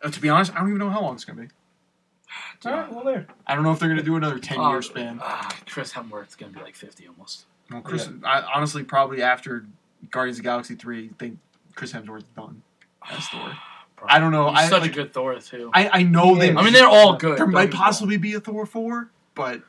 Uh, 0.02 0.10
to 0.10 0.20
be 0.20 0.28
honest, 0.28 0.54
I 0.54 0.60
don't 0.60 0.68
even 0.68 0.80
know 0.80 0.90
how 0.90 1.02
long 1.02 1.16
it's 1.16 1.24
gonna 1.24 1.44
be. 1.44 1.48
All 2.66 2.74
right, 2.74 2.92
well 2.92 3.06
there. 3.06 3.26
I 3.48 3.56
don't 3.56 3.64
know 3.64 3.72
if 3.72 3.80
they're 3.80 3.88
gonna 3.88 4.04
do 4.04 4.18
another 4.18 4.38
ten 4.38 4.60
Uh, 4.60 4.70
year 4.72 4.82
span. 4.82 5.20
ah, 5.24 5.56
Chris 5.66 5.94
Hemsworth's 5.94 6.36
gonna 6.36 6.52
be 6.52 6.60
like 6.60 6.76
fifty 6.76 7.08
almost. 7.08 7.46
Well, 7.72 7.82
Chris, 7.82 8.10
I, 8.26 8.42
honestly, 8.54 8.84
probably 8.84 9.22
after 9.22 9.66
Guardians 10.12 10.40
of 10.40 10.44
the 10.44 10.50
Galaxy 10.50 10.76
three, 10.76 11.06
I 11.06 11.14
think 11.18 11.38
Chris 11.76 11.94
Hemsworth's 11.94 12.28
done 12.36 12.64
as 13.10 13.26
Thor. 13.30 13.54
I 14.08 14.20
don't 14.20 14.32
know. 14.32 14.50
He's 14.50 14.60
I 14.60 14.70
such 14.70 14.82
like, 14.82 14.92
a 14.92 14.94
good 14.94 15.14
Thor 15.14 15.38
too. 15.40 15.72
I, 15.74 15.90
I 16.00 16.04
know 16.04 16.34
He 16.36 16.40
that 16.42 16.50
is. 16.52 16.58
I 16.58 16.62
mean, 16.64 16.74
they're 16.74 16.88
all 16.88 17.16
good. 17.16 17.38
there 17.38 17.48
might 17.48 17.66
get 17.66 17.70
me 17.74 17.76
wrong. 17.78 17.84
possibly 17.86 18.18
be 18.18 18.34
a 18.34 18.40
Thor 18.40 18.66
four, 18.66 19.10
but 19.36 19.62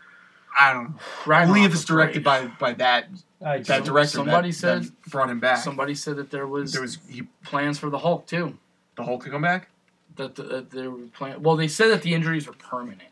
I 0.58 0.72
don't 0.72 0.84
know. 0.90 0.94
Ragnarok 1.26 1.48
Only 1.56 1.64
if 1.64 1.72
it's 1.72 1.84
directed 1.84 2.22
by 2.24 2.46
by 2.58 2.72
that 2.74 3.06
I 3.44 3.58
that 3.58 3.66
Some- 3.66 3.84
director. 3.84 4.08
somebody 4.10 4.50
that, 4.50 4.54
said- 4.56 4.82
that 4.84 5.10
brought 5.10 5.30
him 5.30 5.40
back. 5.40 5.58
Somebody 5.58 5.94
said 5.94 6.16
that 6.16 6.30
there 6.30 6.46
was, 6.46 6.72
there 6.72 6.82
was 6.82 6.98
he, 7.08 7.22
plans 7.44 7.78
for 7.78 7.88
the 7.90 7.98
Hulk 7.98 8.26
too. 8.26 8.58
the 8.96 9.04
Hulk 9.04 9.22
could 9.22 9.32
come 9.32 9.42
back. 9.42 9.68
That 10.16 10.34
the, 10.34 10.42
that 10.42 10.70
they 10.70 10.86
were 10.88 10.98
plan. 11.14 11.42
Well, 11.42 11.56
they 11.56 11.68
said 11.68 11.88
that 11.88 12.02
the 12.02 12.12
injuries 12.14 12.46
were 12.46 12.52
permanent. 12.54 13.08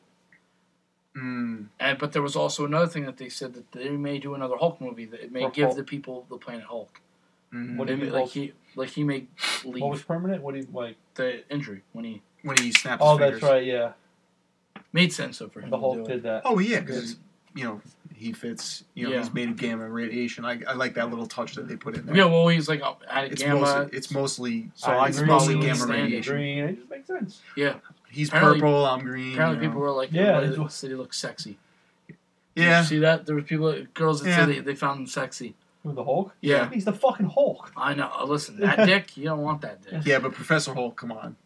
Mm, 1.16 1.66
And 1.80 1.98
but 1.98 2.12
there 2.12 2.22
was 2.22 2.36
also 2.36 2.64
another 2.64 2.86
thing 2.86 3.04
that 3.06 3.16
they 3.16 3.28
said 3.28 3.54
that 3.54 3.72
they 3.72 3.88
may 3.90 4.18
do 4.18 4.34
another 4.34 4.56
Hulk 4.56 4.80
movie 4.80 5.04
that 5.06 5.20
it 5.22 5.32
may 5.32 5.42
Or 5.44 5.50
give 5.50 5.66
Hulk. 5.66 5.76
the 5.76 5.82
people 5.84 6.26
the 6.28 6.36
planet 6.36 6.64
Hulk. 6.64 7.00
mm. 7.52 7.76
What 7.76 7.88
do 7.88 7.94
you 7.94 8.00
mean 8.02 8.12
like 8.12 8.20
Hulk? 8.24 8.30
he 8.32 8.52
like 8.76 8.90
he 8.90 9.02
may 9.04 9.26
leave 9.64 9.82
What 9.82 9.90
was 9.90 10.02
permanent? 10.02 10.42
What 10.42 10.54
do 10.54 10.60
you 10.60 10.68
like? 10.72 10.96
The 11.18 11.46
injury 11.52 11.82
when 11.92 12.06
he 12.06 12.22
when 12.42 12.56
he 12.56 12.72
snapped. 12.72 13.02
Oh, 13.04 13.18
his 13.18 13.30
that's 13.32 13.42
right. 13.42 13.64
Yeah, 13.64 13.92
made 14.94 15.12
sense 15.12 15.38
though 15.38 15.48
for 15.48 15.60
him 15.60 15.68
the 15.70 15.76
to 15.76 15.80
Hulk 15.80 15.94
do 15.96 16.02
it. 16.04 16.08
did 16.08 16.22
that. 16.22 16.42
Oh 16.46 16.58
yeah, 16.58 16.80
because 16.80 17.16
you 17.54 17.64
know 17.64 17.80
he 18.14 18.32
fits. 18.32 18.84
You 18.94 19.04
know 19.08 19.12
Yeah. 19.12 19.18
he's 19.18 19.32
made 19.34 19.50
of 19.50 19.56
gamma 19.56 19.88
radiation. 19.88 20.44
I, 20.44 20.60
I 20.66 20.72
like 20.72 20.94
that 20.94 21.10
little 21.10 21.26
touch 21.26 21.54
that 21.56 21.68
they 21.68 21.76
put 21.76 21.94
in 21.96 22.06
there. 22.06 22.16
Yeah, 22.16 22.24
well, 22.24 22.48
he's 22.48 22.68
like 22.68 22.80
oh, 22.82 22.96
at 23.10 23.32
it's 23.32 23.42
gamma. 23.42 23.60
mostly 23.60 23.96
it's 23.96 24.10
mostly 24.10 24.70
So 24.74 24.90
I 24.90 25.08
it's 25.08 25.18
can 25.18 25.26
mostly 25.28 25.60
gamma 25.60 25.86
radiation. 25.86 26.34
Green. 26.34 26.58
It 26.64 26.76
just 26.78 26.90
makes 26.90 27.06
sense. 27.06 27.40
Yeah, 27.56 27.74
He's 28.10 28.28
Apparently- 28.28 28.60
purple. 28.60 28.86
I'm 28.86 29.00
green. 29.00 29.34
apparently, 29.34 29.56
you 29.58 29.62
know. 29.64 29.68
people 29.68 29.80
were 29.82 29.90
like, 29.90 30.10
Yeah, 30.12 30.40
"Yeah, 30.40 30.48
it's- 30.50 30.74
said 30.74 30.88
he 30.90 30.96
looked 30.96 31.14
sexy." 31.14 31.58
Yeah, 32.56 32.82
see 32.82 32.98
that 33.00 33.26
there 33.26 33.36
was 33.36 33.44
people, 33.44 33.72
girls 33.94 34.20
that 34.22 34.30
Yeah. 34.30 34.36
said 34.36 34.48
they, 34.48 34.58
they 34.60 34.74
found 34.74 35.00
him 35.00 35.06
sexy. 35.06 35.54
Who 35.84 35.92
the 35.92 36.04
Hulk? 36.04 36.34
Yeah, 36.40 36.68
He's 36.70 36.84
the 36.84 36.92
fucking 36.92 37.26
Hulk. 37.26 37.72
I 37.76 37.94
know. 37.94 38.10
Listen, 38.26 38.58
that 38.60 38.84
dick, 38.86 39.16
you 39.16 39.24
don't 39.24 39.40
want 39.42 39.60
that 39.62 39.82
dick. 39.82 40.04
yeah, 40.04 40.18
but 40.18 40.32
Professor 40.32 40.74
Hulk, 40.74 40.96
come 40.96 41.12
on. 41.12 41.36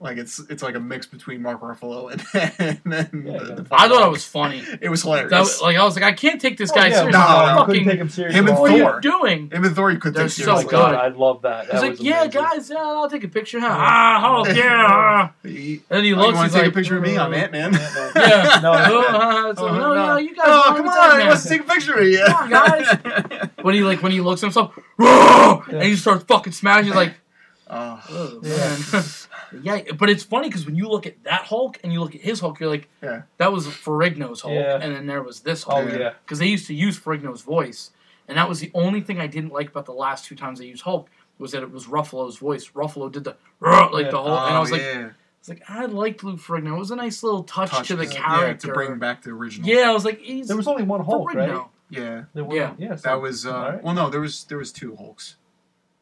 Like 0.00 0.16
it's 0.18 0.40
it's 0.50 0.64
like 0.64 0.74
a 0.74 0.80
mix 0.80 1.06
between 1.06 1.42
Mark 1.42 1.60
Ruffalo 1.60 2.10
and, 2.10 2.20
and 2.58 2.80
then 2.92 3.22
Yeah, 3.24 3.38
the, 3.38 3.62
the 3.62 3.66
I 3.70 3.86
thought 3.88 4.04
it 4.04 4.10
was 4.10 4.24
funny. 4.24 4.60
It 4.80 4.88
was 4.88 5.02
hilarious. 5.02 5.30
That 5.30 5.38
was, 5.38 5.60
like 5.62 5.76
I 5.76 5.84
was 5.84 5.94
like, 5.94 6.02
I 6.04 6.10
can't 6.10 6.40
take 6.40 6.56
this 6.58 6.72
Oh, 6.72 6.74
guy 6.74 6.88
yeah, 6.88 6.94
seriously. 6.96 7.12
no, 7.20 7.24
I 7.24 7.54
no, 7.54 7.64
couldn't 7.66 7.84
take 7.84 8.00
him 8.00 8.08
seriously. 8.08 8.36
Him 8.40 8.46
and 8.48 8.52
at 8.54 8.56
all. 8.56 8.62
what 8.62 8.72
are 8.72 8.94
you 8.96 9.00
doing? 9.00 9.50
Him 9.52 9.64
and 9.64 9.76
Thor, 9.76 9.92
you 9.92 9.98
could 10.00 10.14
They're 10.14 10.24
take 10.24 10.32
so 10.32 10.42
Oh 10.42 10.46
seriously. 10.58 10.64
my 10.64 10.70
good. 10.70 10.76
god, 10.76 10.94
I 10.96 11.08
love 11.16 11.42
that. 11.42 11.60
He's 11.66 11.70
That 11.70 11.80
like, 11.82 11.90
was 11.92 12.00
yeah, 12.00 12.22
amazing. 12.22 12.40
guys, 12.42 12.70
yeah, 12.70 12.76
I'll 12.78 13.08
take 13.08 13.22
a 13.22 13.28
picture. 13.28 13.60
Huh? 13.60 13.68
Ah, 13.70 14.18
Hulk, 14.20 14.48
yeah. 14.56 14.86
ah." 14.90 15.32
And 15.44 15.52
then 15.88 16.02
he 16.04 16.14
oh, 16.14 16.16
looks. 16.16 16.30
you 16.30 16.34
want 16.34 16.50
to 16.50 16.58
take 16.58 16.62
like, 16.64 16.72
a 16.72 16.74
picture 16.74 16.96
of 16.96 17.02
me? 17.04 17.16
I'm 17.16 17.32
uh, 17.32 17.36
Ant 17.36 17.52
Man. 17.52 17.72
Ant-Man. 17.76 18.12
Yeah. 18.16 18.60
No, 18.60 18.72
Oh, 18.74 19.54
so, 19.54 19.68
Oh, 19.68 19.72
no, 19.72 19.94
no. 19.94 20.06
no, 20.06 20.16
you 20.16 20.34
guys. 20.34 20.46
Oh, 20.48 20.74
come 20.76 20.88
on! 20.88 21.10
take 21.12 21.20
He 21.22 21.28
wants 21.28 21.42
to 21.44 21.48
take 21.48 21.60
a 21.60 21.64
picture 21.64 21.94
of 21.94 22.06
you. 22.08 22.24
Come 22.26 22.34
on, 22.42 22.50
guys. 22.50 23.31
When 23.64 23.74
he 23.74 23.82
like 23.82 24.02
when 24.02 24.12
he 24.12 24.20
looks 24.20 24.42
at 24.42 24.46
himself, 24.46 24.76
and 25.68 25.82
he 25.82 25.96
starts 25.96 26.24
fucking 26.24 26.52
smashing 26.52 26.92
like, 26.94 27.14
Oh, 27.74 28.02
oh, 28.10 28.40
Yeah. 28.42 28.76
man. 28.92 29.82
yeah. 29.86 29.92
But 29.94 30.10
it's 30.10 30.22
funny 30.24 30.48
because 30.48 30.66
when 30.66 30.76
you 30.76 30.88
look 30.88 31.06
at 31.06 31.22
that 31.24 31.42
Hulk 31.44 31.78
and 31.82 31.90
you 31.92 32.00
look 32.00 32.14
at 32.14 32.20
his 32.20 32.38
Hulk, 32.40 32.60
you're 32.60 32.68
like, 32.68 32.88
Yeah. 33.02 33.22
that 33.38 33.50
was 33.50 33.66
Ferrigno's 33.66 34.42
Hulk, 34.42 34.52
Yeah. 34.54 34.78
and 34.80 34.94
then 34.94 35.06
there 35.06 35.22
was 35.22 35.40
this 35.40 35.64
Oh 35.66 35.76
Hulk 35.76 35.88
Yeah. 35.92 35.98
yeah. 35.98 36.12
because 36.24 36.38
they 36.38 36.48
used 36.48 36.66
to 36.66 36.74
use 36.74 36.98
Ferrigno's 37.00 37.40
voice, 37.42 37.90
and 38.28 38.36
that 38.36 38.48
was 38.48 38.60
the 38.60 38.70
only 38.74 39.00
thing 39.00 39.20
I 39.20 39.26
didn't 39.26 39.52
like 39.52 39.68
about 39.70 39.86
the 39.86 39.92
last 39.94 40.26
two 40.26 40.34
times 40.34 40.58
they 40.58 40.66
used 40.66 40.82
Hulk 40.82 41.08
was 41.38 41.52
that 41.52 41.62
it 41.62 41.70
was 41.72 41.86
Ruffalo's 41.86 42.36
voice. 42.38 42.68
Ruffalo 42.70 43.10
did 43.10 43.24
the 43.24 43.36
like 43.60 44.04
Yeah. 44.06 44.10
the 44.10 44.18
whole, 44.18 44.36
and 44.36 44.54
I 44.54 44.58
Oh, 44.58 44.60
was 44.60 44.70
like, 44.70 44.82
yeah. 44.82 45.10
it's 45.40 45.48
like 45.48 45.62
I 45.68 45.86
liked 45.86 46.22
Lou 46.24 46.36
Ferrigno. 46.36 46.74
It 46.76 46.78
was 46.78 46.90
a 46.90 46.96
nice 46.96 47.22
little 47.22 47.42
touch, 47.42 47.70
Touch, 47.70 47.88
to 47.88 47.96
the 47.96 48.04
yeah, 48.06 48.12
character. 48.38 48.66
to 48.68 48.72
bring 48.74 48.98
back 48.98 49.22
the 49.22 49.30
original. 49.30 49.66
Yeah, 49.66 49.88
I 49.88 49.92
was 49.92 50.04
like, 50.04 50.20
he's 50.20 50.48
There 50.48 50.58
was 50.58 50.68
only 50.68 50.82
one 50.82 51.02
Hulk, 51.04 51.32
right? 51.32 51.58
Ferrigno. 51.92 52.16
yeah. 52.16 52.24
There 52.34 52.44
were, 52.44 52.56
Yeah. 52.56 52.74
yeah. 52.78 52.96
so- 52.96 53.08
That 53.08 53.20
was 53.20 53.46
uh, 53.46 53.52
alright. 53.54 53.82
well, 53.84 53.94
no, 53.94 54.10
there 54.10 54.20
was 54.20 54.44
there 54.44 54.58
was 54.58 54.72
two 54.72 54.96
Hulks. 54.96 55.36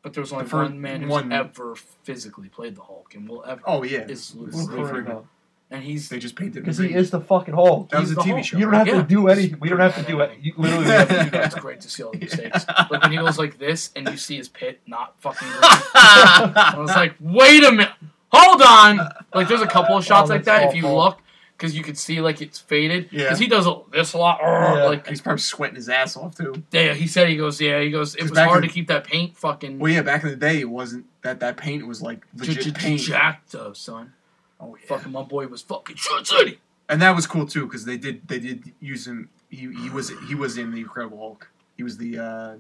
But 0.02 0.14
there 0.14 0.22
was 0.22 0.32
only 0.32 0.44
The 0.44 0.50
first- 0.50 0.70
one 0.70 0.80
man 0.80 1.02
who's 1.02 1.10
one- 1.10 1.30
ever 1.32 1.74
physically 1.74 2.48
played 2.48 2.74
the 2.76 2.82
Hulk, 2.82 3.14
and 3.14 3.28
will 3.28 3.44
ever 3.46 3.60
Oh 3.66 3.82
yeah, 3.82 4.00
is 4.08 4.34
Lou 4.34 4.46
Lou 4.46 4.66
Ferrigno. 4.66 4.90
Ferrigno. 5.06 5.24
And 5.72 5.84
he's 5.84 6.08
they 6.08 6.18
just 6.18 6.34
painted. 6.34 6.56
him 6.56 6.62
Because 6.64 6.78
he 6.78 6.92
is 6.92 7.10
the 7.12 7.20
fucking 7.20 7.54
Hulk. 7.54 7.90
That 7.90 8.00
was 8.00 8.08
he's 8.08 8.18
a 8.18 8.20
TV 8.22 8.30
Hulk. 8.32 8.44
show. 8.44 8.58
You 8.58 8.64
don't 8.64 8.74
have 8.74 8.86
Yeah. 8.88 8.94
to 8.94 9.02
do 9.04 9.28
anything. 9.28 9.60
We 9.60 9.68
don't 9.68 9.78
have 9.78 9.94
to 9.94 10.02
do 10.02 10.18
it. 10.20 10.32
You 10.40 10.52
literally 10.56 10.84
have 10.86 11.08
to 11.08 11.30
do 11.30 11.38
It's 11.38 11.54
great 11.54 11.80
to 11.82 11.88
see 11.90 12.02
all 12.02 12.10
the 12.12 12.18
mistakes. 12.18 12.64
like 12.90 13.02
when 13.02 13.12
he 13.12 13.18
goes 13.18 13.38
like 13.38 13.56
this, 13.58 13.90
and 13.94 14.08
you 14.08 14.16
see 14.16 14.36
his 14.36 14.48
pit 14.48 14.80
not 14.88 15.14
fucking. 15.20 15.46
Green. 15.48 15.60
I 15.62 16.74
was 16.76 16.90
like, 16.90 17.14
wait 17.20 17.62
a 17.62 17.70
minute, 17.70 17.90
hold 18.32 18.62
on. 18.62 18.96
Like 19.34 19.46
there's 19.46 19.60
a 19.62 19.66
couple 19.66 19.96
of 19.96 20.04
shots 20.04 20.28
Oh, 20.28 20.34
like 20.34 20.44
that's 20.44 20.60
that 20.64 20.68
if 20.70 20.74
you 20.74 20.88
look, 20.88 21.18
because 21.60 21.76
you 21.76 21.82
could 21.82 21.98
see 21.98 22.20
like 22.22 22.40
it's 22.40 22.58
faded. 22.58 23.08
Yeah. 23.12 23.24
Because 23.24 23.38
he 23.38 23.46
does 23.46 23.66
a- 23.66 23.80
this 23.92 24.14
a 24.14 24.18
lot. 24.18 24.38
Yeah. 24.42 24.84
Like 24.84 25.06
He's 25.06 25.20
probably 25.20 25.40
sweating 25.40 25.76
his 25.76 25.88
ass 25.90 26.16
off 26.16 26.36
too. 26.36 26.62
yeah, 26.72 26.94
he 26.94 27.06
said 27.06 27.28
he 27.28 27.36
goes 27.36 27.60
yeah 27.60 27.80
he 27.80 27.90
goes 27.90 28.14
It 28.14 28.30
was 28.30 28.38
hard 28.38 28.64
in- 28.64 28.68
to 28.70 28.74
keep 28.74 28.88
that 28.88 29.04
paint 29.04 29.36
fucking. 29.36 29.78
Well, 29.78 29.92
yeah, 29.92 30.00
back 30.02 30.22
in 30.22 30.30
the 30.30 30.36
day, 30.36 30.60
it 30.60 30.70
wasn't 30.70 31.04
that 31.22 31.40
that 31.40 31.56
paint 31.58 31.86
was 31.86 32.00
like 32.00 32.26
legit 32.34 32.74
paint. 32.74 33.00
jacked 33.00 33.52
though, 33.52 33.74
son. 33.74 34.14
Oh 34.58 34.76
yeah, 34.80 34.86
Fucking 34.88 35.12
my 35.12 35.22
boy 35.22 35.46
was 35.48 35.60
fucking 35.62 35.96
shit 35.96 36.26
city. 36.26 36.58
and 36.88 37.00
that 37.02 37.14
was 37.14 37.26
cool 37.26 37.46
too 37.46 37.66
because 37.66 37.84
they 37.84 37.96
did 37.98 38.26
they 38.28 38.38
did 38.38 38.72
use 38.80 39.06
him. 39.06 39.28
He, 39.50 39.68
he 39.82 39.90
was 39.90 40.10
he 40.28 40.34
was 40.34 40.56
in 40.58 40.70
the 40.72 40.78
Incredible 40.80 41.18
Hulk. 41.18 41.50
He 41.76 41.82
was 41.82 41.96
the 41.98 42.18
uh, 42.18 42.54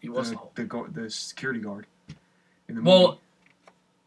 He 0.00 0.08
was 0.08 0.30
the 0.30 0.38
the 0.54 0.64
the, 0.64 1.02
the 1.02 1.10
security 1.10 1.60
guard 1.60 1.86
in 2.68 2.76
the 2.76 2.82
Well, 2.82 3.00
movie. 3.08 3.18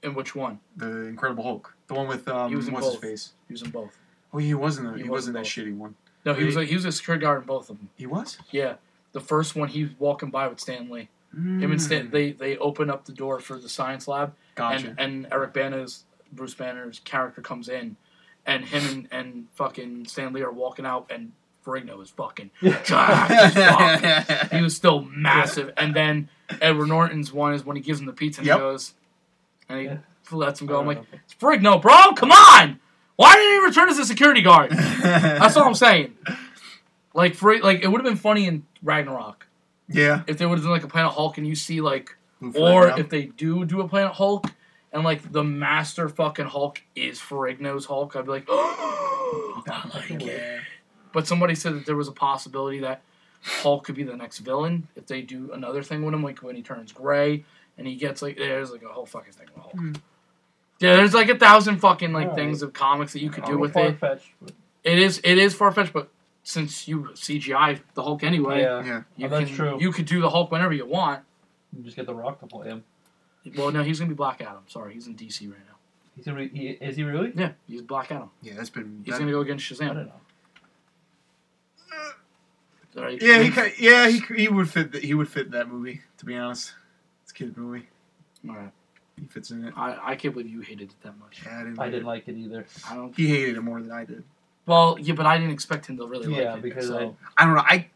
and 0.04 0.16
which 0.16 0.36
one? 0.36 0.60
the 0.78 1.06
Incredible 1.08 1.44
Hulk, 1.44 1.76
the 1.88 1.94
one 1.96 2.08
with 2.08 2.28
um, 2.28 2.50
He 2.50 2.56
was 2.56 2.68
in 2.68 2.74
what's 2.74 2.86
his 2.86 2.96
both. 2.96 3.02
face? 3.04 3.34
He 3.48 3.54
was 3.54 3.62
in 3.64 3.72
both. 3.72 3.98
Oh, 4.34 4.38
he 4.38 4.54
wasn't. 4.54 4.88
The, 4.92 4.98
He 4.98 5.04
he, 5.04 5.10
was 5.10 5.22
wasn't 5.28 5.34
that 5.36 5.44
both. 5.44 5.48
shitty 5.50 5.76
one. 5.76 5.96
No, 6.26 6.34
he 6.34 6.44
was 6.44 6.56
He- 6.56 6.62
a, 6.62 6.66
he 6.66 6.76
was 6.76 6.86
a 6.86 6.92
security 6.92 7.24
guard 7.24 7.42
in 7.42 7.48
both 7.48 7.70
of 7.70 7.78
them. 7.78 7.90
He 7.96 8.06
was. 8.06 8.38
Yeah, 8.52 8.76
the 9.14 9.20
first 9.22 9.56
one 9.56 9.70
he 9.70 9.84
was 9.86 9.94
walking 10.00 10.30
by 10.30 10.48
with 10.48 10.60
Stan 10.60 10.90
Lee. 10.90 11.10
Him 11.32 11.72
and 11.72 11.80
Stan, 11.82 12.08
Mm, 12.08 12.12
they 12.12 12.32
they 12.32 12.58
open 12.58 12.90
up 12.90 13.06
the 13.06 13.12
door 13.12 13.40
for 13.40 13.58
the 13.60 13.70
science 13.70 14.08
lab, 14.08 14.34
Gotcha. 14.56 14.88
and 14.90 15.00
and 15.00 15.28
Eric 15.32 15.54
Bana's 15.54 16.04
Bruce 16.34 16.56
Banner's 16.56 17.00
character 17.06 17.42
comes 17.42 17.70
in, 17.70 17.96
and 18.48 18.66
him 18.66 18.84
and, 18.90 19.08
and 19.12 19.48
fucking 19.54 20.06
Stan 20.08 20.34
Lee 20.34 20.42
are 20.42 20.52
walking 20.52 20.86
out, 20.88 21.12
and 21.14 21.32
Ferrigno 21.66 22.02
is 22.02 22.10
fucking 22.10 22.50
jacked. 22.84 24.52
He 24.54 24.62
was 24.62 24.76
still 24.76 25.02
massive, 25.02 25.72
and 25.78 25.96
then 25.96 26.30
Edward 26.62 26.88
Norton's 26.88 27.32
one 27.32 27.54
is 27.54 27.64
when 27.64 27.76
he 27.76 27.82
gives 27.82 28.00
him 28.00 28.06
the 28.08 28.14
pizza 28.14 28.42
and 28.42 28.48
Yep. 28.48 28.56
he 28.58 28.60
goes, 28.60 28.94
and 29.70 29.80
he 29.80 29.86
Yeah. 29.86 29.98
lets 30.32 30.62
him 30.62 30.68
go. 30.68 30.80
I'm 30.80 30.88
like, 30.88 30.98
Uh, 31.00 31.18
it's 31.26 31.36
Ferrigno, 31.36 31.80
bro, 31.82 32.14
come 32.16 32.32
on! 32.32 32.80
Why 33.20 33.36
didn't 33.36 33.52
he 33.52 33.66
return 33.68 33.90
as 33.90 34.00
a 34.00 34.06
security 34.06 34.42
guard? 34.42 34.72
That's 35.02 35.58
all 35.58 35.66
I'm 35.68 35.74
saying. 35.76 36.16
Like, 37.14 37.36
for 37.36 37.60
like, 37.60 37.82
it 37.84 37.88
would 37.90 38.00
have 38.00 38.06
been 38.06 38.16
funny 38.16 38.48
in 38.48 38.66
Ragnarok 38.82 39.46
Yeah. 39.90 40.22
if 40.26 40.38
they 40.38 40.46
would 40.46 40.58
have 40.58 40.64
done 40.64 40.72
like 40.72 40.86
a 40.86 40.88
Planet 40.88 41.12
Hulk 41.12 41.38
and 41.38 41.46
you 41.46 41.54
see 41.54 41.82
like, 41.82 42.16
Lou 42.40 42.54
or 42.54 42.98
if 42.98 43.10
they 43.10 43.26
do 43.26 43.66
do 43.66 43.82
a 43.82 43.90
Planet 43.90 44.14
Hulk 44.14 44.48
and 44.94 45.04
like 45.04 45.34
the 45.34 45.44
master 45.44 46.08
fucking 46.08 46.46
Hulk 46.46 46.82
is 46.96 47.20
Ferrigno's 47.20 47.84
Hulk, 47.88 48.16
I'd 48.16 48.24
be 48.24 48.32
like, 48.32 48.46
oh, 48.48 49.64
I 49.68 49.90
like 49.94 50.22
it. 50.26 50.62
But 51.12 51.28
somebody 51.28 51.56
said 51.56 51.74
that 51.74 51.86
there 51.86 51.98
was 51.98 52.08
a 52.08 52.14
possibility 52.14 52.80
that 52.80 53.02
Hulk 53.42 53.84
could 53.84 53.96
be 53.96 54.04
the 54.04 54.16
next 54.16 54.40
villain 54.40 54.88
if 54.96 55.08
they 55.08 55.24
do 55.24 55.52
another 55.52 55.84
thing 55.84 56.06
with 56.06 56.14
him, 56.14 56.24
like 56.24 56.40
when 56.40 56.56
he 56.56 56.62
turns 56.62 56.94
gray 56.94 57.44
and 57.78 57.86
he 57.86 57.96
gets 57.98 58.22
like 58.22 58.38
there's 58.38 58.72
like 58.72 58.84
a 58.84 58.88
whole 58.88 59.06
fucking 59.06 59.34
thing 59.34 59.48
with 59.54 59.62
Hulk. 59.64 59.76
Hmm. 59.76 59.92
Yeah, 60.80 60.96
there's 60.96 61.14
like 61.14 61.30
a 61.30 61.38
thousand 61.38 61.78
fucking 61.80 62.14
like 62.14 62.30
Alright. 62.30 62.38
things 62.38 62.62
of 62.62 62.74
comics 62.74 63.14
that 63.14 63.22
you 63.22 63.30
could 63.30 63.44
do 63.46 63.58
with 63.58 63.72
it. 63.72 64.00
far-fetched, 64.00 64.32
but- 64.42 64.54
It 64.84 64.98
is 65.00 65.20
it 65.24 65.38
is 65.38 65.54
far 65.54 65.72
fetched, 65.72 65.92
but 65.94 66.10
since 66.44 66.88
you 66.88 67.10
CGI 67.14 67.80
the 67.96 68.04
Hulk 68.04 68.24
anyway, 68.24 68.62
Yeah. 68.62 68.84
Yeah. 68.86 69.02
you 69.18 69.26
Oh, 69.28 69.30
that's 69.30 69.48
can, 69.48 69.56
true. 69.56 69.78
You 69.80 69.92
could 69.92 70.06
do 70.06 70.22
the 70.22 70.30
Hulk 70.30 70.52
whenever 70.52 70.74
you 70.74 70.86
want. 70.86 71.24
You 71.76 71.84
just 71.84 71.96
get 71.98 72.06
the 72.06 72.16
Rock 72.16 72.40
to 72.40 72.48
play 72.48 72.70
him. 72.70 72.84
Well, 73.58 73.72
no, 73.72 73.84
he's 73.84 74.00
gonna 74.00 74.10
be 74.10 74.16
Black 74.16 74.42
Adam. 74.42 74.64
Sorry, 74.68 74.94
he's 74.94 75.08
in 75.08 75.16
DC 75.16 75.48
right 75.50 75.60
now. 75.68 75.76
He's 76.16 76.26
gonna 76.26 76.46
he, 76.46 76.70
is 76.70 76.96
he 76.96 77.04
really? 77.04 77.32
Yeah, 77.36 77.52
he's 77.68 77.82
Black 77.82 78.12
Adam. 78.12 78.30
Yeah, 78.42 78.54
that's 78.56 78.70
been. 78.70 79.02
He's 79.06 79.14
that- 79.14 79.20
gonna 79.20 79.32
go 79.32 79.42
against 79.42 79.70
I 79.72 79.76
Shazam. 79.76 79.88
don't 79.94 80.06
know. 80.08 80.12
Alright, 82.98 83.22
Yeah, 83.22 83.40
he 83.44 83.52
ki- 83.52 83.74
yeah 83.86 84.08
he 84.08 84.20
he 84.36 84.48
would 84.48 84.70
fit 84.70 84.92
the, 84.92 85.00
he 85.00 85.14
would 85.14 85.30
fit 85.30 85.52
that 85.52 85.68
movie. 85.70 86.02
To 86.18 86.26
be 86.26 86.36
honest, 86.36 86.74
it's 87.24 87.32
a 87.32 87.36
kid 87.36 87.56
movie. 87.56 87.88
Alright. 88.48 88.72
He 89.20 89.26
fits 89.28 89.52
in 89.52 89.66
it. 89.66 89.74
I, 89.76 90.12
I 90.12 90.16
can't 90.16 90.34
believe 90.34 90.50
you 90.50 90.62
hated 90.62 90.90
it 90.90 90.96
that 91.04 91.18
much. 91.20 91.42
Yeah, 91.46 91.60
I 91.60 91.64
didn't. 91.64 91.80
I 91.80 91.84
like 91.84 91.92
didn't 91.92 92.04
it. 92.04 92.08
like 92.08 92.28
it 92.28 92.36
either. 92.38 92.66
I 92.90 92.96
don't. 92.96 93.16
He 93.16 93.28
hated 93.28 93.58
it 93.58 93.62
more 93.62 93.82
than 93.82 93.92
I 93.92 94.06
did. 94.06 94.24
Well, 94.66 94.98
yeah, 95.00 95.14
but 95.16 95.26
I 95.26 95.38
didn't 95.38 95.52
expect 95.54 95.88
him 95.88 95.98
to 95.98 96.06
really 96.06 96.36
Yeah, 96.36 96.50
like 96.54 96.60
it. 96.60 96.62
because 96.64 96.88
so 96.88 97.16
I 97.38 97.46
don't 97.46 97.56
know. 97.56 97.62
I 97.68 97.88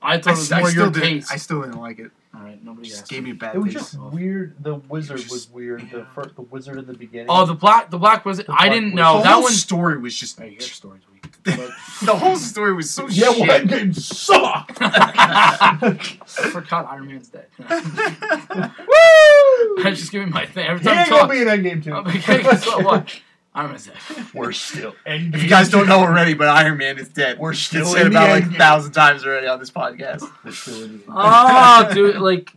I, 0.00 0.14
I, 0.14 0.20
thought 0.20 0.34
it 0.34 0.38
was 0.38 0.52
I 0.52 0.60
more 0.60 0.70
still 0.70 0.82
your 0.84 0.92
didn't. 0.92 1.08
taste. 1.08 1.32
I 1.32 1.36
still 1.36 1.62
didn't 1.62 1.80
like 1.80 1.98
it. 1.98 2.10
All 2.34 2.40
right, 2.42 2.64
nobody 2.64 2.88
Just 2.88 3.02
asked. 3.02 3.10
gave 3.10 3.24
me 3.24 3.32
a 3.32 3.34
bad 3.34 3.54
It 3.56 3.58
was 3.58 3.74
taste. 3.74 3.92
just 3.92 4.00
weird. 4.00 4.54
The 4.62 4.76
wizard 4.76 5.18
It 5.18 5.24
was 5.24 5.30
was, 5.32 5.42
just- 5.44 5.54
weird. 5.54 5.90
The 5.90 5.98
yeah. 5.98 6.04
fir- 6.14 6.30
the 6.34 6.42
wizard 6.42 6.78
in 6.78 6.86
the 6.86 6.94
beginning. 6.94 7.26
Oh, 7.28 7.44
the 7.46 7.54
black, 7.54 7.90
the 7.90 7.98
black 7.98 8.24
was. 8.24 8.38
The 8.38 8.46
I 8.48 8.68
didn't 8.68 8.84
Wizard. 8.92 8.96
know 8.96 9.16
the 9.18 9.22
that 9.24 9.32
whole 9.34 9.42
one. 9.42 9.52
story 9.52 9.98
was 9.98 10.14
just. 10.14 10.38
Hey, 10.38 10.50
your 10.50 10.60
story's 10.60 11.02
weak. 11.12 11.26
the 11.44 12.14
whole 12.16 12.36
story 12.36 12.72
was 12.72 12.88
so 12.90 13.08
yeah, 13.08 13.32
shit. 13.32 13.40
well, 13.48 13.60
Endgame 13.60 13.94
sucked. 13.96 14.78
I 14.80 15.98
forgot 16.52 16.86
Iron 16.88 17.08
Man's 17.08 17.28
dead. 17.28 17.46
Woo! 17.58 17.66
I 19.84 19.92
just 19.94 20.10
give 20.12 20.24
me 20.24 20.30
my 20.30 20.46
thing 20.46 20.66
every 20.66 20.80
He 20.80 20.84
time 20.88 20.96
I 20.98 21.00
ain't 21.02 21.10
gonna 21.10 21.22
talk. 21.22 21.30
be 21.30 21.40
in 21.42 21.48
Endgame 21.48 21.84
too. 21.84 21.94
I'm 21.94 22.04
like, 22.04 22.14
hey, 22.16 22.42
guess 22.42 22.66
what? 22.66 22.84
what? 22.84 23.20
Iron 23.54 23.70
Man's 23.70 23.86
dead. 23.86 23.96
We're 24.32 24.52
still 24.52 24.94
Endgame. 25.06 25.34
If 25.34 25.42
you 25.42 25.48
guys 25.48 25.68
don't 25.68 25.86
know 25.86 25.98
already, 26.00 26.32
but 26.34 26.48
Iron 26.48 26.78
Man 26.78 26.98
is 26.98 27.08
dead. 27.08 27.38
We're 27.38 27.50
It's 27.52 27.60
still 27.60 27.84
said 27.84 28.06
in 28.06 28.12
the 28.12 28.18
about 28.18 28.30
like 28.30 28.44
a 28.44 28.46
Endgame. 28.48 28.56
thousand 28.58 28.92
times 28.92 29.26
already 29.26 29.46
on 29.46 29.58
this 29.58 29.70
podcast. 29.70 30.26
We're 30.44 30.52
still 30.52 30.84
in 30.84 31.02
Oh, 31.08 31.90
dude, 31.92 32.16
like 32.20 32.50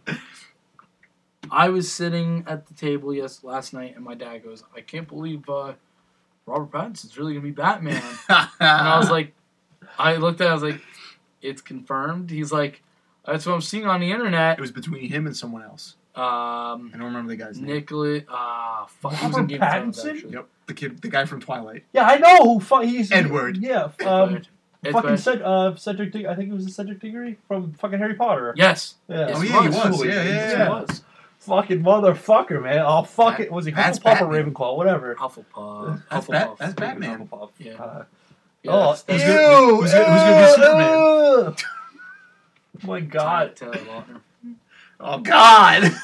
I 1.51 1.69
was 1.69 1.91
sitting 1.91 2.43
at 2.47 2.67
the 2.67 2.73
table 2.73 3.13
yes 3.13 3.43
last 3.43 3.73
night, 3.73 3.95
and 3.95 4.03
my 4.05 4.15
dad 4.15 4.43
goes, 4.43 4.63
"I 4.75 4.81
can't 4.81 5.07
believe 5.07 5.47
uh, 5.49 5.73
Robert 6.45 6.71
Pattinson's 6.71 7.17
really 7.17 7.33
gonna 7.33 7.43
be 7.43 7.51
Batman." 7.51 8.01
and 8.29 8.47
I 8.59 8.97
was 8.97 9.09
like, 9.11 9.33
I 9.99 10.15
looked 10.15 10.41
at, 10.41 10.47
it, 10.47 10.49
I 10.49 10.53
was 10.53 10.63
like, 10.63 10.81
"It's 11.41 11.61
confirmed." 11.61 12.29
He's 12.31 12.51
like, 12.51 12.81
"That's 13.25 13.45
what 13.45 13.53
I'm 13.53 13.61
seeing 13.61 13.85
on 13.85 13.99
the 13.99 14.11
internet." 14.11 14.57
it 14.57 14.61
was 14.61 14.71
between 14.71 15.09
him 15.11 15.27
and 15.27 15.35
someone 15.37 15.61
else. 15.61 15.95
Um, 16.17 16.91
I 16.93 16.97
don't 16.97 17.07
remember 17.07 17.29
the 17.29 17.35
guy's 17.37 17.59
name. 17.59 17.73
Nicholas, 17.75 18.23
ah, 18.29 18.85
fuck, 18.87 19.13
he 19.13 19.27
was 19.27 19.35
in 19.37 19.41
Robert 19.43 19.47
Game 19.49 19.61
of 19.61 19.69
Thrones, 19.71 19.99
Pattinson? 20.03 20.13
actually. 20.15 20.33
Yep, 20.33 20.47
the 20.67 20.73
kid, 20.73 21.01
the 21.01 21.07
guy 21.09 21.25
from 21.25 21.41
Twilight. 21.41 21.83
Yeah, 21.93 22.03
I 22.05 22.17
know 22.17 22.37
who 22.53 22.59
fu- 22.61 22.79
he's. 22.81 23.11
Edward. 23.11 23.57
Yeah, 23.57 23.89
Ed 23.99 24.05
um, 24.07 24.31
Wood. 24.33 24.47
Ed 24.85 24.91
fucking 24.93 25.09
Wood. 25.11 25.19
Ced- 25.19 25.41
uh, 25.41 25.75
Cedric. 25.75 26.11
Dig- 26.13 26.25
I 26.25 26.35
think 26.35 26.49
it 26.51 26.53
was 26.53 26.73
Cedric 26.73 26.99
Diggory 27.01 27.37
from 27.47 27.73
fucking 27.73 27.99
Harry 27.99 28.13
Potter. 28.15 28.53
Yes, 28.55 28.95
Yeah. 29.07 29.27
yes, 29.29 29.37
Oh, 29.37 29.41
yeah, 29.41 29.61
he 29.61 29.67
was. 29.67 29.75
was. 29.75 30.05
Yeah, 30.05 30.13
yeah, 30.13 30.23
Yes, 30.23 30.51
he 30.53 30.57
yeah. 30.59 30.69
was. 30.69 31.03
Fucking 31.39 31.83
motherfucker, 31.83 32.63
man. 32.63 32.79
Oh, 32.85 33.03
fuck 33.03 33.37
That- 33.37 33.43
it. 33.47 33.51
Was 33.51 33.65
he 33.65 33.71
that's 33.71 33.99
Hufflepuff 33.99 34.21
or 34.21 34.27
Batman. 34.31 34.53
Ravenclaw? 34.53 34.77
Whatever. 34.77 35.15
Hufflepuff. 35.15 36.01
That's 36.09 36.25
Hufflepuff. 36.27 36.31
Bat- 36.31 36.55
that's 36.59 36.73
Batman. 36.75 37.27
Hufflepuff. 37.27 37.49
Yeah. 37.59 37.73
Uh, 37.73 38.03
Yeah, 38.63 38.71
oh, 38.71 38.77
that's- 38.79 39.03
that's 39.03 39.21
Who's 39.21 39.31
good. 39.31 39.51
gonna- 39.51 39.75
who's 39.75 39.91
gonna- 39.93 40.05
who's 40.11 40.21
gonna 40.21 40.41
be 40.47 40.53
Superman? 40.53 41.57
Superman? 41.57 41.57
Oh 42.83 42.87
my 42.87 42.99
god. 43.01 43.55
Taylor 43.55 43.73
Lautner. 43.73 44.21
Oh 44.99 45.19
God! 45.19 45.91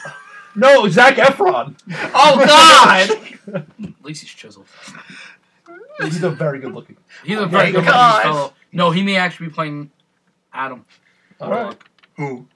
No, 0.53 0.89
Zac 0.89 1.15
Efron. 1.15 1.77
Oh 2.13 2.43
God! 2.45 3.09
At 3.55 4.03
least 4.03 4.21
he's 4.23 4.29
chiseled. 4.31 4.65
He's 6.01 6.21
a 6.23 6.29
very 6.29 6.59
good 6.59 6.73
looking. 6.73 6.97
He's 7.23 7.39
a 7.39 7.45
very 7.45 7.67
my 7.67 7.71
good 7.71 7.85
looking 7.85 8.21
fellow. 8.21 8.53
No, 8.73 8.91
he 8.91 9.01
may 9.01 9.15
actually 9.15 9.47
be 9.47 9.53
playing 9.53 9.91
Adam. 10.53 10.85
All 11.39 11.49
right. 11.51 11.77
Who? 12.17 12.47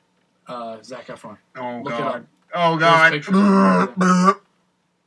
Uh, 0.46 0.78
Zac 0.84 1.08
Efron. 1.08 1.38
Oh 1.56 1.82
Look 1.86 1.94
it 1.94 1.98
God! 2.00 2.28
Oh 2.54 2.76
God! 2.78 3.12
pictures. 3.14 3.34
Brr, 3.98 4.36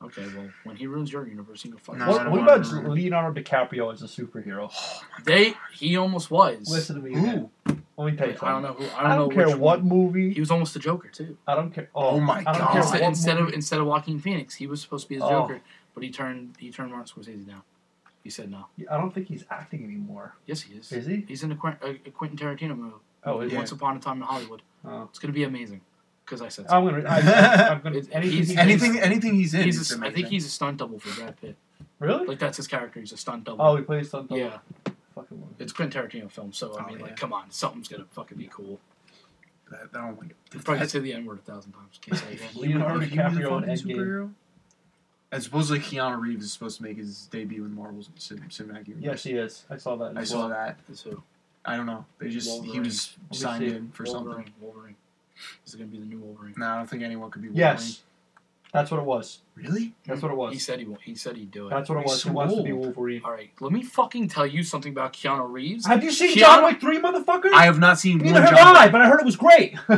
Okay, 0.01 0.25
well, 0.35 0.49
when 0.65 0.77
he 0.77 0.87
ruins 0.87 1.13
your 1.13 1.27
universe, 1.27 1.63
he 1.63 1.69
can 1.69 1.77
fuck. 1.79 1.97
No, 1.99 2.05
himself. 2.07 2.27
I 2.27 2.31
What, 2.31 2.39
don't 2.39 2.47
what 2.47 2.63
wanna- 2.63 2.81
about 2.85 2.95
Leonardo 2.95 3.43
DiCaprio 3.43 3.93
as 3.93 4.01
a 4.03 4.07
superhero? 4.07 4.73
They, 5.25 5.55
he 5.75 5.97
almost 5.99 6.31
was. 6.31 6.71
Listen 6.71 6.97
to 6.97 7.03
me. 7.03 7.15
Who? 7.15 7.51
man. 7.67 7.83
Let 7.99 8.13
me 8.13 8.17
tell 8.17 8.29
you 8.29 8.37
I 8.41 8.51
don't 8.53 8.63
know 8.63 8.73
who. 8.75 8.85
I 8.87 9.01
I 9.01 9.03
don't, 9.03 9.19
don't, 9.19 9.29
know 9.29 9.35
care 9.35 9.47
which 9.49 9.57
what 9.57 9.81
one. 9.83 9.89
movie. 9.89 10.33
He 10.33 10.41
was 10.41 10.51
almost 10.53 10.73
the 10.73 10.81
Joker 10.81 11.09
too. 11.09 11.37
I 11.47 11.55
don't 11.57 11.73
care. 11.75 11.89
Oh, 11.95 12.11
Oh 12.11 12.21
my 12.21 12.39
I 12.41 12.43
don't 12.45 12.59
God. 12.59 12.71
care 12.73 12.81
Instead, 12.83 13.01
what 13.01 13.09
instead 13.09 13.37
of 13.39 13.43
movie. 13.45 13.55
instead 13.57 13.81
of 13.81 13.87
Joaquin 13.87 14.21
Phoenix, 14.21 14.55
he 14.55 14.67
was 14.69 14.81
supposed 14.81 15.05
to 15.07 15.09
be 15.09 15.17
the 15.19 15.25
Oh. 15.25 15.31
Joker, 15.31 15.61
but 15.95 16.03
he 16.05 16.11
turned 16.11 16.55
he 16.59 16.71
turned 16.71 16.93
Martin 16.93 17.13
Scorsese 17.23 17.47
down. 17.47 17.63
He 18.23 18.31
said 18.31 18.51
no. 18.51 18.67
I 18.91 18.97
don't 18.97 19.13
think 19.13 19.27
he's 19.29 19.45
acting 19.51 19.83
anymore. 19.85 20.35
Yes, 20.47 20.61
he 20.63 20.75
is. 20.79 20.93
Is 20.93 21.07
he? 21.07 21.25
He's 21.27 21.43
in 21.43 21.51
a, 21.53 21.57
Quent- 21.57 21.79
a, 21.83 21.91
a 22.07 22.11
Quentin 22.11 22.39
Tarantino 22.39 22.77
movie. 22.79 22.95
Oh, 23.25 23.41
is 23.41 23.51
Yeah. 23.53 23.59
Once 23.59 23.73
Upon 23.73 23.97
a 23.97 24.01
Time 24.01 24.19
in 24.19 24.23
Hollywood. 24.23 24.63
Oh. 24.85 25.05
It's 25.11 25.19
gonna 25.19 25.33
be 25.33 25.45
amazing. 25.45 25.81
Because 26.25 26.43
I 26.43 26.49
said 26.49 26.69
so. 26.69 26.77
I'm 26.77 26.85
gonna. 26.85 27.09
I, 27.09 27.69
I'm 27.71 27.81
gonna. 27.81 27.97
It's- 27.99 28.15
anything. 28.15 28.37
he's- 28.37 28.49
he's 28.49 28.59
Anything, 28.59 28.99
anything 29.01 29.35
he's 29.35 29.55
in. 29.55 29.63
He's 29.65 29.81
is 29.81 29.93
a, 29.99 30.05
I 30.07 30.11
think 30.13 30.29
he's 30.29 30.45
a 30.47 30.51
stunt 30.51 30.77
double 30.77 30.99
for 31.01 31.19
Brad 31.19 31.41
Pitt. 31.41 31.57
Really? 32.01 32.27
Like 32.27 32.39
that's 32.39 32.59
his 32.59 32.69
character. 32.69 33.01
He's 33.01 33.13
a 33.13 33.17
stunt 33.17 33.45
double. 33.45 33.65
Oh, 33.65 33.75
he 33.77 33.83
plays 33.83 34.11
something. 34.11 34.37
yeah. 34.37 34.59
Fucking 35.23 35.41
love 35.41 35.51
it. 35.59 35.63
It's 35.63 35.73
Quentin 35.73 36.03
Tarantino 36.03 36.31
film, 36.31 36.53
so 36.53 36.77
I 36.77 36.85
Oh, 36.85 36.87
mean, 36.89 36.99
yeah. 36.99 37.05
like, 37.07 37.17
come 37.17 37.33
on, 37.33 37.51
something's 37.51 37.89
gonna 37.89 38.05
fucking 38.13 38.39
be 38.39 38.49
cool. 38.53 38.81
That, 39.71 39.89
I 39.95 40.07
don't 40.07 40.19
like 40.21 40.31
it. 40.31 40.37
You 40.55 40.61
probably 40.61 40.89
say 40.89 40.99
the 41.01 41.13
N 41.13 41.27
word 41.27 41.39
a 41.39 41.43
thousand 41.43 41.73
times. 41.73 41.99
Can't 42.01 42.19
say 42.19 42.27
it 42.33 42.35
again. 42.35 42.49
Leonardo 42.55 43.01
If 43.01 43.11
he 43.11 43.19
was 43.19 43.37
a 43.37 43.41
DiCaprio 43.41 43.63
in 43.63 43.69
Endgame. 43.69 43.97
superhero? 43.97 44.31
And 45.31 45.43
supposedly 45.43 45.81
Keanu 45.81 46.19
Reeves 46.19 46.45
is 46.47 46.53
supposed 46.53 46.79
to 46.79 46.83
make 46.83 46.97
his 46.97 47.27
debut 47.27 47.65
in 47.67 47.75
Marvel's 47.75 48.09
cin- 48.17 48.39
cinematic 48.49 48.89
universe. 48.89 49.05
Yes, 49.05 49.23
he 49.25 49.33
is. 49.33 49.65
I 49.69 49.77
saw 49.77 49.97
that. 49.97 50.17
I 50.17 50.21
as 50.23 50.31
saw 50.31 50.39
well. 50.41 50.49
that. 50.51 50.79
Is 50.91 51.03
who? 51.03 51.23
I 51.67 51.77
don't 51.77 51.85
know. 51.85 52.07
They 52.19 52.31
just 52.31 52.65
he 52.65 52.81
was 52.81 53.15
signed 53.33 53.63
in 53.65 53.91
for 53.91 54.05
Wolverine. 54.05 54.37
something. 54.37 54.53
Wolverine. 54.61 54.97
This 55.65 55.75
is 55.75 55.79
gonna 55.79 55.91
be 55.91 55.99
the 55.99 56.07
new 56.07 56.19
Wolverine. 56.19 56.55
No, 56.57 56.67
I 56.67 56.77
don't 56.77 56.89
think 56.89 57.03
anyone 57.03 57.31
could 57.31 57.43
be 57.43 57.49
Wolverine. 57.49 57.73
Yes, 57.77 58.03
that's 58.73 58.91
what 58.91 59.01
it 59.01 59.07
was. 59.07 59.41
Really? 59.55 59.95
That's 60.07 60.23
what 60.23 60.31
it 60.31 60.37
was. 60.37 60.53
He 60.53 60.59
said 60.59 60.79
he 60.79 60.85
won't. 60.85 61.01
He 61.03 61.15
said 61.15 61.37
he'd 61.37 61.51
do 61.51 61.67
it. 61.67 61.71
That's 61.71 61.89
what 61.89 61.99
it 61.99 62.05
was. 62.05 62.23
so 62.23 62.29
he 62.29 62.35
wants 62.35 62.55
to 62.55 62.63
be. 62.63 62.73
Wolverine. 62.73 63.23
All 63.25 63.33
right, 63.33 63.51
let 63.61 63.73
me 63.73 63.83
fucking 63.83 64.29
tell 64.29 64.47
you 64.47 64.63
something 64.63 64.93
about 64.93 65.13
Keanu 65.15 65.51
Reeves. 65.51 65.87
Have 65.87 66.05
you 66.05 66.11
seen 66.13 66.31
Keanu- 66.37 66.41
John 66.41 66.65
Wick 66.65 66.81
three, 66.81 66.99
motherfucker? 67.01 67.53
I 67.53 67.65
have 67.65 67.79
not 67.79 67.99
seen 67.99 68.19
Neither 68.19 68.35
one 68.35 68.43
have 68.43 68.57
John 68.57 68.77
I, 68.77 68.89
but 68.89 69.01
I 69.01 69.09
heard 69.09 69.21
it 69.21 69.27
was 69.27 69.37
great. 69.37 69.75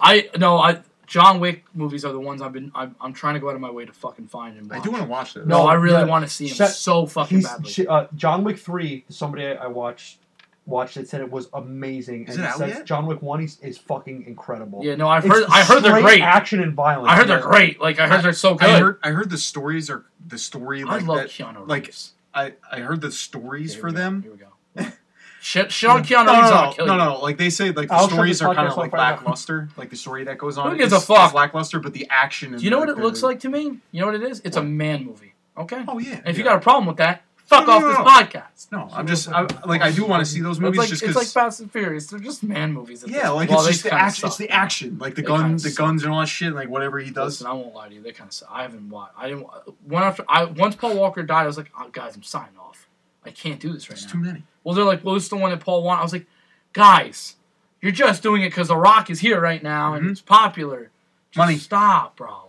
I 0.00 0.28
no, 0.38 0.58
I 0.58 0.80
John 1.06 1.40
Wick 1.40 1.64
movies 1.74 2.04
are 2.04 2.12
the 2.12 2.20
ones 2.20 2.40
I've 2.42 2.52
been. 2.52 2.72
I'm, 2.74 2.94
I'm 3.00 3.12
trying 3.12 3.34
to 3.34 3.40
go 3.40 3.48
out 3.50 3.54
of 3.54 3.60
my 3.60 3.70
way 3.70 3.84
to 3.84 3.92
fucking 3.92 4.28
find 4.28 4.56
and 4.56 4.70
watch. 4.70 4.80
I 4.80 4.82
do 4.82 4.90
want 4.90 5.02
to 5.04 5.08
watch 5.08 5.34
those. 5.34 5.46
No, 5.46 5.58
No, 5.64 5.66
I 5.66 5.74
really 5.74 5.98
yeah. 6.00 6.04
want 6.04 6.24
to 6.26 6.30
see 6.30 6.48
him 6.48 6.54
Shut- 6.54 6.70
so 6.70 7.06
fucking 7.06 7.38
He's 7.38 7.48
badly. 7.48 7.70
sh- 7.70 7.80
uh, 7.88 8.06
John 8.16 8.44
Wick 8.44 8.58
three. 8.58 9.04
Somebody 9.08 9.46
I 9.46 9.52
I 9.54 9.66
watched 9.66 10.18
watched 10.66 10.96
it 10.96 11.08
said 11.08 11.20
it 11.20 11.30
was 11.30 11.48
amazing. 11.54 12.26
Is 12.28 12.36
and 12.36 12.44
it 12.44 12.48
out 12.48 12.58
says 12.58 12.68
yet? 12.70 12.86
John 12.86 13.06
Wick 13.06 13.20
one 13.22 13.42
is, 13.42 13.58
is 13.60 13.78
fucking 13.78 14.24
incredible. 14.26 14.80
yeah, 14.84 14.94
no, 14.94 15.08
I've 15.08 15.24
It's 15.24 15.34
heard. 15.34 15.44
I 15.50 15.64
heard 15.64 15.82
they're 15.82 15.92
straight 15.92 16.02
great. 16.02 16.22
Action 16.22 16.62
and 16.62 16.72
violence. 16.74 17.10
I 17.10 17.16
heard 17.16 17.28
they're 17.28 17.40
great. 17.40 17.80
Like 17.80 17.98
I 17.98 18.08
heard 18.08 18.22
they're 18.22 18.32
so 18.32 18.54
good. 18.54 18.68
I 18.68 18.78
heard 18.78 18.98
I 19.02 19.10
heard 19.10 19.30
the 19.30 19.38
stories 19.38 19.90
are 19.90 20.04
the 20.26 20.38
story 20.38 20.82
I 20.82 20.86
like 20.86 21.06
love 21.06 21.16
that. 21.18 21.28
Keanu 21.28 21.66
like, 21.68 21.86
Reeves. 21.86 22.12
I 22.34 22.54
I 22.70 22.80
heard 22.80 23.00
the 23.00 23.10
stories 23.12 23.72
Okay, 23.72 23.80
for 23.80 23.88
here 23.88 23.92
we 23.92 23.98
go, 23.98 24.00
them. 24.02 24.22
Here 24.22 24.32
we 24.32 24.38
go. 24.84 24.92
Shit, 25.44 25.72
shit 25.72 25.90
on 25.90 26.04
Keanu 26.04 26.26
No, 26.26 26.32
Reeves. 26.34 26.50
no, 26.50 26.54
I'll 26.56 26.66
no, 26.66 26.72
kill 26.72 26.86
no, 26.86 26.92
you. 26.92 26.98
no, 26.98 27.18
Like 27.20 27.36
they 27.36 27.50
say, 27.50 27.72
like 27.72 27.88
the 27.88 27.94
I'll 27.94 28.02
shut 28.02 28.12
stories 28.12 28.38
this 28.38 28.42
are 28.46 28.54
kind 28.54 28.68
podcast 28.68 28.72
of 28.72 28.76
like 28.78 28.86
off 28.92 28.92
right 28.92 28.98
now. 29.10 29.16
lackluster. 29.16 29.68
Like 29.76 29.90
the 29.90 29.96
story 29.96 30.22
that 30.24 30.38
goes 30.38 30.56
on. 30.56 30.70
Who 30.70 30.76
gives 30.78 30.92
a 30.92 30.96
is- 30.96 31.02
is 31.02 31.08
fuck? 31.08 31.34
lackluster, 31.34 31.80
but 31.80 31.92
the 31.94 32.06
action. 32.10 32.56
Do 32.56 32.62
you 32.62 32.70
know 32.70 32.78
what 32.78 32.88
like 32.88 32.96
it 32.98 33.02
looks 33.02 33.24
like 33.24 33.40
to 33.40 33.48
me? 33.48 33.78
You 33.90 34.00
know 34.00 34.06
what 34.06 34.14
it 34.14 34.22
is? 34.22 34.40
It's 34.44 34.56
a 34.56 34.62
man 34.62 35.04
movie. 35.04 35.34
Okay. 35.58 35.84
Oh 35.88 35.98
yeah. 35.98 36.18
And 36.18 36.28
if 36.28 36.38
you 36.38 36.44
got 36.44 36.56
a 36.56 36.60
problem 36.60 36.86
with 36.86 36.98
that, 36.98 37.22
fuck 37.56 37.66
No, 37.66 37.72
off 37.74 37.82
no, 37.82 37.88
this 37.88 37.98
no. 37.98 38.04
podcast. 38.04 38.72
no, 38.72 38.88
I'm 38.96 39.06
just 39.06 39.28
I, 39.28 39.42
like 39.66 39.82
I 39.82 39.90
do 39.92 40.06
want 40.06 40.24
to 40.24 40.30
see 40.30 40.40
those 40.40 40.56
It's 40.56 40.60
movies 40.60 40.78
like 40.78 40.88
just 40.88 41.02
it's 41.02 41.16
like 41.16 41.26
Fast 41.26 41.60
and 41.60 41.70
Furious. 41.70 42.06
They're 42.08 42.18
just 42.18 42.42
man 42.42 42.72
movies. 42.72 43.04
Yeah, 43.06 43.22
this 43.22 43.30
like 43.32 43.50
well, 43.50 43.58
it's 43.60 43.68
just 43.68 43.82
the 43.84 43.92
action. 43.94 44.26
It's 44.28 44.36
the 44.36 44.50
action, 44.50 44.98
like 44.98 45.14
the 45.14 45.22
They 45.22 45.28
gun, 45.28 45.40
kinda 45.42 45.62
the 45.62 45.70
suck. 45.70 45.78
guns 45.78 46.02
and 46.04 46.12
all 46.12 46.20
that 46.20 46.26
shit. 46.26 46.52
Like 46.54 46.68
whatever 46.68 46.98
he 46.98 47.10
does. 47.10 47.34
Listen, 47.40 47.46
I 47.46 47.52
won't 47.52 47.74
lie 47.74 47.88
to 47.88 47.94
you. 47.94 48.02
They 48.02 48.12
kind 48.12 48.30
of. 48.30 48.48
I 48.50 48.62
haven't 48.62 48.88
watched. 48.88 49.14
I 49.16 49.28
didn't. 49.28 49.46
One 49.86 50.02
after. 50.02 50.24
I 50.28 50.44
once 50.44 50.74
Paul 50.76 50.96
Walker 50.96 51.22
died, 51.22 51.42
I 51.44 51.46
was 51.46 51.56
like, 51.56 51.70
oh, 51.78 51.88
guys, 51.90 52.16
I'm 52.16 52.22
signing 52.22 52.56
off. 52.60 52.86
I 53.24 53.30
can't 53.30 53.60
do 53.60 53.72
this 53.72 53.88
right 53.88 53.96
It's 53.98 54.06
now. 54.06 54.12
too 54.12 54.18
many. 54.18 54.42
Well, 54.64 54.74
they're 54.74 54.84
like, 54.84 55.04
well, 55.04 55.14
this 55.14 55.24
is 55.24 55.28
the 55.28 55.36
one 55.36 55.50
that 55.50 55.60
Paul 55.60 55.82
wanted. 55.82 56.00
I 56.00 56.02
was 56.02 56.12
like, 56.12 56.26
guys, 56.72 57.36
you're 57.80 57.92
just 57.92 58.22
doing 58.22 58.42
it 58.42 58.48
because 58.50 58.68
The 58.68 58.76
Rock 58.76 59.10
is 59.10 59.20
here 59.20 59.40
right 59.40 59.62
now 59.62 59.94
and 59.94 60.06
Mhm. 60.06 60.10
it's 60.12 60.20
popular. 60.20 60.90
Just 61.30 61.38
Money. 61.38 61.56
Stop, 61.58 62.16
bro. 62.16 62.46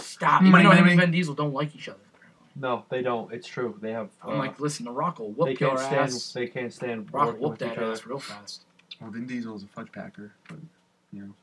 Stop. 0.00 0.42
Money, 0.42 0.48
Even 0.50 0.62
though 0.62 0.68
money, 0.70 0.80
him 0.80 0.88
and. 0.88 1.00
Vin 1.00 1.10
Diesel 1.10 1.34
don't 1.34 1.52
like 1.52 1.74
each 1.76 1.88
other. 1.88 1.98
Apparently. 2.58 2.68
No, 2.68 2.84
they 2.90 3.02
don't. 3.02 3.32
It's 3.32 3.46
true. 3.46 3.76
They 3.80 3.92
have. 3.92 4.08
I'm 4.22 4.34
uh, 4.34 4.38
like, 4.38 4.60
listen, 4.60 4.84
The 4.84 4.90
Rock 4.92 5.18
will 5.18 5.32
they 5.32 5.50
whoop 5.52 5.60
your 5.60 5.70
can't 5.70 5.80
stand. 5.80 6.00
ass. 6.00 6.32
They 6.32 6.46
can't 6.46 6.72
stand. 6.72 7.12
Rock 7.12 7.38
will 7.40 7.50
whoop 7.50 7.58
that 7.58 7.72
each 7.72 7.78
other. 7.78 7.92
ass 7.92 8.06
real 8.06 8.18
fast. 8.18 8.62
Well, 9.00 9.10
Vin 9.10 9.26
Diesel 9.26 9.56
is 9.56 9.62
a 9.62 9.66
fudge 9.68 9.92
packer, 9.92 10.32
but 10.48 10.58
you 11.12 11.22
know. 11.22 11.34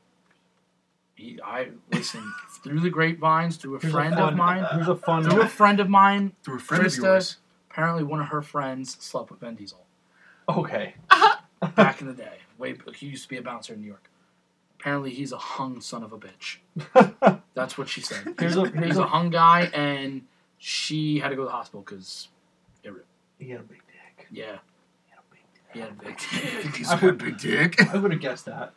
He, 1.14 1.38
I 1.42 1.68
listen 1.90 2.30
through 2.62 2.80
the 2.80 2.90
grapevines, 2.90 3.56
through 3.56 3.76
a 3.76 3.80
Here's 3.80 3.90
friend 3.92 4.12
a 4.12 4.18
fun, 4.18 4.32
of 4.34 4.36
mine, 4.38 4.66
Here's 4.74 4.88
a 4.88 4.96
fun. 4.96 5.24
through 5.24 5.40
a 5.40 5.48
friend 5.48 5.80
of 5.80 5.88
mine. 5.88 6.32
Through 6.42 6.56
a 6.56 6.60
friend 6.60 6.84
Krista- 6.84 6.98
of 6.98 7.04
yours. 7.04 7.36
Apparently, 7.70 8.04
one 8.04 8.20
of 8.20 8.28
her 8.28 8.42
friends 8.42 8.96
slept 9.00 9.30
with 9.30 9.40
Vin 9.40 9.54
Diesel 9.54 9.82
Okay. 10.48 10.94
back 11.74 12.00
in 12.02 12.06
the 12.06 12.12
day. 12.12 12.38
Way 12.58 12.74
he 12.94 13.06
used 13.06 13.22
to 13.24 13.28
be 13.30 13.36
a 13.38 13.42
bouncer 13.42 13.72
in 13.74 13.80
New 13.80 13.86
York. 13.86 14.10
Apparently, 14.78 15.10
he's 15.10 15.32
a 15.32 15.38
hung 15.38 15.80
son 15.80 16.02
of 16.02 16.12
a 16.12 16.18
bitch. 16.18 16.58
That's 17.54 17.76
what 17.78 17.88
she 17.88 18.02
said. 18.02 18.34
Here's 18.38 18.56
a 18.56 18.64
He's 18.68 18.72
here's 18.74 18.96
a 18.98 19.02
a. 19.02 19.06
hung 19.06 19.30
guy, 19.30 19.70
and 19.74 20.22
she 20.68 21.20
had 21.20 21.28
to 21.28 21.36
go 21.36 21.42
to 21.42 21.46
the 21.46 21.52
hospital 21.52 21.80
because, 21.82 22.26
He 23.38 23.50
had 23.50 23.60
a 23.60 23.62
big 23.62 23.82
dick. 23.86 24.26
yeah, 24.32 24.58
He 25.72 25.78
had 25.78 25.90
a 25.90 25.92
big 25.92 26.16
dick. 26.18 26.24
he 26.34 26.42
had 26.42 26.60
a 26.60 26.64
big. 26.64 26.74
Vin 26.74 26.86
I 26.88 26.94
would- 27.04 27.14
a 27.22 27.24
big 27.24 27.38
dick. 27.38 27.80
I 27.94 27.96
would 27.98 28.10
have 28.10 28.20
guessed 28.20 28.46
that. 28.46 28.74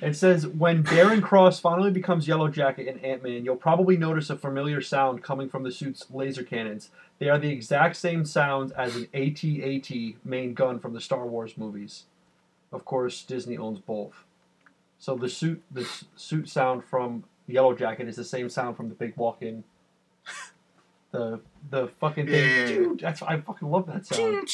It 0.00 0.14
says 0.14 0.46
when 0.46 0.84
Darren 0.84 1.20
Cross 1.20 1.58
finally 1.58 1.90
becomes 1.90 2.28
Yellow 2.28 2.46
Jacket 2.46 2.86
in 2.86 3.00
Ant 3.00 3.24
Man, 3.24 3.44
you'll 3.44 3.56
probably 3.56 3.96
notice 3.96 4.30
a 4.30 4.36
familiar 4.36 4.80
sound 4.80 5.24
coming 5.24 5.48
from 5.48 5.64
the 5.64 5.72
suit's 5.72 6.06
laser 6.12 6.44
cannons. 6.44 6.90
They 7.18 7.28
are 7.28 7.38
the 7.38 7.48
exact 7.50 7.96
same 7.96 8.24
sounds 8.24 8.70
as 8.70 8.94
an 8.94 9.08
AT-AT 9.12 9.90
main 10.24 10.54
gun 10.54 10.78
from 10.78 10.92
the 10.92 11.00
Star 11.00 11.26
Wars 11.26 11.56
movies. 11.58 12.04
Of 12.70 12.84
course, 12.84 13.24
Disney 13.24 13.56
owns 13.56 13.80
both. 13.80 14.22
So 15.00 15.16
the 15.16 15.28
suit, 15.28 15.62
the 15.72 15.80
s- 15.80 16.04
suit 16.14 16.48
sound 16.48 16.84
from 16.84 17.24
Yellow 17.48 17.74
Jacket 17.74 18.06
is 18.06 18.14
the 18.14 18.24
same 18.24 18.48
sound 18.48 18.76
from 18.76 18.88
the 18.88 18.94
big 18.94 19.16
walk-in. 19.16 19.64
The 21.12 21.40
the 21.70 21.88
fucking 22.00 22.26
thing. 22.26 22.34
Yeah, 22.34 22.40
yeah, 22.46 22.60
yeah. 22.62 22.66
Dude, 22.66 23.00
that's 23.00 23.22
I 23.22 23.40
fucking 23.40 23.68
love 23.70 23.86
that 23.86 24.06
sound. 24.06 24.48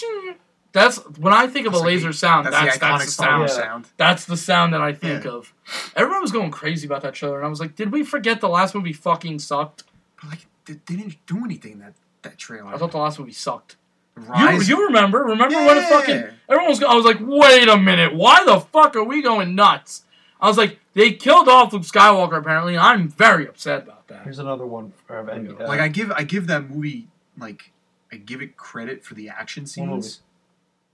That's 0.72 0.96
when 1.18 1.34
I 1.34 1.46
think 1.48 1.66
of 1.66 1.74
a 1.74 1.76
That's 1.76 1.80
like 1.84 1.86
laser 1.92 2.08
the- 2.08 2.12
sound. 2.14 2.46
That's, 2.46 2.56
That's 2.56 2.78
the 2.78 2.84
iconic 2.84 2.90
that's 2.98 3.04
the 3.04 3.10
Star 3.12 3.26
sound. 3.28 3.48
Yeah. 3.48 3.54
sound. 3.64 3.86
That's 3.98 4.24
the 4.24 4.36
sound 4.38 4.72
that 4.74 4.80
I 4.80 4.92
think 4.94 5.24
Yeah. 5.24 5.32
of. 5.32 5.52
Everyone 5.96 6.22
was 6.22 6.32
going 6.32 6.50
crazy 6.50 6.86
about 6.86 7.02
that 7.02 7.12
trailer, 7.14 7.36
and 7.38 7.46
I 7.46 7.48
was 7.50 7.60
like, 7.60 7.76
"Did 7.76 7.92
we 7.92 8.02
forget 8.04 8.40
the 8.40 8.48
last 8.48 8.74
movie 8.74 8.92
fucking 8.94 9.38
sucked?" 9.40 9.84
But 10.20 10.30
like, 10.30 10.46
they, 10.64 10.74
they 10.86 10.96
didn't 10.96 11.16
do 11.26 11.44
anything 11.44 11.72
in 11.72 11.78
that 11.80 11.92
that 12.22 12.38
trailer. 12.38 12.72
I 12.74 12.78
thought 12.78 12.92
the 12.92 12.98
last 12.98 13.18
movie 13.18 13.32
sucked. 13.32 13.76
You, 14.16 14.24
Rise. 14.24 14.68
you 14.68 14.86
remember? 14.86 15.24
Remember 15.24 15.56
when 15.56 15.76
it 15.78 15.80
Yeah. 15.82 15.88
fucking 15.88 16.24
everyone 16.48 16.68
was? 16.68 16.78
go- 16.80 16.86
I 16.86 16.94
was 16.94 17.04
like, 17.04 17.18
"Wait 17.20 17.68
a 17.68 17.76
minute! 17.76 18.14
Why 18.14 18.42
the 18.44 18.60
fuck 18.60 18.96
are 18.96 19.04
we 19.04 19.20
going 19.22 19.54
nuts?" 19.54 20.04
I 20.40 20.48
was 20.48 20.56
like, 20.56 20.78
"They 20.94 21.12
killed 21.12 21.48
off 21.48 21.72
Luke 21.74 21.82
Skywalker 21.82 22.38
apparently." 22.38 22.74
and 22.74 22.82
I'm 22.82 23.08
very 23.08 23.46
upset 23.46 23.82
about 23.82 24.01
that. 24.12 24.24
Here's 24.24 24.38
another 24.38 24.66
one 24.66 24.92
of 25.08 25.28
End. 25.28 25.50
uh, 25.60 25.66
like 25.66 25.80
I 25.80 25.88
give 25.88 26.10
I 26.12 26.22
give 26.24 26.46
that 26.48 26.68
movie 26.70 27.08
like 27.38 27.72
I 28.12 28.16
give 28.16 28.42
it 28.42 28.56
credit 28.56 29.04
for 29.04 29.14
the 29.14 29.28
action 29.28 29.66
scenes. 29.66 30.20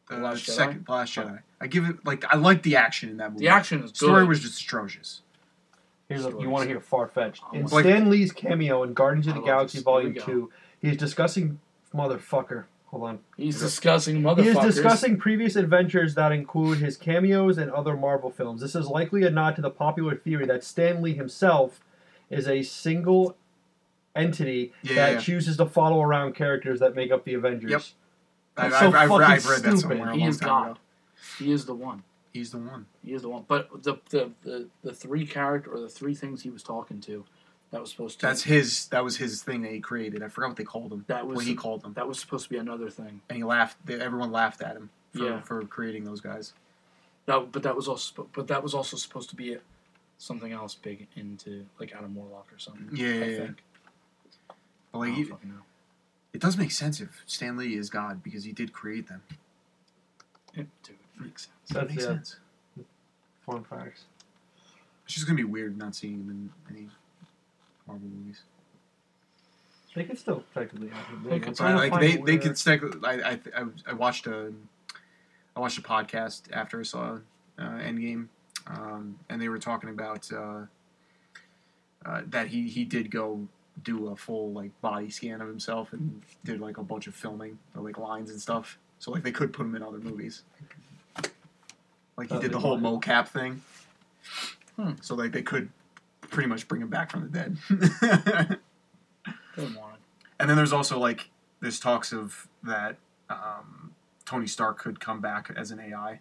The 0.08 0.16
The 0.16 0.20
Last 0.22 0.44
Jedi? 0.44 0.50
second 0.50 0.86
Last 0.88 1.14
Jedi. 1.14 1.40
I 1.60 1.66
give 1.66 1.84
it 1.84 2.04
like 2.06 2.24
I 2.32 2.36
like 2.36 2.62
the 2.62 2.76
action 2.76 3.08
in 3.10 3.16
that 3.18 3.32
movie. 3.32 3.44
The 3.44 3.48
action 3.50 3.82
is 3.82 3.90
good. 3.90 3.96
story 3.96 4.26
was 4.26 4.40
just 4.40 4.62
atrocious. 4.62 5.22
Here's 6.08 6.24
a, 6.24 6.30
you 6.30 6.48
want 6.48 6.62
to 6.62 6.68
hear 6.68 6.80
far 6.80 7.06
fetched. 7.06 7.42
In 7.52 7.66
Like- 7.66 7.84
Stan 7.84 8.08
Lee's 8.08 8.32
cameo 8.32 8.82
in 8.82 8.94
Guardians 8.94 9.26
of 9.26 9.34
the 9.34 9.42
Galaxy 9.42 9.78
this. 9.78 9.84
Volume. 9.84 10.14
Two, 10.14 10.50
he's 10.80 10.96
discussing 10.96 11.60
motherfucker. 11.94 12.64
Hold 12.86 13.02
on. 13.02 13.18
He's 13.36 13.60
discussing 13.60 14.16
He 14.16 14.22
motherfuckers. 14.22 14.64
is 14.68 14.74
discussing 14.76 15.18
previous 15.18 15.56
adventures 15.56 16.14
that 16.14 16.32
include 16.32 16.78
his 16.78 16.96
cameos 16.96 17.58
and 17.58 17.70
other 17.72 17.94
Marvel 17.94 18.30
films. 18.30 18.62
This 18.62 18.74
is 18.74 18.86
likely 18.86 19.24
a 19.24 19.30
nod 19.30 19.56
to 19.56 19.60
the 19.62 19.68
popular 19.68 20.16
theory 20.16 20.46
that 20.46 20.64
Stan 20.64 21.02
Lee 21.02 21.12
himself 21.12 21.80
is 22.30 22.48
a 22.48 22.62
single 22.62 23.36
entity 24.14 24.72
Yeah, 24.82 24.94
that 24.96 25.12
yeah. 25.14 25.20
chooses 25.20 25.56
to 25.58 25.66
follow 25.66 26.02
around 26.02 26.34
characters 26.34 26.80
that 26.80 26.94
make 26.94 27.10
up 27.10 27.24
the 27.24 27.34
Avengers. 27.34 27.70
Yep. 27.70 27.82
I've, 28.56 28.72
so 28.72 28.76
I've, 28.78 28.94
I've, 28.94 29.08
fucking 29.08 29.24
I've 29.24 29.46
read 29.48 29.62
that 29.62 29.78
somewhere 29.78 30.12
He 30.12 30.24
is 30.24 30.36
God. 30.38 30.70
ago. 30.72 30.78
He 31.38 31.52
is 31.52 31.64
the 31.66 31.74
one. 31.74 32.02
He's 32.32 32.50
the 32.50 32.58
one. 32.58 32.86
He 33.04 33.12
is 33.12 33.22
the 33.22 33.28
one. 33.28 33.44
But 33.46 33.82
the 33.82 33.96
the, 34.10 34.30
the, 34.42 34.66
the 34.82 34.92
three 34.92 35.26
character 35.26 35.72
or 35.72 35.80
the 35.80 35.88
three 35.88 36.14
things 36.14 36.42
he 36.42 36.50
was 36.50 36.62
talking 36.62 37.00
to, 37.02 37.24
that 37.70 37.80
was 37.80 37.90
supposed 37.90 38.20
to. 38.20 38.26
That's 38.26 38.42
his. 38.42 38.86
That 38.88 39.02
was 39.04 39.16
his 39.16 39.42
thing 39.42 39.62
that 39.62 39.72
he 39.72 39.80
created. 39.80 40.22
I 40.22 40.28
forgot 40.28 40.48
what 40.48 40.56
they 40.56 40.64
called 40.64 40.92
him. 40.92 41.04
That 41.08 41.26
was 41.26 41.36
what 41.36 41.44
he 41.46 41.54
called 41.54 41.82
them. 41.82 41.92
that 41.94 42.06
was 42.06 42.18
supposed 42.18 42.44
to 42.44 42.50
be 42.50 42.56
another 42.58 42.90
thing. 42.90 43.20
And 43.28 43.36
he 43.38 43.44
laughed. 43.44 43.78
they- 43.86 44.00
Everyone 44.00 44.30
laughed 44.32 44.60
at 44.62 44.76
him 44.76 44.90
for, 45.12 45.24
Yeah. 45.24 45.40
for 45.40 45.64
creating 45.64 46.04
those 46.04 46.20
guys. 46.20 46.52
That 47.26 47.50
but 47.52 47.62
that 47.62 47.74
was 47.76 47.88
also 47.88 48.28
but 48.32 48.46
that 48.48 48.62
was 48.62 48.74
also 48.74 48.96
supposed 48.96 49.30
to 49.30 49.36
be 49.36 49.54
a, 49.54 49.58
something 50.18 50.52
else 50.52 50.74
big 50.74 51.06
into 51.16 51.64
like 51.80 51.94
Adam 51.94 52.14
Warlock 52.14 52.46
or 52.52 52.58
something. 52.58 52.88
Yeah, 52.92 53.08
yeah, 53.08 53.24
I 53.24 53.28
yeah. 53.28 53.38
think. 53.38 53.62
But 54.92 54.98
I 54.98 54.98
like, 54.98 55.14
don't 55.14 55.24
fucking 55.26 55.48
know. 55.50 55.62
it 56.32 56.40
does 56.40 56.56
make 56.56 56.70
sense 56.72 57.00
if 57.00 57.22
Stan 57.26 57.56
Lee 57.56 57.76
is 57.76 57.88
God 57.90 58.22
because 58.22 58.44
he 58.44 58.52
did 58.52 58.72
create 58.72 59.08
them. 59.08 59.22
It, 60.54 60.66
dude, 60.82 60.96
makes 61.20 61.42
sense. 61.46 61.70
It 61.70 61.74
That's 61.74 61.88
makes 61.90 62.02
yeah. 62.02 62.08
sense. 62.08 62.36
Fun 63.46 63.64
facts. 63.64 64.04
It's 65.04 65.14
just 65.14 65.26
gonna 65.26 65.36
be 65.36 65.44
weird 65.44 65.78
not 65.78 65.94
seeing 65.94 66.14
him 66.14 66.30
in 66.68 66.74
any 66.76 66.88
Marvel 67.86 68.06
movies. 68.08 68.40
They 69.94 70.04
could 70.04 70.18
still 70.18 70.44
technically 70.54 70.88
happen. 70.88 71.22
They 71.24 71.38
could. 71.40 71.50
It's 71.50 71.60
But 71.60 71.68
gonna 71.68 71.78
like 71.78 72.00
they, 72.00 72.12
a 72.14 72.16
they 72.16 72.32
weird- 72.32 72.42
could 72.42 72.58
stick. 72.58 72.82
I, 73.04 73.12
I 73.22 73.30
I 73.56 73.64
I 73.88 73.92
watched 73.94 74.26
a 74.26 74.52
I 75.56 75.60
watched 75.60 75.78
a 75.78 75.82
podcast 75.82 76.42
after 76.52 76.78
I 76.80 76.82
saw 76.82 77.18
uh, 77.58 77.62
Endgame, 77.62 78.28
um, 78.68 79.18
and 79.28 79.40
they 79.40 79.48
were 79.48 79.58
talking 79.58 79.90
about 79.90 80.30
uh, 80.32 80.62
uh, 82.04 82.22
that 82.26 82.48
he 82.48 82.68
he 82.68 82.84
did 82.84 83.10
go 83.10 83.46
do 83.82 84.08
a 84.08 84.16
full 84.16 84.52
like 84.52 84.78
body 84.80 85.08
scan 85.10 85.40
of 85.40 85.48
himself 85.48 85.92
and 85.92 86.22
did 86.44 86.60
like 86.60 86.78
a 86.78 86.82
bunch 86.82 87.06
of 87.06 87.14
filming 87.14 87.58
of 87.74 87.84
like 87.84 87.98
lines 87.98 88.30
and 88.30 88.40
stuff. 88.40 88.78
So 88.98 89.10
like 89.10 89.22
they 89.22 89.32
could 89.32 89.52
put 89.52 89.66
him 89.66 89.74
in 89.76 89.82
other 89.82 89.98
movies. 89.98 90.42
Like 92.16 92.28
he 92.30 92.34
Oh, 92.34 92.40
did 92.40 92.52
the 92.52 92.58
whole 92.58 92.78
mocap 92.78 93.28
thing. 93.28 93.62
Hmm. 94.76 94.92
So 95.00 95.14
like 95.14 95.32
they 95.32 95.42
could 95.42 95.70
pretty 96.22 96.48
much 96.48 96.66
bring 96.66 96.82
him 96.82 96.88
back 96.88 97.10
from 97.10 97.22
the 97.22 97.28
dead. 97.28 97.56
Didn't 99.56 99.76
want 99.76 99.94
it. 99.94 100.00
And 100.40 100.48
then 100.50 100.56
there's 100.56 100.72
also 100.72 100.98
like 100.98 101.30
there's 101.60 101.78
talks 101.80 102.12
of 102.12 102.48
that 102.64 102.96
um, 103.30 103.92
Tony 104.24 104.46
Stark 104.46 104.78
could 104.78 104.98
come 105.00 105.20
back 105.20 105.50
as 105.56 105.70
an 105.70 105.78
AI 105.80 106.20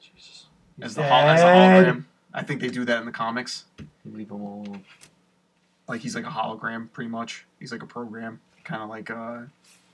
Jesus. 0.00 0.46
As 0.82 0.94
the 0.94 1.02
hol- 1.02 1.28
as 1.28 1.40
a 1.40 1.44
hologram. 1.44 2.04
I 2.34 2.42
think 2.42 2.60
they 2.60 2.68
do 2.68 2.84
that 2.84 2.98
in 2.98 3.06
the 3.06 3.12
comics. 3.12 3.64
Leave 4.04 4.30
him 4.30 4.40
alone. 4.40 4.84
Like 5.88 6.00
he's 6.00 6.14
like 6.14 6.24
a 6.24 6.30
hologram, 6.30 6.90
pretty 6.92 7.10
much. 7.10 7.44
He's 7.60 7.72
like 7.72 7.82
a 7.82 7.86
program, 7.86 8.40
kind 8.64 8.82
of 8.82 8.88
like 8.88 9.10
uh, 9.10 9.40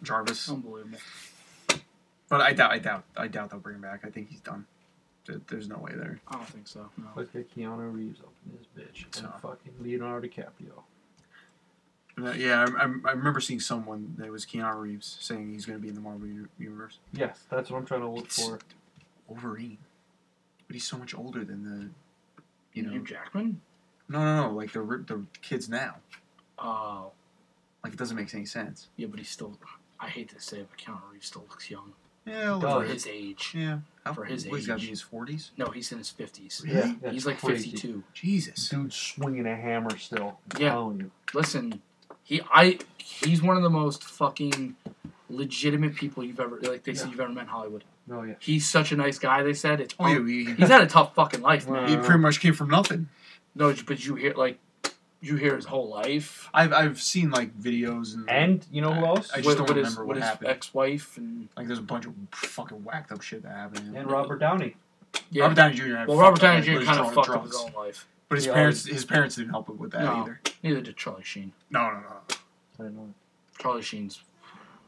Jarvis. 0.03 0.49
Unbelievable. 0.49 0.99
But 2.29 2.41
I 2.43 2.53
doubt, 2.53 2.73
I 2.73 2.79
doubt, 2.79 3.05
I 3.17 3.27
doubt 3.29 3.51
they'll 3.51 3.59
bring 3.61 3.77
him 3.77 3.83
back. 3.83 4.01
I 4.05 4.11
think 4.11 4.29
he's 4.31 4.41
done. 4.41 4.67
There- 5.27 5.41
There's 5.49 5.69
no 5.69 5.79
way 5.79 5.93
there. 5.95 6.21
I 6.29 6.35
don't 6.37 6.47
think 6.49 6.69
so. 6.69 6.89
No. 6.97 7.07
Look 7.17 7.35
at 7.35 7.55
Keanu 7.55 7.93
Reeves 7.93 8.21
up 8.21 8.33
in 8.47 8.59
this 8.59 8.67
bitch. 8.77 9.05
And 9.05 9.15
So. 9.15 9.33
fucking 9.43 9.73
Leonardo 9.81 10.27
DiCaprio. 10.29 10.83
And, 12.17 12.29
uh, 12.29 12.33
yeah, 12.33 12.67
I, 12.79 12.83
I, 12.83 12.85
I 12.85 13.13
remember 13.13 13.41
seeing 13.41 13.61
someone 13.61 14.15
that 14.19 14.31
was 14.31 14.45
Keanu 14.45 14.79
Reeves 14.79 15.17
saying 15.21 15.53
he's 15.53 15.65
going 15.67 15.79
to 15.79 15.83
be 15.83 15.89
in 15.89 15.95
the 15.95 16.01
Marvel 16.01 16.27
u- 16.27 16.49
universe. 16.59 16.99
Yes, 17.13 17.39
that's 17.51 17.71
what 17.71 17.79
I'm 17.79 17.87
trying 17.87 18.01
to 18.03 18.09
look 18.09 18.27
It's 18.27 18.43
for. 18.47 18.59
Wolverine, 19.29 19.79
but 20.69 20.75
he's 20.75 20.85
so 20.85 20.97
much 20.99 21.15
older 21.17 21.45
than 21.45 21.65
the, 21.65 21.91
you 22.75 22.85
know. 22.85 22.93
Hugh 22.93 23.05
Jackman. 23.05 23.61
No, 24.09 24.21
no, 24.21 24.43
no. 24.49 24.55
Like 24.55 24.73
the 24.73 24.81
the 24.83 25.25
kids 25.43 25.69
now. 25.69 25.97
Oh, 26.59 27.11
Like 27.85 27.93
it 27.95 27.99
doesn't 27.99 28.17
make 28.17 28.33
any 28.35 28.45
sense. 28.47 28.89
yeah, 28.97 29.07
but 29.09 29.19
he's 29.19 29.29
still. 29.31 29.59
I 30.01 30.09
hate 30.09 30.29
to 30.31 30.41
say 30.41 30.59
it, 30.61 30.69
but 30.71 30.79
Keanu 30.79 31.01
Reeves 31.13 31.27
still 31.27 31.45
looks 31.51 31.69
young 31.71 31.93
Yeah, 32.25 32.35
a 32.57 32.61
Does. 32.61 32.63
little 32.63 32.81
for 32.83 32.87
his 32.87 33.07
age. 33.09 33.53
Yeah. 33.57 33.79
How, 34.07 34.13
For 34.15 34.25
his 34.25 34.47
what, 34.47 34.57
He's 34.59 34.67
got 34.69 34.75
to 34.75 34.79
be 34.81 34.85
in 34.87 34.91
his 34.91 35.03
forties. 35.03 35.51
No, 35.59 35.67
he's 35.67 35.91
in 35.93 35.99
his 35.99 36.09
fifties. 36.11 36.63
Really? 36.65 36.77
Yeah, 36.79 36.95
that's 37.03 37.15
He's 37.15 37.27
like 37.27 37.41
crazy. 37.41 37.71
fifty-two. 37.73 38.05
Jesus. 38.15 38.69
Dude's 38.69 38.95
swinging 38.95 39.47
a 39.47 39.57
hammer 39.57 39.97
still. 39.99 40.39
I'm 40.55 40.63
Yeah. 40.63 40.69
telling 40.71 41.01
you. 41.01 41.11
Listen, 41.35 41.83
he 42.23 42.41
I 42.53 42.79
he's 42.99 43.43
one 43.43 43.57
of 43.57 43.63
the 43.63 43.71
most 43.71 44.05
fucking 44.05 44.77
legitimate 45.31 45.95
people 45.95 46.25
you've 46.25 46.41
ever 46.41 46.59
like 46.63 46.85
they 46.85 46.95
say 46.95 47.09
you've 47.09 47.21
ever 47.21 47.33
met 47.33 47.43
in 47.43 47.49
Hollywood. 47.49 47.85
Oh 48.11 48.23
yeah. 48.23 48.35
He's 48.39 48.67
such 48.69 48.93
a 48.93 48.97
nice 48.97 49.19
guy. 49.19 49.43
They 49.43 49.55
said 49.55 49.81
it's 49.81 49.95
Oh, 49.99 50.07
yeah, 50.09 50.25
he, 50.27 50.45
he's 50.55 50.69
had 50.69 50.81
a 50.83 50.87
tough 50.87 51.15
fucking 51.15 51.41
life, 51.43 51.69
man. 51.69 51.89
he 51.89 51.97
pretty 51.97 52.19
much 52.21 52.41
came 52.41 52.55
from 52.55 52.69
nothing. 52.71 53.09
No, 53.55 53.75
but 53.87 54.05
you 54.05 54.15
hear 54.15 54.35
like 54.35 54.59
you 55.21 55.37
hear 55.37 55.57
his 55.57 55.65
whole 55.65 55.89
life. 55.89 56.49
I've 56.55 56.73
I've 56.73 57.01
seen 57.03 57.31
like 57.31 57.59
videos 57.61 58.15
and 58.15 58.29
And 58.31 58.67
you 58.71 58.81
know 58.83 58.93
who 58.95 59.05
else? 59.05 59.31
I 59.33 59.37
just 59.37 59.47
with, 59.49 59.59
don't 59.59 59.69
with 59.69 59.77
his, 59.79 59.87
remember 59.87 60.01
with 60.03 60.09
what 60.09 60.17
his 60.19 60.25
happened. 60.25 60.51
ex-wife 60.51 61.17
and 61.17 61.49
like 61.57 61.67
there's 61.67 61.81
a 61.81 61.83
bunch 61.83 62.07
of 62.07 62.15
fucking 62.33 62.85
whacked 62.85 63.11
up 63.13 63.21
shit 63.23 63.43
that 63.43 63.53
happened. 63.53 63.97
and 63.97 64.11
Robert 64.11 64.39
Downey. 64.39 64.77
yeah. 65.31 65.43
Robert 65.43 65.57
Downey 65.57 65.75
Jr. 65.75 65.95
well, 66.07 66.19
Robert 66.19 66.41
Downey 66.41 66.63
Jr. 66.63 66.83
kind 66.85 67.01
of 67.01 67.07
on 67.07 67.15
fucked 67.15 67.29
up 67.31 67.45
his 67.45 67.57
own 67.57 67.73
life. 67.77 68.07
But 68.29 68.37
his 68.37 68.47
Yeah, 68.47 68.53
parents 68.55 68.87
his 68.87 69.05
parents 69.05 69.35
didn't 69.37 69.51
help 69.51 69.69
him 69.69 69.79
with 69.79 69.91
that 69.93 70.05
No. 70.05 70.13
either. 70.23 70.41
Neither 70.63 70.81
did 70.83 70.97
Charlie 70.97 71.25
Sheen. 71.25 71.53
No, 71.71 71.81
no, 71.91 72.01
no. 72.01 72.07
I 72.79 72.83
didn't 72.85 72.97
know. 72.97 73.13
Charlie 73.59 73.83
Sheen's 73.83 74.23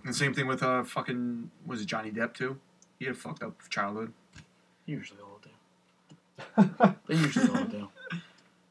And 0.04 0.14
same 0.14 0.32
thing 0.32 0.46
with 0.46 0.62
uh 0.62 0.84
fucking 0.84 1.50
was 1.66 1.80
it 1.82 1.86
Johnny 1.86 2.10
Depp 2.12 2.34
too? 2.34 2.58
He 3.00 3.06
had 3.06 3.14
a 3.14 3.18
fucked 3.18 3.42
up 3.42 3.56
childhood. 3.70 4.12
usually 4.86 5.20
all 5.20 5.40
do. 5.42 6.94
They 7.08 7.14
usually 7.16 7.48
all 7.48 7.64
do. 7.64 7.88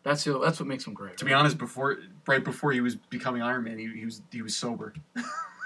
That's 0.04 0.24
the, 0.24 0.40
that's 0.40 0.60
what 0.60 0.68
makes 0.68 0.86
him 0.88 0.94
great. 0.94 1.18
To 1.18 1.26
be 1.26 1.34
honest, 1.34 1.58
before 1.58 1.98
right 2.28 2.44
before 2.44 2.72
he 2.72 2.80
was 2.80 2.96
becoming 2.96 3.42
Iron 3.42 3.64
Man, 3.66 3.78
he, 3.78 3.88
he 3.88 4.06
was 4.06 4.22
he 4.32 4.42
was 4.42 4.56
sober. 4.56 4.94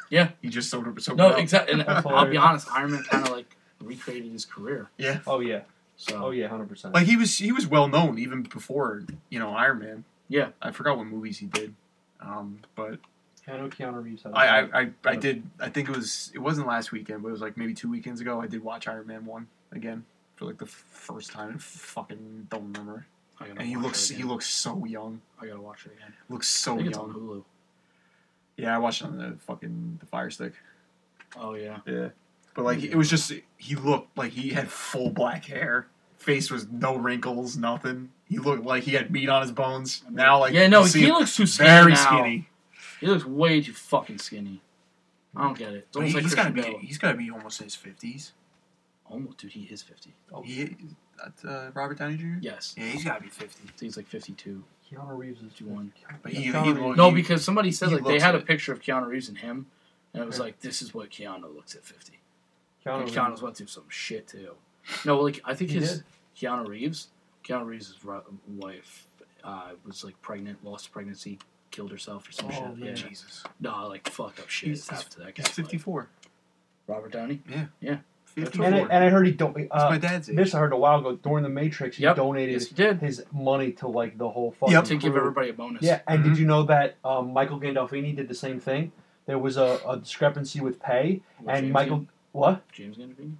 Yeah. 0.10 0.30
he 0.42 0.50
just 0.50 0.70
sobered 0.70 1.00
sobered 1.04 1.18
No, 1.20 1.28
up. 1.30 1.40
exactly. 1.40 1.74
And 1.74 1.84
I'll 1.88 2.26
be 2.30 2.38
honest, 2.38 2.68
Iron 2.72 2.92
Man 2.92 3.04
kind 3.04 3.28
of 3.28 3.32
like 3.34 3.56
recreated 3.82 4.32
his 4.32 4.46
career. 4.46 4.90
Yeah, 4.98 5.20
oh 5.28 5.40
yeah. 5.42 5.62
So 5.98 6.26
Oh 6.26 6.32
yeah. 6.32 6.48
Hundred 6.48 6.70
percent. 6.70 6.94
like 6.94 7.06
he 7.06 7.16
was 7.18 7.38
he 7.38 7.52
was 7.52 7.68
well 7.68 7.88
known 7.90 8.18
even 8.18 8.44
before 8.44 9.04
you 9.30 9.40
know 9.40 9.52
Iron 9.52 9.80
Man. 9.80 10.04
Yeah. 10.30 10.50
I 10.62 10.72
forgot 10.72 10.98
what 10.98 11.06
movies 11.08 11.38
he 11.40 11.46
did, 11.48 11.76
um, 12.22 12.60
but 12.76 13.00
I 13.48 13.58
know 13.58 13.68
Keanu 13.68 14.04
Reeves. 14.04 14.24
Had 14.24 14.32
a 14.34 14.38
I, 14.38 14.46
I, 14.46 14.62
lot. 14.62 14.74
I, 14.74 14.90
I 15.06 15.16
did 15.16 15.44
I 15.60 15.70
think 15.70 15.90
it 15.90 15.96
was 15.96 16.32
it 16.34 16.40
wasn't 16.40 16.68
last 16.68 16.92
weekend, 16.92 17.24
but 17.24 17.30
it 17.30 17.32
was 17.34 17.42
like 17.42 17.58
maybe 17.58 17.74
two 17.74 17.90
weekends 17.90 18.22
ago. 18.22 18.40
I 18.42 18.48
did 18.48 18.64
watch 18.64 18.88
Iron 18.88 19.08
Man 19.08 19.26
one 19.26 19.48
again 19.72 20.06
for 20.36 20.46
like 20.46 20.58
the 20.58 20.66
first 20.66 21.32
time. 21.32 21.50
and 21.50 21.64
Fucking 21.64 22.48
don't 22.50 22.72
remember. 22.72 23.06
And 23.42 23.62
he 23.62 23.76
looks 23.76 24.08
he 24.08 24.24
looks 24.24 24.48
so 24.48 24.86
young. 24.86 25.22
I 25.42 25.48
gotta 25.48 25.60
watch 25.62 25.86
it 25.86 25.94
again. 25.98 26.14
Looks 26.30 26.48
I 26.56 26.72
so 26.72 26.76
think 26.78 26.90
it's 26.90 26.98
on 26.98 27.10
young. 27.10 27.20
Hulu. 27.20 27.44
Yeah, 28.56 28.76
I 28.76 28.78
watched 28.78 29.02
it 29.02 29.06
on 29.06 29.18
the 29.18 29.36
fucking 29.40 29.98
the 30.00 30.06
Fire 30.06 30.30
Stick. 30.30 30.54
Oh 31.36 31.56
yeah. 31.56 31.80
Yeah, 31.86 32.10
but 32.56 32.64
like 32.64 32.84
it 32.84 32.96
was 32.96 33.10
just 33.10 33.34
he 33.58 33.76
looked 33.76 34.18
like 34.18 34.32
he 34.32 34.50
had 34.50 34.70
full 34.70 35.10
black 35.10 35.46
hair, 35.46 35.88
face 36.18 36.50
was 36.50 36.68
no 36.70 36.96
wrinkles, 36.96 37.58
nothing. 37.58 38.12
He 38.30 38.38
looked 38.38 38.64
like 38.66 38.84
he 38.84 38.92
had 38.92 39.12
meat 39.12 39.28
on 39.30 39.42
his 39.42 39.52
bones. 39.52 40.04
Now, 40.10 40.40
like 40.40 40.54
yeah, 40.54 40.68
no, 40.68 40.84
you 40.84 40.88
see 40.88 41.02
he 41.02 41.12
looks 41.12 41.36
too 41.36 41.46
skinny 41.46 41.70
very 41.70 41.92
now. 41.94 42.06
skinny. 42.06 42.48
He 43.04 43.10
looks 43.12 43.26
way 43.26 43.62
too 43.62 43.74
fucking 43.74 44.18
skinny. 44.20 44.62
I 45.36 45.44
don't 45.44 45.58
get 45.58 45.74
it. 45.74 45.86
It's 45.88 45.96
almost 45.98 46.12
he, 46.12 46.16
like 46.16 46.24
has 46.24 46.36
got 46.36 46.44
to 46.48 46.52
Christian 46.52 46.72
be. 46.74 46.78
Bale. 46.80 46.88
He's 46.88 46.98
got 46.98 47.12
to 47.14 47.18
be 47.18 47.32
almost 47.32 47.60
in 47.60 47.66
his 47.66 47.76
fifties. 47.76 48.34
Almost, 49.06 49.38
dude. 49.40 49.52
He 49.52 49.64
is 49.64 49.82
fifty. 49.82 50.14
Oh, 50.32 50.42
He, 50.44 50.76
that's, 51.22 51.44
uh, 51.46 51.72
Robert 51.74 51.98
Downey 51.98 52.18
Jr. 52.18 52.38
Yes, 52.42 52.76
Yeah, 52.78 52.86
he's 52.86 53.04
got 53.04 53.18
to 53.18 53.24
be 53.24 53.30
fifty. 53.30 53.70
he's 53.80 53.98
like 53.98 54.08
fifty-two. 54.08 54.64
Keanu 54.92 55.18
Reeves 55.18 55.40
is 55.42 55.48
51. 55.54 55.92
But 56.22 56.34
he, 56.34 56.44
he, 56.44 56.52
Keanu 56.52 56.88
look- 56.90 56.98
No, 56.98 57.10
because 57.12 57.44
somebody 57.44 57.72
said 57.72 57.92
like 57.92 58.04
they 58.04 58.12
looks 58.14 58.24
had 58.24 58.36
a 58.36 58.40
picture 58.42 58.72
of 58.74 58.80
Keanu 58.82 59.08
Reeves 59.08 59.28
and 59.30 59.38
him, 59.38 59.66
and 60.14 60.22
it 60.22 60.26
was 60.26 60.38
Yeah. 60.38 60.44
like 60.46 60.60
this 60.60 60.82
is 60.82 60.94
what 60.94 61.10
Keanu 61.10 61.54
looks 61.56 61.74
at 61.76 61.84
fifty. 61.84 62.20
Keanu 62.86 62.96
And 62.96 63.04
Reeves. 63.06 63.16
Keanu's 63.18 63.42
went 63.42 63.58
through 63.58 63.68
some 63.68 63.86
shit 63.90 64.28
too. 64.28 64.52
No, 65.06 65.20
like 65.20 65.42
I 65.46 65.56
think 65.56 65.72
his 65.72 65.98
did? 65.98 66.04
Keanu 66.38 66.68
Reeves, 66.68 67.08
Keanu 67.44 67.66
Reeves' 67.66 67.96
wife 68.48 69.08
uh, 69.44 69.72
was 69.86 70.04
like 70.04 70.22
pregnant, 70.22 70.64
lost 70.64 70.92
pregnancy, 70.92 71.40
killed 71.74 71.92
herself 71.92 72.30
or 72.30 72.32
some 72.32 72.48
Oh, 72.48 72.52
shit. 72.52 72.78
man. 72.78 72.88
Yeah, 72.90 72.94
Jesus. 72.94 73.44
no, 73.60 73.88
like 73.90 74.08
fucked 74.08 74.40
up 74.40 74.48
shit 74.50 74.70
He's- 74.70 74.88
happened 74.88 75.10
to 75.12 75.20
that 75.20 75.36
guy. 75.36 75.44
He's 75.44 75.50
fifty-four. 75.50 76.08
Robert 76.88 77.12
Downey. 77.12 77.42
Fifty-four. 78.26 78.66
And 78.66 78.76
I, 78.76 78.80
and 78.80 79.04
I 79.04 79.10
heard 79.10 79.26
he 79.28 79.32
don't. 79.34 79.54
That's 79.56 79.68
Uh, 79.72 79.90
my 79.90 79.98
dad's 79.98 80.30
age. 80.30 80.36
this 80.36 80.54
I 80.56 80.60
heard 80.60 80.74
a 80.74 80.78
while 80.78 81.00
ago 81.00 81.16
during 81.16 81.44
the 81.44 81.50
Matrix. 81.50 81.98
He 81.98 82.04
Yep. 82.04 82.16
donated 82.18 82.54
Yes, 82.54 82.68
he 82.68 82.76
did. 82.76 83.00
his 83.00 83.24
money 83.32 83.72
to 83.74 83.88
like 83.88 84.18
the 84.18 84.30
whole 84.30 84.52
fucking. 84.52 84.74
Yep. 84.74 84.84
To 84.86 84.96
give 84.96 85.12
crew. 85.14 85.22
everybody 85.22 85.50
a 85.50 85.54
bonus. 85.54 85.82
Yeah, 85.84 86.02
and 86.08 86.22
Mhm. 86.22 86.30
did 86.30 86.38
you 86.40 86.46
know 86.46 86.64
that 86.64 86.96
um, 87.04 87.34
Michael 87.34 87.60
Gandolfini 87.60 88.16
did 88.16 88.28
the 88.28 88.34
same 88.36 88.60
thing? 88.60 88.92
There 89.26 89.38
was 89.40 89.56
a, 89.58 89.80
a 89.88 89.98
discrepancy 89.98 90.60
with 90.62 90.80
pay, 90.82 91.22
What, 91.40 91.56
and 91.56 91.66
James 91.66 91.74
Michael 91.74 91.98
Gan- 91.98 92.10
what? 92.34 92.72
James 92.72 92.98
Gandolfini. 92.98 93.36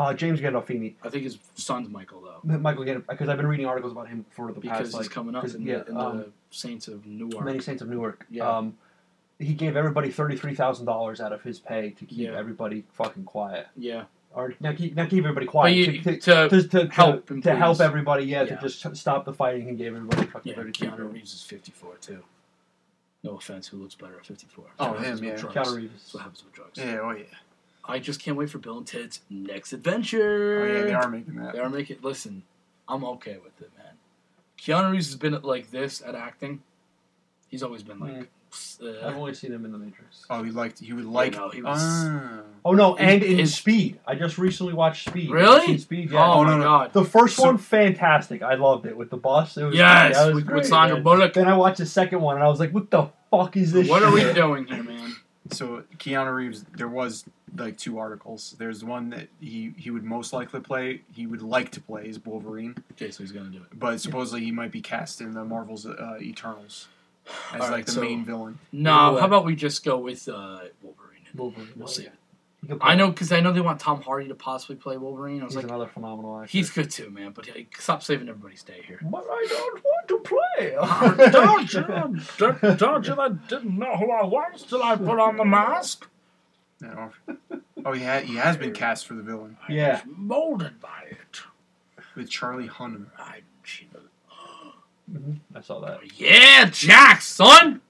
Uh, 0.00 0.14
James 0.14 0.40
Gandolfini, 0.40 0.94
I 1.02 1.10
think 1.10 1.24
his 1.24 1.36
son's 1.56 1.90
Michael 1.90 2.22
though, 2.22 2.58
Michael 2.58 2.84
Gandolfini, 2.86 3.06
because 3.08 3.28
I've 3.28 3.36
been 3.36 3.46
reading 3.46 3.66
articles 3.66 3.92
about 3.92 4.08
him 4.08 4.24
for 4.30 4.50
the 4.50 4.58
because 4.58 4.78
past 4.78 4.86
he's 4.86 4.94
like 4.94 5.10
coming 5.10 5.34
up 5.34 5.42
'cause, 5.42 5.54
in, 5.56 5.62
yeah, 5.66 5.78
the, 5.80 5.90
in 5.90 5.96
um, 5.98 6.18
the 6.18 6.26
Saints 6.50 6.88
of 6.88 7.04
Newark. 7.06 7.44
many 7.44 7.60
Saints 7.60 7.82
of 7.82 7.88
Newark. 7.90 8.24
Yeah. 8.30 8.48
Um, 8.48 8.78
he 9.38 9.52
gave 9.52 9.76
everybody 9.76 10.10
thirty 10.10 10.36
three 10.38 10.54
thousand 10.54 10.86
dollars 10.86 11.20
out 11.20 11.32
of 11.34 11.42
his 11.42 11.58
pay 11.58 11.90
to 11.90 12.06
keep 12.06 12.18
Yeah. 12.18 12.38
everybody 12.38 12.84
fucking 12.94 13.24
quiet, 13.24 13.66
Yeah, 13.76 14.04
or 14.34 14.54
not 14.58 14.76
keep 14.78 14.96
not 14.96 15.10
keep 15.10 15.24
everybody 15.24 15.44
quiet. 15.44 15.76
you, 15.76 16.00
to, 16.02 16.16
to, 16.18 16.48
to, 16.48 16.62
to, 16.62 16.68
to, 16.86 16.94
help 16.94 17.26
to, 17.26 17.40
to 17.42 17.54
help 17.54 17.80
everybody, 17.80 18.24
yeah, 18.24 18.44
Yeah. 18.44 18.56
to 18.56 18.68
just 18.68 18.96
stop 18.96 19.26
the 19.26 19.34
fighting. 19.34 19.68
He 19.68 19.74
gave 19.74 19.94
everybody 19.94 20.26
fucking 20.28 20.50
yeah, 20.50 20.56
thirty 20.56 20.72
three. 20.72 20.88
Keanu 20.88 21.12
Reeves 21.12 21.34
is 21.34 21.42
fifty-four 21.42 21.96
too. 22.00 22.22
No 23.22 23.32
offense, 23.36 23.68
who 23.68 23.76
looks 23.76 23.94
better 23.96 24.16
at 24.18 24.24
fifty-four? 24.24 24.64
Oh, 24.78 24.94
That's 24.98 25.20
him, 25.20 25.24
yeah. 25.26 25.36
drugs. 25.36 25.54
Keanu 25.56 25.76
Reeves. 25.76 25.92
That's 25.92 26.14
what 26.14 26.22
happens 26.22 26.42
with 26.42 26.54
drugs. 26.54 26.78
Yeah. 26.78 27.00
Oh 27.02 27.10
yeah. 27.10 27.24
I 27.84 27.98
just 27.98 28.20
can't 28.22 28.36
wait 28.36 28.50
for 28.50 28.58
Bill 28.58 28.78
and 28.78 28.86
Ted's 28.86 29.20
next 29.30 29.72
adventure. 29.72 30.62
Oh 30.62 30.66
yeah. 30.78 30.82
They 30.84 30.92
are 30.94 31.08
making 31.08 31.36
that. 31.36 31.52
They 31.54 31.58
are 31.58 31.70
making. 31.70 31.98
Listen, 32.02 32.42
I'm 32.88 33.04
okay 33.04 33.38
with 33.42 33.60
it, 33.60 33.70
man. 33.78 33.94
Keanu 34.58 34.92
Reeves 34.92 35.06
has 35.06 35.16
been 35.16 35.40
like 35.42 35.70
this 35.70 36.02
at 36.02 36.14
acting. 36.14 36.62
He's 37.48 37.62
always 37.62 37.82
been 37.82 37.98
like. 37.98 38.28
I've 38.82 39.14
Uh, 39.14 39.18
only 39.18 39.32
seen 39.34 39.52
him 39.52 39.64
in 39.64 39.70
the 39.70 39.78
Matrix. 39.78 40.24
Oh, 40.28 40.42
he 40.42 40.50
liked. 40.50 40.80
He 40.80 40.92
would 40.92 41.04
like. 41.04 41.34
no, 41.34 41.50
he 41.50 41.62
was- 41.62 41.78
Ah. 41.80 42.40
Oh 42.64 42.72
no, 42.72 42.96
and 42.96 43.22
Is- 43.22 43.30
in 43.32 43.38
is- 43.38 43.54
Speed. 43.54 44.00
I 44.04 44.16
just 44.16 44.38
recently 44.38 44.72
watched 44.72 45.08
Speed. 45.08 45.30
Really? 45.30 45.48
Have 45.52 45.62
you 45.62 45.66
seen 45.68 45.78
Speed, 45.78 46.10
yeah. 46.10 46.18
oh, 46.26 46.32
Oh, 46.40 46.42
no, 46.44 46.50
my 46.52 46.58
no. 46.58 46.64
god. 46.64 46.92
The 46.92 47.04
first 47.04 47.36
So- 47.36 47.44
one, 47.44 47.58
fantastic. 47.58 48.42
I 48.42 48.54
loved 48.54 48.86
it 48.86 48.96
with 48.96 49.10
the 49.10 49.16
bus. 49.16 49.56
It 49.56 49.64
was 49.66 49.76
Yes, 49.76 50.16
that 50.16 50.26
was 50.26 50.34
with, 50.34 50.46
great, 50.46 50.56
with 50.58 50.66
Sandra. 50.66 51.00
Bullock. 51.00 51.32
Then 51.34 51.46
I 51.46 51.56
watched 51.56 51.78
the 51.78 51.86
second 51.86 52.20
one 52.22 52.34
and 52.36 52.44
I 52.44 52.48
was 52.48 52.58
like, 52.58 52.72
"What 52.74 52.90
the 52.90 53.08
fuck 53.30 53.56
is 53.56 53.70
this?" 53.70 53.88
What 53.88 54.02
are 54.02 54.10
we 54.12 54.24
doing 54.32 54.66
here, 54.66 54.82
man? 54.82 55.14
So 55.52 55.84
Keanu 55.98 56.34
Reeves, 56.34 56.64
there 56.76 56.88
was 56.88 57.24
like 57.56 57.76
two 57.76 57.98
articles. 57.98 58.54
There's 58.58 58.84
one 58.84 59.10
that 59.10 59.28
he 59.40 59.72
he 59.76 59.90
would 59.90 60.04
most 60.04 60.32
likely 60.32 60.60
play. 60.60 61.02
He 61.12 61.26
would 61.26 61.42
like 61.42 61.70
to 61.72 61.80
play 61.80 62.08
as 62.08 62.18
Wolverine, 62.24 62.76
Okay, 62.92 63.10
so 63.10 63.22
he's 63.22 63.32
gonna 63.32 63.50
do 63.50 63.58
it. 63.58 63.78
but 63.78 64.00
supposedly 64.00 64.44
he 64.44 64.52
might 64.52 64.70
be 64.72 64.80
cast 64.80 65.20
in 65.20 65.32
the 65.32 65.44
Marvel's 65.44 65.86
uh, 65.86 66.18
Eternals 66.20 66.88
as 67.52 67.60
All 67.62 67.70
like 67.70 67.86
the 67.86 67.92
so- 67.92 68.00
main 68.02 68.24
villain. 68.24 68.58
No, 68.72 68.92
Either 68.92 69.20
how 69.20 69.26
about 69.26 69.44
we 69.44 69.54
just 69.56 69.84
go 69.84 69.98
with 69.98 70.28
uh, 70.28 70.60
Wolverine? 70.82 71.26
Wolverine. 71.34 71.68
We'll 71.76 71.88
oh, 71.88 71.90
see. 71.90 72.04
yeah. 72.04 72.10
He 72.62 72.66
could 72.68 72.80
play- 72.80 72.90
I 72.90 72.94
know 72.94 73.08
because 73.10 73.32
I 73.32 73.40
know 73.40 73.52
they 73.52 73.60
want 73.60 73.80
Tom 73.80 74.02
Hardy 74.02 74.28
to 74.28 74.34
possibly 74.34 74.76
play 74.76 74.96
Wolverine. 74.98 75.40
I 75.40 75.44
was 75.44 75.54
He's 75.54 75.62
like, 75.62 75.70
another 75.72 75.86
phenomenal 75.86 76.40
actor. 76.40 76.50
he's 76.50 76.70
good 76.70 76.90
too, 76.90 77.08
man. 77.10 77.32
But 77.32 77.46
hey, 77.46 77.66
stop 77.78 78.02
saving 78.02 78.28
everybody's 78.28 78.62
day 78.62 78.82
here. 78.86 78.98
But 79.02 79.24
I 79.30 79.46
don't 79.48 79.82
want 79.84 80.08
to 80.08 80.18
play. 81.16 81.30
don't 81.32 81.72
you? 81.72 82.20
Don't, 82.38 82.78
don't 82.78 83.06
you? 83.06 83.18
I 83.18 83.28
didn't 83.30 83.78
know 83.78 83.96
who 83.96 84.10
I 84.10 84.24
was 84.24 84.62
till 84.62 84.82
I 84.82 84.96
put 84.96 85.18
on 85.18 85.36
the 85.36 85.44
mask. 85.44 86.06
No. 86.82 87.10
Oh, 87.84 87.92
he 87.92 88.04
ha- 88.04 88.20
he 88.20 88.36
has 88.36 88.56
been 88.56 88.72
cast 88.72 89.06
for 89.06 89.14
the 89.14 89.22
villain 89.22 89.56
Yeah. 89.68 89.88
I 89.88 89.92
was 89.92 90.14
molded 90.16 90.80
by 90.80 91.04
it. 91.10 91.42
with 92.14 92.28
Charlie 92.28 92.68
Hunnam. 92.68 93.06
I, 93.18 93.40
Mhm, 95.10 95.38
I 95.54 95.60
saw 95.60 95.80
that. 95.80 96.00
yeah, 96.20 96.66
Jack, 96.70 97.20
son. 97.22 97.80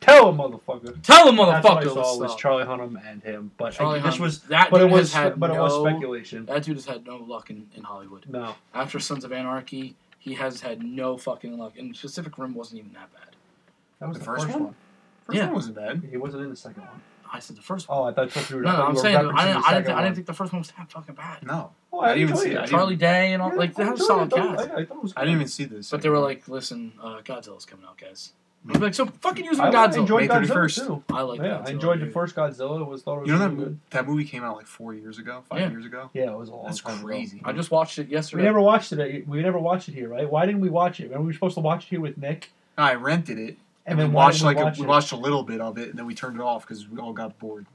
Tell 0.00 0.28
him, 0.30 0.36
motherfucker. 0.38 1.02
Tell 1.02 1.28
him, 1.28 1.36
That's 1.36 1.64
what 1.64 1.78
I 1.78 1.84
saw 1.84 2.18
was 2.18 2.32
up. 2.32 2.38
Charlie 2.38 2.64
Hunnam 2.64 3.00
and 3.04 3.22
him, 3.22 3.50
but 3.56 3.72
Charlie 3.72 3.98
I, 3.98 4.02
this 4.02 4.16
Hunnam. 4.16 4.20
was, 4.20 4.40
that 4.42 4.70
but 4.70 4.80
it 4.80 4.88
was, 4.90 5.12
had 5.12 5.38
but 5.40 5.50
it 5.50 5.58
was 5.58 5.80
speculation. 5.80 6.46
That 6.46 6.62
dude 6.62 6.76
has 6.76 6.86
had 6.86 7.04
no 7.06 7.16
luck 7.16 7.50
in, 7.50 7.66
in 7.74 7.82
Hollywood. 7.82 8.24
No, 8.28 8.54
After 8.74 9.00
Sons 9.00 9.24
of 9.24 9.32
Anarchy, 9.32 9.96
he 10.18 10.34
has 10.34 10.60
had 10.60 10.82
no 10.82 11.16
fucking 11.16 11.58
luck. 11.58 11.78
And 11.78 11.98
Pacific 11.98 12.38
Rim 12.38 12.54
wasn't 12.54 12.80
even 12.80 12.92
that 12.92 13.12
bad. 13.12 13.34
that 14.00 14.08
was 14.08 14.16
The 14.18 14.20
the, 14.20 14.24
first 14.24 14.44
first, 14.44 14.54
one? 14.54 14.64
one. 14.66 14.74
First 15.26 15.36
Yeah. 15.36 15.44
one 15.46 15.54
wasn't 15.54 15.76
bad. 15.76 16.02
He 16.10 16.16
wasn't 16.16 16.42
in 16.44 16.50
the 16.50 16.56
second 16.56 16.82
one. 16.82 17.02
I 17.30 17.40
said 17.40 17.56
the 17.56 17.62
first 17.62 17.88
one. 17.90 17.98
Oh, 17.98 18.04
I 18.04 18.12
thought 18.14 18.50
you 18.50 18.56
were. 18.56 18.62
no, 18.62 18.72
no, 18.74 18.82
I'm 18.84 18.96
saying 18.96 19.16
I 19.16 19.20
didn't, 19.20 19.36
I 19.38 19.44
didn't, 19.46 19.64
second 19.64 19.92
I 19.92 20.02
didn't 20.02 20.14
think 20.14 20.26
the 20.28 20.32
first 20.32 20.50
one 20.52 20.60
was 20.60 20.70
that 20.78 20.90
fucking 20.90 21.14
bad. 21.14 21.42
No, 21.44 21.72
Oh, 21.92 22.00
I 22.00 22.14
didn't 22.14 22.22
even 22.22 22.36
see 22.36 22.50
it. 22.52 22.58
I 22.58 22.66
Charlie 22.66 22.96
Day 22.96 23.32
and 23.34 23.42
all, 23.42 23.54
like 23.54 23.74
they 23.74 23.82
I 23.82 23.86
had 23.86 23.90
a 23.90 23.94
enjoyed 23.96 24.06
solid 24.06 24.32
it. 24.32 24.38
I 24.38 24.56
cast. 24.56 24.70
I, 24.70 24.94
I 24.94 24.98
was 24.98 25.12
I 25.16 25.20
didn't 25.22 25.34
even 25.34 25.48
see 25.48 25.64
this. 25.64 25.90
But 25.90 26.00
they 26.00 26.08
were 26.08 26.18
like, 26.20 26.48
listen, 26.48 26.92
uh, 27.02 27.20
Godzilla's 27.22 27.66
coming 27.66 27.84
out, 27.86 27.98
guys. 27.98 28.32
I'd 28.66 28.72
be 28.74 28.78
like, 28.80 28.94
so 28.94 29.06
fucking 29.06 29.44
use 29.44 29.58
I, 29.58 29.70
Godzilla. 29.70 29.98
enjoyed 29.98 30.28
May 30.28 30.34
Godzilla 30.34 30.46
31st. 30.50 30.86
too. 30.86 31.02
I 31.10 31.22
like 31.22 31.40
yeah, 31.40 31.44
Godzilla. 31.46 31.66
I 31.66 31.70
enjoyed 31.70 32.00
the 32.00 32.04
dude. 32.06 32.12
first 32.14 32.34
Godzilla. 32.36 32.80
It 32.80 32.84
was 32.86 33.02
thought 33.02 33.16
it 33.16 33.20
was 33.20 33.26
you 33.28 33.32
know 33.32 33.38
that 33.38 33.44
really 33.50 33.56
mo- 33.58 33.64
good. 33.66 33.78
that 33.90 34.06
movie 34.06 34.24
came 34.24 34.44
out 34.44 34.56
like 34.56 34.66
four 34.66 34.94
years 34.94 35.18
ago, 35.18 35.42
five 35.48 35.60
Yeah. 35.60 35.70
years 35.70 35.86
ago. 35.86 36.10
Yeah, 36.12 36.32
it 36.32 36.36
was 36.38 36.48
a 36.48 36.54
long 36.54 36.66
That's 36.66 36.80
time 36.80 36.98
ago. 36.98 37.06
crazy. 37.06 37.40
I 37.44 37.52
just 37.52 37.70
watched 37.70 37.98
it 37.98 38.08
yesterday. 38.08 38.42
We 38.42 38.46
never 38.46 38.60
watched 38.60 38.92
it. 38.92 39.28
We 39.28 39.40
never 39.42 39.58
watched 39.58 39.88
it 39.88 39.92
here, 39.94 40.08
right? 40.08 40.28
Why 40.30 40.44
didn't 40.44 40.60
we 40.60 40.68
watch 40.68 41.00
it? 41.00 41.04
Remember, 41.04 41.22
we 41.22 41.26
were 41.28 41.32
supposed 41.34 41.54
to 41.54 41.60
watch 41.60 41.84
it 41.84 41.88
here 41.88 42.00
with 42.00 42.18
Nick, 42.18 42.50
I 42.76 42.94
rented 42.94 43.38
it 43.38 43.42
and, 43.42 43.58
and, 43.86 43.98
then 44.00 44.08
we 44.10 44.14
why 44.16 44.24
watched 44.26 44.38
didn't 44.40 44.46
like 44.46 44.56
we 44.56 44.62
a, 44.62 44.82
we 44.82 44.84
it? 44.84 44.88
watched 44.88 45.12
a 45.12 45.16
little 45.16 45.42
bit 45.44 45.60
of 45.60 45.78
it 45.78 45.88
and 45.90 45.98
then 45.98 46.04
we 46.06 46.14
turned 46.14 46.36
it 46.36 46.42
off 46.42 46.66
because 46.66 46.86
we 46.88 46.98
all 46.98 47.12
got 47.14 47.38
bored. 47.38 47.66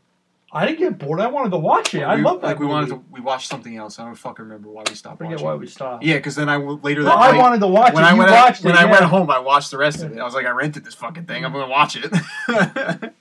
I 0.56 0.68
didn't 0.68 0.78
get 0.80 1.00
bored. 1.00 1.20
I 1.20 1.28
wanted 1.28 1.50
to 1.50 1.58
watch 1.58 1.96
it. 1.96 2.04
I 2.04 2.14
love 2.16 2.42
that 2.42 2.48
like 2.48 2.60
we 2.60 2.68
wanted 2.68 2.90
to 2.90 3.04
we 3.12 3.20
watched 3.22 3.50
something 3.50 3.76
else. 3.76 3.98
I 3.98 4.06
don't 4.06 4.14
fucking 4.14 4.46
remember 4.46 4.70
why 4.70 4.84
we 4.86 4.92
I 4.92 4.94
stopped 4.94 5.18
forget 5.18 5.32
watching. 5.34 5.46
why 5.48 5.56
we 5.56 5.66
stopped. 5.68 6.04
Yeah, 6.04 6.18
because 6.18 6.36
then 6.36 6.48
I 6.48 6.58
later 6.58 7.04
Well, 7.04 7.18
that 7.18 7.30
I 7.30 7.32
night, 7.32 7.40
wanted 7.40 7.60
to 7.62 7.68
watch 7.68 7.94
when 7.96 8.04
it. 8.04 8.08
I 8.08 8.12
you 8.14 8.20
went 8.20 8.32
watched 8.32 8.64
when 8.64 8.76
it. 8.76 8.78
I 8.80 8.86
yeah. 8.86 8.92
went 8.92 9.04
home, 9.06 9.32
I 9.32 9.40
watched 9.40 9.72
the 9.72 9.78
rest 9.80 10.04
of 10.04 10.12
it. 10.12 10.20
I 10.20 10.24
was 10.24 10.36
like, 10.36 10.46
I 10.46 10.52
rented 10.52 10.86
this 10.86 10.94
fucking 10.94 11.26
thing. 11.26 11.44
I'm 11.44 11.54
gonna 11.54 11.68
watch 11.68 11.96
it. 11.98 12.12
Guy 12.48 13.12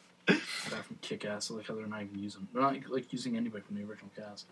from 0.82 0.98
Kick 1.00 1.24
Ass, 1.24 1.50
like 1.50 1.66
how 1.66 1.74
they're 1.74 1.86
not 1.86 2.02
even 2.02 2.18
using, 2.18 2.46
they're 2.52 2.62
not 2.62 2.76
like 2.90 3.12
using 3.12 3.36
anybody 3.36 3.64
from 3.64 3.76
the 3.76 3.82
original 3.82 4.10
cast. 4.16 4.46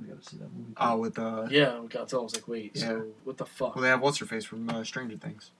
We 0.00 0.06
gotta 0.08 0.22
see 0.22 0.36
that 0.38 0.52
movie. 0.52 0.72
oh, 0.78 0.96
with 0.96 1.18
uh, 1.18 1.46
Yeah, 1.50 1.78
we 1.80 1.88
Godzilla. 1.88 2.20
I 2.20 2.22
was 2.22 2.34
like, 2.34 2.48
wait, 2.48 2.72
Yeah. 2.74 2.86
so 2.86 3.06
what 3.24 3.36
the 3.36 3.44
fuck? 3.46 3.74
well, 3.74 3.82
they 3.82 3.88
have 3.88 4.00
what's 4.00 4.18
her 4.18 4.26
face 4.26 4.44
from 4.44 4.68
uh, 4.70 4.82
Stranger 4.84 5.16
Things. 5.16 5.50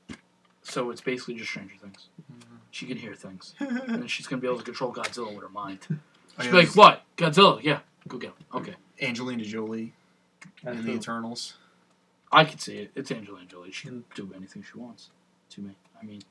So 0.63 0.91
it's 0.91 1.01
basically 1.01 1.35
just 1.35 1.51
Stranger 1.51 1.75
Things. 1.81 2.09
Mm-hmm. 2.33 2.55
She 2.71 2.87
can 2.87 2.97
hear 2.99 3.15
things, 3.15 3.55
and 3.61 4.09
she's 4.11 4.27
gonna 4.27 4.41
be 4.43 4.47
able 4.49 4.59
to 4.59 4.65
control 4.65 4.93
Godzilla 4.93 5.33
with 5.33 5.43
her 5.43 5.49
mind. 5.49 5.81
She's 6.41 6.51
be 6.51 6.59
like, 6.59 6.77
"What? 6.77 7.03
Godzilla? 7.17 7.63
Yeah, 7.63 7.81
go 8.07 8.19
get 8.19 8.31
him." 8.31 8.35
Okay, 8.55 8.75
Angelina 9.03 9.45
Jolie 9.45 9.93
That's 10.63 10.79
in 10.79 10.87
the. 10.87 10.93
Eternals. 10.93 11.55
I 12.31 12.45
can 12.45 12.59
see 12.59 12.79
it. 12.79 12.91
It's 12.95 13.11
Angelina 13.11 13.47
Jolie. 13.47 13.73
She 13.73 13.89
can 13.89 14.05
do 14.15 14.33
anything 14.37 14.63
she 14.63 14.79
wants 14.79 15.11
to 15.51 15.63
me. 15.63 15.75
I 16.01 16.05
mean, 16.05 16.23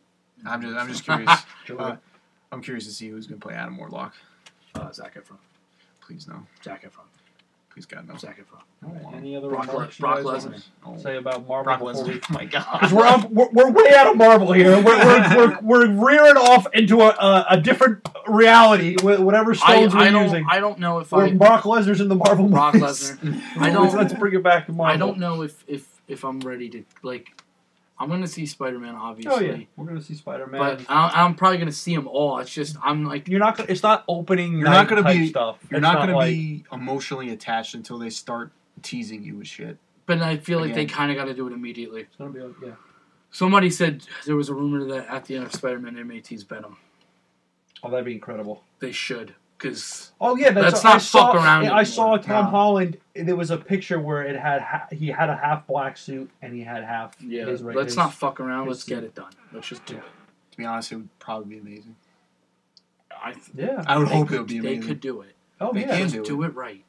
I'm 0.46 0.62
just 0.62 0.76
I'm 0.78 0.88
just 0.88 1.04
curious. 1.06 1.30
Uh, 1.78 1.98
I'm 2.52 2.62
curious 2.62 2.86
to 2.86 2.92
see 2.92 3.10
who's 3.10 3.28
gonna 3.28 3.40
play 3.42 3.54
Adam 3.56 3.78
Warlock. 3.78 4.14
uh, 4.76 4.92
Zac 4.92 5.16
Efron. 5.16 5.38
Please 6.02 6.28
no. 6.28 6.46
Zac 6.64 6.84
Efron. 6.84 7.06
Please 7.78 7.86
got 7.86 8.08
no. 8.08 8.16
I 8.16 8.34
don't 8.82 9.04
want 9.04 9.14
him. 9.14 9.20
Any 9.22 9.36
other 9.36 9.50
Brock 9.50 9.68
remarks 9.68 10.00
Brock 10.00 10.20
Lesnar. 10.22 10.64
Oh. 10.84 10.98
say 10.98 11.18
about 11.18 11.48
Marvel 11.48 11.64
Brock 11.64 11.80
we 11.82 11.94
Lesnar. 11.94 12.24
Oh 12.32 12.34
my 12.34 12.46
God. 12.46 12.66
Because 12.74 12.92
we're, 12.92 13.06
up- 13.06 13.30
we're, 13.30 13.50
we're 13.52 13.70
way 13.70 13.94
out 13.94 14.08
of 14.08 14.18
Marvel 14.18 14.52
here. 14.52 14.82
We're, 14.82 14.84
we're, 14.84 15.36
we're, 15.38 15.60
we're 15.62 15.92
rearing 16.08 16.38
off 16.38 16.66
into 16.74 17.02
a, 17.02 17.10
a, 17.10 17.46
a 17.52 17.62
different 17.62 18.10
reality, 18.26 18.96
wh- 19.00 19.22
whatever 19.24 19.52
I, 19.52 19.54
stones 19.54 19.94
I 19.94 20.06
we're 20.06 20.12
don't. 20.12 20.24
using. 20.24 20.48
I 20.50 20.60
don't 20.60 20.80
know 20.80 20.98
if 20.98 21.12
Where 21.12 21.26
I. 21.28 21.34
Brock 21.34 21.66
Lesnar's 21.66 22.02
in 22.02 22.08
the 22.08 22.16
Marvel 22.16 22.48
Brock. 22.48 22.74
Lesnar. 22.74 23.40
I 23.60 23.70
don't- 23.70 23.94
let's 23.94 24.16
bring 24.16 24.34
it 24.34 24.42
back 24.42 24.66
to 24.66 24.72
Marvel. 24.72 24.96
I 24.96 24.98
don't 24.98 25.20
know 25.20 25.44
if 25.44 25.64
if 25.68 25.88
if 26.08 26.26
I'm 26.26 26.40
ready 26.40 26.70
to 26.70 26.84
like. 27.04 27.37
I'm 28.00 28.10
gonna 28.10 28.28
see 28.28 28.46
Spider 28.46 28.78
Man, 28.80 28.96
oh, 28.96 29.00
obviously. 29.06 29.32
Oh 29.32 29.36
obviously, 29.36 29.60
yeah, 29.62 29.66
we're 29.76 29.86
gonna 29.88 30.02
see 30.02 30.14
Spider 30.16 30.46
Man. 30.48 30.60
but 30.60 30.86
I, 30.88 31.24
I'm 31.24 31.34
probably 31.36 31.58
gonna 31.58 31.72
see 31.72 31.96
them 31.96 32.08
all. 32.08 32.38
It's 32.40 32.54
just 32.54 32.76
I'm 32.84 33.06
like, 33.06 33.28
You're 33.28 33.40
not. 33.40 33.58
Gonna, 33.58 33.72
it's 33.72 33.82
not 33.84 34.04
opening. 34.08 34.54
You're 34.54 34.66
night 34.66 34.74
not 34.74 34.88
gonna 34.88 35.02
type 35.04 35.18
be- 35.18 35.28
stuff. 35.30 35.58
You're 35.70 35.80
It's 35.80 35.84
not 35.84 35.96
gonna 35.98 36.16
like- 36.16 36.30
be 36.30 36.64
emotionally 36.72 37.30
attached 37.32 37.74
until 37.74 37.98
they 37.98 38.10
start 38.12 38.52
teasing 38.84 39.24
you 39.24 39.38
with 39.38 39.48
shit. 39.48 39.78
but 40.06 40.22
I 40.22 40.38
feel 40.38 40.60
like 40.60 40.74
they 40.76 40.86
kind 40.86 41.10
of 41.12 41.18
got 41.18 41.26
to 41.26 41.34
do 41.34 41.48
it 41.48 41.54
immediately. 41.54 42.02
It's 42.02 42.16
gonna 42.18 42.30
be. 42.30 42.40
like- 42.42 42.56
Yeah. 42.64 42.72
Somebody 43.32 43.70
said 43.70 44.04
there 44.26 44.36
was 44.36 44.50
a 44.50 44.54
rumor 44.54 44.86
that 44.86 45.08
at 45.12 45.26
the 45.26 45.36
end 45.36 45.46
of 45.46 45.54
Spider 45.54 45.80
Man 45.80 45.96
they 45.96 46.04
may 46.04 46.20
tease 46.22 46.44
Venom. 46.44 46.78
Oh, 47.84 47.90
that'd 47.90 48.06
be 48.06 48.14
incredible. 48.14 48.64
They 48.80 48.92
should. 48.92 49.34
Because 49.58 50.12
Oh 50.22 50.36
yeah, 50.38 50.52
that's, 50.52 50.74
Let's 50.74 50.86
I 50.86 50.94
not 50.94 51.02
saw, 51.02 51.26
fuck 51.34 51.36
around 51.44 51.66
I 51.68 51.84
saw. 51.84 52.18
Tom 52.18 52.46
No. 52.46 52.50
Holland. 52.52 52.98
There 53.16 53.36
was 53.36 53.50
a 53.52 53.58
picture 53.58 54.00
where 54.00 54.24
it 54.24 54.36
had 54.40 54.62
ha- 54.62 54.88
he 54.92 55.08
had 55.08 55.30
a 55.30 55.36
half 55.36 55.66
black 55.68 55.98
suit 55.98 56.30
and 56.42 56.54
he 56.54 56.62
had 56.62 56.84
half. 56.84 57.16
yeah, 57.22 57.46
his, 57.46 57.64
right- 57.64 57.76
let's 57.76 57.88
his- 57.90 57.98
not 57.98 58.14
fuck 58.14 58.40
around. 58.40 58.68
Let's 58.68 58.84
get 58.84 59.04
it 59.04 59.16
done. 59.16 59.32
Let's 59.54 59.68
just 59.68 59.86
do 59.86 59.96
Yeah. 59.96 60.00
it. 60.02 60.06
To 60.52 60.58
be 60.58 60.66
honest, 60.66 60.92
it 60.92 60.96
would 60.98 61.20
probably 61.20 61.56
be 61.56 61.62
amazing. 61.62 61.96
I 63.24 63.32
th- 63.34 63.44
Yeah. 63.56 63.84
I 63.88 63.98
would 63.98 64.10
they 64.10 64.14
hope 64.16 64.28
could, 64.28 64.36
it 64.36 64.40
would 64.40 64.48
be 64.48 64.60
They 64.60 64.78
could 64.78 65.00
do 65.00 65.22
it. 65.22 65.36
Oh 65.60 65.74
They 65.74 65.82
yeah. 65.82 65.88
can 65.98 66.02
Just 66.10 66.14
do 66.16 66.24
do 66.24 66.44
it 66.44 66.54
right. 66.56 66.84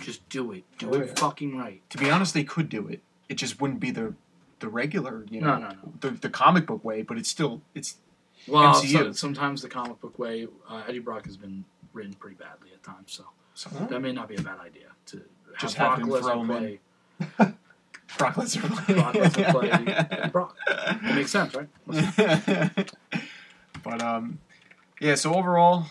Just 0.00 0.26
do 0.28 0.52
it. 0.52 0.64
Do 0.78 0.90
Oh, 0.90 0.94
it 0.94 1.06
yeah. 1.08 1.12
fucking 1.16 1.56
right. 1.56 1.82
To 1.90 1.98
be 1.98 2.10
honest, 2.10 2.34
they 2.34 2.44
could 2.44 2.68
do 2.68 2.86
it. 2.88 3.02
It 3.28 3.34
just 3.34 3.60
wouldn't 3.60 3.80
be 3.80 3.90
the 3.90 4.14
the 4.58 4.68
regular, 4.68 5.26
you 5.28 5.40
know, 5.42 5.58
No, 5.58 5.68
no, 5.68 5.68
no. 5.68 5.92
the 6.00 6.10
the 6.10 6.30
comic 6.30 6.66
book 6.66 6.82
way. 6.84 7.02
But 7.02 7.18
it's 7.18 7.28
still 7.28 7.60
it's 7.74 7.96
Well, 8.48 8.74
MCU. 8.74 8.92
so, 8.92 9.12
sometimes 9.12 9.60
the 9.62 9.68
comic 9.68 10.00
book 10.00 10.18
way, 10.18 10.46
uh, 10.68 10.82
Eddie 10.88 10.98
Brock 11.00 11.26
has 11.26 11.36
been 11.36 11.64
written 11.96 12.12
pretty 12.14 12.36
badly 12.36 12.70
at 12.74 12.82
times, 12.82 13.12
so 13.12 13.24
so 13.54 13.70
Huh? 13.70 13.86
that 13.86 14.00
may 14.00 14.12
not 14.12 14.28
be 14.28 14.36
a 14.36 14.42
bad 14.42 14.58
idea 14.60 14.88
to 15.06 15.22
Just 15.58 15.76
Brock 15.76 15.98
have 15.98 16.06
him 16.06 16.08
throw 16.08 16.20
Lesnar 16.20 16.40
him 16.40 16.46
play. 17.38 17.54
Brock 18.18 18.34
Lesnar. 18.34 18.94
Brock 18.94 19.14
Lesnar 19.14 19.50
play 19.50 19.70
Eddie 19.70 20.28
Brock. 20.32 20.56
It 20.68 21.14
makes 21.14 21.30
sense, 21.30 21.54
right? 21.54 21.68
but 23.82 24.02
um, 24.02 24.38
yeah. 25.00 25.14
So 25.14 25.34
overall, 25.34 25.86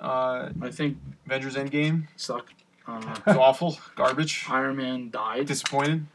uh, 0.00 0.50
I 0.60 0.70
think 0.70 0.98
Avengers 1.26 1.54
Endgame 1.56 2.08
sucked. 2.16 2.52
Uh, 2.88 3.00
was 3.26 3.36
awful, 3.36 3.78
garbage, 3.96 4.46
Iron 4.48 4.76
Man 4.76 5.10
died. 5.10 5.46
disappointed. 5.46 6.06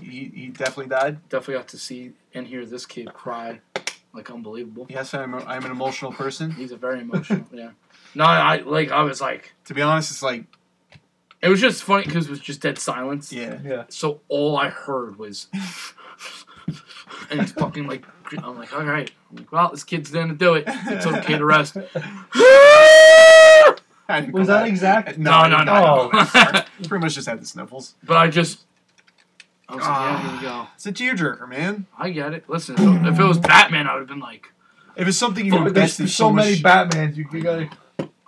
He, 0.00 0.30
he 0.32 0.46
definitely 0.48 0.86
died. 0.86 1.28
Definitely 1.28 1.54
got 1.54 1.68
to 1.68 1.78
see 1.78 2.12
and 2.34 2.46
hear 2.46 2.64
this 2.64 2.86
kid 2.86 3.12
cry 3.12 3.60
like 4.12 4.30
unbelievable. 4.30 4.86
Yes, 4.88 5.12
I'm, 5.14 5.34
a, 5.34 5.38
I'm 5.38 5.64
an 5.64 5.72
emotional 5.72 6.12
person. 6.12 6.52
He's 6.52 6.70
a 6.70 6.76
very 6.76 7.00
emotional. 7.00 7.44
yeah. 7.52 7.70
No, 8.14 8.24
I 8.24 8.56
like. 8.58 8.90
I 8.90 9.02
was 9.02 9.20
like, 9.20 9.52
To 9.66 9.74
be 9.74 9.82
honest, 9.82 10.10
it's 10.10 10.22
like, 10.22 10.44
it 11.42 11.48
was 11.48 11.60
just 11.60 11.82
funny 11.84 12.04
because 12.04 12.26
it 12.26 12.30
was 12.30 12.40
just 12.40 12.60
dead 12.60 12.78
silence. 12.78 13.32
yeah, 13.32 13.58
Yeah. 13.64 13.84
So 13.88 14.20
all 14.28 14.56
I 14.56 14.68
heard 14.68 15.18
was, 15.18 15.46
and 17.30 17.40
it's 17.40 17.52
fucking 17.52 17.86
like, 17.86 18.04
I'm 18.42 18.56
like, 18.58 18.72
all 18.72 18.84
right. 18.84 19.10
I'm 19.30 19.36
like, 19.36 19.52
well, 19.52 19.70
this 19.70 19.84
kid's 19.84 20.10
gonna 20.10 20.34
do 20.34 20.54
it. 20.54 20.64
It's 20.66 21.06
okay 21.06 21.38
to 21.38 21.44
rest. 21.44 21.76
I 24.08 24.22
didn't 24.22 24.32
Was 24.34 24.48
go 24.48 24.54
that 24.54 24.60
back. 24.62 24.68
exact? 24.68 25.18
No, 25.18 25.46
no, 25.48 25.62
no. 25.62 25.72
Oh. 25.72 26.10
no. 26.34 26.88
Pretty 26.88 27.02
much 27.04 27.14
just 27.14 27.28
had 27.28 27.40
the 27.40 27.46
sniffles. 27.46 27.94
but 28.02 28.16
I 28.16 28.28
just, 28.28 28.60
I 29.68 29.76
was 29.76 29.84
like, 29.84 29.90
Ah. 29.92 30.10
yeah, 30.10 30.28
here 30.30 30.36
we 30.36 30.42
go. 30.42 30.66
It's 30.74 30.86
a 30.86 30.92
tearjerker, 30.92 31.48
man. 31.48 31.86
I 31.96 32.10
get 32.10 32.32
it. 32.34 32.48
Listen, 32.48 32.74
if 32.74 32.80
it, 32.80 33.06
if 33.12 33.20
it 33.20 33.24
was 33.24 33.38
Batman, 33.38 33.86
I 33.86 33.92
would 33.94 34.00
have 34.00 34.08
been 34.08 34.18
like, 34.18 34.52
If 34.96 35.06
it's 35.06 35.16
something 35.16 35.44
you 35.46 35.52
But 35.52 35.58
there's 35.74 36.00
invested 36.00 36.08
so, 36.08 36.24
so, 36.24 36.32
many 36.32 36.56
Batmans. 36.56 37.14
You, 37.16 37.26
you 37.32 37.40
gotta. 37.40 37.70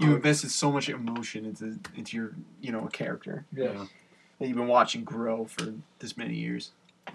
You 0.01 0.14
invested 0.14 0.51
so 0.51 0.73
much 0.73 0.89
emotion 0.89 1.44
into 1.44 1.78
into 1.97 2.16
your 2.16 2.32
you 2.60 2.73
know 2.73 2.86
character 2.93 3.44
Yeah. 3.52 3.86
that 4.39 4.48
you've 4.48 4.56
been 4.56 4.66
watching 4.69 5.05
grow 5.05 5.44
for 5.44 5.73
this 6.01 6.16
many 6.16 6.35
years. 6.35 6.70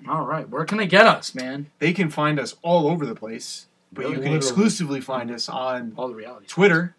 all 0.07 0.25
right, 0.25 0.47
where 0.49 0.65
can 0.65 0.77
they 0.77 0.87
get 0.87 1.05
us, 1.05 1.33
man? 1.35 1.67
They 1.79 1.93
can 1.93 2.09
find 2.09 2.39
us 2.39 2.55
all 2.61 2.87
over 2.87 3.05
the 3.05 3.15
place, 3.15 3.67
but 3.91 4.09
you 4.09 4.19
can 4.19 4.33
exclusively 4.33 5.01
find 5.01 5.31
us 5.31 5.47
on 5.49 5.93
All 5.97 6.07
the 6.07 6.15
reality. 6.15 6.45
Twitter, 6.47 6.95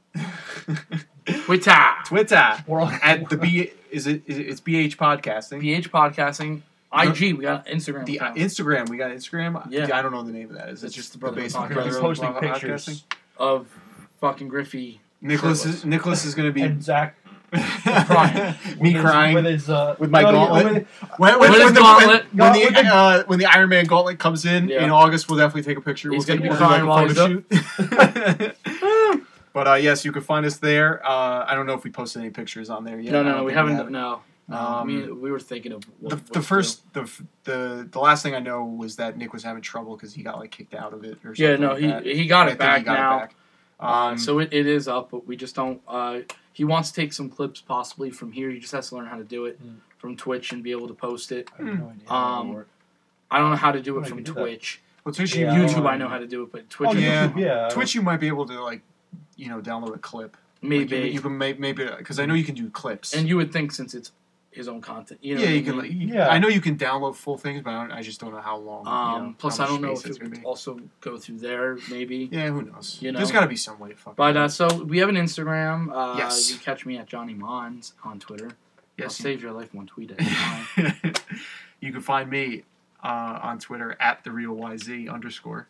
Twitter. 1.44 1.84
Twitter 2.04 2.64
We're 2.66 2.80
on 2.80 2.94
at 3.02 3.28
the 3.28 3.36
B. 3.36 3.70
Is 3.90 4.06
it? 4.06 4.22
Is 4.26 4.38
it 4.38 4.46
it's 4.48 4.60
BH 4.60 4.96
Podcasting. 4.96 5.60
BH 5.62 5.88
Podcasting. 5.90 6.62
IG, 6.90 7.36
we 7.36 7.42
got 7.42 7.66
Instagram. 7.66 8.06
The 8.06 8.18
uh, 8.18 8.24
account 8.24 8.38
Instagram, 8.38 8.88
we 8.88 8.96
got 8.96 9.10
Instagram. 9.10 9.66
Yeah. 9.70 9.88
I 9.92 10.00
don't 10.00 10.10
know 10.12 10.22
the 10.22 10.32
name 10.32 10.48
of 10.48 10.56
that. 10.56 10.70
Is 10.70 10.82
it 10.82 10.86
It's 10.86 10.96
just 10.96 11.12
the 11.12 11.18
Brother 11.18 11.36
basic 11.42 11.60
Podcast. 11.60 11.72
Brother 11.74 11.90
He's 11.90 11.98
posting 11.98 12.28
Podcasting? 12.30 12.50
pictures. 12.52 13.04
of 13.36 13.68
fucking 14.22 14.48
Griffey. 14.48 15.00
Nicholas 15.20 15.64
is 15.66 15.84
Nicholas 15.84 16.24
is 16.24 16.34
going 16.34 16.48
to 16.48 16.52
be 16.52 16.62
and 16.68 16.82
Zach 16.82 17.16
crying. 17.52 18.54
me 18.80 18.92
with 18.92 18.92
his- 18.94 19.02
crying 19.02 19.34
with 19.34 19.44
his 19.46 19.70
uh, 19.70 19.96
with 19.98 20.10
my 20.10 20.22
no, 20.22 20.32
gauntlet. 20.32 20.64
with- 20.74 20.86
When, 21.18 21.38
With 21.40 21.50
his 21.54 21.72
the, 21.72 21.80
gauntlet. 21.80 22.26
when, 22.34 22.52
when 22.52 22.52
the, 22.74 22.82
the- 22.82 22.88
uh, 22.94 23.22
when 23.26 23.38
the 23.38 23.46
Iron 23.46 23.68
Man 23.70 23.86
gauntlet 23.86 24.18
comes 24.18 24.44
in 24.44 24.68
Yeah. 24.68 24.84
in 24.84 24.90
August, 24.90 25.28
we'll 25.30 25.38
definitely 25.38 25.62
take 25.62 25.78
a 25.78 25.80
picture. 25.80 26.10
He's 26.12 26.26
we'll 26.26 26.38
gonna 26.38 26.40
take 26.40 26.42
be 26.42 26.48
we'll 26.50 26.58
crying 26.58 26.86
while 26.86 27.06
like 27.06 27.16
photo 27.16 27.42
shoot. 28.38 28.54
but 29.52 29.66
uh, 29.68 29.74
yes, 29.74 30.04
you 30.04 30.12
can 30.12 30.22
find 30.22 30.44
us 30.46 30.58
there. 30.58 31.04
Uh, 31.06 31.44
I 31.48 31.54
don't 31.54 31.66
know 31.66 31.74
if 31.74 31.84
we 31.84 31.90
posted 31.90 32.20
any 32.22 32.30
pictures 32.30 32.70
on 32.70 32.84
there 32.84 33.00
yet. 33.00 33.12
no, 33.12 33.20
I 33.20 33.22
no, 33.22 33.28
don't 33.30 33.38
no, 33.38 33.44
we 33.44 33.52
haven't. 33.52 33.76
No, 33.76 33.88
no. 33.88 34.20
I 34.50 34.80
Um, 34.80 34.86
mean, 34.88 35.20
we 35.20 35.30
were 35.30 35.40
thinking 35.40 35.72
of 35.72 35.84
what, 36.00 36.10
The, 36.10 36.16
what 36.16 36.26
the 36.28 36.32
to 36.34 36.42
first, 36.42 36.90
the, 36.94 37.10
the 37.44 37.88
the 37.90 37.98
last 37.98 38.22
thing 38.22 38.34
I 38.34 38.38
know 38.40 38.64
was 38.64 38.96
that 38.96 39.18
Nick 39.18 39.32
was 39.34 39.42
having 39.42 39.60
trouble 39.62 39.94
because 39.96 40.14
he 40.14 40.22
got 40.22 40.38
like 40.38 40.50
kicked 40.50 40.74
out 40.74 40.94
of 40.94 41.04
it 41.04 41.18
or 41.24 41.32
do. 41.34 41.42
Yeah, 41.42 41.56
no, 41.56 41.72
like 41.72 41.80
he 41.80 41.86
that. 41.86 42.06
he 42.06 42.26
got 42.26 42.46
it 42.48 42.52
think 42.52 42.60
back 42.60 42.84
got 42.84 42.92
now. 42.94 43.16
It 43.16 43.20
back. 43.20 43.34
Um, 43.80 44.18
so 44.18 44.38
it, 44.40 44.52
it 44.52 44.66
is 44.66 44.88
up, 44.88 45.10
but 45.10 45.26
we 45.26 45.36
just 45.36 45.54
don't. 45.54 45.80
Uh, 45.86 46.20
he 46.52 46.64
wants 46.64 46.90
to 46.90 47.00
take 47.00 47.12
some 47.12 47.28
clips 47.30 47.60
possibly 47.60 48.10
from 48.10 48.32
here. 48.32 48.50
He 48.50 48.58
just 48.58 48.72
has 48.72 48.88
to 48.88 48.96
learn 48.96 49.06
how 49.06 49.16
to 49.18 49.24
do 49.24 49.44
it 49.46 49.62
Mm. 49.64 49.76
from 49.98 50.16
Twitch 50.16 50.52
and 50.52 50.62
be 50.64 50.72
able 50.72 50.88
to 50.88 50.94
post 50.94 51.30
it. 51.32 51.48
I 51.58 51.62
have 51.62 51.78
no 51.78 51.88
idea 51.90 52.10
Um. 52.10 52.64
I 53.30 53.38
don't 53.38 53.50
know 53.50 53.56
how 53.56 53.72
to 53.72 53.80
do 53.82 53.96
Oh, 53.96 54.00
it 54.00 54.08
from 54.08 54.18
can 54.18 54.24
do 54.24 54.32
that. 54.34 54.40
Twitch. 54.40 54.80
well, 55.04 55.14
Twitch, 55.14 55.36
Yeah, 55.36 55.54
YouTube, 55.54 55.76
um, 55.78 55.86
I 55.86 55.96
know 55.98 56.08
how 56.08 56.18
to 56.18 56.26
do 56.26 56.42
it, 56.44 56.50
but 56.50 56.68
Twitch, 56.70 56.90
Oh, 56.90 56.94
yeah. 56.94 57.28
YouTube, 57.28 57.40
yeah. 57.40 57.68
Twitch, 57.68 57.94
you 57.94 58.00
might 58.02 58.20
be 58.20 58.26
able 58.28 58.46
to 58.46 58.60
like, 58.62 58.80
you 59.36 59.48
know, 59.48 59.60
download 59.60 59.94
a 59.94 59.98
clip. 59.98 60.36
Like, 60.62 60.68
maybe. 60.70 60.96
you, 60.96 61.02
you 61.04 61.20
can 61.20 61.36
maybe 61.38 61.84
because 61.84 62.18
I 62.18 62.26
know 62.26 62.34
you 62.34 62.42
can 62.44 62.54
do 62.54 62.68
clips. 62.70 63.14
and 63.14 63.28
you 63.28 63.36
would 63.36 63.52
think 63.52 63.70
since 63.72 63.94
it's 63.94 64.10
his 64.50 64.66
own 64.66 64.80
content, 64.80 65.20
you 65.22 65.34
know. 65.34 65.42
yeah, 65.42 65.46
what 65.48 65.54
you 65.54 65.60
I 65.60 65.62
can. 65.62 65.76
mean? 65.98 66.08
Like, 66.08 66.14
Yeah. 66.16 66.28
I 66.28 66.38
know 66.38 66.48
you 66.48 66.60
can 66.60 66.76
download 66.78 67.14
full 67.16 67.36
things, 67.36 67.62
but 67.62 67.70
I, 67.70 67.80
don't, 67.86 67.92
I 67.92 68.02
just 68.02 68.18
don't 68.20 68.32
know 68.32 68.40
how 68.40 68.56
long. 68.56 68.84
you 68.86 68.90
Um, 68.90 69.22
know, 69.28 69.34
plus, 69.38 69.58
how 69.58 69.64
I 69.64 69.66
don't 69.68 69.82
know 69.82 69.92
if 69.92 70.06
it 70.06 70.18
gonna 70.18 70.30
would 70.36 70.44
also 70.44 70.80
go 71.00 71.18
through 71.18 71.38
there, 71.38 71.76
maybe. 71.90 72.28
Yeah, 72.32 72.48
who 72.48 72.62
knows? 72.62 72.98
You 73.00 73.12
know, 73.12 73.18
there's 73.18 73.30
got 73.30 73.42
to 73.42 73.46
be 73.46 73.56
some 73.56 73.78
way 73.78 73.90
to 73.90 73.96
fucking. 73.96 74.14
But 74.16 74.36
uh, 74.36 74.48
so 74.48 74.82
we 74.84 74.98
have 74.98 75.08
an 75.10 75.16
Instagram. 75.16 75.92
Uh, 75.94 76.16
Yes. 76.18 76.50
You 76.50 76.56
can 76.56 76.64
catch 76.64 76.86
me 76.86 76.96
at 76.96 77.06
Johnny 77.06 77.34
Mons 77.34 77.92
on 78.04 78.18
Twitter. 78.18 78.46
I'll 78.46 79.04
yes, 79.04 79.16
save 79.16 79.42
your 79.42 79.52
life 79.52 79.72
one 79.74 79.86
tweet 79.86 80.10
at 80.12 80.20
a 80.20 80.24
time. 80.24 81.14
you 81.80 81.92
can 81.92 82.00
find 82.00 82.28
me 82.28 82.64
uh, 83.04 83.38
on 83.42 83.58
Twitter 83.60 83.96
at 84.00 84.24
the 84.24 84.32
real 84.32 84.56
yz 84.56 85.08
underscore. 85.12 85.68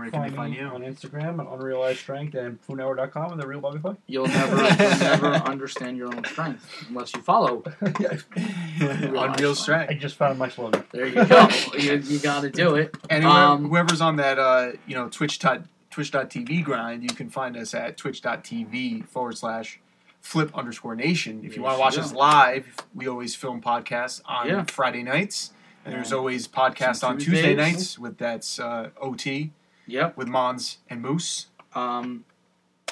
Where 0.00 0.10
can 0.10 0.22
they 0.22 0.28
Find 0.28 0.36
find 0.36 0.52
me 0.52 0.58
you? 0.60 0.64
on 0.66 0.80
Instagram 0.80 1.40
at 1.46 1.52
Unrealized 1.52 1.98
Strength 1.98 2.34
and 2.34 2.58
FoodNetwork.com 2.66 3.32
and 3.32 3.40
the 3.40 3.46
Real 3.46 3.60
Bobby 3.60 3.80
Fight. 3.80 3.96
You'll 4.06 4.26
never, 4.28 4.56
you'll 4.56 4.66
never 4.98 5.26
understand 5.34 5.98
your 5.98 6.06
own 6.14 6.24
strength 6.24 6.66
unless 6.88 7.14
you 7.14 7.20
follow. 7.20 7.62
unreal 7.80 9.22
Unreal 9.22 9.54
I 9.68 9.94
just 10.00 10.16
found 10.16 10.38
my 10.38 10.48
slogan. 10.48 10.84
There 10.90 11.06
you 11.06 11.22
go. 11.26 11.48
you 11.78 11.96
you 11.98 12.18
got 12.18 12.40
to 12.40 12.50
do 12.50 12.76
it. 12.76 12.96
And 13.10 13.26
Um, 13.26 13.68
whoever's 13.68 14.00
on 14.00 14.16
that, 14.16 14.38
uh, 14.38 14.72
you 14.86 14.94
know, 14.94 15.10
Twitch 15.10 15.38
dot- 15.38 15.64
Twitch.tv 15.90 16.64
grind, 16.64 17.02
you 17.02 17.14
can 17.14 17.28
find 17.28 17.54
us 17.56 17.74
at 17.74 17.98
twitch.tv 17.98 19.06
forward 19.06 19.36
slash 19.36 19.80
flip 20.22 20.50
underscore 20.56 20.94
nation. 20.94 21.42
If 21.44 21.56
you 21.56 21.62
want 21.62 21.76
to 21.76 21.80
watch 21.80 21.96
yeah. 21.96 22.04
us 22.04 22.12
live, 22.14 22.66
we 22.94 23.06
always 23.06 23.34
film 23.34 23.60
podcasts 23.60 24.22
on 24.24 24.48
Yeah. 24.48 24.64
Friday 24.64 25.02
nights. 25.02 25.52
And 25.84 25.94
there's 25.94 26.12
always 26.12 26.46
podcasts 26.46 27.06
on 27.06 27.18
Tuesday 27.18 27.54
nights 27.54 27.98
with 27.98 28.18
that's 28.18 28.58
uh, 28.58 28.90
OT 29.00 29.50
Yep. 29.90 30.16
with 30.16 30.28
Mons 30.28 30.78
and 30.88 31.02
Moose. 31.02 31.46
Um, 31.74 32.24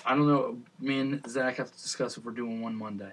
I 0.06 0.14
don't 0.14 0.26
know. 0.28 0.58
Me 0.80 1.00
and 1.00 1.28
Zach 1.28 1.56
have 1.56 1.70
to 1.72 1.82
discuss 1.82 2.16
if 2.16 2.24
we're 2.24 2.32
doing 2.32 2.60
one 2.62 2.74
Monday 2.76 3.12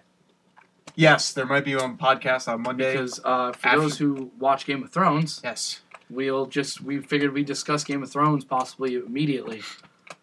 Yes, 0.97 1.33
there 1.33 1.45
might 1.45 1.65
be 1.65 1.75
one 1.75 1.97
podcast 1.97 2.47
on 2.47 2.61
Monday. 2.61 2.93
because 2.93 3.19
uh, 3.25 3.51
for 3.51 3.67
After- 3.67 3.79
those 3.81 3.97
who 3.97 4.31
watch 4.39 4.65
Game 4.65 4.81
of 4.83 4.91
Thrones, 4.91 5.41
yes, 5.43 5.81
we'll 6.09 6.45
just 6.45 6.79
we 6.81 6.99
figured 6.99 7.33
we 7.33 7.43
discuss 7.43 7.83
Game 7.83 8.01
of 8.01 8.09
Thrones 8.11 8.45
possibly 8.45 8.95
immediately. 8.95 9.61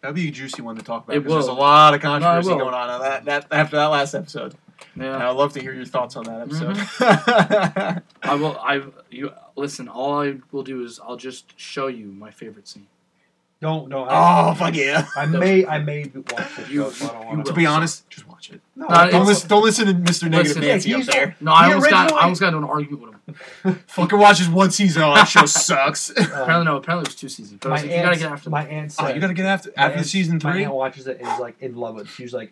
that'd 0.01 0.15
be 0.15 0.29
a 0.29 0.31
juicy 0.31 0.61
one 0.63 0.75
to 0.77 0.81
talk 0.81 1.03
about. 1.03 1.15
It 1.17 1.23
'cause 1.23 1.31
There's 1.31 1.47
a 1.47 1.53
lot 1.53 1.93
of 1.93 2.01
controversy 2.01 2.49
will. 2.49 2.57
going 2.57 2.73
on, 2.73 2.89
on 2.89 3.01
that, 3.01 3.25
that 3.25 3.47
after 3.51 3.75
that 3.75 3.85
last 3.87 4.15
episode. 4.15 4.55
And 4.95 5.03
Yeah. 5.03 5.29
I'd 5.29 5.35
love 5.35 5.53
to 5.53 5.61
hear 5.61 5.73
your 5.73 5.85
thoughts 5.85 6.15
on 6.15 6.23
that 6.23 6.41
episode. 6.41 6.75
Mm-hmm. 6.75 7.97
I 8.23 8.35
will. 8.35 8.57
I 8.59 8.81
you 9.11 9.31
listen. 9.55 9.87
All 9.87 10.21
I 10.21 10.37
will 10.51 10.63
do 10.63 10.83
is 10.83 10.99
I'll 10.99 11.17
just 11.17 11.53
show 11.59 11.85
you 11.87 12.07
my 12.07 12.31
favorite 12.31 12.67
scene. 12.67 12.87
Don't 13.63 13.89
don't. 13.89 14.07
I, 14.09 14.49
oh 14.51 14.53
fuck 14.55 14.75
yeah! 14.75 15.07
I 15.15 15.25
may 15.25 15.65
I 15.65 15.79
may 15.79 16.11
watch 16.13 16.55
this 16.57 16.69
You- 16.69 16.83
show, 16.83 16.89
so 16.91 17.05
I 17.05 17.07
don't 17.13 17.21
you 17.21 17.25
want 17.27 17.37
will. 17.37 17.43
To 17.45 17.53
be 17.53 17.65
honest, 17.65 18.09
just 18.09 18.27
watch 18.27 18.51
it. 18.51 18.59
No, 18.75 18.87
No, 18.87 18.95
Don't 18.95 19.07
it's- 19.07 19.27
listen, 19.27 19.49
don't 19.49 19.63
listen 19.63 19.85
to 19.87 19.93
Mr. 19.93 20.29
Negative 20.29 20.57
Listen, 20.57 20.61
Nancy 20.61 20.89
yeah, 20.89 20.97
up 20.97 21.03
there. 21.05 21.35
No, 21.39 21.51
I 21.53 21.67
He 21.67 21.73
almost 21.73 21.89
got. 21.89 22.01
originally- 22.03 22.19
I 22.19 22.23
almost 22.23 22.41
got 22.41 22.47
into 22.47 22.57
an 22.59 22.63
argument 22.65 23.01
with 23.25 23.37
him. 23.65 23.83
Fucking 23.87 24.19
watches 24.19 24.49
one 24.49 24.69
season. 24.71 25.01
Oh, 25.03 25.15
that 25.15 25.25
show 25.29 25.45
sucks. 25.47 26.09
Uh, 26.11 26.13
apparently, 26.23 26.65
no. 26.65 26.75
Apparently, 26.75 27.03
it 27.03 27.07
was 27.07 27.15
two 27.15 27.29
seasons. 27.29 27.59
But 27.61 27.67
I 27.67 27.69
my 27.69 27.73
was 27.75 27.81
like, 27.83 27.91
you 27.91 27.97
gotta 27.97 28.09
aunt, 28.09 28.19
get 28.19 28.31
after 28.31 28.49
my 28.49 28.63
that. 28.65 28.71
aunt 28.71 28.95
oh, 28.99 29.07
you 29.13 29.21
gotta 29.21 29.33
get 29.33 29.45
after 29.45 29.71
my 29.77 29.83
after 29.83 29.97
aunt- 29.99 30.07
season 30.07 30.39
My 30.43 30.51
three. 30.51 30.63
aunt 30.65 30.73
watches 30.73 31.07
it 31.07 31.19
and 31.21 31.27
is 31.29 31.39
like 31.39 31.55
in 31.61 31.75
love 31.77 31.95
with. 31.95 32.07
it. 32.07 32.09
She's 32.09 32.33
like, 32.33 32.51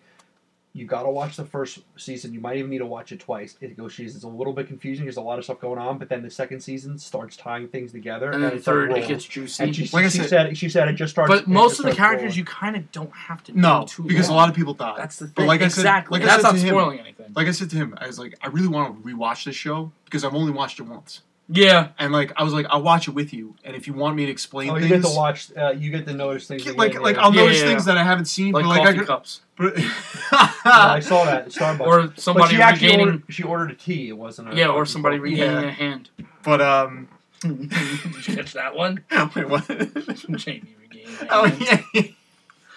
you 0.73 0.85
gotta 0.85 1.09
watch 1.09 1.35
the 1.35 1.43
first 1.43 1.79
season. 1.97 2.33
You 2.33 2.39
might 2.39 2.55
even 2.55 2.69
need 2.69 2.77
to 2.77 2.85
watch 2.85 3.11
it 3.11 3.19
twice. 3.19 3.57
It 3.59 3.75
goes. 3.75 3.91
She's 3.91 4.15
it's 4.15 4.23
a 4.23 4.27
little 4.29 4.53
bit 4.53 4.67
confusing. 4.67 5.03
There's 5.03 5.17
a 5.17 5.21
lot 5.21 5.37
of 5.37 5.43
stuff 5.43 5.59
going 5.59 5.77
on, 5.77 5.97
but 5.97 6.07
then 6.07 6.21
the 6.23 6.29
second 6.29 6.61
season 6.61 6.97
starts 6.97 7.35
tying 7.35 7.67
things 7.67 7.91
together, 7.91 8.31
And 8.31 8.41
then 8.41 8.53
it's 8.53 8.63
third, 8.65 8.91
it 8.93 9.05
gets 9.07 9.25
juicy. 9.25 9.63
And 9.63 9.75
she, 9.75 9.89
Like 9.91 10.05
I 10.05 10.07
she 10.09 10.19
said- 10.19 10.29
said, 10.29 10.57
she 10.57 10.69
said 10.69 10.87
it 10.87 10.93
just 10.93 11.11
starts. 11.11 11.29
but 11.29 11.47
most 11.47 11.79
of 11.79 11.85
the 11.85 11.91
characters 11.93 12.23
rolling. 12.23 12.37
you 12.37 12.45
kind 12.45 12.75
of 12.77 12.89
don't 12.93 13.11
have 13.11 13.43
to 13.43 13.51
No, 13.59 13.79
know 13.81 13.85
too 13.85 14.03
because 14.03 14.29
a 14.29 14.33
lot 14.33 14.47
of 14.49 14.55
people 14.55 14.73
die. 14.73 14.93
That's 14.95 15.17
the 15.17 15.25
thing. 15.25 15.33
But 15.35 15.47
like 15.47 15.61
I 15.61 15.67
said- 15.67 15.81
exactly. 15.81 16.19
like 16.19 16.23
I 16.29 16.31
That's 16.31 16.41
said 16.43 16.47
not 16.53 16.55
to 16.55 16.61
him- 16.61 16.69
spoiling 16.69 16.99
anything. 17.01 17.31
like 17.35 17.47
I 17.47 17.51
said 17.51 17.69
to 17.71 17.75
him, 17.75 17.93
I 17.99 18.07
was 18.07 18.17
like, 18.17 18.37
I 18.41 18.47
really 18.47 18.67
want 18.69 19.03
to 19.03 19.09
rewatch 19.09 19.43
this 19.43 19.55
show 19.57 19.91
because 20.05 20.23
I've 20.23 20.35
only 20.35 20.53
watched 20.53 20.79
it 20.79 20.83
once. 20.83 21.21
Yeah, 21.53 21.89
and 21.99 22.13
like 22.13 22.31
I 22.37 22.43
was 22.43 22.53
like, 22.53 22.65
I'll 22.69 22.81
watch 22.81 23.07
it 23.09 23.11
with 23.11 23.33
you, 23.33 23.55
and 23.65 23.75
if 23.75 23.85
you 23.87 23.93
want 23.93 24.15
me 24.15 24.25
to 24.25 24.31
explain 24.31 24.69
Oh, 24.69 24.77
you 24.77 24.87
get 24.87 25.01
to 25.01 25.09
watch. 25.09 25.51
Uh, 25.55 25.71
you 25.71 25.91
get 25.91 26.05
to 26.07 26.13
notice 26.13 26.47
things. 26.47 26.65
like 26.75 26.91
again, 26.91 27.01
like 27.01 27.15
yeah. 27.17 27.23
I'll 27.23 27.33
Yeah, 27.35 27.41
notice 27.41 27.59
yeah, 27.59 27.65
things 27.67 27.87
yeah. 27.87 27.93
that 27.93 27.97
I 27.99 28.03
haven't 28.03 28.25
seen, 28.25 28.53
like 28.53 28.63
but 28.63 28.69
like 28.69 28.79
coffee 28.83 28.89
I 28.95 28.97
could, 28.99 29.07
cups 29.07 29.41
but, 29.57 29.77
Yeah, 29.77 29.89
I 30.65 30.99
saw 31.01 31.25
that 31.25 31.41
at 31.41 31.47
Starbucks. 31.49 31.79
or 31.87 32.13
somebody 32.15 32.55
she 32.55 32.61
regaining. 32.63 33.05
ordered, 33.07 33.23
she 33.29 33.43
ordered 33.43 33.71
a 33.71 33.75
tea. 33.75 34.09
It 34.09 34.17
wasn't. 34.17 34.53
A 34.53 34.55
yeah, 34.55 34.67
or 34.69 34.85
somebody 34.85 35.17
coffee. 35.17 35.31
regaining 35.31 35.61
Yeah. 35.63 35.67
a 35.67 35.71
hand. 35.71 36.09
but 36.43 36.61
um, 36.61 37.09
Did 37.41 38.27
you 38.27 38.35
catch 38.35 38.53
that 38.53 38.75
one? 38.75 39.03
wait, 39.35 39.49
what? 39.49 39.67
Jamie 39.67 40.75
regaining 40.79 41.15
a 41.21 41.27
oh 41.31 41.43
hand. 41.45 41.83
yeah, 41.93 42.01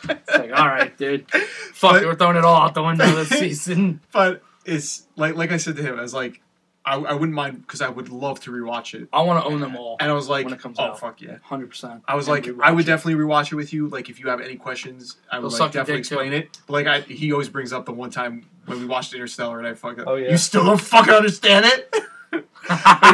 It's 0.09 0.31
like, 0.31 0.53
all 0.59 0.67
right, 0.67 0.97
dude. 0.99 1.31
Fuck, 1.31 1.93
But- 1.93 2.03
it, 2.03 2.07
we're 2.07 2.15
throwing 2.17 2.37
it 2.37 2.45
all 2.45 2.57
out 2.63 2.75
the 2.75 2.83
window 2.83 3.07
this 3.15 3.29
season. 3.29 4.01
but 4.13 4.43
it's 4.65 5.07
like 5.17 5.37
like 5.37 5.53
I 5.53 5.59
said 5.59 5.77
to 5.77 5.83
him, 5.83 5.99
I 5.99 6.03
was 6.03 6.15
like, 6.15 6.41
I, 6.87 6.97
I 6.97 7.13
wouldn't 7.15 7.33
mind 7.33 7.63
because 7.63 7.81
I 7.81 7.89
would 7.89 8.11
love 8.11 8.41
to 8.41 8.51
rewatch 8.51 8.93
it, 9.01 9.09
I 9.13 9.23
want 9.23 9.43
to 9.43 9.51
own 9.51 9.61
them 9.61 9.75
all, 9.75 9.97
and 10.01 10.11
I 10.11 10.15
was 10.15 10.29
like, 10.29 10.45
When 10.45 10.53
it 10.55 10.61
comes 10.61 10.79
oh 10.79 10.85
out. 10.85 11.01
fuck 11.01 11.23
yeah. 11.23 11.39
hundred 11.43 11.71
percent. 11.71 12.03
I 12.07 12.15
was 12.15 12.29
like, 12.29 12.47
I 12.63 12.71
would 12.73 12.85
definitely 12.85 13.23
rewatch 13.25 13.51
it 13.53 13.57
with 13.57 13.73
you. 13.73 13.89
Like, 13.89 14.11
if 14.11 14.21
you 14.21 14.29
have 14.29 14.41
any 14.43 14.57
questions, 14.57 15.17
I 15.33 15.39
would 15.39 15.51
He'll 15.51 15.61
like 15.61 15.73
definitely 15.73 16.03
dick, 16.03 16.09
too. 16.09 16.15
explain 16.17 16.33
it. 16.35 16.59
But 16.67 16.73
like, 16.75 16.87
I, 16.87 17.01
he 17.01 17.33
always 17.33 17.49
brings 17.49 17.73
up 17.73 17.87
the 17.87 17.93
one 17.93 18.11
time 18.11 18.47
when 18.67 18.81
we 18.81 18.87
watched 18.87 19.15
Interstellar, 19.15 19.59
and 19.59 19.67
I 19.67 19.73
fucking, 19.75 20.05
Oh, 20.07 20.17
yeah. 20.17 20.31
you 20.33 20.37
still 20.37 20.65
don't 20.65 20.81
fucking 20.81 21.13
understand 21.15 21.65
it. 21.65 21.95
he 22.33 22.39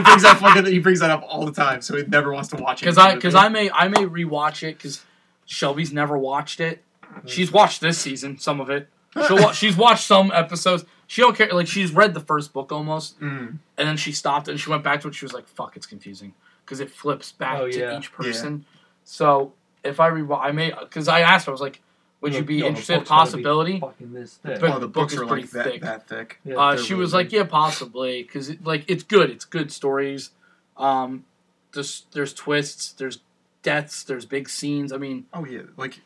brings 0.02 0.22
that 0.22 0.38
fucking, 0.40 0.66
he 0.66 0.78
brings 0.80 1.00
that 1.00 1.10
up 1.10 1.22
all 1.28 1.46
the 1.46 1.52
time, 1.52 1.80
so 1.82 1.96
he 1.96 2.02
never 2.04 2.32
wants 2.32 2.48
to 2.50 2.56
watch 2.56 2.82
it. 2.82 2.86
Because 2.86 2.98
I, 2.98 3.14
because 3.14 3.34
I 3.34 3.48
may, 3.48 3.70
I 3.70 3.88
may 3.88 4.04
rewatch 4.04 4.62
it 4.62 4.78
because 4.78 5.04
Shelby's 5.46 5.92
never 5.92 6.16
watched 6.18 6.58
it. 6.60 6.82
Mm. 7.04 7.28
She's 7.28 7.52
watched 7.52 7.80
this 7.80 7.98
season, 7.98 8.38
some 8.38 8.60
of 8.60 8.70
it. 8.70 8.88
She'll 9.26 9.36
wa- 9.36 9.52
she's 9.52 9.76
watched 9.76 10.04
some 10.04 10.30
episodes. 10.32 10.84
She 11.10 11.22
don't 11.22 11.36
care. 11.36 11.48
Like 11.52 11.66
she's 11.66 11.90
read 11.92 12.14
the 12.14 12.20
first 12.20 12.52
book 12.52 12.70
almost, 12.70 13.18
Mm. 13.18 13.58
and 13.76 13.88
then 13.88 13.96
she 13.96 14.12
stopped 14.12 14.46
and 14.46 14.60
she 14.60 14.70
went 14.70 14.84
back 14.84 15.00
to 15.00 15.08
it. 15.08 15.14
She 15.16 15.24
was 15.24 15.32
like, 15.32 15.48
"Fuck, 15.48 15.76
it's 15.76 15.84
confusing," 15.86 16.34
because 16.64 16.78
it 16.78 16.88
flips 16.88 17.32
back 17.32 17.58
Oh, 17.58 17.68
to 17.68 17.98
each 17.98 18.12
person. 18.12 18.64
So 19.02 19.52
if 19.82 19.98
I 19.98 20.08
rewatch, 20.08 20.38
I 20.40 20.52
may 20.52 20.70
because 20.70 21.08
I 21.08 21.22
asked 21.22 21.46
her, 21.46 21.50
I 21.50 21.54
was 21.54 21.60
like, 21.60 21.80
"Would 22.20 22.32
you 22.32 22.38
Look, 22.38 22.46
be 22.46 22.54
yo, 22.54 22.60
the 22.60 22.66
interested? 22.68 22.98
book's 22.98 23.08
gotta 23.08 23.24
be 23.24 23.42
Possibility." 23.42 23.80
Fucking 23.80 24.12
this 24.12 24.34
thick. 24.36 24.60
But- 24.60 24.70
oh, 24.70 24.78
the 24.78 24.86
book 24.86 24.92
books 24.92 25.14
is 25.14 25.18
are 25.20 25.26
pretty 25.26 25.42
like 25.42 25.50
that, 25.50 25.64
thick. 25.64 25.82
that 25.82 26.08
thick. 26.08 26.38
Yeah. 26.44 26.54
Uh, 26.56 26.76
she 26.76 26.92
really 26.92 27.00
was 27.00 27.12
like, 27.12 27.30
good. 27.30 27.36
"Yeah, 27.38 27.42
possibly," 27.44 28.22
because 28.22 28.48
it, 28.48 28.64
like 28.64 28.84
it's 28.86 29.02
good. 29.02 29.30
It's 29.30 29.44
good 29.44 29.72
stories. 29.72 30.30
Um, 30.76 31.24
there's 31.72 32.06
there's 32.12 32.32
twists. 32.32 32.92
There's 32.92 33.18
deaths. 33.64 34.04
There's 34.04 34.26
big 34.26 34.48
scenes. 34.48 34.92
I 34.92 34.96
mean, 34.98 35.26
Oh 35.34 35.44
yeah, 35.44 35.62
like 35.76 36.02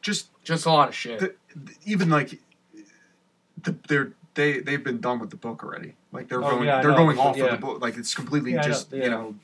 just 0.00 0.28
just 0.44 0.64
a 0.64 0.70
lot 0.70 0.88
of 0.88 0.94
shit. 0.94 1.18
the, 1.20 1.34
even 1.84 2.08
like 2.08 2.40
the, 3.62 3.76
they're 3.88 4.12
they 4.36 4.60
they've 4.60 4.84
been 4.84 5.00
done 5.00 5.18
with 5.18 5.30
the 5.30 5.36
book 5.36 5.64
already. 5.64 5.94
Like 6.12 6.28
they're 6.28 6.38
Oh, 6.44 6.50
going 6.50 6.64
yeah, 6.68 6.80
they're 6.80 6.92
know, 6.92 6.96
going 6.98 7.18
off 7.18 7.36
yeah. 7.36 7.46
of 7.46 7.50
the 7.52 7.56
book. 7.66 7.80
Like 7.82 7.96
it's 7.96 8.14
completely 8.14 8.52
Yeah, 8.52 8.58
I 8.60 8.62
know, 8.62 8.68
just 8.68 8.92
yeah. 8.92 9.04
you 9.04 9.10
know 9.10 9.34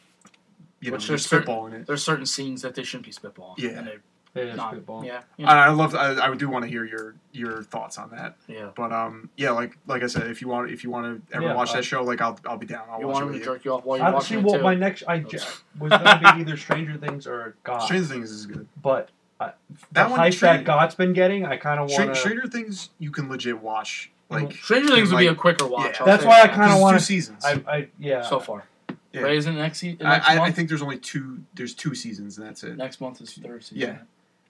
you 0.80 0.90
know 0.90 0.94
Which 0.94 1.06
just 1.06 1.08
there's 1.08 1.26
certain- 1.26 1.48
spitballing 1.48 1.72
it. 1.74 1.86
There's 1.86 2.02
certain 2.04 2.26
scenes 2.26 2.62
that 2.62 2.74
they 2.76 2.84
shouldn't 2.84 3.06
be 3.06 3.12
spitballing. 3.12 3.58
Yeah. 3.58 3.70
and 3.70 3.86
they're 3.88 4.00
it's 4.34 4.56
not. 4.56 4.72
good. 4.86 5.04
Yeah, 5.04 5.20
yeah, 5.36 5.50
I, 5.52 5.66
I 5.66 5.68
love. 5.68 5.94
I, 5.94 6.14
I 6.18 6.34
do 6.34 6.48
want 6.48 6.64
to 6.64 6.70
hear 6.70 6.86
your 6.86 7.14
your 7.32 7.62
thoughts 7.64 7.98
on 7.98 8.08
that. 8.12 8.36
yeah. 8.48 8.70
But 8.74 8.90
um, 8.90 9.28
yeah, 9.36 9.50
like 9.50 9.76
like 9.86 10.02
I 10.02 10.06
said, 10.06 10.26
if 10.28 10.40
you 10.40 10.48
want 10.48 10.70
if 10.70 10.82
you 10.82 10.88
want 10.90 11.28
to 11.28 11.36
ever 11.36 11.48
Yeah, 11.48 11.54
watch 11.54 11.68
uh, 11.70 11.74
that 11.74 11.84
show, 11.84 12.02
like 12.02 12.22
I'll 12.22 12.38
I'll 12.46 12.56
be 12.56 12.64
down. 12.64 12.84
I'll 12.90 12.98
You 13.00 13.08
watch 13.08 13.14
want 13.14 13.24
it 13.24 13.26
him 13.26 13.32
with 13.34 13.42
to 13.42 13.44
jerk 13.44 13.64
you 13.66 13.74
off 13.74 13.84
while 13.84 13.98
you're 13.98 14.06
I 14.06 14.10
see 14.10 14.14
watching 14.14 14.38
it 14.38 14.44
what 14.44 14.62
my 14.62 14.74
next 14.74 15.02
I 15.06 15.18
j- 15.18 15.36
Oops. 15.36 15.62
was 15.78 15.90
gonna 15.90 16.18
be 16.34 16.40
either 16.40 16.56
Stranger 16.56 16.96
Things 16.96 17.26
or 17.26 17.56
God, 17.62 17.80
Stranger 17.80 18.06
Things 18.06 18.30
is 18.30 18.46
good. 18.46 18.66
but 18.80 19.10
I, 19.38 19.52
That 19.92 20.04
the 20.04 20.10
one, 20.12 20.18
hype 20.20 20.32
Stranger- 20.32 20.58
that 20.60 20.64
God's 20.64 20.94
been 20.94 21.12
getting, 21.12 21.44
I 21.44 21.58
kind 21.58 21.78
of 21.78 21.90
want 21.90 22.14
to. 22.14 22.18
Stranger 22.18 22.46
Things 22.48 22.88
you 22.98 23.10
can 23.10 23.28
legit 23.28 23.60
watch. 23.60 24.10
Like 24.32 24.52
Stranger 24.52 24.94
Things 24.94 25.12
would 25.12 25.18
be 25.18 25.26
a 25.26 25.34
quicker 25.34 25.66
watch. 25.66 25.98
yeah. 26.00 26.06
That's 26.06 26.22
say 26.22 26.28
why 26.28 26.42
I 26.42 26.48
kinda 26.48 26.68
there's 26.68 26.80
wanna- 26.80 26.98
two 26.98 27.04
seasons. 27.04 27.44
I, 27.44 27.52
I 27.66 27.88
yeah. 27.98 28.22
so 28.22 28.40
far. 28.40 28.64
Yeah. 29.12 29.20
Right? 29.22 29.36
Isn't 29.36 29.56
it 29.56 29.58
next 29.60 29.78
se- 29.80 29.98
I, 30.00 30.04
next 30.04 30.28
I, 30.28 30.34
month? 30.36 30.48
I 30.48 30.52
think 30.52 30.68
there's 30.70 30.82
only 30.82 30.98
two. 30.98 31.42
There's 31.54 31.74
two 31.74 31.94
seasons, 31.94 32.38
and 32.38 32.46
that's 32.46 32.64
it. 32.64 32.76
next 32.76 33.00
month 33.00 33.20
is 33.20 33.34
third 33.34 33.62
season. 33.62 33.78
Yeah. 33.78 33.98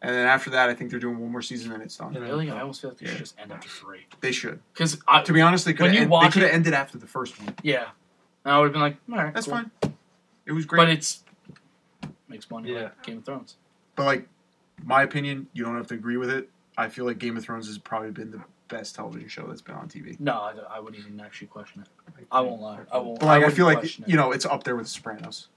And 0.04 0.14
then 0.14 0.26
after 0.26 0.50
that, 0.50 0.68
I 0.68 0.74
think 0.74 0.90
they're 0.90 1.00
doing 1.00 1.18
one 1.18 1.30
more 1.32 1.42
season, 1.42 1.72
and 1.72 1.82
it's 1.82 1.96
done. 1.96 2.12
Yeah. 2.14 2.20
Really, 2.20 2.50
I 2.50 2.60
almost 2.60 2.80
feel 2.80 2.90
like 2.90 2.98
they 2.98 3.06
Yeah. 3.06 3.12
should 3.12 3.18
just 3.20 3.38
end 3.40 3.52
after 3.52 3.68
three. 3.68 4.06
They 4.20 4.30
should. 4.32 4.60
Because 4.72 4.98
To 5.24 5.32
be 5.32 5.40
honest, 5.40 5.64
they 5.64 5.72
could 5.72 5.82
When 5.84 5.94
you 5.94 6.00
have 6.00 6.10
they 6.10 6.28
could 6.30 6.42
have 6.42 6.52
ended 6.52 6.74
after 6.74 6.96
the 6.98 7.06
first 7.06 7.40
one. 7.40 7.54
yeah, 7.62 7.86
and 8.44 8.54
I 8.54 8.58
would 8.58 8.66
have 8.66 8.72
been 8.72 8.82
like, 8.82 8.96
all 9.10 9.16
right, 9.18 9.34
That's 9.34 9.46
cool. 9.46 9.54
fine. 9.80 9.94
It 10.46 10.52
was 10.52 10.64
great. 10.66 10.78
But 10.78 10.88
it's 10.90 11.22
makes 12.28 12.50
money. 12.50 12.72
Yeah. 12.72 12.82
like 12.84 13.02
Game 13.02 13.18
of 13.18 13.24
Thrones. 13.24 13.56
But 13.96 14.04
like, 14.06 14.28
my 14.84 15.02
opinion, 15.02 15.48
you 15.52 15.64
don't 15.64 15.76
have 15.76 15.86
to 15.88 15.94
agree 15.94 16.16
with 16.16 16.30
it. 16.30 16.48
I 16.78 16.88
feel 16.88 17.04
like 17.04 17.18
Game 17.18 17.36
of 17.36 17.44
Thrones 17.44 17.66
has 17.66 17.78
probably 17.78 18.10
been 18.10 18.30
the 18.30 18.40
best 18.72 18.94
television 18.96 19.28
show 19.28 19.46
that's 19.46 19.60
been 19.62 19.74
on 19.76 19.88
TV. 19.88 20.18
No, 20.18 20.32
I, 20.32 20.54
I 20.76 20.80
wouldn't 20.80 21.00
even 21.04 21.20
actually 21.20 21.48
question 21.48 21.82
it. 21.82 21.88
I 22.30 22.40
won't 22.40 22.60
lie. 22.60 22.80
I 22.90 22.98
won't. 22.98 23.20
But 23.20 23.26
like, 23.26 23.34
I, 23.34 23.38
wouldn't 23.38 23.54
feel 23.56 23.66
like 23.66 23.84
it. 23.84 23.98
you 24.08 24.16
know, 24.16 24.32
it's 24.32 24.44
up 24.46 24.64
there 24.64 24.74
with 24.76 24.86
The 24.86 24.90
Sopranos. 24.90 25.48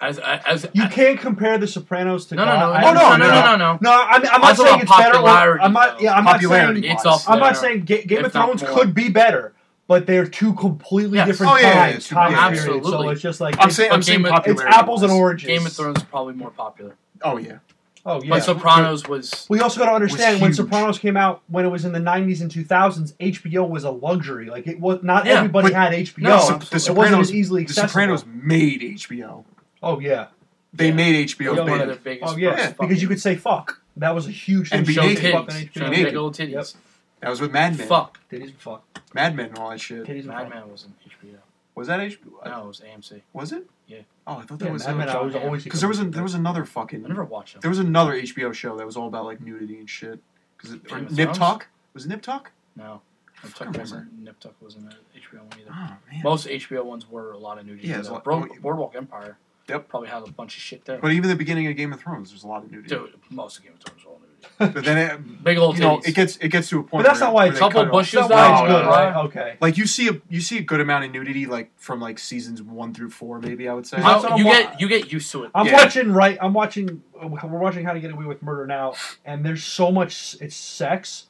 as 0.00 0.18
as 0.18 0.66
You 0.72 0.88
can't 0.88 1.18
compare 1.18 1.58
The 1.58 1.66
Sopranos 1.66 2.26
to 2.26 2.34
no, 2.36 2.44
no, 2.44 2.52
God. 2.52 2.58
no, 2.60 2.72
I 2.72 2.80
no, 2.80 2.92
no, 3.00 3.06
understand 3.06 3.20
no, 3.20 3.26
that. 3.28 3.44
no, 3.44 3.56
no, 3.56 3.72
no. 3.74 3.78
No, 3.82 3.90
I'm, 4.08 4.22
I'm 4.22 4.28
I'm 4.34 4.40
not 4.40 4.56
saying 4.56 4.80
it's 4.80 4.96
better. 4.96 5.18
Or, 5.18 5.60
I'm 5.60 5.72
not. 5.72 6.00
Yeah, 6.00 6.14
I'm 6.14 6.24
not 6.24 6.40
saying. 6.40 6.84
It's 6.84 7.04
up 7.06 7.20
I'm 7.28 7.38
not 7.38 7.56
saying 7.56 7.84
Ga- 7.84 8.04
Game 8.04 8.20
If 8.20 8.26
of 8.26 8.32
Thrones 8.32 8.62
could 8.62 8.94
be 8.94 9.08
better, 9.08 9.54
but 9.86 10.06
they're 10.06 10.26
two 10.26 10.54
completely 10.54 11.18
Yes. 11.18 11.26
different 11.28 11.52
Oh, 11.52 11.56
yeah, 11.56 11.68
yeah, 11.68 11.74
times, 11.92 12.10
yeah, 12.10 12.14
time 12.16 12.32
yeah, 12.32 12.50
periods. 12.62 12.88
So 12.88 13.08
it's 13.10 13.20
just 13.22 13.40
like 13.40 13.56
I'm 13.58 13.68
it's, 13.68 13.76
saying, 13.76 13.92
I'm 13.92 14.02
saying 14.02 14.22
Game 14.22 14.32
of- 14.32 14.46
it's 14.46 14.62
apples 14.62 15.02
and 15.02 15.12
oranges. 15.12 15.46
Game 15.46 15.66
of 15.66 15.72
Thrones 15.72 15.98
is 15.98 16.04
probably 16.04 16.34
more 16.34 16.50
popular. 16.50 16.94
Oh 17.22 17.36
yeah, 17.38 17.58
Oh 18.06 18.22
yeah. 18.22 18.30
But 18.30 18.44
Sopranos 18.44 19.08
was 19.08 19.46
we 19.48 19.60
also 19.60 19.80
got 19.80 19.86
to 19.88 19.94
understand 19.94 20.40
when 20.42 20.50
huge. 20.50 20.56
Sopranos 20.56 20.98
came 20.98 21.16
out 21.16 21.42
when 21.48 21.64
it 21.64 21.68
was 21.68 21.84
in 21.86 21.92
the 21.92 21.98
90s 22.00 22.42
and 22.42 22.50
2000s, 22.50 23.14
HBO 23.14 23.66
was 23.68 23.84
a 23.84 23.90
luxury. 23.90 24.50
Like 24.50 24.66
it 24.66 24.78
was 24.78 25.02
not 25.02 25.24
Yeah, 25.24 25.34
everybody 25.38 25.72
had 25.72 25.92
HBO. 25.92 26.18
No, 26.18 26.30
The 26.48 26.54
absolutely. 26.54 26.58
it 26.58 26.72
wasn't 26.72 26.82
Sopranos. 26.84 27.28
as 27.28 27.34
easily 27.34 27.64
The. 27.64 27.72
Sopranos 27.72 28.26
made 28.26 28.82
HBO. 28.82 29.44
Oh 29.82 30.00
yeah. 30.00 30.26
They 30.74 30.88
Yeah. 30.88 30.94
made 30.94 31.28
HBO 31.30 31.50
one 31.50 31.58
of 31.60 31.66
big. 31.66 31.86
their 31.88 31.96
biggest. 31.96 32.32
Oh 32.32 32.36
yeah. 32.36 32.50
Oh, 32.50 32.56
first 32.56 32.78
because 32.80 33.02
you 33.02 33.08
could 33.08 33.20
say 33.20 33.36
fuck. 33.36 33.80
That 33.96 34.14
was 34.14 34.26
a 34.26 34.30
huge 34.32 34.68
thing. 34.70 34.78
And 34.78 34.86
be 34.86 34.92
show 34.92 35.02
naked. 35.02 35.32
Titties, 35.34 35.70
HBO. 35.70 35.72
show 35.74 35.90
big 35.90 36.16
old 36.16 36.34
titties. 36.34 36.74
That 37.20 37.30
was 37.30 37.40
with 37.40 37.52
Mad 37.52 37.78
Men. 37.78 37.86
Fuck, 37.88 38.18
Titties 38.30 38.42
and 38.48 38.58
fuck. 38.58 38.82
Mad 39.14 39.34
Men 39.34 39.46
and 39.50 39.58
all 39.58 39.70
that 39.70 39.80
shit. 39.80 40.04
Titties 40.04 40.18
and 40.20 40.28
Mad. 40.28 40.50
Men 40.50 40.68
was 40.70 40.84
in 40.84 40.92
HBO. 41.30 41.36
Was 41.74 41.88
that 41.88 41.98
HBO? 42.00 42.44
No, 42.44 42.64
it 42.64 42.66
was 42.68 42.80
AMC. 42.80 43.22
Was 43.32 43.52
it? 43.52 43.66
Yeah. 43.88 43.98
Oh, 44.26 44.34
I 44.38 44.42
thought 44.42 44.60
Yeah, 44.60 44.66
that 44.68 44.72
was 44.72 44.86
Mad 44.86 44.96
Men, 44.96 45.08
I 45.08 45.20
was 45.20 45.34
always 45.34 45.64
because 45.64 45.80
there 45.80 45.88
was 45.88 46.00
a, 46.00 46.04
there 46.04 46.22
was 46.22 46.34
another 46.34 46.64
fucking 46.64 47.04
I 47.04 47.08
never 47.08 47.24
watched 47.24 47.54
them. 47.54 47.60
there 47.60 47.68
was 47.70 47.78
another 47.80 48.12
HBO 48.14 48.54
show 48.54 48.76
that 48.76 48.86
was 48.86 48.96
all 48.96 49.08
about 49.08 49.24
like 49.24 49.40
nudity 49.40 49.78
and 49.78 49.90
shit. 49.90 50.20
Because 50.56 50.74
or 50.92 51.00
Nip 51.00 51.10
Thrones? 51.10 51.38
Talk 51.38 51.66
was 51.92 52.06
it 52.06 52.08
Nip 52.08 52.22
Talk? 52.22 52.52
No, 52.76 53.02
Nip 53.42 53.52
fucking 53.52 53.72
Tuck 53.72 53.80
wasn't. 53.82 54.18
Nip 54.22 54.38
Tuck 54.40 54.54
wasn't 54.60 54.84
an 54.84 54.98
HBO 55.16 55.38
one 55.40 55.48
either. 55.60 55.70
Oh. 55.74 55.96
Most 56.22 56.46
HBO 56.46 56.84
ones 56.84 57.10
were 57.10 57.32
a 57.32 57.38
lot 57.38 57.58
of 57.58 57.66
nudity. 57.66 57.88
Yeah, 57.88 57.98
it's 57.98 58.08
though. 58.08 58.14
like- 58.14 58.26
well, 58.26 58.46
Boardwalk 58.60 58.94
Empire. 58.96 59.36
Yep. 59.68 59.88
Probably 59.88 60.08
had 60.10 60.22
a 60.22 60.30
bunch 60.30 60.56
of 60.56 60.62
shit 60.62 60.84
there. 60.84 60.98
But 60.98 61.12
even 61.12 61.28
the 61.30 61.36
beginning 61.36 61.66
of 61.68 61.76
Game 61.76 61.92
of 61.92 62.00
Thrones, 62.00 62.30
there's 62.30 62.44
a 62.44 62.46
lot 62.46 62.62
of 62.64 62.70
nudity. 62.70 62.94
Dude, 62.94 63.14
most 63.30 63.58
of 63.58 63.64
Game 63.64 63.72
of 63.72 63.80
Thrones 63.80 64.04
were 64.04 64.10
all 64.12 64.18
nudity. 64.18 64.23
But 64.58 64.84
then 64.84 64.98
it, 64.98 65.44
Big 65.44 65.58
old 65.58 65.76
you 65.76 65.82
know, 65.82 65.98
titties. 65.98 66.08
it 66.08 66.14
gets 66.14 66.36
it 66.38 66.48
gets 66.48 66.68
to 66.70 66.78
a 66.80 66.82
point. 66.82 67.02
But 67.04 67.08
that's 67.08 67.20
where- 67.20 67.28
not 67.28 67.34
why 67.34 67.42
where 67.44 67.50
it's 67.50 67.56
they 67.56 67.60
couple 67.60 67.80
cut 67.80 67.86
it 67.86 67.88
off. 67.88 67.92
bushes, 67.92 68.12
That's 68.20 68.30
why 68.30 68.52
it's 68.52 68.60
No, 68.60 68.66
good, 68.66 68.84
no, 68.84 68.90
right? 68.90 69.16
Okay. 69.26 69.56
Like 69.60 69.76
you 69.78 69.86
see 69.86 70.08
a 70.08 70.20
you 70.28 70.40
see 70.40 70.58
a 70.58 70.62
good 70.62 70.80
amount 70.80 71.04
of 71.04 71.10
nudity 71.10 71.46
like 71.46 71.70
from 71.78 72.00
like 72.00 72.18
seasons 72.18 72.62
one 72.62 72.94
through 72.94 73.10
four, 73.10 73.40
maybe 73.40 73.68
I 73.68 73.74
would 73.74 73.86
say. 73.86 73.96
That's 73.98 74.06
How- 74.08 74.22
what 74.22 74.32
I'm 74.32 74.38
you 74.38 74.46
wa- 74.46 74.52
get 74.52 74.80
you 74.80 74.88
get 74.88 75.12
used 75.12 75.30
to 75.32 75.44
it. 75.44 75.50
I'm 75.54 75.66
Yeah. 75.66 75.72
watching 75.74 76.12
right. 76.12 76.38
I'm 76.40 76.52
watching. 76.54 77.02
We're 77.22 77.58
watching 77.58 77.84
How 77.84 77.92
to 77.94 78.00
Get 78.00 78.12
Away 78.12 78.26
with 78.26 78.42
Murder 78.42 78.66
now, 78.66 78.94
and 79.24 79.44
there's 79.44 79.64
so 79.64 79.90
much. 79.90 80.36
It's 80.40 80.54
sex. 80.56 81.26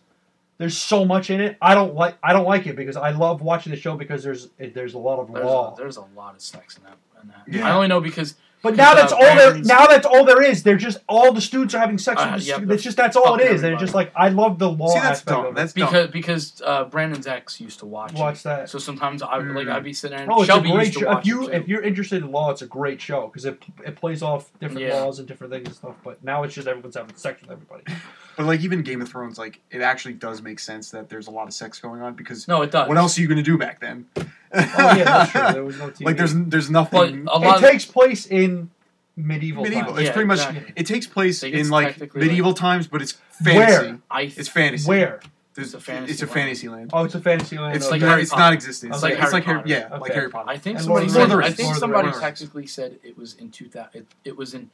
There's 0.59 0.77
so 0.79 1.05
much 1.05 1.31
in 1.31 1.41
it. 1.41 1.57
I 1.61 1.75
don't 1.75 1.95
like. 1.95 2.17
I 2.23 2.33
don't 2.33 2.47
like 2.47 2.67
it 2.67 2.77
because 2.77 2.97
I 2.97 3.11
love 3.11 3.43
watching 3.43 3.71
the 3.73 3.77
show 3.79 3.97
because 3.97 4.23
there's 4.23 4.51
it, 4.59 4.73
there's 4.75 4.95
a 4.95 4.99
lot 4.99 5.19
of 5.19 5.33
There's 5.33 5.45
raw. 5.45 5.73
a, 5.73 5.77
there's 5.77 5.97
a 5.97 6.05
lot 6.15 6.35
of 6.35 6.41
sex 6.41 6.77
in 6.79 6.85
that. 6.85 6.97
In 7.23 7.29
that. 7.29 7.43
Yeah. 7.49 7.69
I 7.69 7.73
only 7.75 7.89
know 7.89 8.01
because 8.01 8.37
But 8.65 8.75
now 8.75 8.95
that's 8.95 9.13
all 9.13 9.21
there. 9.21 9.37
Brandon's- 9.51 9.69
Now 9.69 9.87
that's 9.87 10.05
all 10.07 10.25
there 10.25 10.43
is. 10.43 10.65
They're 10.65 10.77
just 10.77 10.99
all 11.09 11.33
the 11.33 11.41
students 11.41 11.75
are 11.75 11.79
having 11.79 11.99
sex 11.99 12.21
Uh, 12.21 12.31
with 12.33 12.43
the 12.43 12.49
yeah, 12.49 12.55
students. 12.57 12.75
It's 12.75 12.83
just 12.83 12.97
that's 12.97 13.15
all 13.17 13.37
it 13.37 13.43
is. 13.43 13.47
fuck 13.47 13.55
is. 13.55 13.63
And 13.63 13.73
it's 13.75 13.81
just 13.81 13.95
like 13.95 14.11
I 14.17 14.31
love 14.31 14.59
the 14.59 14.69
law 14.71 14.89
See, 14.89 14.95
that's 14.99 15.21
aspect 15.21 15.37
dumb. 15.37 15.45
of 15.47 15.53
it. 15.53 15.55
That's 15.55 15.73
dumb. 15.75 15.87
because 15.87 16.11
because 16.11 16.63
uh, 16.65 16.85
Brandon's 16.87 17.27
ex 17.29 17.61
used 17.61 17.79
to 17.79 17.87
watch, 17.87 18.15
Watch 18.15 18.41
it. 18.41 18.45
that. 18.45 18.71
So 18.71 18.79
sometimes 18.79 19.23
I 19.23 19.39
would 19.39 19.47
like 19.55 19.67
Mm. 19.69 19.73
I'd 19.75 19.85
be 19.85 19.93
sitting 19.93 20.17
there. 20.17 20.25
And 20.25 20.33
Oh, 20.33 20.39
it's 20.41 20.47
Shelby 20.47 20.71
a 20.71 20.73
great 20.73 20.87
used 20.87 20.99
to 20.99 21.05
show. 21.05 21.19
If 21.19 21.27
you 21.27 21.49
if 21.51 21.69
you're 21.69 21.83
interested 21.83 22.23
in 22.25 22.33
law, 22.33 22.51
it's 22.51 22.63
a 22.63 22.67
great 22.67 23.01
show 23.01 23.29
because 23.29 23.45
it 23.45 23.63
it 23.87 23.95
plays 23.97 24.23
off 24.23 24.51
different 24.61 24.81
Yeah. 24.81 25.03
laws 25.03 25.19
and 25.21 25.29
different 25.29 25.53
things 25.53 25.67
and 25.67 25.77
stuff. 25.77 25.95
But 26.03 26.25
now 26.25 26.43
it's 26.43 26.55
just 26.55 26.67
everyone's 26.67 26.97
having 26.97 27.15
sex 27.17 27.43
with 27.43 27.51
everybody. 27.53 27.85
But 28.37 28.47
like 28.47 28.63
even 28.63 28.83
Game 28.83 29.01
of 29.01 29.09
Thrones, 29.09 29.39
like 29.39 29.61
it 29.71 29.81
actually 29.81 30.15
does 30.15 30.43
make 30.43 30.59
sense 30.59 30.91
that 30.91 31.09
there's 31.09 31.29
a 31.29 31.31
lot 31.31 31.47
of 31.47 31.55
sex 31.55 31.79
going 31.79 32.03
on 32.03 32.15
because 32.15 32.49
no, 32.49 32.63
it 32.63 32.73
does. 32.73 32.89
what 32.89 32.97
else 32.99 33.17
are 33.17 33.21
you 33.21 33.29
gonna 33.29 33.45
do 33.45 33.57
back 33.57 33.79
then? 33.79 34.07
oh 34.79 34.97
yeah, 34.97 35.05
that's 35.05 35.31
true. 35.33 35.53
There 35.53 35.65
was 35.65 35.79
no 35.79 35.91
TV. 35.91 36.05
like 36.07 36.17
there's 36.17 36.35
there's 36.35 36.67
But 36.69 36.73
nothing 36.73 37.27
a 37.29 37.37
it 37.37 37.41
lot. 37.41 37.61
takes 37.61 37.85
place 37.85 38.27
in 38.27 38.71
medieval, 39.17 39.63
medieval. 39.65 39.87
times. 39.93 39.99
It's 40.01 40.07
Yeah, 40.09 40.13
pretty 40.13 40.27
much 40.29 40.39
exactly. 40.39 40.73
it 40.77 40.87
takes 40.87 41.07
place 41.07 41.41
They 41.41 41.51
get 41.51 41.61
in 41.61 41.71
like 41.71 41.87
technically, 41.89 42.21
medieval 42.23 42.55
times, 42.55 42.87
but 42.87 43.03
it's 43.03 43.17
Where? 43.43 43.67
fantasy. 43.69 44.01
I 44.11 44.21
It's 44.23 44.49
fantasy. 44.49 44.89
Where? 44.89 45.21
There's, 45.55 45.69
It's 45.69 45.75
a 45.75 45.81
fantasy 45.81 46.13
It's 46.13 46.23
a 46.23 46.25
land. 46.27 46.35
fantasy 46.35 46.69
land. 46.69 46.91
Oh, 46.93 47.05
it's 47.05 47.15
a 47.15 47.21
fantasy 47.21 47.59
land. 47.59 47.77
It's 47.77 47.85
okay. 47.87 47.93
like 47.93 48.01
not, 48.01 48.09
Harry 48.09 48.23
it's 48.23 48.31
Potter. 48.33 48.43
not 48.43 48.53
existent. 48.55 48.91
It's 48.91 48.97
It's 48.97 49.03
like 49.05 49.11
like, 49.15 49.23
it's 49.23 49.31
Harry 49.31 49.33
like 49.41 49.45
Harry, 49.45 49.59
Potter. 49.59 49.69
yeah, 49.71 49.89
like 49.99 50.03
Okay. 50.11 50.15
Harry 50.15 50.31
Potter. 50.31 50.51
I 50.51 50.59
think 50.59 50.77
And 50.79 50.85
somebody 50.85 51.07
Lord 51.07 51.15
said. 51.15 51.29
the 51.31 51.35
I 51.35 51.39
Rings. 51.39 51.55
think 51.55 51.67
Lord 51.67 51.71
of 51.71 51.75
the 51.75 51.81
somebody 51.81 52.09
Rings. 52.09 52.21
technically 52.21 52.67
said 52.67 52.99
it 53.05 53.17
was 53.17 53.35
in 53.35 53.51
two 53.51 53.69
thousand. 53.69 54.01
It, 54.01 54.07
it 54.25 54.37
was 54.37 54.53
in 54.55 54.71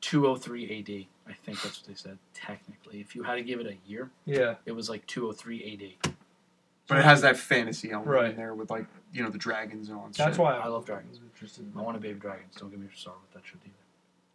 two 0.00 0.26
oh 0.26 0.36
three 0.36 0.70
A.D. 0.70 1.08
I 1.28 1.32
think 1.34 1.60
that's 1.62 1.80
what 1.80 1.86
they 1.88 1.94
said. 1.94 2.16
Technically, 2.32 3.00
if 3.00 3.14
you 3.14 3.24
had 3.24 3.34
to 3.34 3.42
give 3.42 3.60
it 3.60 3.66
a 3.66 3.76
year, 3.90 4.08
Yeah. 4.24 4.54
it 4.64 4.72
was 4.72 4.88
like 4.88 5.06
two 5.06 5.28
oh 5.28 5.32
three 5.32 5.62
A.D. 5.62 5.98
but 6.88 6.96
it 6.98 7.04
has 7.04 7.20
that 7.20 7.36
fantasy 7.36 7.90
element 7.90 8.10
Right. 8.10 8.30
in 8.30 8.36
there 8.36 8.54
with 8.54 8.70
like 8.70 8.86
you 9.16 9.22
know 9.22 9.30
the 9.30 9.38
dragons 9.38 9.88
and 9.88 9.96
all 9.96 10.06
that 10.06 10.14
That's 10.14 10.36
shit. 10.36 10.42
why 10.42 10.54
I 10.56 10.66
love 10.66 10.84
dragons. 10.84 11.18
I'm 11.18 11.26
interested 11.32 11.64
in 11.64 11.72
I 11.78 11.82
want 11.82 11.96
a 11.96 12.00
baby 12.00 12.18
dragons. 12.18 12.54
Don't 12.56 12.70
get 12.70 12.78
me 12.78 12.86
started 12.94 13.20
with 13.22 13.32
that 13.42 13.48
shit 13.48 13.58
either. 13.64 13.72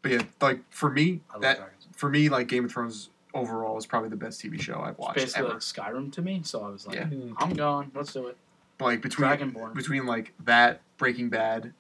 But 0.01 0.11
yeah, 0.11 0.21
like 0.41 0.59
for 0.71 0.89
me, 0.89 1.21
I 1.29 1.33
love 1.33 1.41
that 1.43 1.57
dragons. 1.57 1.87
for 1.95 2.09
me, 2.09 2.29
like 2.29 2.47
Game 2.47 2.65
of 2.65 2.71
Thrones 2.71 3.09
overall 3.33 3.77
is 3.77 3.85
probably 3.85 4.09
the 4.09 4.15
best 4.15 4.41
TV 4.43 4.59
show 4.59 4.79
I've 4.81 4.89
It's 4.91 4.99
watched 4.99 5.15
basically 5.17 5.45
ever. 5.45 5.53
like 5.53 5.61
Skyrim 5.61 6.11
to 6.13 6.21
me, 6.21 6.41
so 6.43 6.63
I 6.65 6.69
was 6.69 6.85
like, 6.87 6.95
Yeah. 6.97 7.03
Mm. 7.05 7.33
I'm 7.37 7.53
going. 7.53 7.91
Let's 7.95 8.11
do 8.13 8.27
it. 8.27 8.37
like 8.79 9.01
between 9.01 9.29
Dragonborn. 9.29 9.73
between 9.75 10.05
like 10.05 10.33
that 10.45 10.81
Breaking 10.97 11.29
Bad 11.29 11.71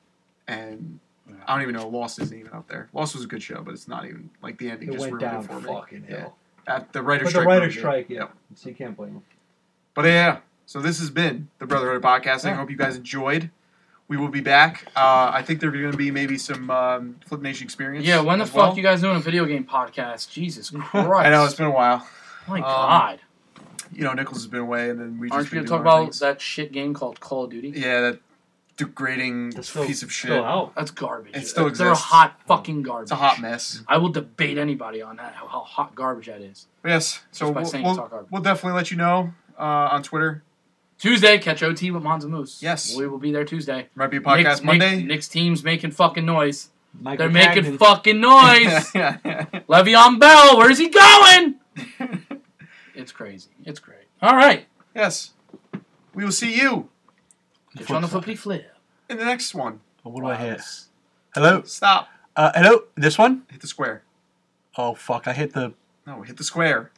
and 0.47 0.99
I 1.47 1.53
don't 1.55 1.61
even 1.63 1.75
know 1.75 1.87
Lost 1.87 2.19
isn't 2.19 2.37
even 2.37 2.51
up 2.53 2.67
there. 2.67 2.89
Lost 2.93 3.15
was 3.15 3.23
a 3.23 3.27
good 3.27 3.41
show, 3.41 3.61
but 3.63 3.73
it's 3.73 3.87
not 3.87 4.05
even 4.05 4.29
like 4.43 4.57
the 4.59 4.69
ending 4.69 4.89
It 4.89 4.91
just 4.93 5.01
went 5.01 5.13
ruined 5.13 5.31
down 5.31 5.43
it 5.43 5.47
for 5.47 5.59
me. 5.61 5.67
fucking 5.73 6.05
Yeah. 6.09 6.19
hell. 6.19 6.37
At 6.67 6.93
the 6.93 7.01
writer's 7.01 7.25
But 7.27 7.29
the 7.29 7.41
strike. 7.41 7.47
writer's 7.47 7.75
ruined 7.75 7.77
it. 7.77 7.79
strike, 7.79 8.09
yeah. 8.09 8.19
Yep. 8.19 8.33
So 8.55 8.69
you 8.69 8.75
can't 8.75 8.95
blame 8.97 9.13
them. 9.13 9.23
But 9.93 10.05
yeah, 10.05 10.39
so 10.65 10.81
this 10.81 10.99
has 10.99 11.09
been 11.09 11.49
the 11.59 11.65
Brotherhood 11.65 11.97
of 11.97 12.01
Podcasting. 12.03 12.51
I 12.51 12.55
hope 12.55 12.69
you 12.69 12.77
guys 12.77 12.95
enjoyed. 12.95 13.49
We 14.07 14.17
will 14.17 14.29
be 14.29 14.41
back. 14.41 14.87
Uh, 14.95 15.31
I 15.33 15.41
think 15.41 15.61
there's 15.61 15.73
going 15.73 15.91
to 15.91 15.97
be 15.97 16.11
maybe 16.11 16.37
some 16.37 16.69
um, 16.69 17.15
Flip 17.25 17.41
Nation 17.41 17.63
experience. 17.63 18.05
Yeah, 18.05 18.19
when 18.21 18.39
the 18.39 18.45
fuck 18.45 18.55
well. 18.55 18.77
you 18.77 18.83
guys 18.83 19.01
doing 19.01 19.15
a 19.15 19.21
video 19.21 19.45
game 19.45 19.63
podcast? 19.63 20.29
Jesus 20.29 20.69
Christ! 20.69 20.95
I 21.09 21.29
know 21.29 21.45
it's 21.45 21.53
been 21.53 21.67
a 21.67 21.71
while. 21.71 22.05
My 22.47 22.57
um, 22.57 22.61
God! 22.61 23.19
You 23.93 24.03
know, 24.03 24.13
Nichols 24.13 24.37
has 24.37 24.47
been 24.47 24.59
away, 24.59 24.89
and 24.89 24.99
then 24.99 25.19
we 25.19 25.27
just 25.27 25.35
Aren't 25.35 25.51
you 25.51 25.59
gonna 25.59 25.67
talk 25.67 25.81
about 25.81 26.03
things. 26.03 26.19
that 26.19 26.41
shit 26.41 26.71
game 26.71 26.93
called 26.93 27.19
Call 27.19 27.45
of 27.45 27.51
Duty? 27.51 27.73
Yeah, 27.75 28.01
that 28.01 28.19
degrading 28.77 29.61
still, 29.61 29.85
piece 29.85 30.03
of 30.03 30.11
shit. 30.11 30.31
Still 30.31 30.43
out. 30.43 30.75
That's 30.75 30.91
garbage. 30.91 31.35
It 31.35 31.47
still 31.47 31.63
They're 31.65 31.89
exists. 31.91 32.03
hot 32.05 32.39
fucking 32.47 32.81
garbage. 32.81 33.05
It's 33.05 33.11
a 33.11 33.15
hot 33.15 33.39
mess. 33.39 33.81
I 33.87 33.97
will 33.97 34.09
debate 34.09 34.57
anybody 34.57 35.01
on 35.01 35.17
that. 35.17 35.33
How, 35.33 35.47
how 35.47 35.59
hot 35.61 35.95
garbage 35.95 36.27
that 36.27 36.41
is. 36.41 36.67
Yes, 36.85 37.21
so 37.31 37.45
Just 37.45 37.53
by 37.53 37.61
we'll, 37.61 37.69
saying 37.69 37.83
we'll, 37.83 37.99
it's 37.99 38.09
garbage. 38.09 38.31
we'll 38.31 38.41
definitely 38.41 38.75
let 38.77 38.91
you 38.91 38.97
know 38.97 39.33
uh, 39.57 39.89
on 39.91 40.03
Twitter. 40.03 40.43
Tuesday, 41.01 41.39
catch 41.39 41.63
OT 41.63 41.89
with 41.89 42.03
Monza 42.03 42.27
Moose. 42.27 42.61
Yes. 42.61 42.95
we 42.95 43.07
will 43.07 43.17
be 43.17 43.31
there 43.31 43.43
Tuesday. 43.43 43.87
Might 43.95 44.11
be 44.11 44.17
a 44.17 44.21
podcast 44.21 44.43
Nick's, 44.43 44.61
Monday. 44.61 44.95
Nick, 44.97 45.05
Nick's 45.07 45.27
team's 45.27 45.63
making 45.63 45.91
fucking 45.91 46.25
noise. 46.25 46.69
Michael 46.93 47.29
They're 47.29 47.33
making 47.55 47.79
fucking 47.79 48.19
noise. 48.19 48.91
Le'Veon 48.93 50.19
Bell, 50.19 50.57
where's 50.57 50.77
he 50.77 50.89
going? 50.89 51.55
It's 52.93 53.11
crazy. 53.11 53.49
It's 53.65 53.79
great. 53.79 54.05
All 54.21 54.35
right, 54.35 54.65
yes, 54.93 55.31
we 56.13 56.23
will 56.23 56.31
see 56.31 56.53
you 56.55 56.89
get 57.75 57.89
you 57.89 57.95
on 57.95 58.01
the 58.03 58.07
flippity 58.07 58.35
flip. 58.35 58.69
in 59.09 59.17
the 59.17 59.25
next 59.25 59.55
one. 59.55 59.79
What 60.03 60.21
do 60.21 60.27
I 60.27 60.35
hit? 60.35 60.61
Hello? 61.33 61.63
Stop. 61.63 62.09
Uh, 62.35 62.51
hello? 62.53 62.83
This 62.95 63.17
one? 63.17 63.43
Hit 63.49 63.61
the 63.61 63.67
square. 63.67 64.03
Oh, 64.77 64.93
fuck. 64.93 65.27
I 65.27 65.33
hit 65.33 65.53
the. 65.53 65.73
No, 66.05 66.21
hit 66.21 66.37
the 66.37 66.43
square. 66.43 66.91